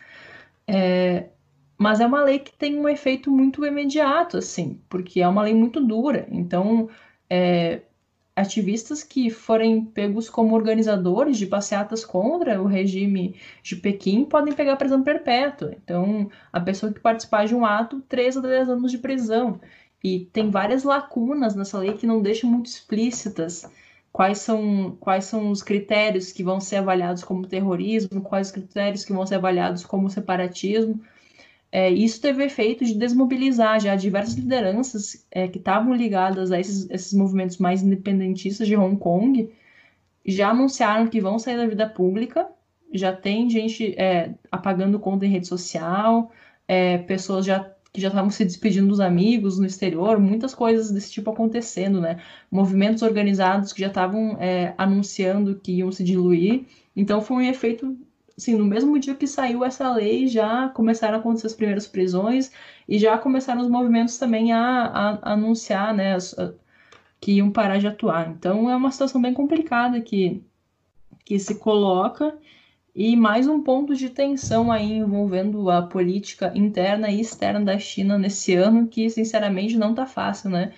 É, 0.67 1.25
mas 1.79 2.01
é 2.01 2.05
uma 2.05 2.23
lei 2.23 2.39
que 2.39 2.51
tem 2.51 2.77
um 2.77 2.89
efeito 2.89 3.31
muito 3.31 3.65
imediato, 3.65 4.37
assim, 4.37 4.81
porque 4.89 5.21
é 5.21 5.27
uma 5.27 5.43
lei 5.43 5.53
muito 5.53 5.79
dura. 5.79 6.27
Então, 6.29 6.89
é, 7.29 7.81
ativistas 8.35 9.01
que 9.01 9.29
forem 9.29 9.85
pegos 9.85 10.29
como 10.29 10.55
organizadores 10.55 11.37
de 11.37 11.47
passeatas 11.47 12.03
contra 12.03 12.61
o 12.61 12.65
regime 12.65 13.35
de 13.63 13.77
Pequim 13.77 14.25
podem 14.25 14.53
pegar 14.53 14.75
prisão 14.75 15.01
perpétua. 15.03 15.73
Então, 15.81 16.29
a 16.51 16.59
pessoa 16.59 16.91
que 16.91 16.99
participar 16.99 17.45
de 17.45 17.55
um 17.55 17.65
ato, 17.65 18.01
3 18.09 18.37
a 18.37 18.41
10 18.41 18.69
anos 18.69 18.91
de 18.91 18.97
prisão. 18.97 19.59
E 20.03 20.25
tem 20.33 20.49
várias 20.49 20.83
lacunas 20.83 21.55
nessa 21.55 21.77
lei 21.79 21.93
que 21.93 22.07
não 22.07 22.21
deixam 22.21 22.49
muito 22.49 22.67
explícitas 22.67 23.69
quais 24.11 24.39
são, 24.39 24.97
quais 24.99 25.25
são 25.25 25.49
os 25.49 25.61
critérios 25.63 26.31
que 26.31 26.43
vão 26.43 26.59
ser 26.59 26.77
avaliados 26.77 27.23
como 27.23 27.47
terrorismo, 27.47 28.21
quais 28.21 28.47
os 28.47 28.53
critérios 28.53 29.05
que 29.05 29.13
vão 29.13 29.25
ser 29.25 29.35
avaliados 29.35 29.85
como 29.85 30.09
separatismo. 30.09 31.01
É, 31.71 31.89
isso 31.89 32.19
teve 32.21 32.43
efeito 32.43 32.83
de 32.83 32.95
desmobilizar 32.95 33.79
já 33.79 33.95
diversas 33.95 34.35
lideranças 34.35 35.25
é, 35.31 35.47
que 35.47 35.59
estavam 35.59 35.93
ligadas 35.93 36.51
a 36.51 36.59
esses, 36.59 36.89
esses 36.89 37.13
movimentos 37.13 37.57
mais 37.57 37.83
independentistas 37.83 38.67
de 38.67 38.75
Hong 38.75 38.97
Kong, 38.97 39.51
já 40.25 40.49
anunciaram 40.49 41.07
que 41.07 41.21
vão 41.21 41.37
sair 41.37 41.57
da 41.57 41.67
vida 41.67 41.87
pública, 41.87 42.47
já 42.91 43.13
tem 43.15 43.49
gente 43.49 43.93
é, 43.99 44.33
apagando 44.51 44.99
conta 44.99 45.25
em 45.25 45.29
rede 45.29 45.47
social, 45.47 46.31
é, 46.67 46.97
pessoas 46.99 47.45
já 47.45 47.71
que 47.91 47.99
já 47.99 48.09
estavam 48.09 48.29
se 48.29 48.45
despedindo 48.45 48.87
dos 48.87 48.99
amigos 48.99 49.57
no 49.57 49.65
exterior, 49.65 50.19
muitas 50.19 50.53
coisas 50.53 50.91
desse 50.91 51.11
tipo 51.11 51.31
acontecendo, 51.31 51.99
né? 51.99 52.21
Movimentos 52.51 53.01
organizados 53.01 53.73
que 53.73 53.81
já 53.81 53.87
estavam 53.87 54.37
é, 54.39 54.73
anunciando 54.77 55.59
que 55.59 55.71
iam 55.73 55.91
se 55.91 56.03
diluir. 56.03 56.65
Então 56.95 57.19
foi 57.21 57.37
um 57.37 57.41
efeito, 57.41 57.97
assim, 58.39 58.55
no 58.55 58.65
mesmo 58.65 58.97
dia 58.97 59.13
que 59.13 59.27
saiu 59.27 59.63
essa 59.65 59.93
lei, 59.93 60.27
já 60.27 60.69
começaram 60.69 61.17
a 61.17 61.19
acontecer 61.19 61.47
as 61.47 61.53
primeiras 61.53 61.85
prisões 61.85 62.51
e 62.87 62.97
já 62.97 63.17
começaram 63.17 63.61
os 63.61 63.69
movimentos 63.69 64.17
também 64.17 64.53
a, 64.53 64.85
a, 64.85 65.09
a 65.21 65.33
anunciar, 65.33 65.93
né, 65.93 66.15
a, 66.15 66.53
que 67.19 67.33
iam 67.33 67.51
parar 67.51 67.77
de 67.79 67.87
atuar. 67.87 68.29
Então 68.29 68.69
é 68.69 68.75
uma 68.75 68.91
situação 68.91 69.21
bem 69.21 69.33
complicada 69.33 69.99
que, 69.99 70.41
que 71.25 71.37
se 71.37 71.55
coloca 71.55 72.37
e 72.95 73.15
mais 73.15 73.45
um 73.47 73.61
ponto 73.61 73.93
de 73.93 74.09
tensão 74.09 74.71
aí 74.71 74.93
envolvendo 74.93 75.69
a 75.69 75.81
política 75.81 76.51
interna 76.55 77.09
e 77.11 77.19
externa 77.19 77.61
da 77.61 77.77
China 77.77 78.17
nesse 78.17 78.53
ano, 78.55 78.87
que 78.87 79.09
sinceramente 79.09 79.77
não 79.77 79.93
tá 79.93 80.05
fácil, 80.05 80.49
né? 80.49 80.73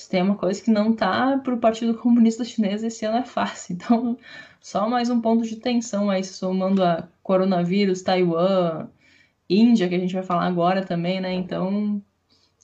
Se 0.00 0.08
tem 0.08 0.22
uma 0.22 0.34
coisa 0.34 0.62
que 0.62 0.70
não 0.70 0.94
tá 0.94 1.38
para 1.44 1.52
o 1.52 1.58
Partido 1.58 1.94
Comunista 1.94 2.42
Chinês 2.42 2.82
esse 2.82 3.04
ano 3.04 3.18
é 3.18 3.24
fácil. 3.24 3.76
Então, 3.76 4.16
só 4.58 4.88
mais 4.88 5.10
um 5.10 5.20
ponto 5.20 5.44
de 5.44 5.56
tensão 5.56 6.08
aí, 6.08 6.24
somando 6.24 6.82
a 6.82 7.06
coronavírus, 7.22 8.00
Taiwan, 8.00 8.88
Índia, 9.48 9.88
que 9.90 9.94
a 9.94 9.98
gente 9.98 10.14
vai 10.14 10.22
falar 10.22 10.46
agora 10.46 10.82
também, 10.82 11.20
né? 11.20 11.34
Então, 11.34 12.02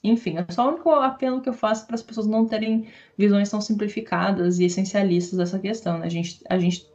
enfim, 0.02 0.38
é 0.38 0.50
só 0.50 0.64
o 0.64 0.72
único 0.72 0.90
apelo 0.90 1.42
que 1.42 1.48
eu 1.50 1.52
faço 1.52 1.86
para 1.86 1.96
as 1.96 2.02
pessoas 2.02 2.26
não 2.26 2.46
terem 2.46 2.88
visões 3.18 3.50
tão 3.50 3.60
simplificadas 3.60 4.58
e 4.58 4.64
essencialistas 4.64 5.38
dessa 5.38 5.58
questão, 5.58 5.98
né? 5.98 6.06
A 6.06 6.10
gente, 6.10 6.40
a 6.48 6.58
gente 6.58 6.86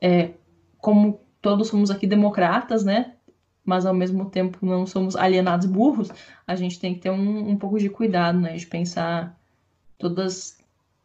é, 0.00 0.30
como 0.78 1.20
todos 1.40 1.66
somos 1.66 1.90
aqui 1.90 2.06
democratas, 2.06 2.84
né? 2.84 3.14
Mas 3.64 3.84
ao 3.84 3.94
mesmo 3.94 4.30
tempo 4.30 4.64
não 4.64 4.86
somos 4.86 5.16
alienados 5.16 5.66
burros, 5.66 6.08
a 6.46 6.54
gente 6.54 6.78
tem 6.78 6.94
que 6.94 7.00
ter 7.00 7.10
um, 7.10 7.50
um 7.50 7.56
pouco 7.56 7.80
de 7.80 7.90
cuidado, 7.90 8.38
né? 8.38 8.54
De 8.56 8.66
pensar 8.66 9.41
todas, 10.02 10.58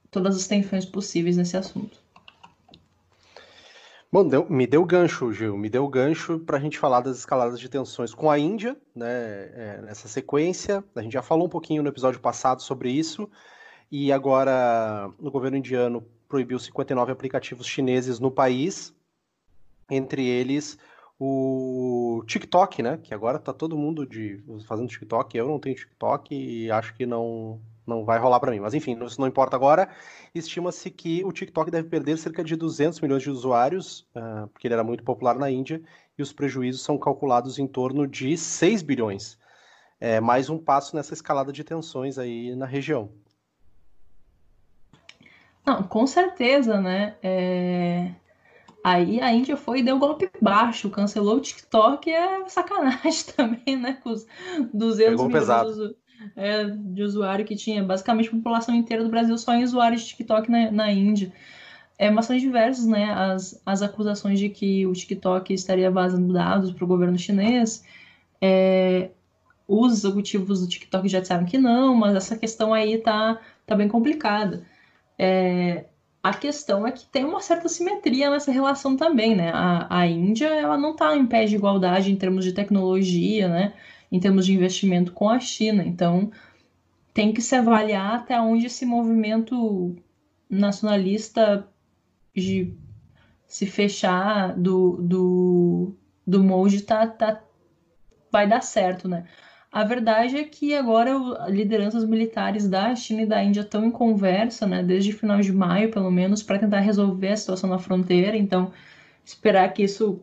todas 0.10 0.36
as 0.36 0.48
tensões 0.48 0.86
possíveis 0.86 1.38
nesse 1.38 1.56
assunto. 1.56 2.02
Bom, 4.12 4.28
deu, 4.28 4.50
me 4.50 4.66
deu 4.66 4.84
gancho, 4.86 5.32
Gil, 5.32 5.56
me 5.58 5.70
deu 5.70 5.88
gancho 5.88 6.40
para 6.40 6.58
a 6.58 6.60
gente 6.60 6.80
falar 6.80 7.02
das 7.02 7.18
escaladas 7.18 7.60
de 7.60 7.70
tensões 7.70 8.14
com 8.14 8.32
a 8.32 8.40
Índia, 8.40 8.76
né? 8.96 9.52
É, 9.54 9.82
nessa 9.84 10.08
sequência. 10.08 10.84
A 10.96 11.02
gente 11.02 11.14
já 11.14 11.22
falou 11.22 11.46
um 11.46 11.50
pouquinho 11.50 11.84
no 11.84 11.90
episódio 11.90 12.20
passado 12.20 12.62
sobre 12.62 12.90
isso, 12.90 13.30
e 13.92 14.12
agora 14.12 15.12
o 15.20 15.30
governo 15.30 15.58
indiano 15.58 16.04
proibiu 16.28 16.58
59 16.58 17.12
aplicativos 17.12 17.68
chineses 17.68 18.20
no 18.20 18.32
país, 18.32 18.94
entre 19.90 20.26
eles 20.26 20.78
o 21.20 22.24
TikTok, 22.26 22.82
né? 22.82 22.98
Que 23.04 23.14
agora 23.14 23.40
tá 23.40 23.54
todo 23.54 23.78
mundo 23.78 24.06
de 24.06 24.42
fazendo 24.66 24.88
TikTok. 24.88 25.38
Eu 25.38 25.48
não 25.48 25.60
tenho 25.60 25.76
TikTok 25.76 26.34
e 26.34 26.72
acho 26.72 26.96
que 26.96 27.06
não 27.06 27.60
não 27.88 28.04
vai 28.04 28.20
rolar 28.20 28.40
para 28.40 28.52
mim. 28.52 28.60
Mas 28.60 28.74
enfim, 28.74 29.02
isso 29.04 29.20
não 29.20 29.28
importa 29.28 29.56
agora. 29.56 29.90
Estima-se 30.36 30.92
que 30.92 31.24
o 31.24 31.32
TikTok 31.32 31.72
deve 31.72 31.88
perder 31.88 32.18
cerca 32.18 32.44
de 32.44 32.56
200 32.56 33.00
milhões 33.00 33.24
de 33.24 33.32
usuários, 33.32 34.02
uh, 34.16 34.48
porque 34.50 34.68
ele 34.68 34.74
era 34.74 34.84
muito 34.84 35.04
popular 35.04 35.36
na 35.36 35.50
Índia, 35.50 35.82
e 36.18 36.22
os 36.22 36.34
prejuízos 36.34 36.84
são 36.84 36.98
calculados 36.98 37.58
em 37.58 37.66
torno 37.66 38.06
de 38.06 38.38
6 38.38 38.82
bilhões. 38.82 39.40
É 40.00 40.20
mais 40.20 40.50
um 40.50 40.60
passo 40.60 40.96
nessa 40.96 41.14
escalada 41.14 41.52
de 41.52 41.64
tensões 41.64 42.20
aí 42.20 42.56
na 42.56 42.66
região. 42.66 43.10
Não, 45.66 45.84
com 45.84 46.06
certeza, 46.06 46.80
né? 46.80 47.16
É... 47.24 48.12
Aí 48.84 49.20
a 49.20 49.34
Índia 49.34 49.58
foi 49.58 49.80
e 49.80 49.84
deu 49.84 50.00
golpe 50.00 50.30
baixo, 50.42 50.90
cancelou 50.90 51.38
o 51.38 51.42
TikTok, 51.42 52.10
é 52.10 52.48
sacanagem 52.48 53.26
também, 53.36 53.76
né? 53.76 54.00
Com 54.02 54.12
os 54.12 54.26
200 54.74 55.26
milhões 55.26 55.98
é, 56.36 56.66
de 56.66 57.04
usuário 57.04 57.46
que 57.46 57.56
tinha. 57.56 57.84
Basicamente 57.84 58.30
a 58.30 58.32
população 58.32 58.76
inteira 58.76 59.04
do 59.04 59.10
Brasil 59.10 59.38
só 59.38 59.54
em 59.54 59.64
usuários 59.64 60.02
de 60.02 60.08
TikTok 60.08 60.50
na, 60.50 60.72
na 60.72 60.92
Índia. 60.92 61.32
É, 61.98 62.12
mas 62.12 62.26
são 62.26 62.38
diversas 62.38 62.86
né, 62.86 63.12
as, 63.12 63.62
as 63.66 63.82
acusações 63.82 64.40
de 64.40 64.50
que 64.50 64.86
o 64.86 64.94
TikTok 64.94 65.54
estaria 65.54 65.90
vazando 65.90 66.32
dados 66.32 66.72
para 66.72 66.84
o 66.84 66.88
governo 66.88 67.18
chinês. 67.18 67.84
É, 68.40 69.10
os 69.68 69.94
executivos 69.94 70.62
do 70.62 70.68
TikTok 70.68 71.08
já 71.10 71.20
disseram 71.20 71.46
que 71.46 71.58
não, 71.58 71.96
mas 71.96 72.16
essa 72.16 72.38
questão 72.38 72.74
aí 72.74 73.00
tá, 73.00 73.40
tá 73.66 73.76
bem 73.76 73.88
complicada. 73.88 74.64
É, 75.18 75.86
a 76.22 76.34
questão 76.34 76.86
é 76.86 76.92
que 76.92 77.06
tem 77.06 77.26
uma 77.26 77.42
certa 77.42 77.68
simetria 77.68 78.30
nessa 78.30 78.52
relação 78.52 78.96
também, 78.96 79.36
né? 79.36 79.52
A, 79.54 80.00
a 80.02 80.08
Índia, 80.08 80.48
ela 80.48 80.78
não 80.78 80.92
está 80.92 81.16
em 81.16 81.26
pé 81.26 81.46
de 81.46 81.56
igualdade 81.56 82.12
em 82.12 82.16
termos 82.16 82.46
de 82.46 82.54
tecnologia, 82.54 83.48
né? 83.48 83.74
Em 84.12 84.20
termos 84.20 84.46
de 84.46 84.54
investimento 84.54 85.12
com 85.12 85.30
a 85.30 85.40
China. 85.40 85.84
Então, 85.84 86.32
tem 87.14 87.34
que 87.34 87.42
se 87.42 87.56
avaliar 87.56 88.16
até 88.16 88.40
onde 88.40 88.68
esse 88.68 88.86
movimento 88.86 89.96
nacionalista 90.50 91.68
de 92.36 92.74
se 93.46 93.66
fechar 93.66 94.54
do, 94.56 94.98
do, 95.02 95.96
do 96.26 96.44
molde 96.44 96.82
tá, 96.82 97.08
tá, 97.08 97.42
vai 98.32 98.48
dar 98.48 98.62
certo, 98.62 99.08
né? 99.08 99.26
A 99.72 99.84
verdade 99.84 100.38
é 100.38 100.44
que 100.44 100.74
agora 100.74 101.12
lideranças 101.50 102.06
militares 102.06 102.68
da 102.68 102.96
China 102.96 103.24
e 103.24 103.26
da 103.26 103.44
Índia 103.44 103.62
estão 103.62 103.86
em 103.86 103.92
conversa, 103.92 104.66
né, 104.66 104.82
desde 104.82 105.12
final 105.12 105.42
de 105.42 105.52
maio, 105.52 105.92
pelo 105.92 106.10
menos, 106.10 106.42
para 106.42 106.58
tentar 106.58 106.80
resolver 106.80 107.30
a 107.30 107.38
situação 107.38 107.70
na 107.70 107.78
fronteira. 107.78 108.38
Então, 108.38 108.72
esperar 109.26 109.72
que 109.74 109.84
isso 109.84 110.22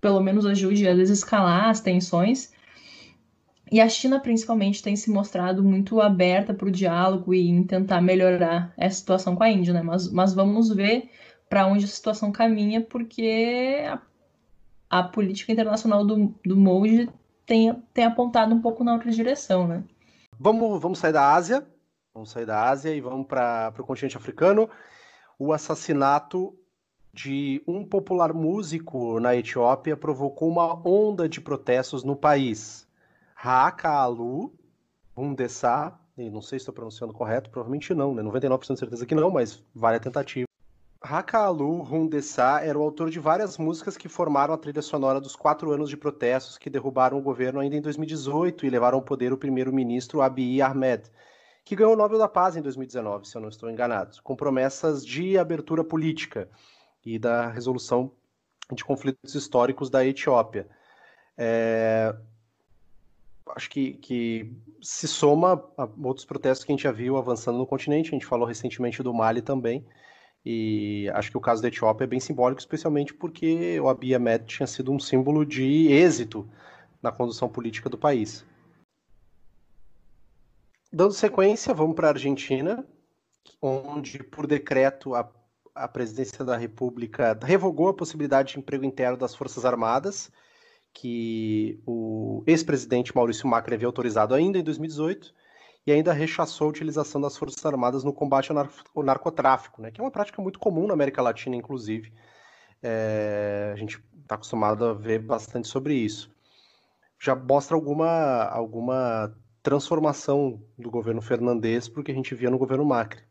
pelo 0.00 0.20
menos 0.20 0.44
ajude 0.44 0.88
a 0.88 0.94
desescalar 0.94 1.68
as 1.68 1.80
tensões. 1.80 2.52
E 3.72 3.80
a 3.80 3.88
China, 3.88 4.20
principalmente, 4.20 4.82
tem 4.82 4.94
se 4.94 5.10
mostrado 5.10 5.64
muito 5.64 5.98
aberta 5.98 6.52
para 6.52 6.68
o 6.68 6.70
diálogo 6.70 7.32
e 7.32 7.48
em 7.48 7.64
tentar 7.64 8.02
melhorar 8.02 8.70
essa 8.76 8.98
situação 8.98 9.34
com 9.34 9.42
a 9.42 9.48
Índia, 9.48 9.72
né? 9.72 9.80
Mas, 9.80 10.12
mas 10.12 10.34
vamos 10.34 10.68
ver 10.68 11.10
para 11.48 11.66
onde 11.66 11.86
a 11.86 11.88
situação 11.88 12.30
caminha, 12.30 12.82
porque 12.82 13.82
a, 13.88 13.98
a 14.90 15.02
política 15.02 15.52
internacional 15.52 16.04
do, 16.04 16.34
do 16.44 16.54
Modi 16.54 17.08
tem, 17.46 17.72
tem 17.94 18.04
apontado 18.04 18.54
um 18.54 18.60
pouco 18.60 18.84
na 18.84 18.92
outra 18.92 19.10
direção, 19.10 19.66
né? 19.66 19.82
Vamos, 20.38 20.78
vamos 20.78 20.98
sair 20.98 21.14
da 21.14 21.32
Ásia, 21.32 21.66
vamos 22.12 22.30
sair 22.30 22.44
da 22.44 22.68
Ásia 22.68 22.94
e 22.94 23.00
vamos 23.00 23.26
para 23.26 23.72
o 23.78 23.84
continente 23.84 24.18
africano. 24.18 24.68
O 25.38 25.50
assassinato 25.50 26.54
de 27.10 27.62
um 27.66 27.86
popular 27.86 28.34
músico 28.34 29.18
na 29.18 29.34
Etiópia 29.34 29.96
provocou 29.96 30.50
uma 30.50 30.86
onda 30.86 31.26
de 31.26 31.40
protestos 31.40 32.04
no 32.04 32.14
país. 32.14 32.86
Haakalu 33.44 34.54
Hundessa, 35.16 35.98
não 36.16 36.40
sei 36.40 36.60
se 36.60 36.62
estou 36.62 36.72
pronunciando 36.72 37.12
correto, 37.12 37.50
provavelmente 37.50 37.92
não, 37.92 38.14
né? 38.14 38.22
99% 38.22 38.72
de 38.72 38.78
certeza 38.78 39.04
que 39.04 39.16
não, 39.16 39.32
mas 39.32 39.60
vale 39.74 39.96
a 39.96 40.00
tentativa. 40.00 40.46
Hakalu 41.00 41.82
Hundessa 41.82 42.60
era 42.60 42.78
o 42.78 42.82
autor 42.82 43.10
de 43.10 43.18
várias 43.18 43.58
músicas 43.58 43.96
que 43.96 44.08
formaram 44.08 44.54
a 44.54 44.56
trilha 44.56 44.80
sonora 44.80 45.20
dos 45.20 45.34
quatro 45.34 45.72
anos 45.72 45.90
de 45.90 45.96
protestos 45.96 46.56
que 46.56 46.70
derrubaram 46.70 47.18
o 47.18 47.20
governo 47.20 47.58
ainda 47.58 47.74
em 47.74 47.80
2018 47.80 48.64
e 48.64 48.70
levaram 48.70 48.98
ao 48.98 49.02
poder 49.02 49.32
o 49.32 49.36
primeiro-ministro 49.36 50.22
Abiy 50.22 50.62
Ahmed, 50.62 51.10
que 51.64 51.74
ganhou 51.74 51.94
o 51.94 51.96
Nobel 51.96 52.18
da 52.18 52.28
Paz 52.28 52.54
em 52.56 52.62
2019, 52.62 53.26
se 53.26 53.36
eu 53.36 53.42
não 53.42 53.48
estou 53.48 53.68
enganado, 53.68 54.22
com 54.22 54.36
promessas 54.36 55.04
de 55.04 55.36
abertura 55.36 55.82
política 55.82 56.48
e 57.04 57.18
da 57.18 57.48
resolução 57.48 58.12
de 58.72 58.84
conflitos 58.84 59.34
históricos 59.34 59.90
da 59.90 60.06
Etiópia. 60.06 60.68
É... 61.36 62.14
Acho 63.54 63.68
que, 63.68 63.94
que 63.94 64.52
se 64.80 65.08
soma 65.08 65.62
a 65.76 65.88
outros 66.02 66.24
protestos 66.24 66.64
que 66.64 66.72
a 66.72 66.74
gente 66.74 66.84
já 66.84 66.92
viu 66.92 67.16
avançando 67.16 67.58
no 67.58 67.66
continente, 67.66 68.08
a 68.08 68.12
gente 68.12 68.26
falou 68.26 68.46
recentemente 68.46 69.02
do 69.02 69.12
Mali 69.12 69.42
também, 69.42 69.84
e 70.44 71.10
acho 71.14 71.30
que 71.30 71.36
o 71.36 71.40
caso 71.40 71.62
da 71.62 71.68
Etiópia 71.68 72.04
é 72.04 72.06
bem 72.06 72.20
simbólico, 72.20 72.60
especialmente 72.60 73.14
porque 73.14 73.78
o 73.80 73.88
Abiy 73.88 74.14
Ahmed 74.14 74.44
tinha 74.46 74.66
sido 74.66 74.92
um 74.92 74.98
símbolo 74.98 75.44
de 75.44 75.88
êxito 75.92 76.48
na 77.02 77.12
condução 77.12 77.48
política 77.48 77.88
do 77.88 77.98
país. 77.98 78.44
Dando 80.92 81.12
sequência, 81.12 81.72
vamos 81.72 81.94
para 81.94 82.08
a 82.08 82.10
Argentina, 82.10 82.86
onde, 83.60 84.22
por 84.22 84.46
decreto, 84.46 85.14
a, 85.14 85.28
a 85.74 85.88
presidência 85.88 86.44
da 86.44 86.56
República 86.56 87.38
revogou 87.42 87.88
a 87.88 87.94
possibilidade 87.94 88.52
de 88.52 88.58
emprego 88.58 88.84
interno 88.84 89.16
das 89.16 89.34
Forças 89.34 89.64
Armadas, 89.64 90.30
que 90.92 91.80
o 91.86 92.42
ex-presidente 92.46 93.14
Maurício 93.14 93.48
Macri 93.48 93.74
havia 93.74 93.86
autorizado 93.86 94.34
ainda 94.34 94.58
em 94.58 94.62
2018, 94.62 95.34
e 95.86 95.92
ainda 95.92 96.12
rechaçou 96.12 96.66
a 96.66 96.70
utilização 96.70 97.20
das 97.20 97.36
Forças 97.36 97.64
Armadas 97.66 98.04
no 98.04 98.12
combate 98.12 98.50
ao, 98.50 98.54
narco 98.54 98.74
ao 98.94 99.02
narcotráfico, 99.02 99.82
né, 99.82 99.90
que 99.90 100.00
é 100.00 100.04
uma 100.04 100.10
prática 100.10 100.40
muito 100.40 100.58
comum 100.58 100.86
na 100.86 100.94
América 100.94 101.20
Latina, 101.20 101.56
inclusive. 101.56 102.12
É, 102.82 103.70
a 103.72 103.76
gente 103.76 104.02
está 104.22 104.36
acostumado 104.36 104.84
a 104.84 104.92
ver 104.92 105.20
bastante 105.20 105.68
sobre 105.68 105.94
isso. 105.94 106.30
Já 107.18 107.34
mostra 107.34 107.76
alguma, 107.76 108.44
alguma 108.44 109.34
transformação 109.62 110.60
do 110.76 110.90
governo 110.90 111.22
Fernandes 111.22 111.88
para 111.88 112.00
o 112.00 112.04
que 112.04 112.10
a 112.10 112.14
gente 112.14 112.34
via 112.34 112.50
no 112.50 112.58
governo 112.58 112.84
Macri. 112.84 113.22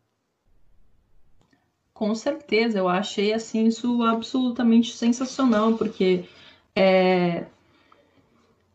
Com 1.93 2.15
certeza, 2.15 2.79
eu 2.79 2.87
achei 2.87 3.33
assim 3.33 3.65
isso 3.67 4.01
absolutamente 4.03 4.95
sensacional, 4.95 5.77
porque 5.77 6.25
é, 6.75 7.45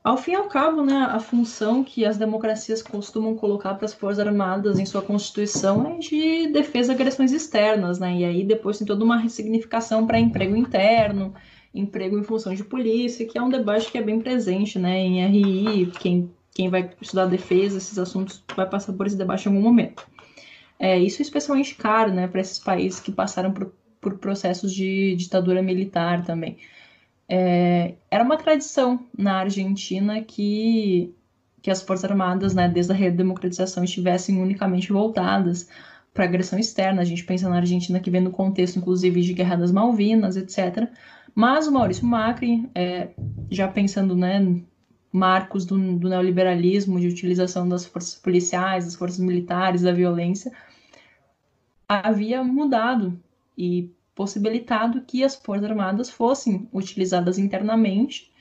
Ao 0.02 0.16
fim 0.16 0.32
e 0.32 0.34
ao 0.36 0.48
cabo, 0.48 0.84
né, 0.84 0.94
a 1.10 1.18
função 1.18 1.82
que 1.82 2.04
as 2.04 2.16
democracias 2.16 2.80
costumam 2.80 3.34
colocar 3.34 3.74
para 3.74 3.86
as 3.86 3.92
Forças 3.92 4.24
Armadas 4.24 4.78
em 4.78 4.86
sua 4.86 5.02
Constituição 5.02 5.84
é 5.86 5.98
de 5.98 6.46
defesa 6.52 6.94
de 6.94 7.00
agressões 7.00 7.32
externas, 7.32 7.98
né? 7.98 8.14
E 8.18 8.24
aí 8.24 8.44
depois 8.44 8.78
tem 8.78 8.86
toda 8.86 9.04
uma 9.04 9.16
ressignificação 9.18 10.06
para 10.06 10.20
emprego 10.20 10.54
interno, 10.54 11.34
emprego 11.74 12.16
em 12.18 12.22
função 12.22 12.54
de 12.54 12.62
polícia, 12.64 13.26
que 13.26 13.36
é 13.36 13.42
um 13.42 13.48
debate 13.50 13.90
que 13.90 13.98
é 13.98 14.02
bem 14.02 14.20
presente, 14.20 14.78
né? 14.78 14.96
Em 15.00 15.26
RI, 15.26 15.90
quem, 15.98 16.30
quem 16.54 16.68
vai 16.70 16.88
estudar 17.00 17.26
defesa, 17.26 17.76
esses 17.78 17.98
assuntos 17.98 18.44
vai 18.54 18.68
passar 18.68 18.92
por 18.92 19.06
esse 19.06 19.16
debate 19.16 19.46
em 19.46 19.48
algum 19.52 19.62
momento. 19.62 20.06
É, 20.78 20.98
isso 20.98 21.20
é 21.20 21.24
especialmente 21.24 21.74
caro, 21.74 22.12
né, 22.12 22.28
para 22.28 22.40
esses 22.40 22.58
países 22.58 23.00
que 23.00 23.10
passaram 23.12 23.52
por, 23.52 23.72
por 24.00 24.18
processos 24.18 24.72
de 24.72 25.14
ditadura 25.16 25.62
militar 25.62 26.24
também. 26.24 26.58
É, 27.28 27.94
era 28.10 28.22
uma 28.22 28.36
tradição 28.36 29.04
na 29.16 29.40
Argentina 29.40 30.22
que, 30.22 31.14
que 31.60 31.70
as 31.70 31.82
Forças 31.82 32.10
Armadas, 32.10 32.54
né, 32.54 32.68
desde 32.68 32.92
a 32.92 32.94
redemocratização, 32.94 33.82
estivessem 33.82 34.40
unicamente 34.40 34.92
voltadas 34.92 35.68
para 36.14 36.24
agressão 36.24 36.58
externa. 36.58 37.02
A 37.02 37.04
gente 37.04 37.24
pensa 37.24 37.48
na 37.48 37.56
Argentina 37.56 38.00
que 38.00 38.10
vem 38.10 38.20
no 38.20 38.30
contexto, 38.30 38.78
inclusive, 38.78 39.20
de 39.22 39.32
Guerra 39.32 39.56
das 39.56 39.72
Malvinas, 39.72 40.36
etc. 40.36 40.88
Mas 41.34 41.66
o 41.66 41.72
Maurício 41.72 42.06
Macri, 42.06 42.68
é, 42.74 43.08
já 43.50 43.68
pensando 43.68 44.16
né, 44.16 44.40
marcos 45.12 45.66
do, 45.66 45.76
do, 45.98 46.08
neoliberalismo, 46.08 47.00
de 47.00 47.08
utilização 47.08 47.68
das 47.68 47.84
forças 47.84 48.14
policiais, 48.14 48.84
das 48.84 48.94
forças 48.94 49.18
militares, 49.18 49.82
da 49.82 49.92
violência, 49.92 50.52
havia 51.88 52.42
mudado 52.42 53.18
e 53.56 53.90
possibilitado 54.16 55.02
que 55.02 55.22
as 55.22 55.36
Forças 55.36 55.70
Armadas 55.70 56.10
fossem 56.10 56.66
utilizadas 56.72 57.38
internamente 57.38 58.32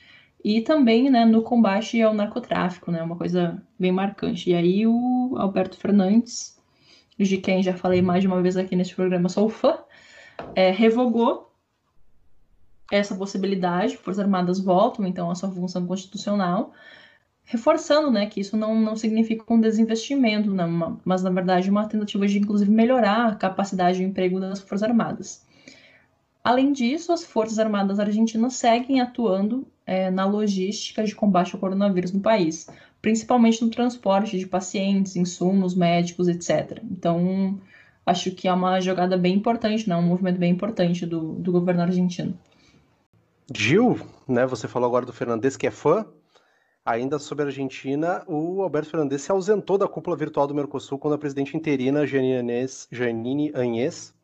e 0.42 0.62
também 0.62 1.10
né, 1.10 1.24
no 1.24 1.42
combate 1.42 2.00
ao 2.00 2.14
narcotráfico, 2.14 2.90
né, 2.90 3.02
uma 3.02 3.16
coisa 3.16 3.62
bem 3.78 3.92
marcante. 3.92 4.50
E 4.50 4.54
aí 4.54 4.86
o 4.86 5.34
Alberto 5.36 5.76
Fernandes, 5.76 6.58
de 7.18 7.36
quem 7.36 7.62
já 7.62 7.76
falei 7.76 8.00
mais 8.00 8.22
de 8.22 8.26
uma 8.26 8.40
vez 8.40 8.56
aqui 8.56 8.74
neste 8.74 8.94
programa, 8.94 9.28
sou 9.28 9.50
fã, 9.50 9.78
é, 10.54 10.70
revogou 10.70 11.52
essa 12.90 13.14
possibilidade, 13.14 13.98
Forças 13.98 14.20
Armadas 14.20 14.58
voltam 14.58 15.04
então 15.04 15.30
à 15.30 15.34
sua 15.34 15.50
função 15.50 15.86
constitucional, 15.86 16.72
reforçando 17.44 18.10
né, 18.10 18.26
que 18.26 18.40
isso 18.40 18.56
não, 18.56 18.80
não 18.80 18.96
significa 18.96 19.44
um 19.52 19.60
desinvestimento, 19.60 20.50
né, 20.50 20.64
mas 21.04 21.22
na 21.22 21.30
verdade 21.30 21.68
uma 21.68 21.86
tentativa 21.86 22.26
de 22.26 22.38
inclusive 22.38 22.70
melhorar 22.70 23.26
a 23.26 23.34
capacidade 23.34 23.98
de 23.98 24.04
emprego 24.04 24.40
das 24.40 24.60
Forças 24.60 24.88
Armadas. 24.88 25.45
Além 26.46 26.72
disso, 26.72 27.12
as 27.12 27.24
Forças 27.24 27.58
Armadas 27.58 27.98
Argentinas 27.98 28.54
seguem 28.54 29.00
atuando 29.00 29.66
é, 29.84 30.12
na 30.12 30.24
logística 30.24 31.02
de 31.02 31.12
combate 31.12 31.52
ao 31.52 31.60
coronavírus 31.60 32.12
no 32.12 32.20
país, 32.20 32.68
principalmente 33.02 33.64
no 33.64 33.68
transporte 33.68 34.38
de 34.38 34.46
pacientes, 34.46 35.16
insumos 35.16 35.74
médicos, 35.74 36.28
etc. 36.28 36.80
Então, 36.84 37.58
acho 38.06 38.30
que 38.30 38.46
é 38.46 38.52
uma 38.52 38.78
jogada 38.78 39.16
bem 39.16 39.34
importante, 39.34 39.88
né? 39.88 39.96
um 39.96 40.02
movimento 40.02 40.38
bem 40.38 40.52
importante 40.52 41.04
do, 41.04 41.32
do 41.32 41.50
governo 41.50 41.82
argentino. 41.82 42.38
Gil, 43.52 43.98
né, 44.28 44.46
você 44.46 44.68
falou 44.68 44.86
agora 44.86 45.04
do 45.04 45.12
Fernandes, 45.12 45.56
que 45.56 45.66
é 45.66 45.72
fã. 45.72 46.06
Ainda 46.84 47.18
sobre 47.18 47.42
a 47.42 47.48
Argentina, 47.48 48.22
o 48.28 48.62
Alberto 48.62 48.90
Fernandes 48.90 49.22
se 49.22 49.32
ausentou 49.32 49.76
da 49.76 49.88
cúpula 49.88 50.16
virtual 50.16 50.46
do 50.46 50.54
Mercosul 50.54 50.96
quando 50.96 51.14
a 51.14 51.18
presidente 51.18 51.56
interina 51.56 52.06
Janine 52.06 53.50
Anhes 53.52 54.14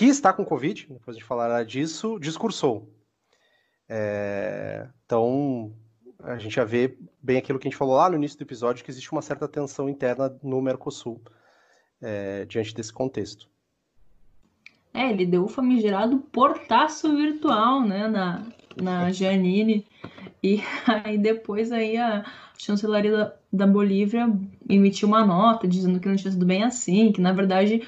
que 0.00 0.06
está 0.06 0.32
com 0.32 0.46
Covid, 0.46 0.86
depois 0.88 1.14
de 1.14 1.22
falar 1.22 1.62
disso, 1.62 2.18
discursou. 2.18 2.88
É, 3.86 4.88
então, 5.04 5.74
a 6.20 6.38
gente 6.38 6.54
já 6.54 6.64
vê 6.64 6.96
bem 7.22 7.36
aquilo 7.36 7.58
que 7.58 7.68
a 7.68 7.70
gente 7.70 7.76
falou 7.76 7.96
lá 7.96 8.08
no 8.08 8.16
início 8.16 8.38
do 8.38 8.42
episódio, 8.42 8.82
que 8.82 8.90
existe 8.90 9.12
uma 9.12 9.20
certa 9.20 9.46
tensão 9.46 9.90
interna 9.90 10.34
no 10.42 10.62
Mercosul, 10.62 11.20
é, 12.00 12.46
diante 12.46 12.74
desse 12.74 12.90
contexto. 12.90 13.46
É, 14.94 15.10
ele 15.10 15.26
deu 15.26 15.44
o 15.44 15.48
famigerado 15.48 16.16
portaço 16.32 17.14
virtual, 17.14 17.82
né, 17.82 18.08
na, 18.08 18.46
na 18.82 19.12
Janine, 19.12 19.86
e 20.42 20.62
aí 20.86 21.18
depois 21.18 21.70
aí 21.72 21.98
a 21.98 22.24
chancelaria 22.56 23.12
da, 23.12 23.34
da 23.52 23.66
Bolívia 23.66 24.32
emitiu 24.66 25.08
uma 25.08 25.26
nota 25.26 25.68
dizendo 25.68 26.00
que 26.00 26.08
não 26.08 26.16
tinha 26.16 26.32
sido 26.32 26.46
bem 26.46 26.62
assim, 26.62 27.12
que 27.12 27.20
na 27.20 27.34
verdade 27.34 27.86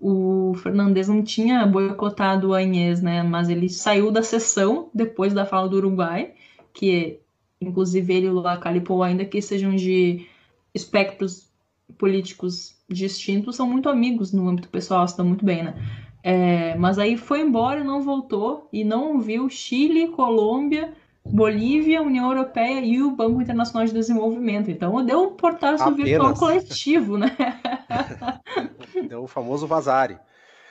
o 0.00 0.54
Fernandes 0.62 1.08
não 1.08 1.22
tinha 1.22 1.66
boicotado 1.66 2.54
a 2.54 2.62
Inês, 2.62 3.02
né? 3.02 3.22
Mas 3.22 3.48
ele 3.48 3.68
saiu 3.68 4.10
da 4.10 4.22
sessão 4.22 4.88
depois 4.94 5.32
da 5.32 5.46
fala 5.46 5.68
do 5.68 5.76
Uruguai, 5.76 6.32
que 6.72 7.18
inclusive 7.60 8.12
ele 8.12 8.26
e 8.26 8.30
o 8.30 8.34
Lacalipo, 8.34 9.02
ainda 9.02 9.24
que 9.24 9.40
sejam 9.40 9.74
de 9.74 10.26
espectros 10.74 11.50
políticos 11.98 12.76
distintos, 12.88 13.56
são 13.56 13.68
muito 13.68 13.88
amigos 13.88 14.32
no 14.32 14.48
âmbito 14.48 14.68
pessoal, 14.68 15.06
se 15.06 15.16
dão 15.16 15.26
muito 15.26 15.44
bem, 15.44 15.64
né? 15.64 15.74
É, 16.22 16.74
mas 16.76 16.98
aí 16.98 17.16
foi 17.16 17.40
embora, 17.40 17.84
não 17.84 18.02
voltou 18.02 18.68
e 18.72 18.82
não 18.82 19.20
viu 19.20 19.48
Chile, 19.48 20.08
Colômbia, 20.08 20.94
Bolívia, 21.26 22.02
União 22.02 22.30
Europeia 22.30 22.80
e 22.80 23.02
o 23.02 23.10
Banco 23.10 23.40
Internacional 23.40 23.86
de 23.86 23.94
Desenvolvimento. 23.94 24.70
Então 24.70 25.04
deu 25.04 25.22
um 25.22 25.36
portaço 25.36 25.94
virtual 25.94 26.34
coletivo, 26.34 27.16
né? 27.16 27.36
deu 29.08 29.22
o 29.22 29.26
famoso 29.26 29.66
vazare. 29.66 30.18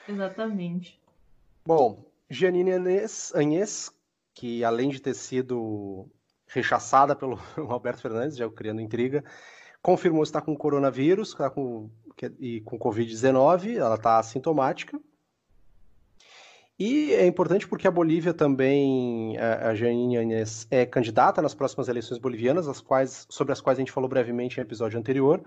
Exatamente. 0.07 0.99
Bom, 1.65 2.05
Giannini 2.29 2.71
Anhes, 2.71 3.91
que 4.33 4.63
além 4.63 4.89
de 4.89 5.01
ter 5.01 5.13
sido 5.15 6.07
rechaçada 6.47 7.15
pelo 7.15 7.39
Alberto 7.57 8.01
Fernandes, 8.01 8.37
já 8.37 8.49
criando 8.49 8.81
intriga, 8.81 9.23
confirmou 9.81 10.23
estar 10.23 10.41
com 10.41 10.55
coronavírus 10.55 11.29
está 11.29 11.49
com, 11.49 11.89
e 12.39 12.61
com 12.61 12.77
Covid-19, 12.77 13.77
ela 13.77 13.95
está 13.95 14.19
assintomática. 14.19 14.99
E 16.79 17.13
é 17.13 17.25
importante 17.27 17.67
porque 17.67 17.87
a 17.87 17.91
Bolívia 17.91 18.33
também, 18.33 19.37
a 19.37 19.75
Janine 19.75 20.17
Anhes 20.17 20.67
é 20.71 20.85
candidata 20.85 21.41
nas 21.41 21.53
próximas 21.53 21.87
eleições 21.87 22.17
bolivianas, 22.17 22.67
as 22.67 22.81
quais, 22.81 23.27
sobre 23.29 23.53
as 23.53 23.61
quais 23.61 23.77
a 23.77 23.81
gente 23.81 23.91
falou 23.91 24.09
brevemente 24.09 24.59
em 24.59 24.63
episódio 24.63 24.99
anterior. 24.99 25.43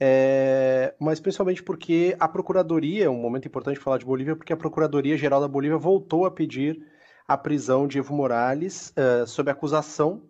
É, 0.00 0.94
mas 1.00 1.18
principalmente 1.18 1.62
porque 1.62 2.14
a 2.20 2.28
Procuradoria, 2.28 3.10
um 3.10 3.20
momento 3.20 3.48
importante 3.48 3.80
falar 3.80 3.98
de 3.98 4.04
Bolívia, 4.04 4.36
porque 4.36 4.52
a 4.52 4.56
Procuradoria-Geral 4.56 5.40
da 5.40 5.48
Bolívia 5.48 5.78
voltou 5.78 6.24
a 6.24 6.30
pedir 6.30 6.86
a 7.26 7.36
prisão 7.36 7.88
de 7.88 7.98
Evo 7.98 8.14
Morales 8.14 8.94
uh, 8.96 9.26
sob 9.26 9.50
acusação 9.50 10.22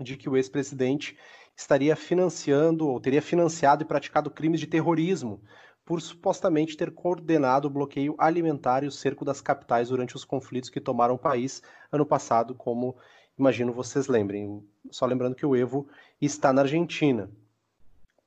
de 0.00 0.16
que 0.16 0.28
o 0.28 0.36
ex-presidente 0.36 1.16
estaria 1.56 1.96
financiando 1.96 2.88
ou 2.88 3.00
teria 3.00 3.20
financiado 3.20 3.82
e 3.82 3.86
praticado 3.86 4.30
crimes 4.30 4.60
de 4.60 4.66
terrorismo 4.66 5.42
por 5.90 6.00
supostamente 6.00 6.76
ter 6.76 6.92
coordenado 6.92 7.66
o 7.66 7.70
bloqueio 7.70 8.14
alimentar 8.16 8.84
e 8.84 8.86
o 8.86 8.92
cerco 8.92 9.24
das 9.24 9.40
capitais 9.40 9.88
durante 9.88 10.14
os 10.14 10.24
conflitos 10.24 10.70
que 10.70 10.80
tomaram 10.80 11.16
o 11.16 11.18
país 11.18 11.64
ano 11.90 12.06
passado, 12.06 12.54
como 12.54 12.96
imagino 13.36 13.72
vocês 13.72 14.06
lembrem. 14.06 14.64
Só 14.88 15.04
lembrando 15.04 15.34
que 15.34 15.44
o 15.44 15.56
Evo 15.56 15.88
está 16.20 16.52
na 16.52 16.62
Argentina. 16.62 17.28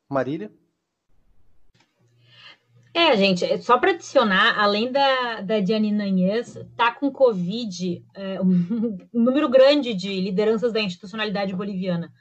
Marília? 0.10 0.52
É, 2.94 3.15
gente, 3.15 3.45
é 3.45 3.57
só 3.57 3.77
para 3.77 3.91
adicionar, 3.91 4.60
além 4.60 4.91
da, 4.91 5.40
da 5.40 5.61
Diane 5.61 5.90
Nanhães, 5.90 6.60
tá 6.76 6.91
com 6.91 7.10
Covid 7.14 8.06
é, 8.14 8.41
um 8.44 9.07
número 9.14 9.48
grande 9.48 9.94
de 9.94 10.19
lideranças 10.19 10.73
da 10.73 10.81
institucionalidade 10.81 11.56
boliviana. 11.56 12.14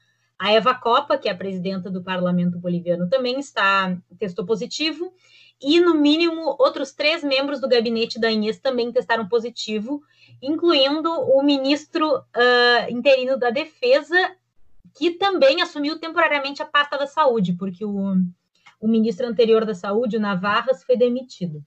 A 0.43 0.51
Eva 0.51 0.75
Copa, 0.75 1.17
que 1.17 1.29
é 1.29 1.31
a 1.31 1.37
presidenta 1.37 1.89
do 1.89 2.03
parlamento 2.03 2.59
boliviano, 2.59 3.09
também 3.09 3.39
está 3.39 3.97
testou 4.19 4.45
positivo. 4.45 5.15
E, 5.63 5.79
no 5.79 5.95
mínimo, 5.95 6.57
outros 6.59 6.91
três 6.91 7.23
membros 7.23 7.61
do 7.61 7.69
gabinete 7.69 8.19
da 8.19 8.29
Inês 8.29 8.59
também 8.59 8.91
testaram 8.91 9.29
positivo, 9.29 10.03
incluindo 10.43 11.09
o 11.13 11.45
ministro 11.45 12.19
uh, 12.19 12.91
interino 12.91 13.39
da 13.39 13.51
Defesa 13.51 14.17
que 14.99 15.13
também 15.13 15.63
assumiu 15.63 16.01
temporariamente 16.01 16.61
a 16.61 16.67
pasta 16.67 16.99
da 16.99 17.07
saúde, 17.07 17.53
porque 17.53 17.85
o, 17.85 18.17
o 18.81 18.89
ministro 18.89 19.29
anterior 19.29 19.65
da 19.65 19.77
saúde, 19.77 20.17
o 20.17 20.21
Navarras, 20.21 20.83
foi 20.83 20.97
demitido. 20.97 21.65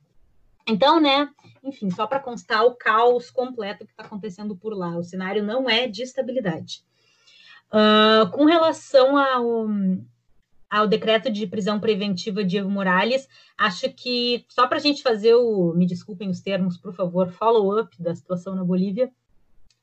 Então, 0.68 0.99
né, 0.99 1.30
enfim, 1.64 1.89
só 1.89 2.06
para 2.06 2.19
constar 2.19 2.65
o 2.65 2.76
caos 2.76 3.31
completo 3.31 3.85
que 3.85 3.93
está 3.93 4.03
acontecendo 4.03 4.53
por 4.53 4.73
lá. 4.76 4.97
O 4.97 5.03
cenário 5.03 5.41
não 5.41 5.69
é 5.69 5.88
de 5.88 6.03
estabilidade. 6.03 6.84
Uh, 7.71 8.29
com 8.31 8.45
relação 8.45 9.17
ao, 9.17 9.67
ao 10.69 10.87
decreto 10.87 11.31
de 11.31 11.47
prisão 11.47 11.79
preventiva 11.79 12.43
de 12.43 12.57
Evo 12.57 12.69
Morales, 12.69 13.27
acho 13.57 13.89
que 13.93 14.45
só 14.49 14.67
para 14.67 14.77
a 14.77 14.81
gente 14.81 15.01
fazer 15.01 15.35
o, 15.35 15.73
me 15.73 15.85
desculpem 15.85 16.29
os 16.29 16.41
termos, 16.41 16.77
por 16.77 16.93
favor, 16.93 17.31
follow-up 17.31 18.01
da 18.01 18.15
situação 18.15 18.55
na 18.55 18.63
Bolívia, 18.63 19.11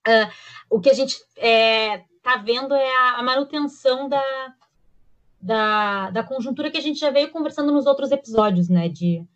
uh, 0.06 0.32
o 0.70 0.80
que 0.80 0.90
a 0.90 0.94
gente 0.94 1.16
é, 1.36 2.02
está 2.16 2.36
vendo 2.36 2.74
é 2.74 2.96
a, 2.96 3.18
a 3.18 3.22
manutenção 3.22 4.08
da, 4.08 4.54
da, 5.40 6.10
da, 6.10 6.22
conjuntura 6.22 6.70
que 6.70 6.78
a 6.78 6.82
gente 6.82 7.00
já 7.00 7.10
veio 7.10 7.30
conversando 7.30 7.72
nos 7.72 7.84
outros 7.84 8.12
episódios, 8.12 8.68
né? 8.68 8.88
De 8.88 9.26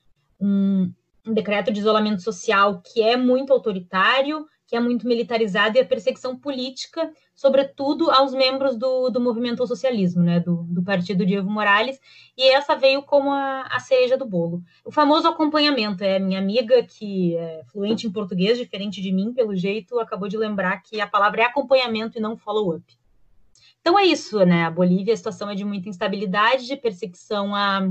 um, 0.41 0.93
um, 1.27 1.35
decreto 1.35 1.73
de 1.73 1.81
isolamento 1.81 2.23
social 2.23 2.81
que 2.81 3.03
é 3.03 3.17
muito 3.17 3.53
autoritário, 3.53 4.47
que 4.67 4.75
é 4.75 4.81
muito 4.81 5.07
militarizada, 5.07 5.79
e 5.79 5.81
a 5.81 5.87
perseguição 5.87 6.37
política, 6.37 7.11
sobretudo 7.35 8.11
aos 8.11 8.33
membros 8.33 8.77
do, 8.77 9.09
do 9.11 9.21
movimento 9.21 9.61
ao 9.61 9.67
socialismo, 9.67 10.23
né, 10.23 10.41
do, 10.41 10.65
do 10.65 10.83
partido 10.83 11.25
de 11.25 11.35
Evo 11.35 11.51
Morales, 11.51 12.01
e 12.37 12.51
essa 12.51 12.75
veio 12.75 13.03
como 13.03 13.31
a, 13.31 13.63
a 13.71 13.79
cereja 13.79 14.17
do 14.17 14.25
bolo. 14.27 14.63
O 14.85 14.91
famoso 14.91 15.29
acompanhamento, 15.29 16.03
é 16.03 16.19
minha 16.19 16.41
amiga 16.41 16.83
que 16.83 17.37
é 17.37 17.63
fluente 17.73 18.07
em 18.07 18.13
português, 18.13 18.59
diferente 18.59 19.01
de 19.01 19.13
mim, 19.13 19.33
pelo 19.33 19.55
jeito, 19.55 19.99
acabou 20.01 20.29
de 20.29 20.37
lembrar 20.37 20.83
que 20.83 21.01
a 21.01 21.07
palavra 21.07 21.43
é 21.43 21.45
acompanhamento 21.45 22.19
e 22.19 22.21
não 22.21 22.37
follow-up. 22.37 22.85
Então 23.81 23.97
é 23.97 24.05
isso, 24.05 24.45
né? 24.45 24.65
A 24.65 24.71
Bolívia, 24.71 25.15
a 25.15 25.17
situação 25.17 25.49
é 25.49 25.55
de 25.55 25.65
muita 25.65 25.89
instabilidade, 25.89 26.67
de 26.67 26.77
perseguição 26.77 27.55
a, 27.55 27.89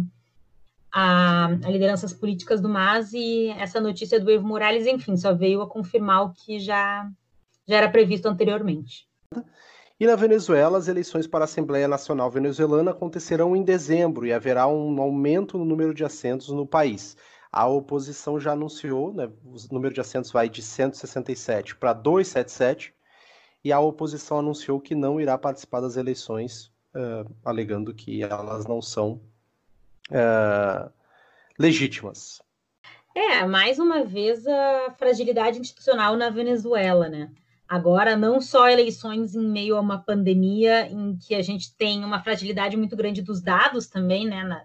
a, 0.98 1.48
a, 1.48 1.70
lideranças 1.70 2.14
políticas 2.14 2.62
do 2.62 2.70
MAS 2.70 3.12
e 3.12 3.50
essa 3.60 3.82
notícia 3.82 4.18
do 4.18 4.32
Evo 4.32 4.48
Morales, 4.48 4.88
enfim, 4.88 5.18
só 5.18 5.34
veio 5.34 5.62
a 5.62 5.68
confirmar 5.68 6.24
o 6.24 6.32
que 6.32 6.58
já, 6.58 7.12
já 7.68 7.76
era 7.76 7.90
previsto 7.90 8.30
anteriormente. 8.30 9.06
E 10.00 10.08
na 10.08 10.16
Venezuela, 10.16 10.78
as 10.78 10.88
eleições 10.88 11.28
para 11.28 11.44
a 11.44 11.44
Assembleia 11.44 11.86
Nacional 11.86 12.32
Venezuelana 12.32 12.92
acontecerão 12.92 13.58
em 13.58 13.62
dezembro 13.62 14.26
e 14.26 14.32
haverá 14.32 14.68
um 14.68 15.02
aumento 15.02 15.58
no 15.58 15.66
número 15.66 15.94
de 15.94 16.06
assentos 16.06 16.48
no 16.48 16.66
país. 16.66 17.18
A 17.52 17.68
oposição 17.68 18.40
já 18.40 18.54
anunciou, 18.54 19.14
né, 19.14 19.30
o 19.44 19.74
número 19.74 19.94
de 19.94 20.00
assentos 20.00 20.32
vai 20.32 20.48
de 20.48 20.62
167 20.62 21.76
para 21.76 21.92
277, 21.92 22.94
e 23.66 23.72
a 23.74 23.82
oposição 23.82 24.40
anunciou 24.40 24.80
que 24.80 24.96
não 24.96 25.20
irá 25.20 25.38
participar 25.38 25.82
das 25.82 25.98
eleições, 25.98 26.72
uh, 26.96 27.30
alegando 27.44 27.94
que 27.94 28.24
elas 28.24 28.66
não 28.66 28.82
são 28.82 29.20
uh, 30.12 30.92
legítimas. 31.58 32.42
É, 33.16 33.46
mais 33.46 33.80
uma 33.80 34.04
vez 34.04 34.46
a 34.46 34.94
fragilidade 34.98 35.60
institucional 35.60 36.18
na 36.18 36.30
Venezuela, 36.30 37.08
né? 37.08 37.32
Agora, 37.68 38.16
não 38.16 38.40
só 38.40 38.70
eleições 38.70 39.34
em 39.34 39.48
meio 39.48 39.78
a 39.78 39.82
uma 39.82 39.98
pandemia, 39.98 40.88
em 40.88 41.18
que 41.18 41.34
a 41.34 41.42
gente 41.42 41.76
tem 41.76 42.04
uma 42.04 42.22
fragilidade 42.22 42.78
muito 42.78 42.96
grande 42.96 43.22
dos 43.22 43.42
dados 43.42 43.88
também, 43.88 44.28
né? 44.28 44.44
Na, 44.44 44.64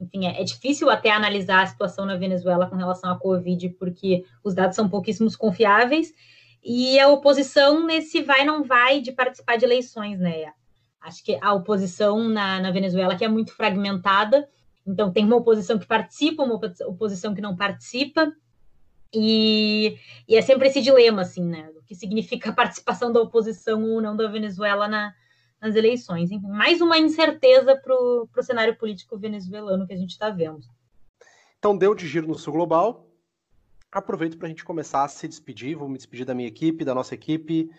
enfim, 0.00 0.26
é, 0.26 0.40
é, 0.40 0.44
difícil 0.44 0.88
até 0.90 1.10
analisar 1.10 1.62
a 1.62 1.66
situação 1.66 2.06
na 2.06 2.16
Venezuela 2.16 2.68
com 2.68 2.76
relação 2.76 3.10
à 3.10 3.18
Covid, 3.18 3.68
porque 3.70 4.24
os 4.44 4.54
dados 4.54 4.76
são 4.76 4.88
pouquíssimos 4.88 5.34
confiáveis, 5.36 6.12
e 6.62 6.98
a 6.98 7.08
oposição 7.08 7.84
nesse 7.84 8.22
vai 8.22 8.44
não 8.44 8.62
vai 8.62 9.00
de 9.00 9.12
participar 9.12 9.56
de 9.56 9.64
eleições, 9.64 10.18
né? 10.18 10.52
Acho 11.06 11.24
que 11.24 11.38
a 11.40 11.52
oposição 11.52 12.28
na, 12.28 12.60
na 12.60 12.70
Venezuela 12.70 13.16
que 13.16 13.24
é 13.24 13.28
muito 13.28 13.52
fragmentada, 13.52 14.48
então 14.86 15.12
tem 15.12 15.24
uma 15.24 15.36
oposição 15.36 15.78
que 15.78 15.86
participa, 15.86 16.42
uma 16.42 16.60
oposição 16.86 17.34
que 17.34 17.40
não 17.40 17.56
participa, 17.56 18.32
e, 19.14 19.98
e 20.28 20.36
é 20.36 20.42
sempre 20.42 20.68
esse 20.68 20.82
dilema, 20.82 21.22
assim, 21.22 21.44
né? 21.44 21.70
O 21.76 21.82
que 21.82 21.94
significa 21.94 22.50
a 22.50 22.52
participação 22.52 23.12
da 23.12 23.20
oposição 23.20 23.82
ou 23.84 24.02
não 24.02 24.16
da 24.16 24.28
Venezuela 24.28 24.88
na, 24.88 25.14
nas 25.60 25.74
eleições. 25.76 26.30
Enfim, 26.30 26.48
mais 26.48 26.80
uma 26.80 26.98
incerteza 26.98 27.76
para 27.76 27.94
o 27.94 28.42
cenário 28.42 28.76
político 28.76 29.16
venezuelano 29.16 29.86
que 29.86 29.94
a 29.94 29.96
gente 29.96 30.10
está 30.10 30.28
vendo. 30.28 30.66
Então, 31.58 31.78
deu 31.78 31.94
de 31.94 32.06
giro 32.06 32.26
no 32.26 32.34
Sul 32.36 32.52
Global 32.52 33.06
aproveito 33.98 34.36
para 34.36 34.46
a 34.46 34.48
gente 34.48 34.64
começar 34.64 35.04
a 35.04 35.08
se 35.08 35.26
despedir. 35.26 35.76
Vou 35.76 35.88
me 35.88 35.96
despedir 35.96 36.26
da 36.26 36.34
minha 36.34 36.48
equipe, 36.48 36.84
da 36.84 36.94
nossa 36.94 37.14
equipe. 37.14 37.70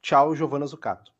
Tchau, 0.00 0.34
Giovana 0.34 0.66
Zucato. 0.66 1.15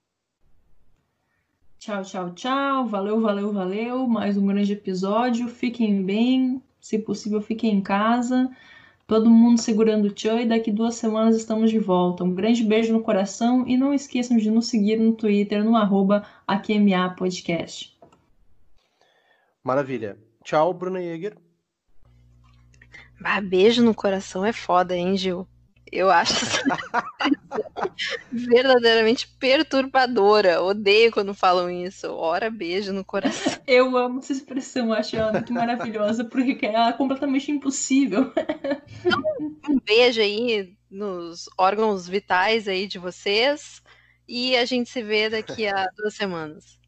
Tchau, 1.79 2.03
tchau, 2.03 2.31
tchau. 2.35 2.87
Valeu, 2.87 3.21
valeu, 3.21 3.53
valeu. 3.53 4.07
Mais 4.07 4.37
um 4.37 4.47
grande 4.47 4.73
episódio. 4.73 5.47
Fiquem 5.49 6.03
bem. 6.03 6.63
Se 6.81 6.99
possível, 6.99 7.41
fiquem 7.41 7.75
em 7.75 7.81
casa. 7.83 8.51
Todo 9.07 9.31
mundo 9.31 9.61
segurando 9.61 10.07
o 10.07 10.11
tchan 10.11 10.41
e 10.41 10.49
daqui 10.49 10.73
duas 10.73 10.97
semanas 10.97 11.37
estamos 11.37 11.71
de 11.71 11.79
volta. 11.79 12.25
Um 12.25 12.35
grande 12.35 12.65
beijo 12.65 12.93
no 12.93 13.03
coração 13.03 13.67
e 13.69 13.77
não 13.77 13.95
esqueçam 13.95 14.37
de 14.37 14.51
nos 14.51 14.67
seguir 14.67 14.99
no 14.99 15.13
Twitter 15.13 15.63
no 15.65 15.77
arroba 15.77 16.27
AQMA 16.47 17.15
Podcast. 17.17 17.97
Maravilha. 19.63 20.19
Tchau, 20.43 20.75
Bruna 20.75 21.01
Jäger. 21.01 21.37
Ah, 23.25 23.41
beijo 23.41 23.83
no 23.83 23.95
coração 23.95 24.45
é 24.45 24.53
foda, 24.53 24.97
hein, 24.97 25.17
Gil? 25.17 25.47
Eu 25.93 26.11
acho 26.11 26.35
verdadeiramente 28.33 29.29
perturbadora. 29.39 30.61
Odeio 30.63 31.13
quando 31.13 31.33
falam 31.33 31.71
isso. 31.71 32.09
Ora, 32.13 32.51
beijo 32.51 32.93
no 32.93 33.05
coração. 33.05 33.53
Eu 33.67 33.97
amo 33.97 34.19
essa 34.19 34.33
expressão, 34.33 34.93
acho 34.93 35.17
ela 35.17 35.33
muito 35.33 35.53
maravilhosa, 35.53 36.25
porque 36.25 36.67
é 36.67 36.93
completamente 36.93 37.51
impossível. 37.53 38.33
um 39.69 39.79
beijo 39.81 40.21
aí 40.21 40.77
nos 40.91 41.49
órgãos 41.57 42.09
vitais 42.09 42.67
aí 42.67 42.87
de 42.87 42.99
vocês. 42.99 43.83
E 44.29 44.57
a 44.57 44.65
gente 44.65 44.91
se 44.91 45.03
vê 45.03 45.31
daqui 45.31 45.69
a 45.69 45.87
duas 45.97 46.15
semanas. 46.15 46.81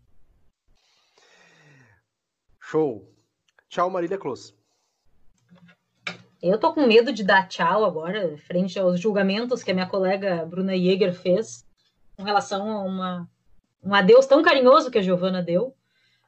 Show. 2.60 3.14
Tchau, 3.68 3.88
Marília 3.88 4.18
Close. 4.18 4.57
Eu 6.40 6.58
tô 6.58 6.72
com 6.72 6.86
medo 6.86 7.12
de 7.12 7.24
dar 7.24 7.48
tchau 7.48 7.84
agora, 7.84 8.36
frente 8.38 8.78
aos 8.78 9.00
julgamentos 9.00 9.62
que 9.62 9.72
a 9.72 9.74
minha 9.74 9.88
colega 9.88 10.46
Bruna 10.46 10.76
Jäger 10.76 11.12
fez 11.12 11.66
com 12.16 12.22
relação 12.22 12.70
a 12.70 12.82
uma, 12.84 13.30
um 13.82 13.92
adeus 13.92 14.26
tão 14.26 14.42
carinhoso 14.42 14.90
que 14.90 14.98
a 14.98 15.02
Giovana 15.02 15.42
deu. 15.42 15.74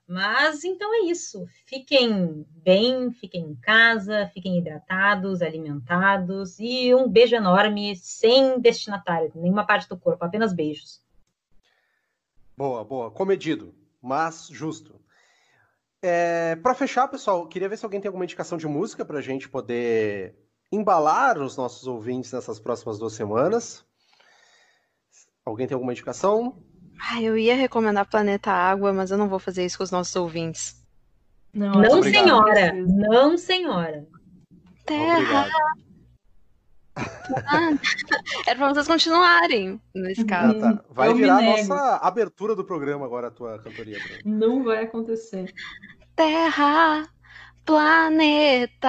Mas 0.09 0.65
então 0.65 0.93
é 0.93 1.07
isso. 1.09 1.47
Fiquem 1.65 2.45
bem, 2.51 3.13
fiquem 3.13 3.43
em 3.43 3.55
casa, 3.55 4.29
fiquem 4.35 4.59
hidratados, 4.59 5.41
alimentados 5.41 6.59
e 6.59 6.93
um 6.93 7.09
beijo 7.09 7.37
enorme, 7.37 7.95
sem 7.95 8.59
destinatário, 8.59 9.31
nenhuma 9.37 9.65
parte 9.65 9.89
do 9.89 9.97
corpo, 9.97 10.25
apenas 10.25 10.53
beijos. 10.53 11.01
Boa, 12.57 12.83
boa. 12.83 13.13
Comedido, 13.13 13.73
mas 14.03 14.49
justo. 14.49 15.00
É, 16.03 16.57
para 16.57 16.75
fechar, 16.75 17.09
pessoal, 17.09 17.47
queria 17.47 17.69
ver 17.69 17.77
se 17.77 17.85
alguém 17.85 18.01
tem 18.01 18.09
alguma 18.09 18.25
indicação 18.25 18.57
de 18.57 18.67
música 18.67 19.05
para 19.05 19.19
a 19.19 19.23
gente 19.23 19.49
poder 19.49 20.35
embalar 20.73 21.39
os 21.39 21.57
nossos 21.57 21.87
ouvintes 21.87 22.33
nessas 22.33 22.59
próximas 22.59 22.99
duas 22.99 23.13
semanas. 23.13 23.85
Alguém 25.45 25.67
tem 25.67 25.75
alguma 25.75 25.93
indicação? 25.93 26.63
Ah, 26.99 27.21
eu 27.21 27.37
ia 27.37 27.57
recomendar 27.57 28.09
Planeta 28.09 28.51
Água, 28.51 28.93
mas 28.93 29.11
eu 29.11 29.19
não 29.19 29.29
vou 29.29 29.39
fazer 29.39 29.65
isso 29.65 29.79
com 29.79 29.85
os 29.85 29.91
nossos 29.91 30.15
ouvintes. 30.17 30.77
Não, 31.53 31.73
não 31.73 32.03
senhora. 32.03 32.73
Não, 32.73 33.37
senhora. 33.37 34.07
Terra. 34.87 35.47
Era 38.47 38.59
para 38.59 38.69
vocês 38.75 38.87
continuarem 38.87 39.81
nesse 39.95 40.25
caso. 40.25 40.59
Ah, 40.59 40.77
tá. 40.77 40.85
Vai 40.91 41.09
eu 41.09 41.15
virar 41.15 41.39
a 41.39 41.43
nossa 41.43 41.97
abertura 41.97 42.55
do 42.55 42.65
programa 42.65 43.05
agora, 43.07 43.29
a 43.29 43.31
tua 43.31 43.59
cantoria. 43.59 43.99
Não 44.25 44.65
vai 44.65 44.85
acontecer. 44.85 45.53
Terra, 46.17 47.09
planeta, 47.65 48.89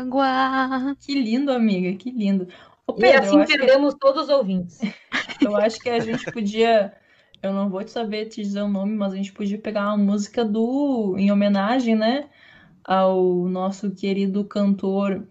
água. 0.00 0.96
Que 1.00 1.14
lindo, 1.14 1.52
amiga, 1.52 1.96
que 1.96 2.10
lindo. 2.10 2.48
Ô, 2.86 2.92
Pedro, 2.94 3.16
e 3.16 3.26
assim 3.26 3.44
perdemos 3.44 3.94
que... 3.94 4.00
todos 4.00 4.24
os 4.24 4.28
ouvintes. 4.28 4.80
Eu 5.40 5.56
acho 5.56 5.78
que 5.80 5.90
a 5.90 5.98
gente 6.00 6.30
podia. 6.32 6.92
Eu 7.42 7.52
não 7.52 7.70
vou 7.70 7.82
te 7.82 7.90
saber 7.90 8.26
te 8.26 8.42
dizer 8.42 8.60
o 8.60 8.68
nome, 8.68 8.94
mas 8.94 9.12
a 9.12 9.16
gente 9.16 9.32
podia 9.32 9.58
pegar 9.58 9.88
uma 9.88 9.96
música 9.96 10.44
do. 10.44 11.16
em 11.18 11.32
homenagem, 11.32 11.94
né? 11.94 12.28
Ao 12.84 13.22
nosso 13.48 13.90
querido 13.90 14.44
cantor 14.44 15.26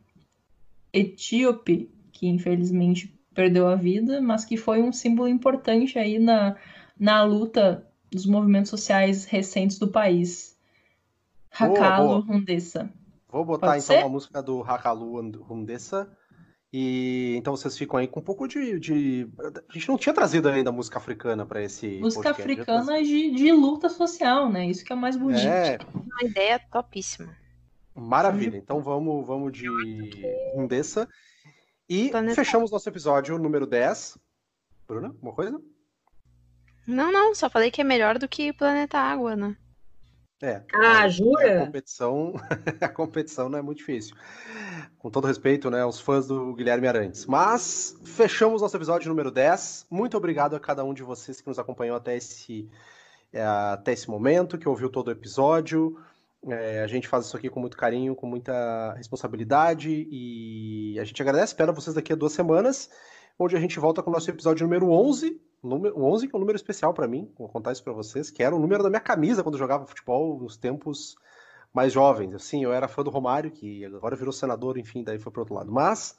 etíope, 0.94 1.92
que 2.12 2.28
infelizmente 2.28 3.20
perdeu 3.34 3.68
a 3.68 3.76
vida, 3.76 4.22
mas 4.22 4.44
que 4.44 4.58
foi 4.58 4.82
um 4.82 4.92
símbolo 4.92 5.28
importante 5.28 5.98
aí 5.98 6.20
na, 6.20 6.56
na 7.00 7.24
luta 7.24 7.88
dos 8.12 8.26
movimentos 8.26 8.70
sociais 8.70 9.26
recentes 9.26 9.78
do 9.80 9.88
país. 9.88 10.58
Hakalo 11.52 12.26
Hundessa. 12.28 12.92
Vou 13.32 13.46
botar 13.46 13.68
Pode 13.68 13.84
então 13.84 13.96
ser? 13.96 14.04
a 14.04 14.10
música 14.10 14.42
do 14.42 14.62
Hakalu 14.64 15.20
Hundessa. 15.50 16.10
E 16.72 17.36
então 17.38 17.56
vocês 17.56 17.76
ficam 17.78 17.98
aí 17.98 18.08
com 18.08 18.20
um 18.20 18.24
pouco 18.24 18.48
de, 18.48 18.80
de... 18.80 19.28
A 19.70 19.74
gente 19.74 19.88
não 19.88 19.98
tinha 19.98 20.14
trazido 20.14 20.50
ainda 20.50 20.72
música 20.72 21.00
africana 21.00 21.46
para 21.46 21.64
esse. 21.64 22.00
Música 22.00 22.34
podcast. 22.34 22.42
africana 22.42 23.04
de, 23.04 23.32
de 23.32 23.52
luta 23.52 23.90
social, 23.90 24.50
né? 24.50 24.68
Isso 24.68 24.86
que 24.86 24.94
é 24.94 24.96
mais 24.96 25.16
bonito. 25.16 25.48
É. 25.48 25.80
Uma 25.94 26.30
ideia 26.30 26.60
topíssima. 26.72 27.36
Maravilha. 28.00 28.58
Então 28.58 28.82
vamos, 28.82 29.26
vamos 29.26 29.52
de 29.52 29.68
Hundessa. 30.56 31.08
E 31.88 32.10
Planeta. 32.10 32.36
fechamos 32.36 32.72
nosso 32.72 32.88
episódio 32.88 33.38
número 33.38 33.66
10. 33.66 34.18
Bruna, 34.88 35.08
alguma 35.08 35.34
coisa? 35.34 35.60
Não, 36.86 37.12
não, 37.12 37.36
só 37.36 37.50
falei 37.50 37.70
que 37.70 37.82
é 37.82 37.84
melhor 37.84 38.18
do 38.18 38.28
que 38.28 38.54
Planeta 38.54 38.98
Água, 38.98 39.36
né? 39.36 39.56
É. 40.42 40.64
Ah, 40.74 41.08
jura? 41.10 41.64
A 41.64 41.66
competição, 41.66 42.34
a 42.80 42.88
competição 42.88 43.50
não 43.50 43.60
é 43.60 43.62
muito 43.62 43.80
difícil. 43.80 44.16
Com 44.98 45.10
todo 45.10 45.28
respeito, 45.28 45.70
né, 45.70 45.82
aos 45.82 46.00
fãs 46.00 46.28
do 46.28 46.54
Guilherme 46.54 46.88
Arantes. 46.88 47.26
Mas 47.26 48.00
fechamos 48.06 48.62
nosso 48.62 48.78
episódio 48.78 49.10
número 49.10 49.32
10. 49.32 49.88
Muito 49.90 50.16
obrigado 50.16 50.56
a 50.56 50.60
cada 50.60 50.84
um 50.84 50.94
de 50.94 51.04
vocês 51.04 51.42
que 51.42 51.48
nos 51.48 51.60
acompanhou 51.60 51.98
até 51.98 52.16
esse, 52.16 52.70
é, 53.34 53.44
até 53.44 53.92
esse 53.92 54.10
momento, 54.10 54.58
que 54.58 54.70
ouviu 54.70 54.90
todo 54.90 55.10
o 55.10 55.12
episódio. 55.12 56.00
É, 56.48 56.82
a 56.82 56.88
gente 56.88 57.08
faz 57.08 57.26
isso 57.26 57.36
aqui 57.36 57.50
com 57.50 57.60
muito 57.60 57.76
carinho, 57.76 58.16
com 58.16 58.26
muita 58.26 58.94
responsabilidade 58.94 60.08
e 60.10 60.98
a 61.00 61.04
gente 61.04 61.22
agradece. 61.22 61.54
Espera 61.54 61.72
vocês 61.72 61.96
daqui 61.96 62.14
a 62.14 62.16
duas 62.16 62.32
semanas, 62.32 62.90
onde 63.38 63.56
a 63.56 63.60
gente 63.60 63.78
volta 63.80 64.02
com 64.02 64.10
o 64.10 64.14
nosso 64.14 64.30
episódio 64.30 64.66
número 64.66 64.90
11. 64.90 65.42
Número 65.62 66.02
11 66.02 66.28
que 66.28 66.36
é 66.36 66.38
um 66.38 66.40
número 66.40 66.56
especial 66.56 66.94
para 66.94 67.08
mim, 67.08 67.30
vou 67.38 67.50
contar 67.50 67.74
isso 67.74 67.84
para 67.84 67.92
vocês, 67.92 68.32
que 68.32 68.42
era 68.42 68.56
o 68.56 68.60
número 68.60 68.82
da 68.82 68.90
minha 68.90 69.02
camisa 69.02 69.44
quando 69.44 69.56
eu 69.56 69.60
jogava 69.60 69.86
futebol 69.86 70.40
nos 70.40 70.56
tempos 70.56 71.16
mais 71.74 71.92
jovens. 71.92 72.34
Assim, 72.34 72.64
eu 72.64 72.72
era 72.72 72.88
fã 72.88 73.04
do 73.04 73.10
Romário, 73.10 73.52
que 73.52 73.84
agora 73.86 74.16
virou 74.16 74.32
senador, 74.32 74.78
enfim, 74.78 75.04
daí 75.04 75.20
foi 75.20 75.32
pro 75.32 75.42
outro 75.42 75.56
lado. 75.56 75.72
Mas 75.72 76.16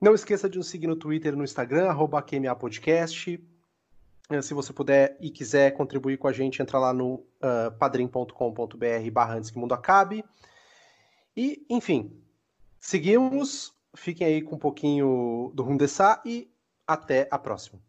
não 0.00 0.14
esqueça 0.14 0.48
de 0.48 0.56
nos 0.56 0.68
seguir 0.68 0.86
no 0.86 0.96
Twitter 0.96 1.32
e 1.32 1.36
no 1.36 1.44
Instagram, 1.44 1.88
arroba 1.88 2.22
QMA 2.22 2.54
Podcast. 2.54 3.42
Eh, 4.30 4.42
Se 4.42 4.54
você 4.54 4.72
puder 4.72 5.16
e 5.20 5.30
quiser 5.30 5.72
contribuir 5.72 6.16
com 6.16 6.28
a 6.28 6.32
gente, 6.32 6.62
entra 6.62 6.78
lá 6.78 6.92
no 6.92 7.14
uh, 7.14 7.70
padrim.com.br 7.78 9.10
barra 9.12 9.34
antes 9.34 9.50
que 9.50 9.56
o 9.56 9.60
mundo 9.60 9.74
acabe. 9.74 10.24
E, 11.36 11.64
enfim, 11.68 12.16
seguimos. 12.80 13.72
Fiquem 13.96 14.26
aí 14.26 14.42
com 14.42 14.56
um 14.56 14.58
pouquinho 14.58 15.52
do 15.54 15.62
Rundessá 15.62 16.20
e 16.24 16.50
até 16.86 17.28
a 17.30 17.38
próxima. 17.38 17.80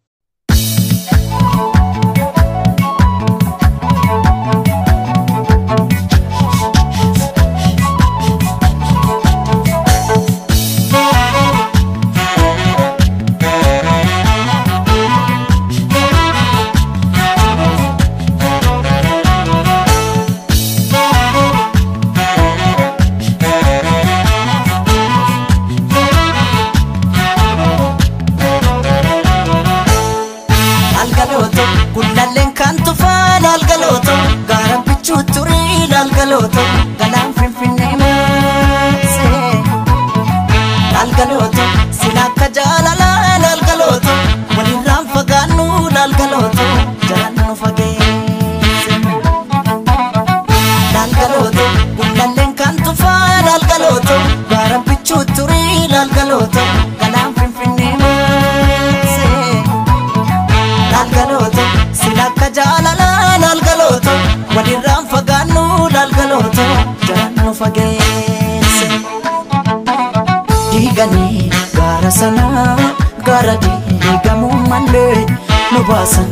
Baasan 75.87 76.27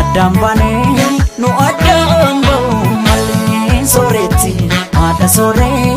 addaan 0.00 0.32
baanee 0.40 1.06
nu 1.38 1.48
addaan 1.66 2.40
ba'uu 2.46 2.96
malee 3.06 3.80
sooretti 3.94 4.52
haadha 4.98 5.28
sooree 5.36 5.94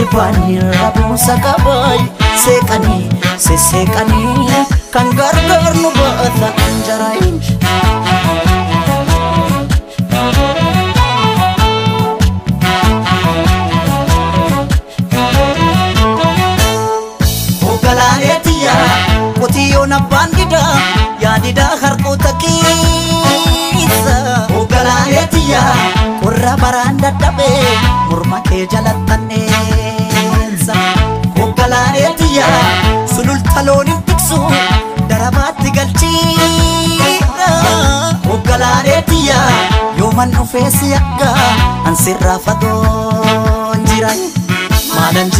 irbaanii 0.00 0.58
rabuusa 0.80 1.36
qabaay 1.46 1.98
seeqanii 2.44 3.04
sesseeqanii 3.46 4.64
kan 4.94 5.08
gargaar 5.20 5.74
nu 5.82 5.90
baata 5.98 6.48
anjaraayin 6.66 7.36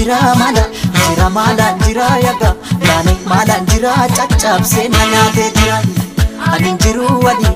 jira 0.06 0.34
maala 0.38 0.64
jira 0.94 1.26
maalan 1.36 1.74
jira 1.84 2.06
yaga 2.24 2.50
yaani 2.88 3.14
maalan 3.30 3.62
jira 3.70 3.92
caccabsee 4.16 4.88
na 4.94 5.02
nyaatee 5.12 5.50
jira 5.56 5.78
anin 6.52 6.76
jiru 6.82 7.06
wali 7.24 7.50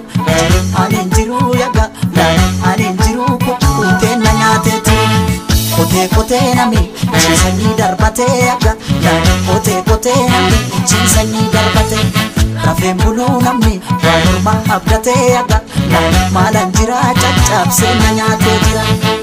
anin 0.83 1.07
jiru 1.15 1.39
yaga 1.61 1.85
yaani 2.19 2.47
anin 2.71 2.97
jiru 3.03 3.27
kukkutee 3.45 4.17
na 4.25 4.33
nyaatee 4.41 4.81
jira 4.89 5.21
kotee 5.77 6.09
kotee 6.17 6.55
nami 6.59 6.83
ciisanii 7.23 7.75
darbatee 7.79 8.35
yaga 8.49 8.75
yaani 9.07 9.33
kotee 9.47 9.81
kotee 9.91 10.19
nami 10.35 10.59
ciisanii 10.89 11.47
darbatee 11.55 12.05
rafeen 12.67 12.97
buluu 13.05 13.41
namni 13.47 13.81
waa 14.05 14.19
morma 14.27 14.55
abdatee 14.77 15.23
yaga 15.37 15.61
yaani 15.95 16.27
maalan 16.39 16.73
jira 16.79 17.01
caccabsee 17.23 17.95
na 18.03 18.13
nyaatee 18.21 18.59
jira. 18.67 19.20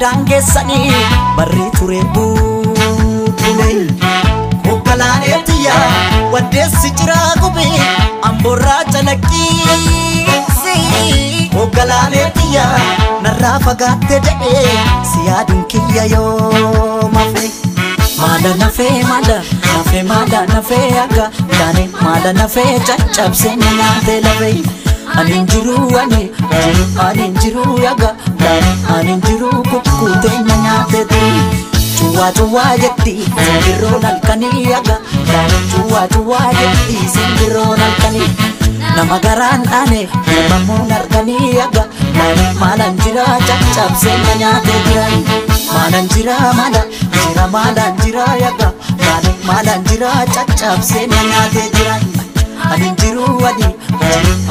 Daangeessanii 0.00 0.92
barrii 1.36 1.70
ture 1.78 2.00
buutule. 2.14 3.70
Hoogganaaneetiyya 4.68 5.74
lakkiisi 9.06 10.76
Oggalaalee 11.62 12.28
xiyya 12.36 12.64
narraa 13.22 13.58
fagaatte 13.64 14.20
jedhee 14.24 14.78
si 15.10 15.26
yaaduun 15.26 15.64
kiyya 15.64 16.04
yoo 16.14 17.10
mafe. 17.12 17.50
Maada 18.18 18.54
nafee 18.62 19.02
maada 19.10 19.36
nafee 19.74 20.02
maada 20.10 20.40
nafee 20.46 20.88
akka 21.04 21.30
taane 21.58 21.84
maada 22.02 22.32
nafee 22.32 22.78
caccabsee 22.88 23.56
nyaatee 23.56 24.20
lafee 24.26 24.62
ani 25.18 25.38
jiru 25.52 25.76
ani 26.02 26.22
ani 27.06 27.28
jiru 27.42 27.78
yaga 27.84 28.10
Ani 28.94 29.14
jiru 29.26 29.50
kukkuutee 29.70 30.38
manaa 30.48 30.84
fedhii. 30.90 31.42
Tuwaa 31.98 32.32
tuwaa 32.32 32.76
jetti 32.82 33.14
simbiroon 33.44 34.02
halkanii 34.02 34.64
yaga. 34.70 34.96
Tuwaa 35.74 36.06
tuwaa 36.08 36.50
jetti 36.60 36.98
simbiroon 37.14 37.80
halkanii. 37.80 38.28
Nama 38.96 39.18
garaan 39.18 39.62
dhaane 39.70 40.08
uumamuun 40.36 40.90
harkanii 40.92 41.56
yaga. 41.56 41.84
Maalan 42.60 42.96
jira 43.04 43.24
caccabsee 43.48 44.16
manaa 44.26 44.60
fedhii. 44.66 45.24
Maalan 45.72 46.08
jira 46.14 46.36
mala 46.60 46.82
jira 47.14 47.46
maalan 47.56 47.96
jira 48.04 48.26
yaga. 48.44 48.72
Maalan 49.46 49.84
jira 49.88 50.10
caccabsee 50.34 51.06
manaa 51.06 51.48
fedhii. 51.54 52.22
Ani 52.72 52.90
jiru 53.00 53.24
wadi 53.42 53.64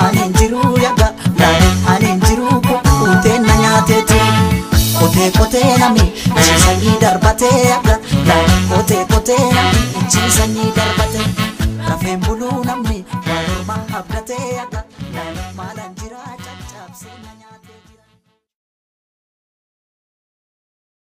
ani 0.05 0.32
Kotee 5.13 5.31
kotee 5.37 5.77
nami 5.77 6.03
ciisanii 6.43 6.95
darbatee 7.01 7.73
akka 7.73 7.97
Kotee 8.69 9.05
kotee 9.11 9.51
nami 9.53 9.83
ciisanii 10.09 10.71
darbatee 10.75 11.27
Rafeen 11.89 12.19
buluu 12.25 12.63
namni 12.65 13.05
waan 13.27 13.45
ormaa 13.57 13.99
abdatee 13.99 14.59
akka 14.63 14.83
Maalan 15.57 15.93
jira 16.01 16.17
caccabsee. 16.45 17.32